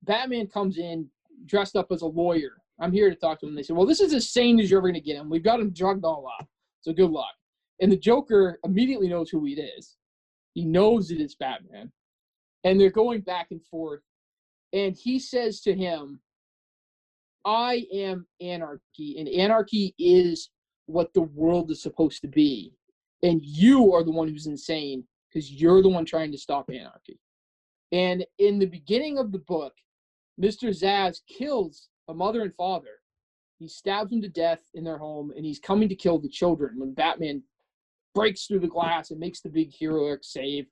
Batman 0.03 0.47
comes 0.47 0.77
in 0.77 1.07
dressed 1.45 1.75
up 1.75 1.87
as 1.91 2.01
a 2.01 2.07
lawyer. 2.07 2.57
I'm 2.79 2.91
here 2.91 3.09
to 3.09 3.15
talk 3.15 3.39
to 3.39 3.47
him. 3.47 3.55
They 3.55 3.63
said, 3.63 3.75
"Well, 3.75 3.85
this 3.85 4.01
is 4.01 4.13
as 4.13 4.29
sane 4.29 4.59
as 4.59 4.69
you're 4.69 4.79
ever 4.79 4.89
gonna 4.89 4.99
get 4.99 5.15
him. 5.15 5.29
We've 5.29 5.43
got 5.43 5.59
him 5.59 5.71
drugged 5.71 6.05
all 6.05 6.27
up. 6.39 6.47
So 6.81 6.93
good 6.93 7.11
luck." 7.11 7.33
And 7.81 7.91
the 7.91 7.97
Joker 7.97 8.59
immediately 8.63 9.07
knows 9.07 9.29
who 9.29 9.45
it 9.47 9.59
is. 9.59 9.97
He 10.53 10.65
knows 10.65 11.11
it 11.11 11.21
is 11.21 11.35
Batman, 11.35 11.91
and 12.63 12.79
they're 12.79 12.89
going 12.89 13.21
back 13.21 13.51
and 13.51 13.63
forth. 13.65 14.01
And 14.73 14.95
he 14.95 15.19
says 15.19 15.61
to 15.61 15.73
him, 15.73 16.21
"I 17.45 17.87
am 17.93 18.27
anarchy, 18.41 19.17
and 19.17 19.27
anarchy 19.29 19.95
is 19.97 20.49
what 20.85 21.13
the 21.13 21.21
world 21.21 21.71
is 21.71 21.81
supposed 21.81 22.21
to 22.21 22.27
be." 22.27 22.73
and 23.23 23.41
you 23.43 23.93
are 23.93 24.03
the 24.03 24.11
one 24.11 24.27
who's 24.27 24.47
insane 24.47 25.03
because 25.27 25.51
you're 25.51 25.81
the 25.81 25.89
one 25.89 26.05
trying 26.05 26.31
to 26.31 26.37
stop 26.37 26.69
anarchy. 26.69 27.19
And 27.91 28.25
in 28.37 28.59
the 28.59 28.65
beginning 28.65 29.17
of 29.17 29.31
the 29.31 29.39
book, 29.39 29.73
Mr. 30.39 30.69
Zsasz 30.69 31.21
kills 31.27 31.89
a 32.07 32.13
mother 32.13 32.41
and 32.41 32.53
father. 32.55 33.01
He 33.59 33.67
stabs 33.67 34.11
them 34.11 34.21
to 34.21 34.29
death 34.29 34.61
in 34.75 34.83
their 34.83 34.97
home, 34.97 35.33
and 35.35 35.45
he's 35.45 35.59
coming 35.59 35.89
to 35.89 35.95
kill 35.95 36.19
the 36.19 36.29
children 36.29 36.79
when 36.79 36.93
Batman 36.93 37.43
breaks 38.13 38.45
through 38.45 38.59
the 38.59 38.67
glass 38.67 39.11
and 39.11 39.19
makes 39.19 39.41
the 39.41 39.49
big 39.49 39.71
heroic 39.73 40.19
save. 40.23 40.67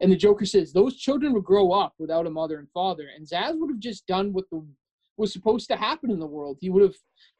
And 0.00 0.10
the 0.10 0.16
Joker 0.16 0.46
says 0.46 0.72
those 0.72 0.96
children 0.96 1.32
would 1.34 1.44
grow 1.44 1.72
up 1.72 1.94
without 1.98 2.26
a 2.26 2.30
mother 2.30 2.58
and 2.58 2.68
father, 2.72 3.08
and 3.14 3.26
Zsasz 3.26 3.58
would 3.58 3.70
have 3.70 3.80
just 3.80 4.06
done 4.06 4.32
what 4.32 4.44
the 4.50 4.66
was 5.16 5.32
supposed 5.34 5.68
to 5.68 5.76
happen 5.76 6.10
in 6.10 6.18
the 6.18 6.26
world. 6.26 6.56
He 6.62 6.70
would 6.70 6.82
have 6.82 6.94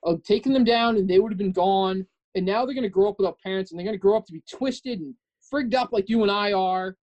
uh, 0.06 0.16
taken 0.22 0.52
them 0.52 0.64
down, 0.64 0.96
and 0.96 1.08
they 1.08 1.18
would 1.18 1.32
have 1.32 1.38
been 1.38 1.52
gone 1.52 2.06
and 2.34 2.46
now 2.46 2.64
they're 2.64 2.74
going 2.74 2.82
to 2.82 2.88
grow 2.88 3.08
up 3.08 3.18
without 3.18 3.38
parents 3.40 3.70
and 3.70 3.78
they're 3.78 3.84
going 3.84 3.94
to 3.94 3.98
grow 3.98 4.16
up 4.16 4.26
to 4.26 4.32
be 4.32 4.42
twisted 4.50 5.00
and 5.00 5.14
frigged 5.52 5.74
up 5.74 5.90
like 5.92 6.08
you 6.08 6.22
and 6.22 6.30
I 6.30 6.52
are 6.52 6.96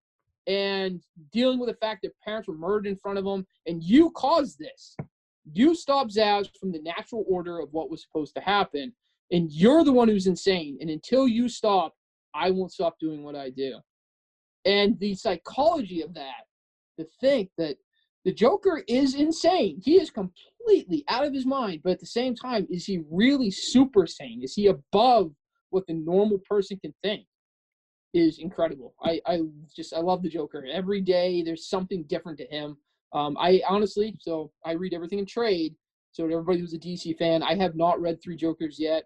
and 0.47 1.03
dealing 1.33 1.59
with 1.59 1.71
the 1.71 1.77
fact 1.77 2.03
that 2.03 2.13
parents 2.23 2.47
were 2.47 2.57
murdered 2.57 2.87
in 2.87 2.97
front 2.97 3.19
of 3.19 3.25
them 3.25 3.47
and 3.67 3.83
you 3.83 4.11
caused 4.11 4.59
this. 4.59 4.97
You 5.53 5.75
stopped 5.75 6.15
Zsasz 6.15 6.49
from 6.59 6.73
the 6.73 6.81
natural 6.81 7.25
order 7.29 7.59
of 7.59 7.73
what 7.73 7.91
was 7.91 8.03
supposed 8.03 8.35
to 8.37 8.41
happen 8.41 8.93
and 9.31 9.51
you're 9.51 9.85
the 9.85 9.93
one 9.93 10.09
who's 10.09 10.27
insane 10.27 10.79
and 10.81 10.91
until 10.91 11.29
you 11.29 11.49
stop, 11.49 11.95
I 12.35 12.51
won't 12.51 12.73
stop 12.73 12.99
doing 12.99 13.23
what 13.23 13.37
I 13.37 13.51
do. 13.51 13.79
And 14.65 14.99
the 14.99 15.15
psychology 15.15 16.03
of 16.03 16.15
that, 16.15 16.45
to 16.99 17.07
think 17.21 17.51
that 17.59 17.77
the 18.25 18.33
Joker 18.33 18.83
is 18.89 19.15
insane. 19.15 19.81
He 19.83 19.97
is 19.97 20.11
completely 20.11 21.05
out 21.09 21.27
of 21.27 21.35
his 21.35 21.45
mind, 21.45 21.81
but 21.85 21.93
at 21.93 22.01
the 22.01 22.07
same 22.07 22.35
time, 22.35 22.67
is 22.71 22.87
he 22.87 23.03
really 23.11 23.51
super 23.51 24.07
sane? 24.07 24.43
Is 24.43 24.55
he 24.55 24.69
above 24.69 25.33
what 25.71 25.87
the 25.87 25.95
normal 25.95 26.39
person 26.49 26.79
can 26.79 26.95
think? 27.03 27.27
Is 28.15 28.39
incredible. 28.39 28.95
I, 29.03 29.21
I 29.27 29.41
just 29.75 29.93
I 29.93 29.99
love 29.99 30.23
the 30.23 30.29
Joker. 30.29 30.65
Every 30.73 31.01
day 31.01 31.43
there's 31.43 31.69
something 31.69 32.05
different 32.05 32.39
to 32.39 32.47
him. 32.47 32.77
Um, 33.15 33.37
I 33.39 33.63
honestly, 33.67 34.17
so 34.21 34.51
I 34.65 34.73
read 34.73 34.93
everything 34.93 35.21
in 35.21 35.27
trade. 35.27 35.75
So 36.13 36.25
everybody 36.25 36.61
who's 36.61 36.75
a 36.75 36.79
DC 36.79 37.17
fan, 37.17 37.43
I 37.43 37.55
have 37.57 37.75
not 37.75 38.01
read 38.01 38.23
Three 38.23 38.37
Jokers 38.37 38.79
yet. 38.79 39.05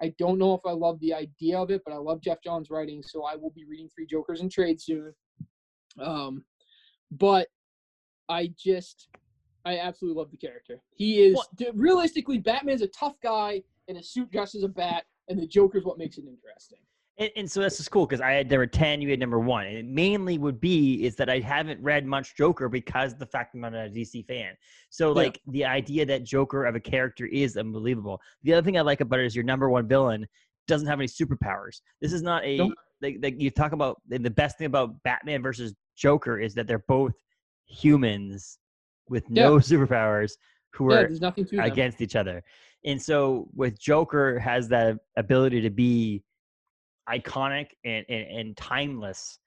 I 0.00 0.14
don't 0.18 0.38
know 0.38 0.54
if 0.54 0.62
I 0.64 0.72
love 0.72 0.98
the 1.00 1.12
idea 1.12 1.58
of 1.58 1.70
it, 1.70 1.82
but 1.84 1.92
I 1.92 1.98
love 1.98 2.20
Geoff 2.22 2.38
Johns' 2.42 2.70
writing, 2.70 3.02
so 3.02 3.24
I 3.24 3.36
will 3.36 3.50
be 3.50 3.64
reading 3.64 3.88
Three 3.94 4.06
Jokers 4.06 4.40
in 4.40 4.48
trade 4.48 4.80
soon. 4.80 5.12
Um, 6.00 6.44
but 7.12 7.48
I 8.28 8.52
just, 8.58 9.08
I 9.64 9.78
absolutely 9.78 10.18
love 10.18 10.30
the 10.30 10.38
character. 10.38 10.80
He 10.94 11.20
is 11.20 11.36
What- 11.36 11.48
realistically, 11.74 12.38
Batman's 12.38 12.82
a 12.82 12.88
tough 12.88 13.14
guy 13.22 13.62
in 13.88 13.96
a 13.96 14.02
suit 14.02 14.30
dressed 14.30 14.54
as 14.54 14.62
a 14.62 14.68
bat, 14.68 15.04
and 15.28 15.38
the 15.38 15.46
Joker's 15.46 15.84
what 15.84 15.98
makes 15.98 16.16
it 16.18 16.24
interesting. 16.24 16.78
And, 17.18 17.30
and 17.36 17.50
so 17.50 17.60
this 17.60 17.80
is 17.80 17.88
cool 17.88 18.06
because 18.06 18.20
I 18.20 18.32
had 18.32 18.50
number 18.50 18.66
ten, 18.66 19.00
you 19.02 19.10
had 19.10 19.20
number 19.20 19.38
one, 19.38 19.66
and 19.66 19.76
it 19.76 19.84
mainly 19.84 20.38
would 20.38 20.60
be 20.60 21.04
is 21.04 21.16
that 21.16 21.28
I 21.28 21.40
haven't 21.40 21.82
read 21.82 22.06
much 22.06 22.36
Joker 22.36 22.68
because 22.68 23.14
the 23.14 23.26
fact 23.26 23.54
I'm 23.54 23.60
not 23.60 23.74
a 23.74 23.88
DC 23.90 24.26
fan. 24.26 24.54
So 24.88 25.08
Yeah. 25.08 25.22
like 25.22 25.40
the 25.48 25.64
idea 25.64 26.06
that 26.06 26.24
Joker 26.24 26.64
of 26.66 26.74
a 26.74 26.80
character 26.80 27.26
is 27.26 27.56
unbelievable. 27.56 28.20
The 28.42 28.54
other 28.54 28.64
thing 28.64 28.78
I 28.78 28.82
like 28.82 29.00
about 29.00 29.20
it 29.20 29.26
is 29.26 29.34
your 29.36 29.44
number 29.44 29.68
one 29.68 29.86
villain 29.86 30.26
doesn't 30.66 30.86
have 30.86 30.98
any 31.00 31.08
superpowers. 31.08 31.80
This 32.00 32.12
is 32.12 32.22
not 32.22 32.44
a 32.44 32.58
Nope. 32.58 32.72
like, 33.02 33.16
like 33.22 33.40
you 33.40 33.50
talk 33.50 33.72
about 33.72 34.00
the 34.08 34.30
best 34.30 34.56
thing 34.58 34.66
about 34.66 35.02
Batman 35.02 35.42
versus 35.42 35.74
Joker 35.96 36.38
is 36.38 36.54
that 36.54 36.66
they're 36.66 36.84
both 36.86 37.14
humans 37.66 38.58
with 39.08 39.28
no 39.28 39.56
superpowers 39.58 40.32
who 40.72 40.90
Yeah, 40.90 40.96
are 40.98 41.08
nothing 41.08 41.44
to 41.46 41.56
them. 41.56 41.64
against 41.66 42.00
each 42.00 42.16
other. 42.16 42.42
And 42.84 43.00
so 43.00 43.48
with 43.54 43.78
Joker 43.78 44.38
has 44.38 44.68
that 44.68 44.96
ability 45.16 45.60
to 45.62 45.70
be 45.70 46.22
iconic 47.10 47.68
and, 47.84 48.04
and, 48.08 48.26
and 48.28 48.56
timeless 48.56 49.38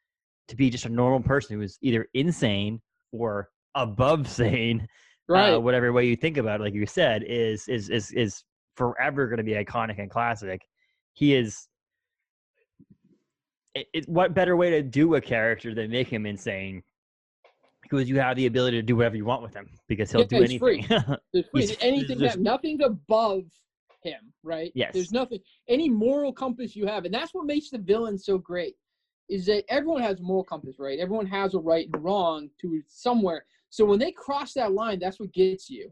to 0.48 0.56
be 0.56 0.70
just 0.70 0.86
a 0.86 0.90
normal 0.90 1.22
person 1.22 1.60
who's 1.60 1.78
either 1.82 2.08
insane 2.14 2.82
or 3.12 3.50
above 3.76 4.28
sane, 4.40 4.88
right. 5.30 5.54
uh, 5.54 5.60
whatever 5.60 5.94
way 5.94 6.06
you 6.06 6.16
think 6.16 6.38
about 6.38 6.60
it, 6.60 6.64
like 6.64 6.74
you 6.74 6.86
said, 6.86 7.24
is 7.24 7.68
is 7.68 7.90
is 7.90 8.12
is 8.12 8.44
forever 8.76 9.28
going 9.28 9.38
to 9.38 9.44
be 9.44 9.54
iconic 9.54 10.00
and 10.00 10.10
classic. 10.10 10.62
He 11.14 11.34
is. 11.36 11.68
It, 13.76 13.88
it, 13.94 14.10
what 14.10 14.36
better 14.36 14.56
way 14.56 14.70
to 14.70 14.84
do 14.84 15.16
a 15.16 15.22
character 15.22 15.74
than 15.74 15.90
make 15.90 16.08
him 16.08 16.26
insane? 16.28 16.84
Because 17.82 18.08
you 18.08 18.20
have 18.20 18.38
the 18.38 18.46
ability 18.46 18.78
to 18.78 18.84
do 18.84 18.96
whatever 18.96 19.16
you 19.16 19.26
want 19.26 19.42
with 19.42 19.54
him, 19.54 19.68
because 19.88 20.12
he'll 20.12 20.22
Yeah, 20.22 20.28
do 20.28 20.36
he's 20.42 20.50
anything. 20.62 20.84
Free. 20.84 21.46
He's- 21.54 21.78
anything 21.82 22.20
that 22.20 22.40
nothing 22.40 22.82
above 22.84 23.46
him, 24.04 24.34
right? 24.44 24.72
Yes. 24.76 24.94
There's 24.94 25.12
nothing 25.12 25.40
any 25.68 25.90
moral 25.90 26.34
compass 26.34 26.76
you 26.76 26.86
have, 26.88 27.06
and 27.06 27.14
that's 27.14 27.34
what 27.34 27.46
makes 27.46 27.70
the 27.70 27.78
villain 27.78 28.18
so 28.18 28.38
great. 28.38 28.76
Is 29.30 29.46
that 29.46 29.64
everyone 29.70 30.02
has 30.02 30.20
a 30.20 30.24
moral 30.24 30.44
compass, 30.44 30.76
right? 30.80 31.00
Everyone 31.00 31.26
has 31.28 31.54
a 31.54 31.60
right 31.60 31.88
and 31.92 32.04
wrong 32.04 32.50
to 32.62 32.82
somewhere. 32.88 33.46
So 33.70 33.86
when 33.86 34.00
they 34.00 34.12
cross 34.12 34.54
that 34.54 34.74
line, 34.74 35.00
that's 35.00 35.20
what 35.20 35.34
gets 35.34 35.70
you. 35.70 35.92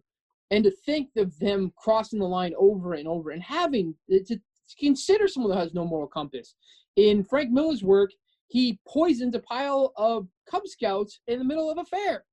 And 0.51 0.63
to 0.65 0.71
think 0.85 1.09
of 1.15 1.37
them 1.39 1.71
crossing 1.77 2.19
the 2.19 2.27
line 2.27 2.53
over 2.57 2.93
and 2.93 3.07
over 3.07 3.31
and 3.31 3.41
having 3.41 3.95
to 4.09 4.23
to 4.23 4.39
consider 4.79 5.27
someone 5.27 5.51
that 5.51 5.59
has 5.61 5.73
no 5.73 5.85
moral 5.85 6.07
compass. 6.07 6.55
In 6.97 7.23
Frank 7.23 7.51
Miller's 7.51 7.83
work, 7.83 8.11
he 8.47 8.79
poisons 8.87 9.33
a 9.33 9.39
pile 9.39 9.93
of 9.95 10.27
Cub 10.49 10.67
Scouts 10.67 11.21
in 11.27 11.39
the 11.39 11.45
middle 11.45 11.71
of 11.71 11.77
a 11.77 11.85
fair. 11.85 12.25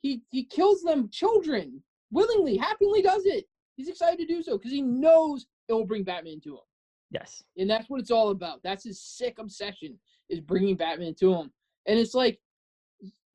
He 0.00 0.22
he 0.30 0.44
kills 0.44 0.82
them 0.82 1.10
children 1.12 1.82
willingly, 2.10 2.56
happily 2.56 3.02
does 3.02 3.26
it. 3.26 3.44
He's 3.78 3.88
excited 3.88 4.18
to 4.18 4.26
do 4.26 4.42
so 4.42 4.58
because 4.58 4.72
he 4.72 4.82
knows 4.82 5.46
it 5.68 5.72
will 5.72 5.86
bring 5.86 6.04
Batman 6.04 6.40
to 6.40 6.56
him, 6.56 6.64
yes. 7.10 7.42
and 7.56 7.70
that's 7.70 7.88
what 7.88 8.00
it's 8.00 8.10
all 8.10 8.28
about. 8.30 8.60
That's 8.62 8.84
his 8.84 9.00
sick 9.00 9.38
obsession 9.38 9.98
is 10.28 10.40
bringing 10.40 10.76
Batman 10.76 11.14
to 11.20 11.32
him, 11.32 11.52
and 11.86 11.98
it's 11.98 12.12
like, 12.12 12.38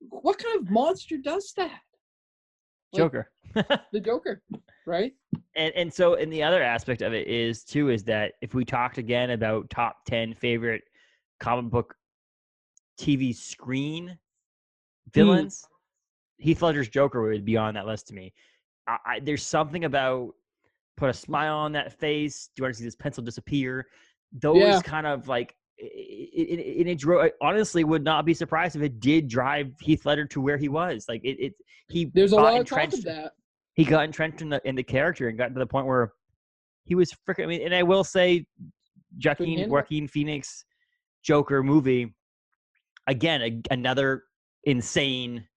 what 0.09 0.37
kind 0.37 0.59
of 0.59 0.69
monster 0.69 1.17
does 1.17 1.53
that? 1.57 1.79
Like- 2.91 3.01
Joker. 3.01 3.31
The 3.93 3.99
Joker, 3.99 4.41
right? 4.85 5.13
and 5.55 5.73
and 5.75 5.93
so 5.93 6.15
and 6.15 6.31
the 6.31 6.43
other 6.43 6.61
aspect 6.61 7.01
of 7.01 7.13
it 7.13 7.27
is 7.27 7.63
too 7.63 7.89
is 7.89 8.03
that 8.03 8.33
if 8.41 8.53
we 8.53 8.65
talked 8.65 8.97
again 8.97 9.31
about 9.31 9.69
top 9.69 9.97
10 10.05 10.33
favorite 10.33 10.83
comic 11.39 11.71
book 11.71 11.95
tv 12.99 13.35
screen 13.35 14.07
hmm. 14.07 15.09
villains 15.13 15.65
heath 16.37 16.61
ledger's 16.61 16.89
joker 16.89 17.21
would 17.21 17.45
be 17.45 17.57
on 17.57 17.73
that 17.73 17.85
list 17.85 18.07
to 18.07 18.13
me 18.13 18.33
I, 18.87 18.97
I, 19.05 19.19
there's 19.19 19.43
something 19.43 19.85
about 19.85 20.33
put 20.97 21.09
a 21.09 21.13
smile 21.13 21.55
on 21.55 21.71
that 21.73 21.99
face 21.99 22.49
do 22.55 22.61
you 22.61 22.63
want 22.63 22.73
to 22.75 22.77
see 22.77 22.85
this 22.85 22.95
pencil 22.95 23.23
disappear 23.23 23.87
those 24.31 24.59
Yeah. 24.59 24.81
kind 24.81 25.07
of 25.07 25.27
like 25.27 25.55
it, 25.77 26.49
it, 26.49 26.59
it, 26.59 26.87
it 26.87 26.97
drove, 26.99 27.25
I 27.25 27.31
honestly 27.41 27.83
would 27.83 28.03
not 28.03 28.25
be 28.25 28.33
surprised 28.33 28.75
if 28.75 28.81
it 28.81 28.99
did 28.99 29.27
drive 29.27 29.73
Heath 29.81 30.05
Ledger 30.05 30.25
to 30.27 30.41
where 30.41 30.57
he 30.57 30.69
was. 30.69 31.05
Like 31.09 31.21
it, 31.23 31.37
it 31.39 31.53
he 31.89 32.11
There's 32.13 32.31
a 32.31 32.35
got 32.35 32.43
lot 32.43 32.59
of 32.61 32.67
talk 32.67 32.79
entrenched 32.83 32.99
of 32.99 33.03
that. 33.05 33.33
he 33.73 33.83
got 33.83 34.05
entrenched 34.05 34.41
in 34.41 34.49
the 34.49 34.61
in 34.65 34.75
the 34.75 34.83
character 34.83 35.27
and 35.27 35.37
got 35.37 35.47
to 35.53 35.59
the 35.59 35.65
point 35.65 35.87
where 35.87 36.13
he 36.85 36.95
was 36.95 37.11
freaking. 37.27 37.43
I 37.43 37.47
mean, 37.47 37.61
and 37.63 37.73
I 37.73 37.83
will 37.83 38.03
say, 38.03 38.45
Joaquin. 39.23 39.69
Joaquin 39.69 40.07
Phoenix 40.07 40.65
Joker 41.23 41.63
movie 41.63 42.13
again, 43.07 43.41
a, 43.41 43.61
another 43.71 44.23
insane 44.63 45.47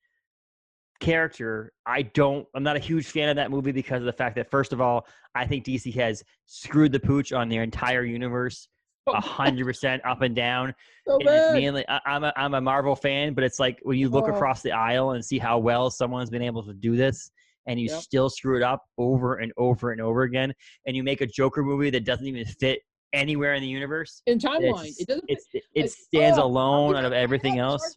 character. 1.01 1.73
I 1.85 2.03
don't. 2.03 2.47
I'm 2.55 2.63
not 2.63 2.77
a 2.77 2.81
huge 2.81 3.07
fan 3.07 3.29
of 3.29 3.37
that 3.37 3.51
movie 3.51 3.73
because 3.73 4.01
of 4.01 4.07
the 4.07 4.13
fact 4.13 4.37
that 4.37 4.51
first 4.51 4.73
of 4.73 4.81
all, 4.81 5.07
I 5.35 5.47
think 5.47 5.65
DC 5.65 5.95
has 5.95 6.23
screwed 6.47 6.93
the 6.93 7.01
pooch 7.01 7.33
on 7.33 7.49
their 7.49 7.63
entire 7.63 8.05
universe. 8.05 8.69
Oh, 9.09 9.13
a 9.13 9.21
hundred 9.21 9.65
percent 9.67 10.05
up 10.05 10.23
and 10.23 10.35
down. 10.35 10.75
So 11.07 11.19
And 11.21 11.29
it's 11.29 11.49
mainly, 11.53 11.85
I, 11.89 12.01
I'm 12.05 12.25
a 12.25 12.33
I'm 12.37 12.55
a 12.55 12.61
Marvel 12.61 12.97
fan, 12.97 13.33
but 13.35 13.45
it's 13.45 13.61
like 13.61 13.79
when 13.85 13.97
you 13.97 14.09
look 14.09 14.27
Oh. 14.27 14.33
across 14.33 14.63
the 14.63 14.73
aisle 14.73 15.13
and 15.13 15.25
see 15.25 15.39
how 15.39 15.59
well 15.59 15.89
someone's 15.89 16.31
been 16.31 16.43
able 16.43 16.65
to 16.65 16.75
do 16.75 16.97
this, 16.97 17.31
and 17.67 17.79
you 17.79 17.89
Yep. 17.89 18.01
still 18.01 18.29
screw 18.29 18.57
it 18.57 18.65
up 18.65 18.83
over 18.99 19.37
and 19.37 19.53
over 19.57 19.93
and 19.93 20.01
over 20.01 20.23
again, 20.23 20.53
and 20.85 20.97
you 20.97 21.05
make 21.05 21.21
a 21.21 21.27
Joker 21.27 21.63
movie 21.63 21.91
that 21.91 22.05
doesn't 22.05 22.27
even 22.27 22.45
fit 22.45 22.81
anywhere 23.13 23.55
in 23.55 23.63
the 23.63 23.69
universe. 23.69 24.21
in 24.27 24.41
timeline, 24.41 24.93
it 24.99 25.07
doesn't. 25.07 25.31
it, 25.31 25.39
it 25.75 25.91
stands 25.93 26.39
oh, 26.39 26.45
alone 26.47 26.97
out 26.97 27.05
of 27.05 27.13
everything 27.13 27.59
else. 27.59 27.95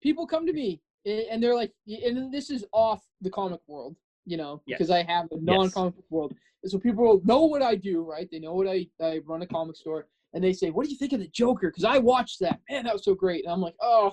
People 0.00 0.24
come 0.28 0.46
to 0.46 0.52
me 0.52 0.80
and 1.08 1.42
they're 1.42 1.54
like, 1.54 1.72
and 1.86 2.32
this 2.32 2.50
is 2.50 2.64
off 2.72 3.02
the 3.20 3.30
comic 3.30 3.60
world, 3.66 3.96
you 4.26 4.36
know, 4.36 4.62
Yes. 4.66 4.78
because 4.78 4.90
I 4.90 5.02
have 5.02 5.26
a 5.32 5.40
non-comic 5.40 5.94
book 5.96 6.04
world. 6.10 6.34
And 6.62 6.70
so 6.72 6.78
people 6.78 7.20
know 7.24 7.44
what 7.44 7.62
I 7.62 7.74
do, 7.74 8.02
right? 8.02 8.28
They 8.30 8.38
know 8.40 8.54
what 8.54 8.68
I 8.68 8.86
I 9.00 9.18
run 9.26 9.42
a 9.42 9.46
comic 9.46 9.76
store, 9.76 10.08
and 10.34 10.42
they 10.42 10.52
say, 10.52 10.70
"What 10.70 10.84
do 10.84 10.90
you 10.90 10.96
think 10.98 11.12
of 11.12 11.20
the 11.20 11.28
Joker?" 11.28 11.68
Because 11.68 11.84
I 11.84 11.98
watched 11.98 12.40
that. 12.40 12.60
Man, 12.68 12.84
that 12.84 12.92
was 12.92 13.04
so 13.04 13.14
great. 13.14 13.44
And 13.44 13.52
I'm 13.52 13.60
like, 13.60 13.76
oh, 13.80 14.12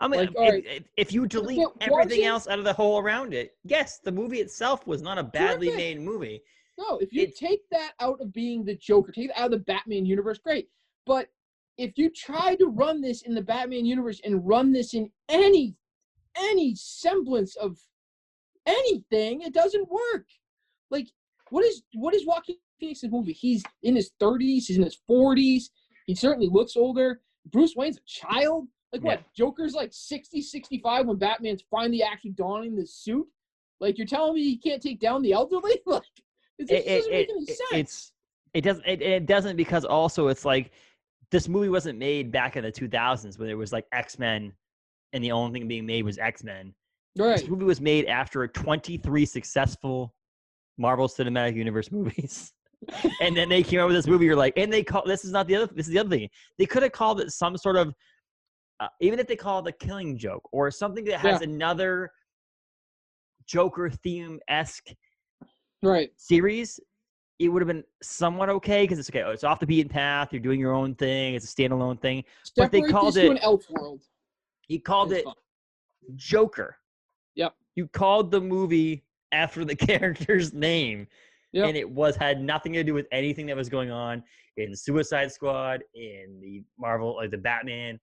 I 0.00 0.08
mean, 0.08 0.20
Like, 0.20 0.30
if, 0.30 0.36
right. 0.36 0.86
if, 0.96 1.12
you 1.12 1.26
delete 1.28 1.64
everything 1.80 2.24
else 2.24 2.48
out 2.48 2.58
of 2.58 2.64
the 2.64 2.72
whole 2.72 2.98
around 2.98 3.32
it, 3.32 3.56
yes, 3.62 4.00
the 4.00 4.10
movie 4.10 4.40
itself 4.40 4.86
was 4.88 5.00
not 5.02 5.18
a 5.18 5.22
badly 5.22 5.68
Terrific. 5.68 5.96
made 5.98 6.00
movie. 6.00 6.42
no. 6.76 6.98
If 6.98 7.12
you 7.12 7.22
It's- 7.22 7.38
take 7.38 7.60
that 7.70 7.92
out 8.00 8.20
of 8.20 8.32
being 8.32 8.64
the 8.64 8.74
Joker, 8.74 9.12
take 9.12 9.26
it 9.30 9.36
out 9.36 9.46
of 9.46 9.50
the 9.52 9.58
Batman 9.64 10.04
universe, 10.04 10.38
great. 10.38 10.68
But 11.06 11.28
if 11.78 11.96
you 11.96 12.10
try 12.10 12.56
to 12.56 12.66
run 12.66 13.00
this 13.00 13.22
in 13.22 13.32
the 13.34 13.42
Batman 13.42 13.86
universe 13.86 14.20
and 14.24 14.44
run 14.44 14.72
this 14.72 14.94
in 14.94 15.12
any 15.28 15.76
any 16.38 16.74
semblance 16.74 17.56
of 17.56 17.78
anything, 18.66 19.42
it 19.42 19.52
doesn't 19.54 19.88
work. 19.90 20.26
Like, 20.90 21.08
what 21.50 21.64
is 21.64 21.82
what 21.94 22.14
is 22.14 22.26
Joaquin 22.26 22.56
Phoenix's 22.80 23.10
movie? 23.10 23.32
He's 23.32 23.62
in 23.82 23.96
his 23.96 24.10
thirties, 24.20 24.66
he's 24.66 24.76
in 24.76 24.82
his 24.84 24.98
forties. 25.06 25.70
He 26.06 26.14
certainly 26.14 26.48
looks 26.50 26.76
older. 26.76 27.20
Bruce 27.50 27.74
Wayne's 27.76 27.98
a 27.98 28.00
child. 28.06 28.68
Like 28.92 29.02
what? 29.02 29.22
Joker's 29.36 29.74
like 29.74 29.90
60, 29.92 30.40
65 30.40 31.06
when 31.06 31.16
Batman's 31.18 31.64
finally 31.70 32.02
actually 32.02 32.30
donning 32.32 32.76
the 32.76 32.86
suit. 32.86 33.26
Like 33.80 33.98
you're 33.98 34.06
telling 34.06 34.34
me 34.34 34.42
he 34.44 34.56
can't 34.56 34.80
take 34.82 35.00
down 35.00 35.22
the 35.22 35.32
elderly? 35.32 35.80
Like 35.86 36.02
it, 36.58 36.68
just 36.68 36.72
it, 36.72 36.86
it, 36.86 36.96
doesn't 36.98 37.10
make 37.12 37.28
it- 37.28 37.32
any 37.32 37.42
it- 37.42 37.48
sense. 37.48 37.72
it's 37.72 38.12
it 38.54 38.60
doesn't 38.60 38.84
it, 38.86 39.02
it 39.02 39.26
doesn't 39.26 39.56
because 39.56 39.84
also 39.84 40.28
it's 40.28 40.44
like 40.44 40.70
this 41.32 41.48
movie 41.48 41.68
wasn't 41.68 41.98
made 41.98 42.30
back 42.30 42.56
in 42.56 42.62
the 42.62 42.70
2000s 42.70 43.36
when 43.38 43.48
it 43.48 43.54
was 43.54 43.72
like 43.72 43.84
x-men 43.92 44.52
and 45.14 45.24
the 45.24 45.32
only 45.32 45.58
thing 45.58 45.68
being 45.68 45.86
made 45.86 46.04
was 46.04 46.18
x-men 46.18 46.74
right. 47.16 47.38
this 47.38 47.48
movie 47.48 47.64
was 47.64 47.80
made 47.80 48.04
after 48.06 48.46
23 48.46 49.24
successful 49.24 50.14
marvel 50.76 51.08
cinematic 51.08 51.54
universe 51.54 51.90
movies 51.98 52.52
and 53.22 53.34
then 53.34 53.48
they 53.48 53.62
came 53.62 53.80
out 53.80 53.86
with 53.86 53.96
this 53.96 54.06
movie 54.06 54.26
you're 54.26 54.36
like 54.36 54.52
and 54.58 54.70
they 54.70 54.82
call 54.82 55.02
this 55.06 55.24
is 55.24 55.32
not 55.32 55.46
the 55.46 55.56
other 55.56 55.66
this 55.74 55.86
is 55.86 55.92
the 55.92 55.98
other 55.98 56.10
thing 56.10 56.28
they 56.58 56.66
could 56.66 56.82
have 56.82 56.92
called 56.92 57.20
it 57.20 57.30
some 57.30 57.56
sort 57.56 57.76
of 57.76 57.94
uh, 58.80 58.88
even 59.00 59.18
if 59.18 59.26
they 59.26 59.36
call 59.36 59.64
it 59.64 59.68
a 59.68 59.86
killing 59.86 60.18
joke 60.18 60.46
or 60.52 60.70
something 60.70 61.04
that 61.04 61.18
has 61.18 61.40
another 61.40 62.10
joker 63.46 63.88
theme 63.88 64.38
esque 64.48 64.88
Right. 65.82 66.10
series, 66.16 66.80
it 67.38 67.48
would 67.48 67.60
have 67.60 67.66
been 67.66 67.84
somewhat 68.02 68.48
okay 68.48 68.84
because 68.84 68.98
it's 68.98 69.10
okay. 69.10 69.22
Oh, 69.22 69.32
it's 69.32 69.44
off 69.44 69.60
the 69.60 69.66
beaten 69.66 69.90
path. 69.90 70.32
You're 70.32 70.40
doing 70.40 70.58
your 70.58 70.72
own 70.72 70.94
thing. 70.94 71.34
It's 71.34 71.44
a 71.44 71.54
standalone 71.54 72.00
thing. 72.00 72.24
But 72.56 72.72
they 72.72 72.78
Separate 72.78 72.90
called 72.92 73.16
it- 73.18 73.30
an 73.30 73.36
Elseworld. 73.38 74.00
He 74.68 74.78
called 74.78 75.12
It's 75.12 75.26
it. 75.28 75.34
Joker. 76.16 76.76
Yep. 77.34 77.54
You 77.76 77.88
called 77.88 78.30
the 78.30 78.40
movie 78.40 79.04
after 79.32 79.64
the 79.64 79.74
character's 79.90 80.52
name, 80.52 81.06
Yep. 81.52 81.68
and 81.68 81.76
it 81.76 81.88
was 81.88 82.16
had 82.16 82.40
nothing 82.40 82.72
to 82.74 82.84
do 82.84 82.94
with 82.94 83.06
anything 83.12 83.46
that 83.46 83.56
was 83.56 83.68
going 83.68 83.90
on 83.90 84.22
in 84.56 84.74
Suicide 84.74 85.32
Squad, 85.32 85.82
in 85.94 86.38
the 86.40 86.62
Marvel, 86.78 87.16
like 87.16 87.30
the 87.30 87.38
Batman, 87.38 87.98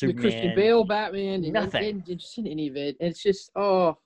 the 0.00 0.12
Christian 0.12 0.54
Bale 0.54 0.84
Batman, 0.84 1.44
and, 1.44 1.52
Nothing. 1.52 1.84
and, 1.84 2.08
and 2.08 2.18
just 2.18 2.38
in 2.38 2.46
any 2.46 2.68
of 2.68 2.76
it. 2.76 2.96
It's 3.00 3.22
just 3.22 3.50
oh. 3.56 3.96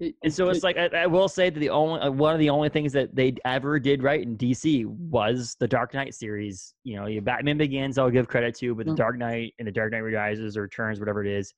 It, 0.00 0.14
And 0.24 0.32
so 0.32 0.48
it's 0.48 0.62
like 0.64 0.78
I, 0.78 0.86
I 1.02 1.06
will 1.06 1.28
say 1.28 1.50
that 1.50 1.60
the 1.60 1.68
only 1.68 2.00
uh, 2.00 2.10
one 2.10 2.32
of 2.32 2.38
the 2.40 2.48
only 2.50 2.70
things 2.70 2.92
that 2.94 3.14
they 3.14 3.34
ever 3.44 3.78
did 3.78 4.02
right 4.02 4.22
in 4.22 4.36
DC 4.36 4.86
was 4.86 5.56
the 5.60 5.68
Dark 5.68 5.92
Knight 5.92 6.14
series. 6.14 6.74
You 6.84 6.96
know, 6.96 7.20
Batman 7.20 7.58
Begins, 7.58 7.98
I'll 7.98 8.10
give 8.10 8.26
credit 8.26 8.54
to, 8.56 8.74
but 8.74 8.86
the 8.86 8.92
Mm. 8.92 8.96
Dark 8.96 9.18
Knight 9.18 9.52
and 9.58 9.68
the 9.68 9.72
Dark 9.72 9.92
Knight 9.92 10.00
Rises 10.00 10.56
or 10.56 10.62
Returns, 10.62 10.98
whatever 11.00 11.22
it 11.24 11.30
is, 11.30 11.52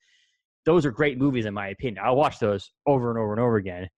those 0.67 0.85
are 0.85 0.91
great 0.91 1.19
movies 1.19 1.47
in 1.47 1.55
my 1.55 1.69
opinion. 1.69 2.03
I'll 2.05 2.17
watch 2.17 2.39
those 2.41 2.73
over 2.87 3.11
and 3.11 3.19
over 3.19 3.33
and 3.33 3.41
over 3.41 3.57
again. 3.57 3.89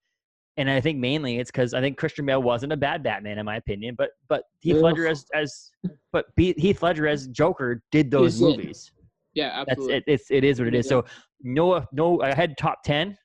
And 0.57 0.69
I 0.69 0.79
think 0.79 0.99
mainly 0.99 1.39
it's 1.39 1.51
because 1.51 1.73
I 1.73 1.81
think 1.81 1.97
Christian 1.97 2.25
Bale 2.25 2.41
wasn't 2.41 2.71
a 2.71 2.77
bad 2.77 3.03
Batman 3.03 3.39
in 3.39 3.45
my 3.45 3.57
opinion, 3.57 3.95
but 3.97 4.11
but 4.29 4.43
Heath 4.61 4.75
Ugh. 4.77 4.83
Ledger 4.83 5.07
as 5.07 5.25
as 5.33 5.71
but 6.13 6.25
Heath 6.37 6.83
Ledger 6.83 7.07
as 7.07 7.27
Joker 7.27 7.81
did 7.91 8.11
those 8.11 8.35
Is 8.35 8.41
it. 8.41 8.45
movies. 8.45 8.91
yeah, 9.33 9.57
That's 9.65 9.71
absolutely. 9.71 9.95
it. 9.97 10.03
It's 10.07 10.29
it 10.29 10.43
is 10.43 10.59
what 10.59 10.67
it 10.67 10.75
is. 10.75 10.85
Yeah. 10.85 10.89
So 11.01 11.05
no 11.41 11.83
no 11.91 12.21
I 12.21 12.33
had 12.33 12.55
top 12.57 12.83
ten. 12.85 13.17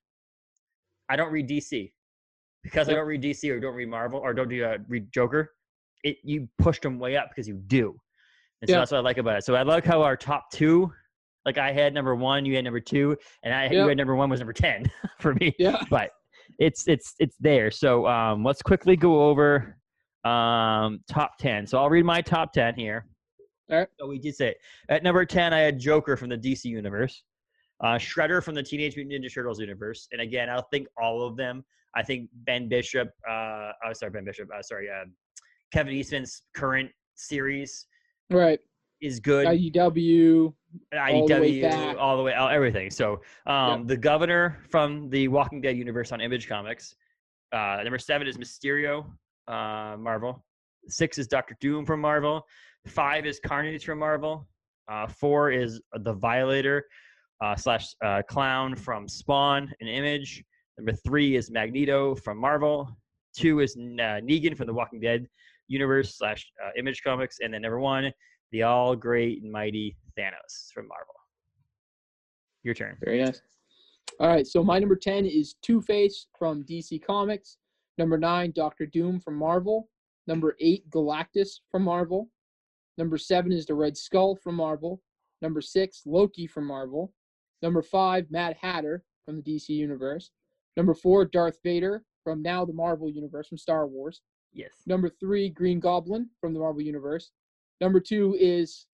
I 1.10 1.16
don't 1.16 1.32
read 1.32 1.48
DC 1.48 1.92
because 2.62 2.88
I 2.88 2.92
don't 2.92 3.06
read 3.06 3.20
DC 3.20 3.50
or 3.50 3.58
don't 3.58 3.74
read 3.74 3.88
Marvel 3.88 4.20
or 4.20 4.32
don't 4.32 4.48
do 4.48 4.64
uh, 4.64 4.78
read 4.88 5.12
Joker. 5.12 5.50
It 6.04 6.18
you 6.22 6.48
pushed 6.58 6.82
them 6.82 6.98
way 6.98 7.16
up 7.16 7.28
because 7.30 7.48
you 7.48 7.54
do. 7.66 7.94
And 8.62 8.68
so 8.68 8.74
Yeah. 8.76 8.78
that's 8.78 8.92
what 8.92 8.98
I 8.98 9.00
like 9.00 9.18
about 9.18 9.38
it. 9.38 9.44
So 9.44 9.54
I 9.56 9.62
like 9.62 9.84
how 9.84 10.02
our 10.02 10.16
top 10.16 10.50
two, 10.52 10.92
like 11.44 11.58
I 11.58 11.72
had 11.72 11.92
number 11.92 12.14
one, 12.14 12.44
you 12.44 12.54
had 12.54 12.64
number 12.64 12.80
two, 12.80 13.16
and 13.42 13.52
I 13.52 13.68
you 13.68 13.88
had 13.88 13.96
number 13.96 14.14
one 14.14 14.30
was 14.30 14.40
number 14.40 14.52
ten 14.52 14.84
for 15.18 15.34
me. 15.34 15.54
Yeah. 15.58 15.82
But 15.90 16.10
it's 16.58 16.86
it's 16.86 17.14
it's 17.18 17.36
there. 17.40 17.70
So 17.70 18.06
um, 18.06 18.44
let's 18.44 18.62
quickly 18.62 18.96
go 18.96 19.22
over 19.24 19.76
um, 20.24 21.00
top 21.08 21.38
ten. 21.38 21.66
So 21.66 21.78
I'll 21.78 21.90
read 21.90 22.04
my 22.04 22.20
top 22.22 22.52
ten 22.52 22.74
here. 22.74 23.06
All 23.70 23.78
right. 23.78 23.88
So 23.98 24.06
we 24.06 24.18
did 24.18 24.36
say 24.36 24.54
at 24.88 25.02
number 25.02 25.24
ten, 25.24 25.52
I 25.52 25.58
had 25.58 25.78
Joker 25.78 26.16
from 26.16 26.28
the 26.28 26.38
DC 26.38 26.66
universe, 26.66 27.22
uh, 27.82 27.96
Shredder 27.96 28.42
from 28.42 28.54
the 28.54 28.62
Teenage 28.62 28.96
Mutant 28.96 29.24
Ninja 29.24 29.32
Turtles 29.32 29.60
universe, 29.60 30.08
and 30.12 30.20
again, 30.20 30.50
I'll 30.50 30.66
think 30.70 30.86
all 31.00 31.26
of 31.26 31.36
them. 31.36 31.64
I 31.94 32.02
think 32.02 32.28
Ben 32.44 32.68
Bishop, 32.68 33.08
uh, 33.28 33.72
oh 33.84 33.92
sorry, 33.92 34.12
Ben 34.12 34.24
Bishop, 34.24 34.48
uh, 34.56 34.62
sorry, 34.62 34.88
uh, 34.88 35.04
Kevin 35.72 35.92
Eastman's 35.94 36.42
current 36.54 36.90
series 37.14 37.86
Right. 38.30 38.60
is 39.00 39.18
good. 39.18 39.46
IDW. 39.46 40.52
all 40.92 41.26
the 41.26 41.34
way 41.40 41.60
IDW, 41.60 41.96
all 41.98 42.16
the 42.16 42.22
way, 42.22 42.34
all, 42.34 42.48
everything. 42.48 42.90
So, 42.90 43.20
um, 43.46 43.86
the 43.86 43.96
governor 43.96 44.58
from 44.68 45.08
the 45.10 45.28
Walking 45.28 45.60
Dead 45.60 45.76
universe 45.76 46.12
on 46.12 46.20
Image 46.20 46.48
Comics. 46.48 46.94
Uh, 47.52 47.80
number 47.82 47.98
seven 47.98 48.28
is 48.28 48.36
Mysterio, 48.36 49.06
uh, 49.48 49.96
Marvel. 49.98 50.44
Six 50.86 51.18
is 51.18 51.26
Doctor 51.26 51.56
Doom 51.60 51.84
from 51.84 52.00
Marvel. 52.00 52.46
Five 52.86 53.26
is 53.26 53.40
Carnage 53.44 53.84
from 53.84 53.98
Marvel. 53.98 54.48
Uh, 54.88 55.06
four 55.06 55.50
is 55.50 55.80
the 56.02 56.12
Violator 56.12 56.86
uh, 57.40 57.56
slash 57.56 57.94
uh, 58.04 58.22
Clown 58.28 58.76
from 58.76 59.08
Spawn 59.08 59.72
and 59.80 59.88
Image. 59.88 60.44
Number 60.78 60.92
three 60.92 61.36
is 61.36 61.50
Magneto 61.50 62.14
from 62.14 62.38
Marvel. 62.38 62.88
Two 63.36 63.60
is 63.60 63.76
uh, 63.76 64.20
Negan 64.20 64.56
from 64.56 64.66
the 64.66 64.72
Walking 64.72 65.00
Dead 65.00 65.26
universe 65.68 66.16
slash 66.16 66.50
uh, 66.64 66.70
Image 66.76 67.02
Comics, 67.02 67.38
and 67.40 67.54
then 67.54 67.62
number 67.62 67.78
one, 67.78 68.12
the 68.52 68.62
all 68.62 68.96
great 68.96 69.42
and 69.42 69.52
mighty 69.52 69.96
Thanos 70.18 70.72
from 70.74 70.88
Marvel. 70.88 71.14
Your 72.62 72.74
turn. 72.74 72.96
Very 73.02 73.22
nice. 73.22 73.40
All 74.18 74.28
right. 74.28 74.46
So 74.46 74.62
my 74.62 74.78
number 74.78 74.96
10 74.96 75.24
is 75.24 75.54
Two 75.62 75.80
Face 75.80 76.26
from 76.38 76.64
DC 76.64 77.02
Comics. 77.02 77.56
Number 77.96 78.18
nine, 78.18 78.52
Doctor 78.54 78.86
Doom 78.86 79.20
from 79.20 79.36
Marvel. 79.36 79.88
Number 80.26 80.56
eight, 80.60 80.88
Galactus 80.90 81.60
from 81.70 81.82
Marvel. 81.82 82.28
Number 82.98 83.16
seven 83.18 83.52
is 83.52 83.66
the 83.66 83.74
Red 83.74 83.96
Skull 83.96 84.36
from 84.36 84.56
Marvel. 84.56 85.00
Number 85.42 85.60
six, 85.60 86.02
Loki 86.04 86.46
from 86.46 86.66
Marvel. 86.66 87.12
Number 87.62 87.82
five, 87.82 88.30
Mad 88.30 88.56
Hatter 88.60 89.04
from 89.24 89.36
the 89.36 89.42
DC 89.42 89.68
Universe. 89.68 90.30
Number 90.76 90.94
four, 90.94 91.24
Darth 91.24 91.58
Vader 91.62 92.04
from 92.24 92.42
now 92.42 92.64
the 92.64 92.72
Marvel 92.72 93.08
Universe 93.08 93.48
from 93.48 93.58
Star 93.58 93.86
Wars. 93.86 94.22
Yes. 94.52 94.70
Number 94.86 95.08
three, 95.08 95.48
Green 95.48 95.80
Goblin 95.80 96.28
from 96.40 96.54
the 96.54 96.60
Marvel 96.60 96.82
Universe. 96.82 97.30
Number 97.80 98.00
two 98.00 98.36
is 98.38 98.86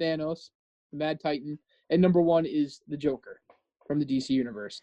Thanos, 0.00 0.50
the 0.92 0.98
Mad 0.98 1.20
Titan. 1.20 1.58
And 1.90 2.00
number 2.00 2.20
one 2.20 2.46
is 2.46 2.80
the 2.88 2.96
Joker 2.96 3.40
from 3.86 3.98
the 3.98 4.06
DC 4.06 4.30
Universe. 4.30 4.80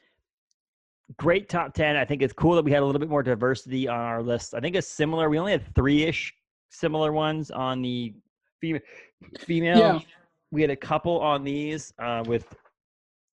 Great 1.18 1.50
top 1.50 1.74
10. 1.74 1.98
I 1.98 2.06
think 2.06 2.22
it's 2.22 2.34
cool 2.34 2.56
that 2.56 2.64
we 2.64 2.72
had 2.72 2.84
a 2.84 2.86
little 2.86 3.00
bit 3.00 3.10
more 3.10 3.24
diversity 3.24 3.88
on 3.88 4.00
our 4.00 4.24
list. 4.24 4.54
I 4.54 4.60
think 4.60 4.76
it's 4.76 4.88
similar. 4.88 5.30
We 5.30 5.40
only 5.40 5.52
had 5.52 5.76
three 5.76 6.04
ish 6.04 6.34
similar 6.70 7.12
ones 7.12 7.52
on 7.52 7.82
the 7.82 8.14
female. 8.62 8.82
female. 9.40 9.78
Yeah. 9.78 10.00
We 10.52 10.62
had 10.62 10.72
a 10.72 10.76
couple 10.76 11.20
on 11.20 11.44
these 11.44 11.94
uh, 12.00 12.24
with 12.26 12.46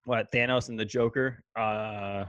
what 0.08 0.32
Thanos 0.32 0.70
and 0.70 0.78
the 0.78 0.86
Joker, 0.86 1.44
uh, 1.54 2.24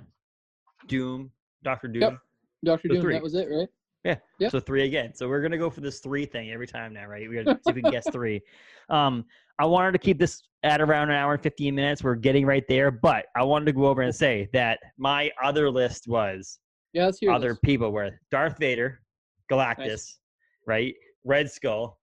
Doom, 0.87 1.31
Doctor 1.63 1.87
Doom. 1.87 2.01
Yep. 2.01 2.17
Doctor 2.65 2.87
So 2.89 2.93
Doom, 2.95 3.01
three. 3.01 3.13
that 3.13 3.23
was 3.23 3.35
it, 3.35 3.47
right? 3.49 3.69
Yeah. 4.03 4.15
Yep. 4.39 4.51
So 4.51 4.59
three 4.59 4.83
again. 4.83 5.13
So 5.15 5.29
we're 5.29 5.41
gonna 5.41 5.57
go 5.57 5.69
for 5.69 5.79
this 5.79 6.01
three 6.01 6.25
thing 6.25 6.51
every 6.51 6.67
time 6.67 6.93
now, 6.93 7.05
right? 7.05 7.29
We're 7.29 7.41
gonna 7.45 7.57
see 7.63 7.69
if 7.69 7.75
we 7.77 7.81
can 7.81 7.91
guess 7.91 8.05
three. 8.11 8.41
Um, 8.89 9.23
I 9.59 9.65
wanted 9.65 9.93
to 9.93 9.97
keep 9.97 10.19
this 10.19 10.43
at 10.63 10.81
around 10.81 11.09
an 11.09 11.15
hour 11.15 11.33
and 11.35 11.41
fifteen 11.41 11.73
minutes. 11.73 12.03
We're 12.03 12.15
getting 12.15 12.45
right 12.45 12.65
there, 12.67 12.91
but 12.91 13.27
I 13.37 13.43
wanted 13.43 13.65
to 13.67 13.71
go 13.73 13.87
over 13.87 14.01
and 14.01 14.13
say 14.13 14.49
that 14.51 14.79
my 14.97 15.31
other 15.41 15.69
list 15.71 16.09
was 16.09 16.59
Yeah, 16.91 17.05
let's 17.05 17.19
hear 17.19 17.31
other 17.31 17.49
this. 17.49 17.59
people 17.63 17.91
were 17.93 18.19
Darth 18.29 18.57
Vader, 18.59 18.99
Galactus, 19.49 20.15
right? 20.67 20.93
Red 21.23 21.49
Skull, 21.49 21.97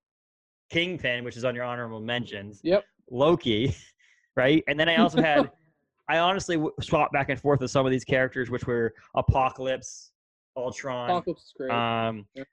Kingpin, 0.71 1.23
which 1.23 1.37
is 1.37 1.45
on 1.45 1.55
your 1.55 1.65
honorable 1.65 2.01
mentions. 2.01 2.61
Yep. 2.65 2.83
Loki, 3.11 3.77
right? 4.37 4.65
And 4.69 4.81
then 4.81 4.89
I 4.89 4.97
also 4.97 5.21
had, 5.21 5.51
I 6.09 6.19
honestly 6.19 6.57
w- 6.57 6.73
swapped 6.81 7.13
back 7.13 7.29
and 7.31 7.41
forth 7.41 7.61
with 7.61 7.71
some 7.71 7.85
of 7.87 7.93
these 7.93 8.05
characters, 8.05 8.49
which 8.51 8.67
were 8.67 8.95
Apocalypse, 9.17 10.13
Ultron, 10.57 11.11
Apocalypse 11.11 11.43
is 11.47 11.53
great. 11.57 11.71
um, 11.73 12.27
Yep. 12.35 12.47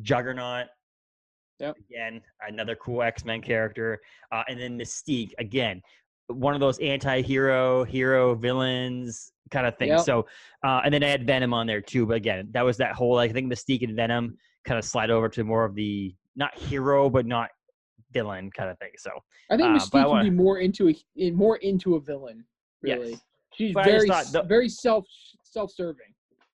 Juggernaut. 0.00 0.66
Yep. 1.60 1.76
Again, 1.90 2.20
another 2.48 2.74
cool 2.76 3.02
X 3.02 3.24
Men 3.24 3.40
character, 3.40 4.00
uh, 4.32 4.42
and 4.48 4.58
then 4.58 4.78
Mystique. 4.78 5.32
Again, 5.38 5.80
one 6.28 6.54
of 6.54 6.60
those 6.60 6.78
anti-hero, 6.80 7.84
hero, 7.84 8.34
villains 8.34 9.32
kind 9.50 9.66
of 9.66 9.76
thing. 9.76 9.88
Yep. 9.88 10.00
So, 10.00 10.26
uh, 10.64 10.80
and 10.84 10.92
then 10.92 11.04
I 11.04 11.08
had 11.08 11.26
Venom 11.26 11.52
on 11.52 11.66
there 11.66 11.80
too. 11.82 12.06
But 12.06 12.16
again, 12.16 12.48
that 12.52 12.62
was 12.64 12.78
that 12.78 12.92
whole. 12.94 13.14
like, 13.14 13.30
I 13.30 13.32
think 13.34 13.52
Mystique 13.52 13.82
and 13.82 13.94
Venom 13.94 14.36
kind 14.64 14.78
of 14.78 14.84
slide 14.84 15.10
over 15.10 15.28
to 15.28 15.44
more 15.44 15.64
of 15.64 15.74
the 15.74 16.14
not 16.34 16.56
hero, 16.56 17.10
but 17.10 17.26
not 17.26 17.50
villain 18.12 18.50
kind 18.50 18.70
of 18.70 18.78
thing. 18.78 18.92
So, 18.96 19.10
I 19.50 19.56
think 19.56 19.68
uh, 19.68 19.72
I 19.72 19.76
Mystique 19.78 19.92
would 20.04 20.08
wanna- 20.08 20.24
be 20.24 20.30
more 20.30 20.58
into 20.58 20.88
a 20.88 21.30
more 21.32 21.56
into 21.58 21.94
a 21.96 22.00
villain. 22.00 22.44
Really, 22.82 23.10
yes, 23.12 23.20
she's 23.54 23.74
But 23.74 23.84
very 23.84 24.08
thought 24.08 24.26
the- 24.32 24.42
very 24.42 24.68
self 24.68 25.06
self 25.44 25.70
serving. 25.70 26.06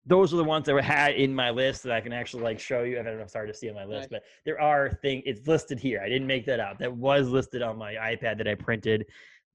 those 0.07 0.33
are 0.33 0.37
the 0.37 0.45
ones 0.45 0.67
that 0.67 0.75
were 0.75 0.83
had 0.83 1.15
in 1.15 1.35
my 1.35 1.51
list 1.51 1.83
that 1.85 1.93
I 1.93 2.01
can 2.01 2.13
actually 2.13 2.43
like 2.43 2.59
show 2.59 2.83
you. 2.83 2.99
I 2.99 3.03
don't 3.03 3.17
know, 3.17 3.23
it's 3.23 3.35
hard 3.35 3.49
to 3.49 3.55
see 3.55 3.69
on 3.69 3.75
my 3.75 3.85
list, 3.85 4.11
Nice. 4.11 4.21
but 4.21 4.25
there 4.45 4.61
are 4.61 4.91
things. 5.03 5.23
It's 5.27 5.47
listed 5.47 5.79
here. 5.79 6.01
I 6.01 6.09
didn't 6.09 6.27
make 6.27 6.45
that 6.47 6.61
up. 6.61 6.79
That 6.79 6.93
was 6.95 7.29
listed 7.29 7.63
on 7.63 7.77
my 7.79 7.95
iPad 7.95 8.39
that 8.39 8.49
I 8.49 8.55
printed. 8.55 9.07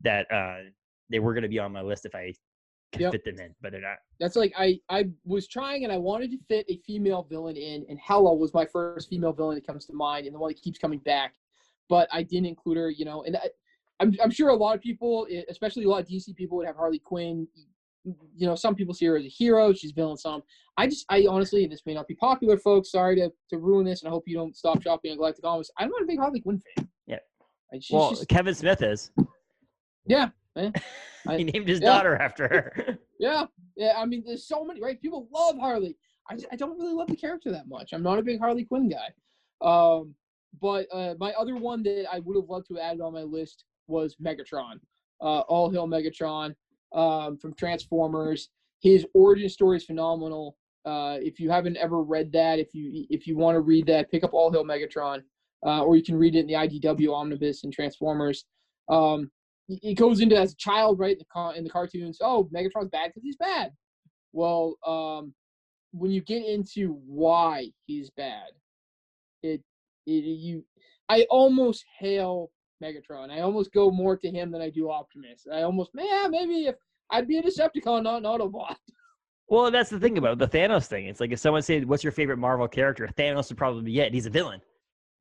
That 0.01 0.31
uh, 0.31 0.69
they 1.09 1.19
were 1.19 1.33
going 1.33 1.43
to 1.43 1.49
be 1.49 1.59
on 1.59 1.71
my 1.71 1.81
list 1.81 2.05
if 2.05 2.13
I 2.15 2.33
could 2.91 3.01
Yep. 3.01 3.11
fit 3.11 3.25
them 3.25 3.39
in, 3.39 3.55
but 3.61 3.71
they're 3.71 3.81
not. 3.81 3.97
That's 4.19 4.35
like 4.35 4.53
I 4.57 4.79
I 4.89 5.09
was 5.25 5.47
trying 5.47 5.83
and 5.83 5.91
I 5.93 5.97
wanted 5.97 6.29
to 6.31 6.37
fit 6.47 6.65
a 6.69 6.77
female 6.85 7.23
villain 7.23 7.55
in, 7.57 7.85
and 7.89 7.97
Hela 7.99 8.33
was 8.33 8.53
my 8.53 8.65
first 8.65 9.09
female 9.09 9.33
villain 9.33 9.55
that 9.55 9.65
comes 9.65 9.85
to 9.87 9.93
mind, 9.93 10.25
and 10.27 10.35
the 10.35 10.39
one 10.39 10.49
that 10.49 10.61
keeps 10.61 10.77
coming 10.79 10.99
back. 10.99 11.33
But 11.89 12.07
I 12.11 12.23
didn't 12.23 12.45
include 12.47 12.77
her, 12.77 12.89
you 12.89 13.03
know, 13.05 13.23
and 13.23 13.35
I, 13.37 13.49
I'm 13.99 14.13
I'm 14.21 14.31
sure 14.31 14.49
a 14.49 14.55
lot 14.55 14.75
of 14.75 14.81
people, 14.81 15.27
especially 15.49 15.83
a 15.85 15.89
lot 15.89 16.01
of 16.01 16.07
DC 16.07 16.35
people, 16.35 16.57
would 16.57 16.67
have 16.67 16.75
Harley 16.75 16.99
Quinn. 16.99 17.47
You 18.35 18.47
know, 18.47 18.55
some 18.55 18.75
people 18.75 18.93
see 18.93 19.05
her 19.05 19.17
as 19.17 19.23
a 19.25 19.29
hero. 19.29 19.71
She's 19.73 19.91
villain. 19.91 20.17
Some 20.17 20.43
I 20.77 20.87
just 20.87 21.05
I 21.09 21.25
honestly, 21.29 21.63
and 21.63 21.71
this 21.71 21.83
may 21.85 21.93
not 21.93 22.07
be 22.07 22.15
popular, 22.15 22.57
folks. 22.57 22.91
Sorry 22.91 23.15
to 23.17 23.31
to 23.49 23.57
ruin 23.57 23.85
this, 23.85 24.01
and 24.01 24.09
I 24.09 24.11
hope 24.11 24.23
you 24.27 24.35
don't 24.35 24.55
stop 24.57 24.81
shopping 24.81 25.11
at 25.11 25.17
Galactic 25.17 25.43
Comics. 25.43 25.69
I'm 25.77 25.89
not 25.89 26.01
a 26.01 26.05
big 26.05 26.19
Harley 26.19 26.41
Quinn 26.41 26.59
fan. 26.75 26.89
Yeah. 27.07 27.19
I- 27.73 27.79
she's 27.79 27.91
Well, 27.93 28.09
just- 28.09 28.27
Kevin 28.27 28.53
Smith 28.55 28.81
is. 28.81 29.11
yeah, 30.05 30.29
eh, 30.57 30.71
I- 31.27 31.37
he 31.37 31.43
named 31.45 31.67
his 31.69 31.79
yeah. 31.79 31.85
daughter 31.93 32.15
after 32.17 32.47
her. 32.47 32.97
Yeah, 33.19 33.45
yeah. 33.77 33.93
I 33.95 34.05
mean, 34.05 34.23
there's 34.25 34.45
so 34.49 34.65
many, 34.65 34.81
right? 34.81 34.99
People 35.01 35.29
love 35.33 35.57
Harley. 35.57 35.95
I, 36.29 36.33
just- 36.33 36.47
I 36.51 36.57
don't 36.57 36.77
really 36.77 36.93
love 36.93 37.07
the 37.07 37.15
character 37.15 37.51
that 37.51 37.69
much. 37.69 37.93
I'm 37.93 38.03
not 38.03 38.19
a 38.19 38.21
big 38.21 38.37
Harley 38.39 38.65
Quinn 38.65 38.89
guy. 38.89 39.13
Um, 39.65 40.13
but 40.61 40.87
uh, 40.91 41.13
my 41.21 41.31
other 41.33 41.55
one 41.55 41.83
that 41.83 42.05
I 42.11 42.19
would 42.19 42.35
have 42.35 42.49
loved 42.49 42.67
to 42.67 42.79
add 42.79 42.99
on 42.99 43.13
my 43.13 43.21
list 43.21 43.63
was 43.87 44.15
Megatron. 44.23 44.79
Uh, 45.21 45.39
All 45.41 45.69
Hail 45.69 45.87
Megatron 45.87 46.53
um, 46.93 47.37
from 47.37 47.53
Transformers. 47.53 48.49
His 48.81 49.05
origin 49.13 49.49
story 49.49 49.77
is 49.77 49.85
phenomenal. 49.85 50.57
Uh, 50.85 51.17
if 51.21 51.39
you 51.39 51.49
haven't 51.49 51.77
ever 51.77 52.01
read 52.03 52.31
that, 52.33 52.59
if 52.59 52.73
you 52.73 53.05
if 53.09 53.25
you 53.25 53.37
want 53.37 53.55
to 53.55 53.61
read 53.61 53.85
that, 53.87 54.11
pick 54.11 54.23
up 54.23 54.33
All 54.33 54.51
Hail 54.51 54.65
Megatron, 54.65 55.21
uh, 55.65 55.81
or 55.83 55.95
you 55.95 56.03
can 56.03 56.15
read 56.15 56.35
it 56.35 56.39
in 56.39 56.47
the 56.47 56.53
IDW 56.53 57.13
Omnibus 57.13 57.63
and 57.63 57.71
Transformers. 57.71 58.45
Um, 58.89 59.31
it- 59.69 59.97
goes 59.97 60.19
into 60.19 60.35
as 60.37 60.51
a 60.51 60.57
child, 60.57 60.99
right? 60.99 61.13
In 61.13 61.19
the, 61.19 61.25
co- 61.33 61.51
in 61.51 61.63
the 61.63 61.69
cartoons, 61.69 62.17
oh, 62.21 62.49
Megatron's 62.53 62.89
bad 62.89 63.07
because 63.09 63.23
he's 63.23 63.37
bad. 63.37 63.71
Well, 64.33 64.75
um, 64.85 65.33
when 65.93 66.11
you 66.11 66.21
get 66.21 66.43
into 66.45 66.99
why 67.05 67.71
he's 67.85 68.09
bad, 68.09 68.47
it, 69.41 69.61
it 70.05 70.11
you, 70.11 70.65
I 71.07 71.25
almost 71.29 71.85
hail 71.99 72.49
Megatron. 72.83 73.31
I 73.31 73.39
almost 73.41 73.71
go 73.71 73.89
more 73.89 74.17
to 74.17 74.29
him 74.29 74.51
than 74.51 74.61
I 74.61 74.69
do 74.69 74.89
Optimus. 74.89 75.47
I 75.51 75.61
almost, 75.61 75.91
yeah, 75.97 76.27
maybe 76.29 76.65
if 76.65 76.75
I'd 77.09 77.27
be 77.27 77.37
a 77.37 77.43
Decepticon, 77.43 78.03
not 78.03 78.17
an 78.17 78.23
Autobot. 78.23 78.75
well, 79.47 79.71
that's 79.71 79.89
the 79.89 79.99
thing 79.99 80.17
about 80.17 80.39
the 80.39 80.47
Thanos 80.47 80.87
thing. 80.87 81.07
It's 81.07 81.19
like 81.19 81.31
if 81.31 81.39
someone 81.39 81.61
said, 81.61 81.85
"What's 81.85 82.03
your 82.03 82.11
favorite 82.11 82.37
Marvel 82.37 82.67
character?" 82.67 83.07
Thanos 83.17 83.49
would 83.49 83.57
probably 83.57 83.83
be 83.83 83.99
it. 83.99 84.13
He's 84.13 84.25
a 84.25 84.29
villain. 84.29 84.61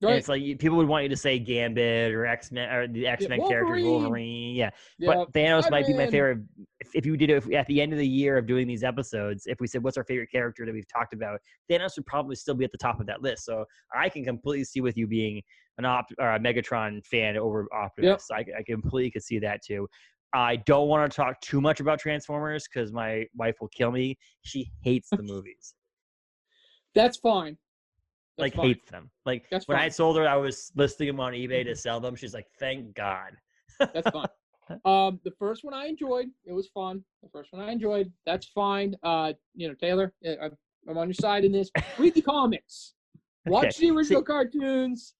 Right? 0.02 0.16
It's 0.16 0.28
like 0.28 0.42
people 0.58 0.76
would 0.78 0.88
want 0.88 1.04
you 1.04 1.08
to 1.10 1.16
say 1.16 1.38
Gambit 1.38 2.12
or 2.12 2.26
X 2.26 2.50
Men 2.50 2.68
or 2.70 2.88
the 2.88 3.06
X 3.06 3.28
Men 3.28 3.38
characters, 3.46 3.84
Wolverine. 3.84 4.54
Yeah, 4.54 4.70
Yeah, 4.98 5.06
but 5.14 5.32
Thanos 5.32 5.70
might 5.70 5.86
be 5.86 5.94
my 5.94 6.08
favorite. 6.08 6.40
If, 6.80 6.88
if 6.94 7.06
you 7.06 7.16
did 7.16 7.30
it 7.30 7.36
if, 7.36 7.54
at 7.54 7.66
the 7.68 7.80
end 7.80 7.92
of 7.92 7.98
the 7.98 8.06
year 8.06 8.36
of 8.36 8.46
doing 8.46 8.66
these 8.66 8.82
episodes, 8.82 9.44
if 9.46 9.60
we 9.60 9.68
said 9.68 9.84
what's 9.84 9.96
our 9.96 10.04
favorite 10.04 10.30
character 10.30 10.66
that 10.66 10.72
we've 10.72 10.88
talked 10.88 11.14
about, 11.14 11.40
Thanos 11.70 11.96
would 11.96 12.06
probably 12.06 12.34
still 12.34 12.54
be 12.54 12.64
at 12.64 12.72
the 12.72 12.78
top 12.78 13.00
of 13.00 13.06
that 13.06 13.22
list. 13.22 13.44
So 13.44 13.64
I 13.94 14.08
can 14.08 14.24
completely 14.24 14.64
see 14.64 14.80
with 14.80 14.96
you 14.96 15.06
being 15.06 15.40
an 15.78 15.84
op 15.84 16.06
or 16.18 16.34
a 16.34 16.38
Megatron 16.40 17.04
fan 17.06 17.36
over 17.36 17.66
Optimus. 17.72 18.26
I, 18.32 18.44
I 18.58 18.62
completely 18.66 19.10
could 19.10 19.22
see 19.22 19.38
that 19.38 19.62
too. 19.64 19.88
I 20.34 20.56
don't 20.56 20.88
want 20.88 21.10
to 21.10 21.14
talk 21.14 21.40
too 21.40 21.60
much 21.60 21.80
about 21.80 21.98
Transformers 21.98 22.66
because 22.66 22.92
my 22.92 23.26
wife 23.36 23.56
will 23.60 23.68
kill 23.68 23.92
me. 23.92 24.16
She 24.42 24.70
hates 24.82 25.10
the 25.10 25.22
movies. 25.22 25.74
That's 26.94 27.18
fine. 27.18 27.58
Like 28.38 28.54
fine. 28.54 28.66
hates 28.66 28.90
them. 28.90 29.10
Like 29.26 29.44
That's 29.50 29.68
when 29.68 29.76
I 29.78 29.82
fine. 29.82 29.90
told 29.90 30.16
her 30.16 30.26
I 30.28 30.36
was 30.36 30.72
listing 30.74 31.06
them 31.06 31.20
on 31.20 31.32
eBay 31.32 31.64
to 31.64 31.74
sell 31.76 32.00
them, 32.00 32.14
she's 32.16 32.34
like, 32.34 32.46
"Thank 32.58 32.94
God." 32.94 33.32
That's 33.78 34.10
fine. 34.10 34.28
Um, 34.86 35.20
the 35.24 35.32
first 35.38 35.64
one 35.64 35.74
I 35.74 35.86
enjoyed. 35.86 36.28
It 36.46 36.52
was 36.52 36.68
fun. 36.68 37.04
The 37.22 37.28
first 37.30 37.52
one 37.52 37.60
I 37.60 37.72
enjoyed. 37.72 38.10
That's 38.24 38.46
fine. 38.46 38.94
Uh, 39.02 39.32
you 39.54 39.68
know, 39.68 39.74
Taylor, 39.74 40.14
uh, 40.24 40.30
I'm- 40.40 40.56
I'm 40.88 40.96
on 40.96 41.08
your 41.08 41.14
side 41.14 41.44
in 41.44 41.52
this. 41.52 41.68
Read 41.98 42.14
the 42.14 42.22
comics. 42.22 42.94
Watch 43.46 43.66
Okay, 43.76 43.88
the 43.88 43.90
original 43.90 44.22
cartoons. 44.22 45.14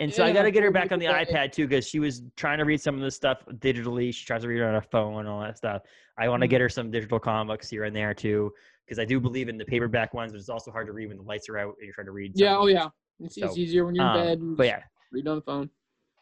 And 0.00 0.12
so 0.12 0.24
I 0.24 0.32
got 0.32 0.42
to 0.42 0.50
get 0.50 0.62
her 0.64 0.72
back 0.72 0.90
on 0.90 0.98
the 0.98 1.06
iPad 1.06 1.52
too 1.52 1.66
because 1.68 1.86
she 1.86 2.00
was 2.00 2.22
trying 2.36 2.58
to 2.58 2.64
read 2.64 2.80
some 2.80 2.96
of 2.96 3.00
this 3.00 3.14
stuff 3.14 3.44
digitally. 3.58 4.12
She 4.12 4.26
tries 4.26 4.42
to 4.42 4.48
read 4.48 4.60
it 4.60 4.64
on 4.64 4.74
her 4.74 4.82
phone 4.82 5.20
and 5.20 5.28
all 5.28 5.40
that 5.40 5.56
stuff. 5.56 5.82
I 6.18 6.28
want 6.28 6.42
to 6.42 6.46
Mhm. 6.48 6.50
get 6.50 6.60
her 6.60 6.68
some 6.68 6.90
digital 6.90 7.20
comics 7.20 7.70
here 7.70 7.84
and 7.84 7.94
there 7.94 8.12
too 8.14 8.52
because 8.86 8.98
I 8.98 9.04
do 9.04 9.18
believe 9.20 9.48
in 9.48 9.56
the 9.58 9.64
paperback 9.64 10.14
ones, 10.14 10.32
but 10.32 10.38
it's 10.38 10.48
also 10.48 10.70
hard 10.70 10.86
to 10.86 10.92
read 10.92 11.08
when 11.08 11.16
the 11.16 11.22
lights 11.22 11.48
are 11.48 11.58
out 11.58 11.74
and 11.78 11.84
you're 11.86 11.94
trying 11.94 12.06
to 12.06 12.12
read. 12.12 12.32
Yeah. 12.34 12.56
Oh 12.56 12.66
yeah. 12.66 12.88
It's, 13.20 13.36
So, 13.36 13.46
it's 13.46 13.58
easier 13.58 13.84
when 13.86 13.94
you're 13.94 14.04
in 14.04 14.10
Um, 14.10 14.24
bed. 14.26 14.56
but 14.56 14.66
yeah, 14.66 14.82
Read 15.12 15.28
on 15.28 15.36
the 15.36 15.42
phone. 15.42 15.70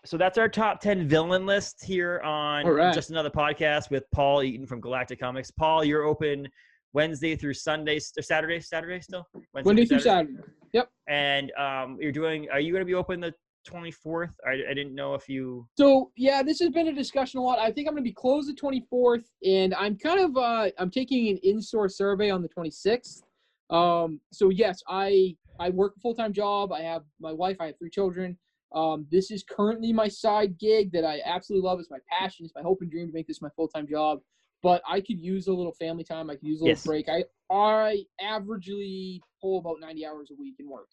so 0.05 0.17
that's 0.17 0.37
our 0.39 0.49
top 0.49 0.81
10 0.81 1.09
villain 1.09 1.47
list 1.47 1.85
here 1.85 2.21
on 2.21 2.67
right. 2.67 2.93
just 2.95 3.11
another 3.11 3.31
podcast 3.31 3.91
with 3.91 4.05
Paul 4.13 4.43
Eaton 4.43 4.67
from 4.67 4.81
Galactic 4.81 5.19
Comics. 5.21 5.51
Paul, 5.51 5.85
you're 5.85 6.03
open 6.05 6.47
Wednesday 6.93 7.35
through 7.37 7.55
Sunday, 7.55 7.97
or 8.19 8.23
Saturday, 8.23 8.61
Saturday 8.61 9.01
still? 9.01 9.27
Wednesday 9.55 9.87
through 9.87 10.01
Saturday. 10.01 10.35
Yep. 10.75 10.89
And 11.09 11.51
um, 11.53 11.97
you're 12.01 12.13
doing, 12.13 12.49
are 12.51 12.61
you 12.61 12.73
going 12.73 12.83
to 12.83 12.87
be 12.87 12.95
open 12.95 13.21
the 13.21 13.33
24th? 13.65 14.31
I, 14.47 14.53
I 14.71 14.75
didn't 14.75 14.95
know 14.95 15.15
if 15.15 15.29
you, 15.29 15.67
So 15.79 16.11
yeah, 16.17 16.43
this 16.43 16.61
has 16.61 16.71
been 16.71 16.89
a 16.89 16.93
discussion 16.93 17.39
a 17.41 17.43
lot. 17.43 17.59
I 17.59 17.71
think 17.73 17.89
I'm 17.89 17.95
going 17.95 18.05
to 18.05 18.09
be 18.09 18.15
closed 18.15 18.49
the 18.49 18.55
24th, 18.55 19.25
and 19.45 19.75
I'm 19.75 19.97
kind 19.97 20.21
of 20.21 20.37
uh, 20.37 20.71
I'm 20.79 20.91
taking 20.91 21.29
an 21.29 21.39
in-store 21.43 21.89
survey 21.89 22.31
on 22.31 22.43
the 22.43 22.49
26th. 22.49 23.23
Um, 23.71 24.21
so 24.33 24.51
yes, 24.51 24.83
I 24.89 25.37
I 25.61 25.71
work 25.71 25.95
a 25.97 26.01
full-time 26.01 26.33
job. 26.33 26.73
I 26.73 26.81
have 26.83 27.03
my 27.21 27.33
wife. 27.33 27.57
I 27.61 27.67
have 27.67 27.79
three 27.79 27.91
children. 27.91 28.37
Um, 28.75 29.07
this 29.11 29.31
is 29.31 29.45
currently 29.45 29.93
my 29.93 30.09
side 30.09 30.59
gig 30.59 30.93
that 30.93 31.05
I 31.05 31.21
absolutely 31.25 31.69
love. 31.69 31.79
It's 31.79 31.91
my 31.91 31.99
passion. 32.11 32.47
It's 32.47 32.55
my 32.55 32.63
hope 32.63 32.79
and 32.81 32.91
dream 32.91 33.07
to 33.09 33.13
make 33.13 33.27
this 33.27 33.43
my 33.43 33.51
full-time 33.55 33.87
job. 33.87 34.21
But 34.63 34.81
I 34.89 35.01
could 35.01 35.21
use 35.21 35.49
a 35.49 35.53
little 35.53 35.73
family 35.73 36.05
time. 36.05 36.31
I 36.31 36.37
could 36.37 36.47
use 36.47 36.61
a 36.61 36.65
little 36.65 36.71
Yes. 36.77 36.85
break. 36.87 37.09
I 37.09 37.25
I 37.51 38.05
averagely 38.23 39.21
pull 39.41 39.59
about 39.59 39.77
90 39.81 40.07
hours 40.07 40.31
a 40.31 40.35
week 40.41 40.55
in 40.59 40.69
work. 40.71 40.89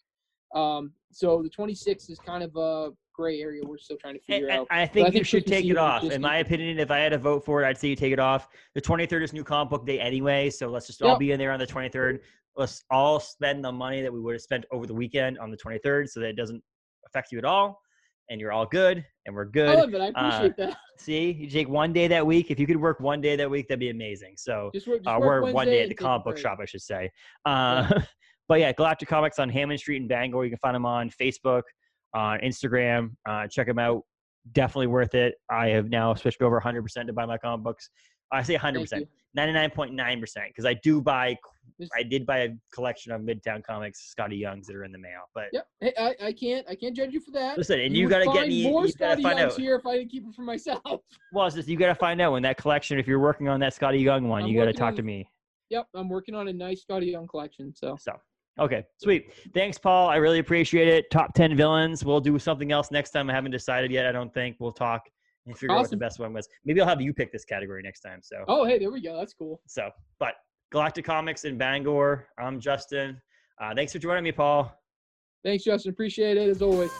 Um, 0.54 0.92
so 1.12 1.42
the 1.42 1.50
26th 1.50 2.10
is 2.10 2.18
kind 2.18 2.42
of 2.42 2.54
a 2.56 2.90
gray 3.14 3.40
area. 3.40 3.62
We're 3.64 3.78
still 3.78 3.96
trying 3.96 4.14
to 4.14 4.20
figure 4.20 4.48
and 4.48 4.60
out. 4.60 4.66
I 4.70 4.86
think 4.86 5.08
you 5.08 5.12
think 5.12 5.26
should 5.26 5.46
take 5.46 5.64
it 5.64 5.76
off. 5.76 6.04
In 6.04 6.20
my 6.20 6.38
opinion, 6.38 6.78
if 6.78 6.90
I 6.90 6.98
had 6.98 7.10
to 7.10 7.18
vote 7.18 7.44
for 7.44 7.62
it, 7.62 7.66
I'd 7.66 7.78
say 7.78 7.88
you 7.88 7.96
take 7.96 8.12
it 8.12 8.18
off. 8.18 8.48
The 8.74 8.80
23rd 8.80 9.22
is 9.24 9.32
new 9.32 9.44
comic 9.44 9.70
book 9.70 9.86
day 9.86 10.00
anyway, 10.00 10.50
so 10.50 10.68
let's 10.68 10.86
just 10.86 11.02
all 11.02 11.18
be 11.18 11.32
in 11.32 11.38
there 11.38 11.52
on 11.52 11.58
the 11.58 11.66
23rd. 11.66 12.20
Let's 12.56 12.82
all 12.90 13.20
spend 13.20 13.64
the 13.64 13.72
money 13.72 14.02
that 14.02 14.12
we 14.12 14.20
would 14.20 14.34
have 14.34 14.42
spent 14.42 14.64
over 14.72 14.86
the 14.86 14.94
weekend 14.94 15.38
on 15.38 15.50
the 15.50 15.56
23rd, 15.56 16.08
so 16.08 16.20
that 16.20 16.28
it 16.30 16.36
doesn't 16.36 16.62
affect 17.06 17.30
you 17.32 17.38
at 17.38 17.44
all, 17.44 17.80
and 18.28 18.40
you're 18.40 18.52
all 18.52 18.66
good, 18.66 19.04
and 19.26 19.34
we're 19.34 19.44
good. 19.44 19.68
I 19.68 19.74
love 19.80 19.94
it. 19.94 20.00
I 20.00 20.08
Uh, 20.08 20.28
appreciate 20.36 20.56
that. 20.56 20.76
See, 20.98 21.30
you 21.32 21.48
take 21.48 21.68
one 21.68 21.92
day 21.92 22.08
that 22.08 22.26
week. 22.26 22.50
If 22.50 22.58
you 22.58 22.66
could 22.66 22.76
work 22.76 23.00
one 23.00 23.20
day 23.20 23.36
that 23.36 23.48
week, 23.50 23.68
that'd 23.68 23.78
be 23.80 23.90
amazing. 23.90 24.34
So 24.36 24.70
Just 24.74 24.86
work, 24.88 24.98
just 25.04 25.08
uh, 25.08 25.18
work 25.20 25.44
we're 25.44 25.52
one 25.52 25.66
day 25.66 25.82
at 25.82 25.88
the 25.88 25.94
comic 25.94 26.24
book 26.24 26.34
break. 26.34 26.42
shop, 26.42 26.58
I 26.60 26.64
should 26.66 26.82
say. 26.82 27.10
Uh, 27.46 28.00
but 28.50 28.58
yeah, 28.58 28.72
Galactic 28.72 29.08
Comics 29.08 29.38
on 29.38 29.48
Hammond 29.48 29.78
Street 29.78 30.02
in 30.02 30.08
Bangor. 30.08 30.42
You 30.44 30.50
can 30.50 30.58
find 30.58 30.74
them 30.74 30.84
on 30.84 31.08
Facebook, 31.08 31.62
on 32.14 32.40
Instagram. 32.40 33.12
Uh, 33.24 33.46
check 33.46 33.68
them 33.68 33.78
out. 33.78 34.02
Definitely 34.50 34.88
worth 34.88 35.14
it. 35.14 35.36
I 35.48 35.68
have 35.68 35.88
now 35.88 36.14
switched 36.14 36.42
over 36.42 36.60
100% 36.60 37.06
to 37.06 37.12
buy 37.12 37.26
my 37.26 37.38
comic 37.38 37.62
books. 37.62 37.90
I 38.32 38.42
say 38.42 38.56
100%, 38.56 39.06
99.9%, 39.38 40.34
because 40.48 40.64
I 40.66 40.74
do 40.82 41.00
buy. 41.00 41.36
I 41.96 42.02
did 42.02 42.26
buy 42.26 42.38
a 42.38 42.48
collection 42.74 43.12
of 43.12 43.20
Midtown 43.20 43.62
Comics, 43.62 44.12
Skottie 44.18 44.40
Youngs 44.40 44.66
that 44.66 44.74
are 44.74 44.82
in 44.82 44.90
the 44.90 44.98
mail. 44.98 45.20
But 45.32 45.44
Yep. 45.52 45.66
Hey, 45.80 45.92
I, 45.96 46.14
I 46.26 46.32
can't 46.32 46.66
I 46.68 46.74
can't 46.74 46.94
judge 46.96 47.12
you 47.12 47.20
for 47.20 47.30
that. 47.30 47.56
listen, 47.56 47.78
and 47.78 47.96
you, 47.96 48.06
would 48.06 48.10
got 48.10 48.18
to 48.18 48.32
get 48.32 48.48
me. 48.48 48.64
more 48.68 48.84
You 48.84 48.92
Skottie 48.92 49.22
Youngs 49.22 49.52
out. 49.54 49.60
here 49.60 49.76
if 49.76 49.86
I 49.86 49.96
didn't 49.98 50.10
keep 50.10 50.26
it 50.26 50.34
for 50.34 50.42
myself. 50.42 50.80
Well, 51.32 51.46
it's 51.46 51.54
just 51.54 51.68
you 51.68 51.76
got 51.76 51.86
to 51.86 51.94
find 51.94 52.20
out 52.20 52.32
when 52.32 52.42
that 52.42 52.56
collection. 52.56 52.98
If 52.98 53.06
you're 53.06 53.20
working 53.20 53.46
on 53.48 53.60
that 53.60 53.76
Skottie 53.78 54.02
Young 54.02 54.26
one, 54.28 54.42
I'm 54.42 54.48
you 54.48 54.58
got 54.58 54.64
to 54.66 54.72
talk 54.72 54.88
on- 54.88 54.96
to 54.96 55.02
me. 55.02 55.30
yep, 55.70 55.86
I'm 55.94 56.08
working 56.08 56.34
on 56.34 56.48
a 56.48 56.52
nice 56.52 56.84
Skottie 56.84 57.12
Young 57.12 57.28
collection. 57.28 57.72
So 57.76 57.96
So, 58.00 58.12
okay, 58.60 58.84
sweet. 58.98 59.32
Thanks, 59.54 59.78
Paul. 59.78 60.08
I 60.08 60.16
really 60.16 60.38
appreciate 60.38 60.88
it. 60.88 61.10
Top 61.10 61.34
10 61.34 61.56
villains. 61.56 62.04
We'll 62.04 62.20
do 62.20 62.38
something 62.38 62.72
else 62.72 62.90
next 62.90 63.10
time. 63.10 63.30
I 63.30 63.32
haven't 63.32 63.50
decided 63.50 63.90
yet. 63.90 64.06
I 64.06 64.12
don't 64.12 64.32
think. 64.32 64.56
We'll 64.60 64.72
talk 64.72 65.02
and 65.46 65.56
figure 65.56 65.74
out 65.74 65.80
what 65.80 65.90
the 65.90 65.96
best 65.96 66.18
one 66.20 66.32
was. 66.32 66.48
Maybe 66.64 66.80
I'll 66.80 66.88
have 66.88 67.00
you 67.00 67.12
pick 67.12 67.32
this 67.32 67.44
category 67.44 67.82
next 67.82 68.00
time. 68.00 68.20
So, 68.22 68.44
oh 68.48 68.64
hey, 68.64 68.78
there 68.78 68.90
we 68.90 69.00
go. 69.00 69.16
That's 69.16 69.34
cool. 69.34 69.60
so, 69.66 69.90
but 70.18 70.34
Galactic 70.70 71.04
Comics 71.04 71.44
in 71.44 71.58
Bangor. 71.58 72.28
I'm 72.38 72.60
Justin. 72.60 73.20
Uh, 73.60 73.74
thanks 73.74 73.92
for 73.92 73.98
joining 73.98 74.24
me, 74.24 74.32
Paul. 74.32 74.72
Thanks, 75.44 75.64
Justin. 75.64 75.90
Appreciate 75.90 76.36
it 76.36 76.48
as 76.48 76.62
always. 76.62 76.90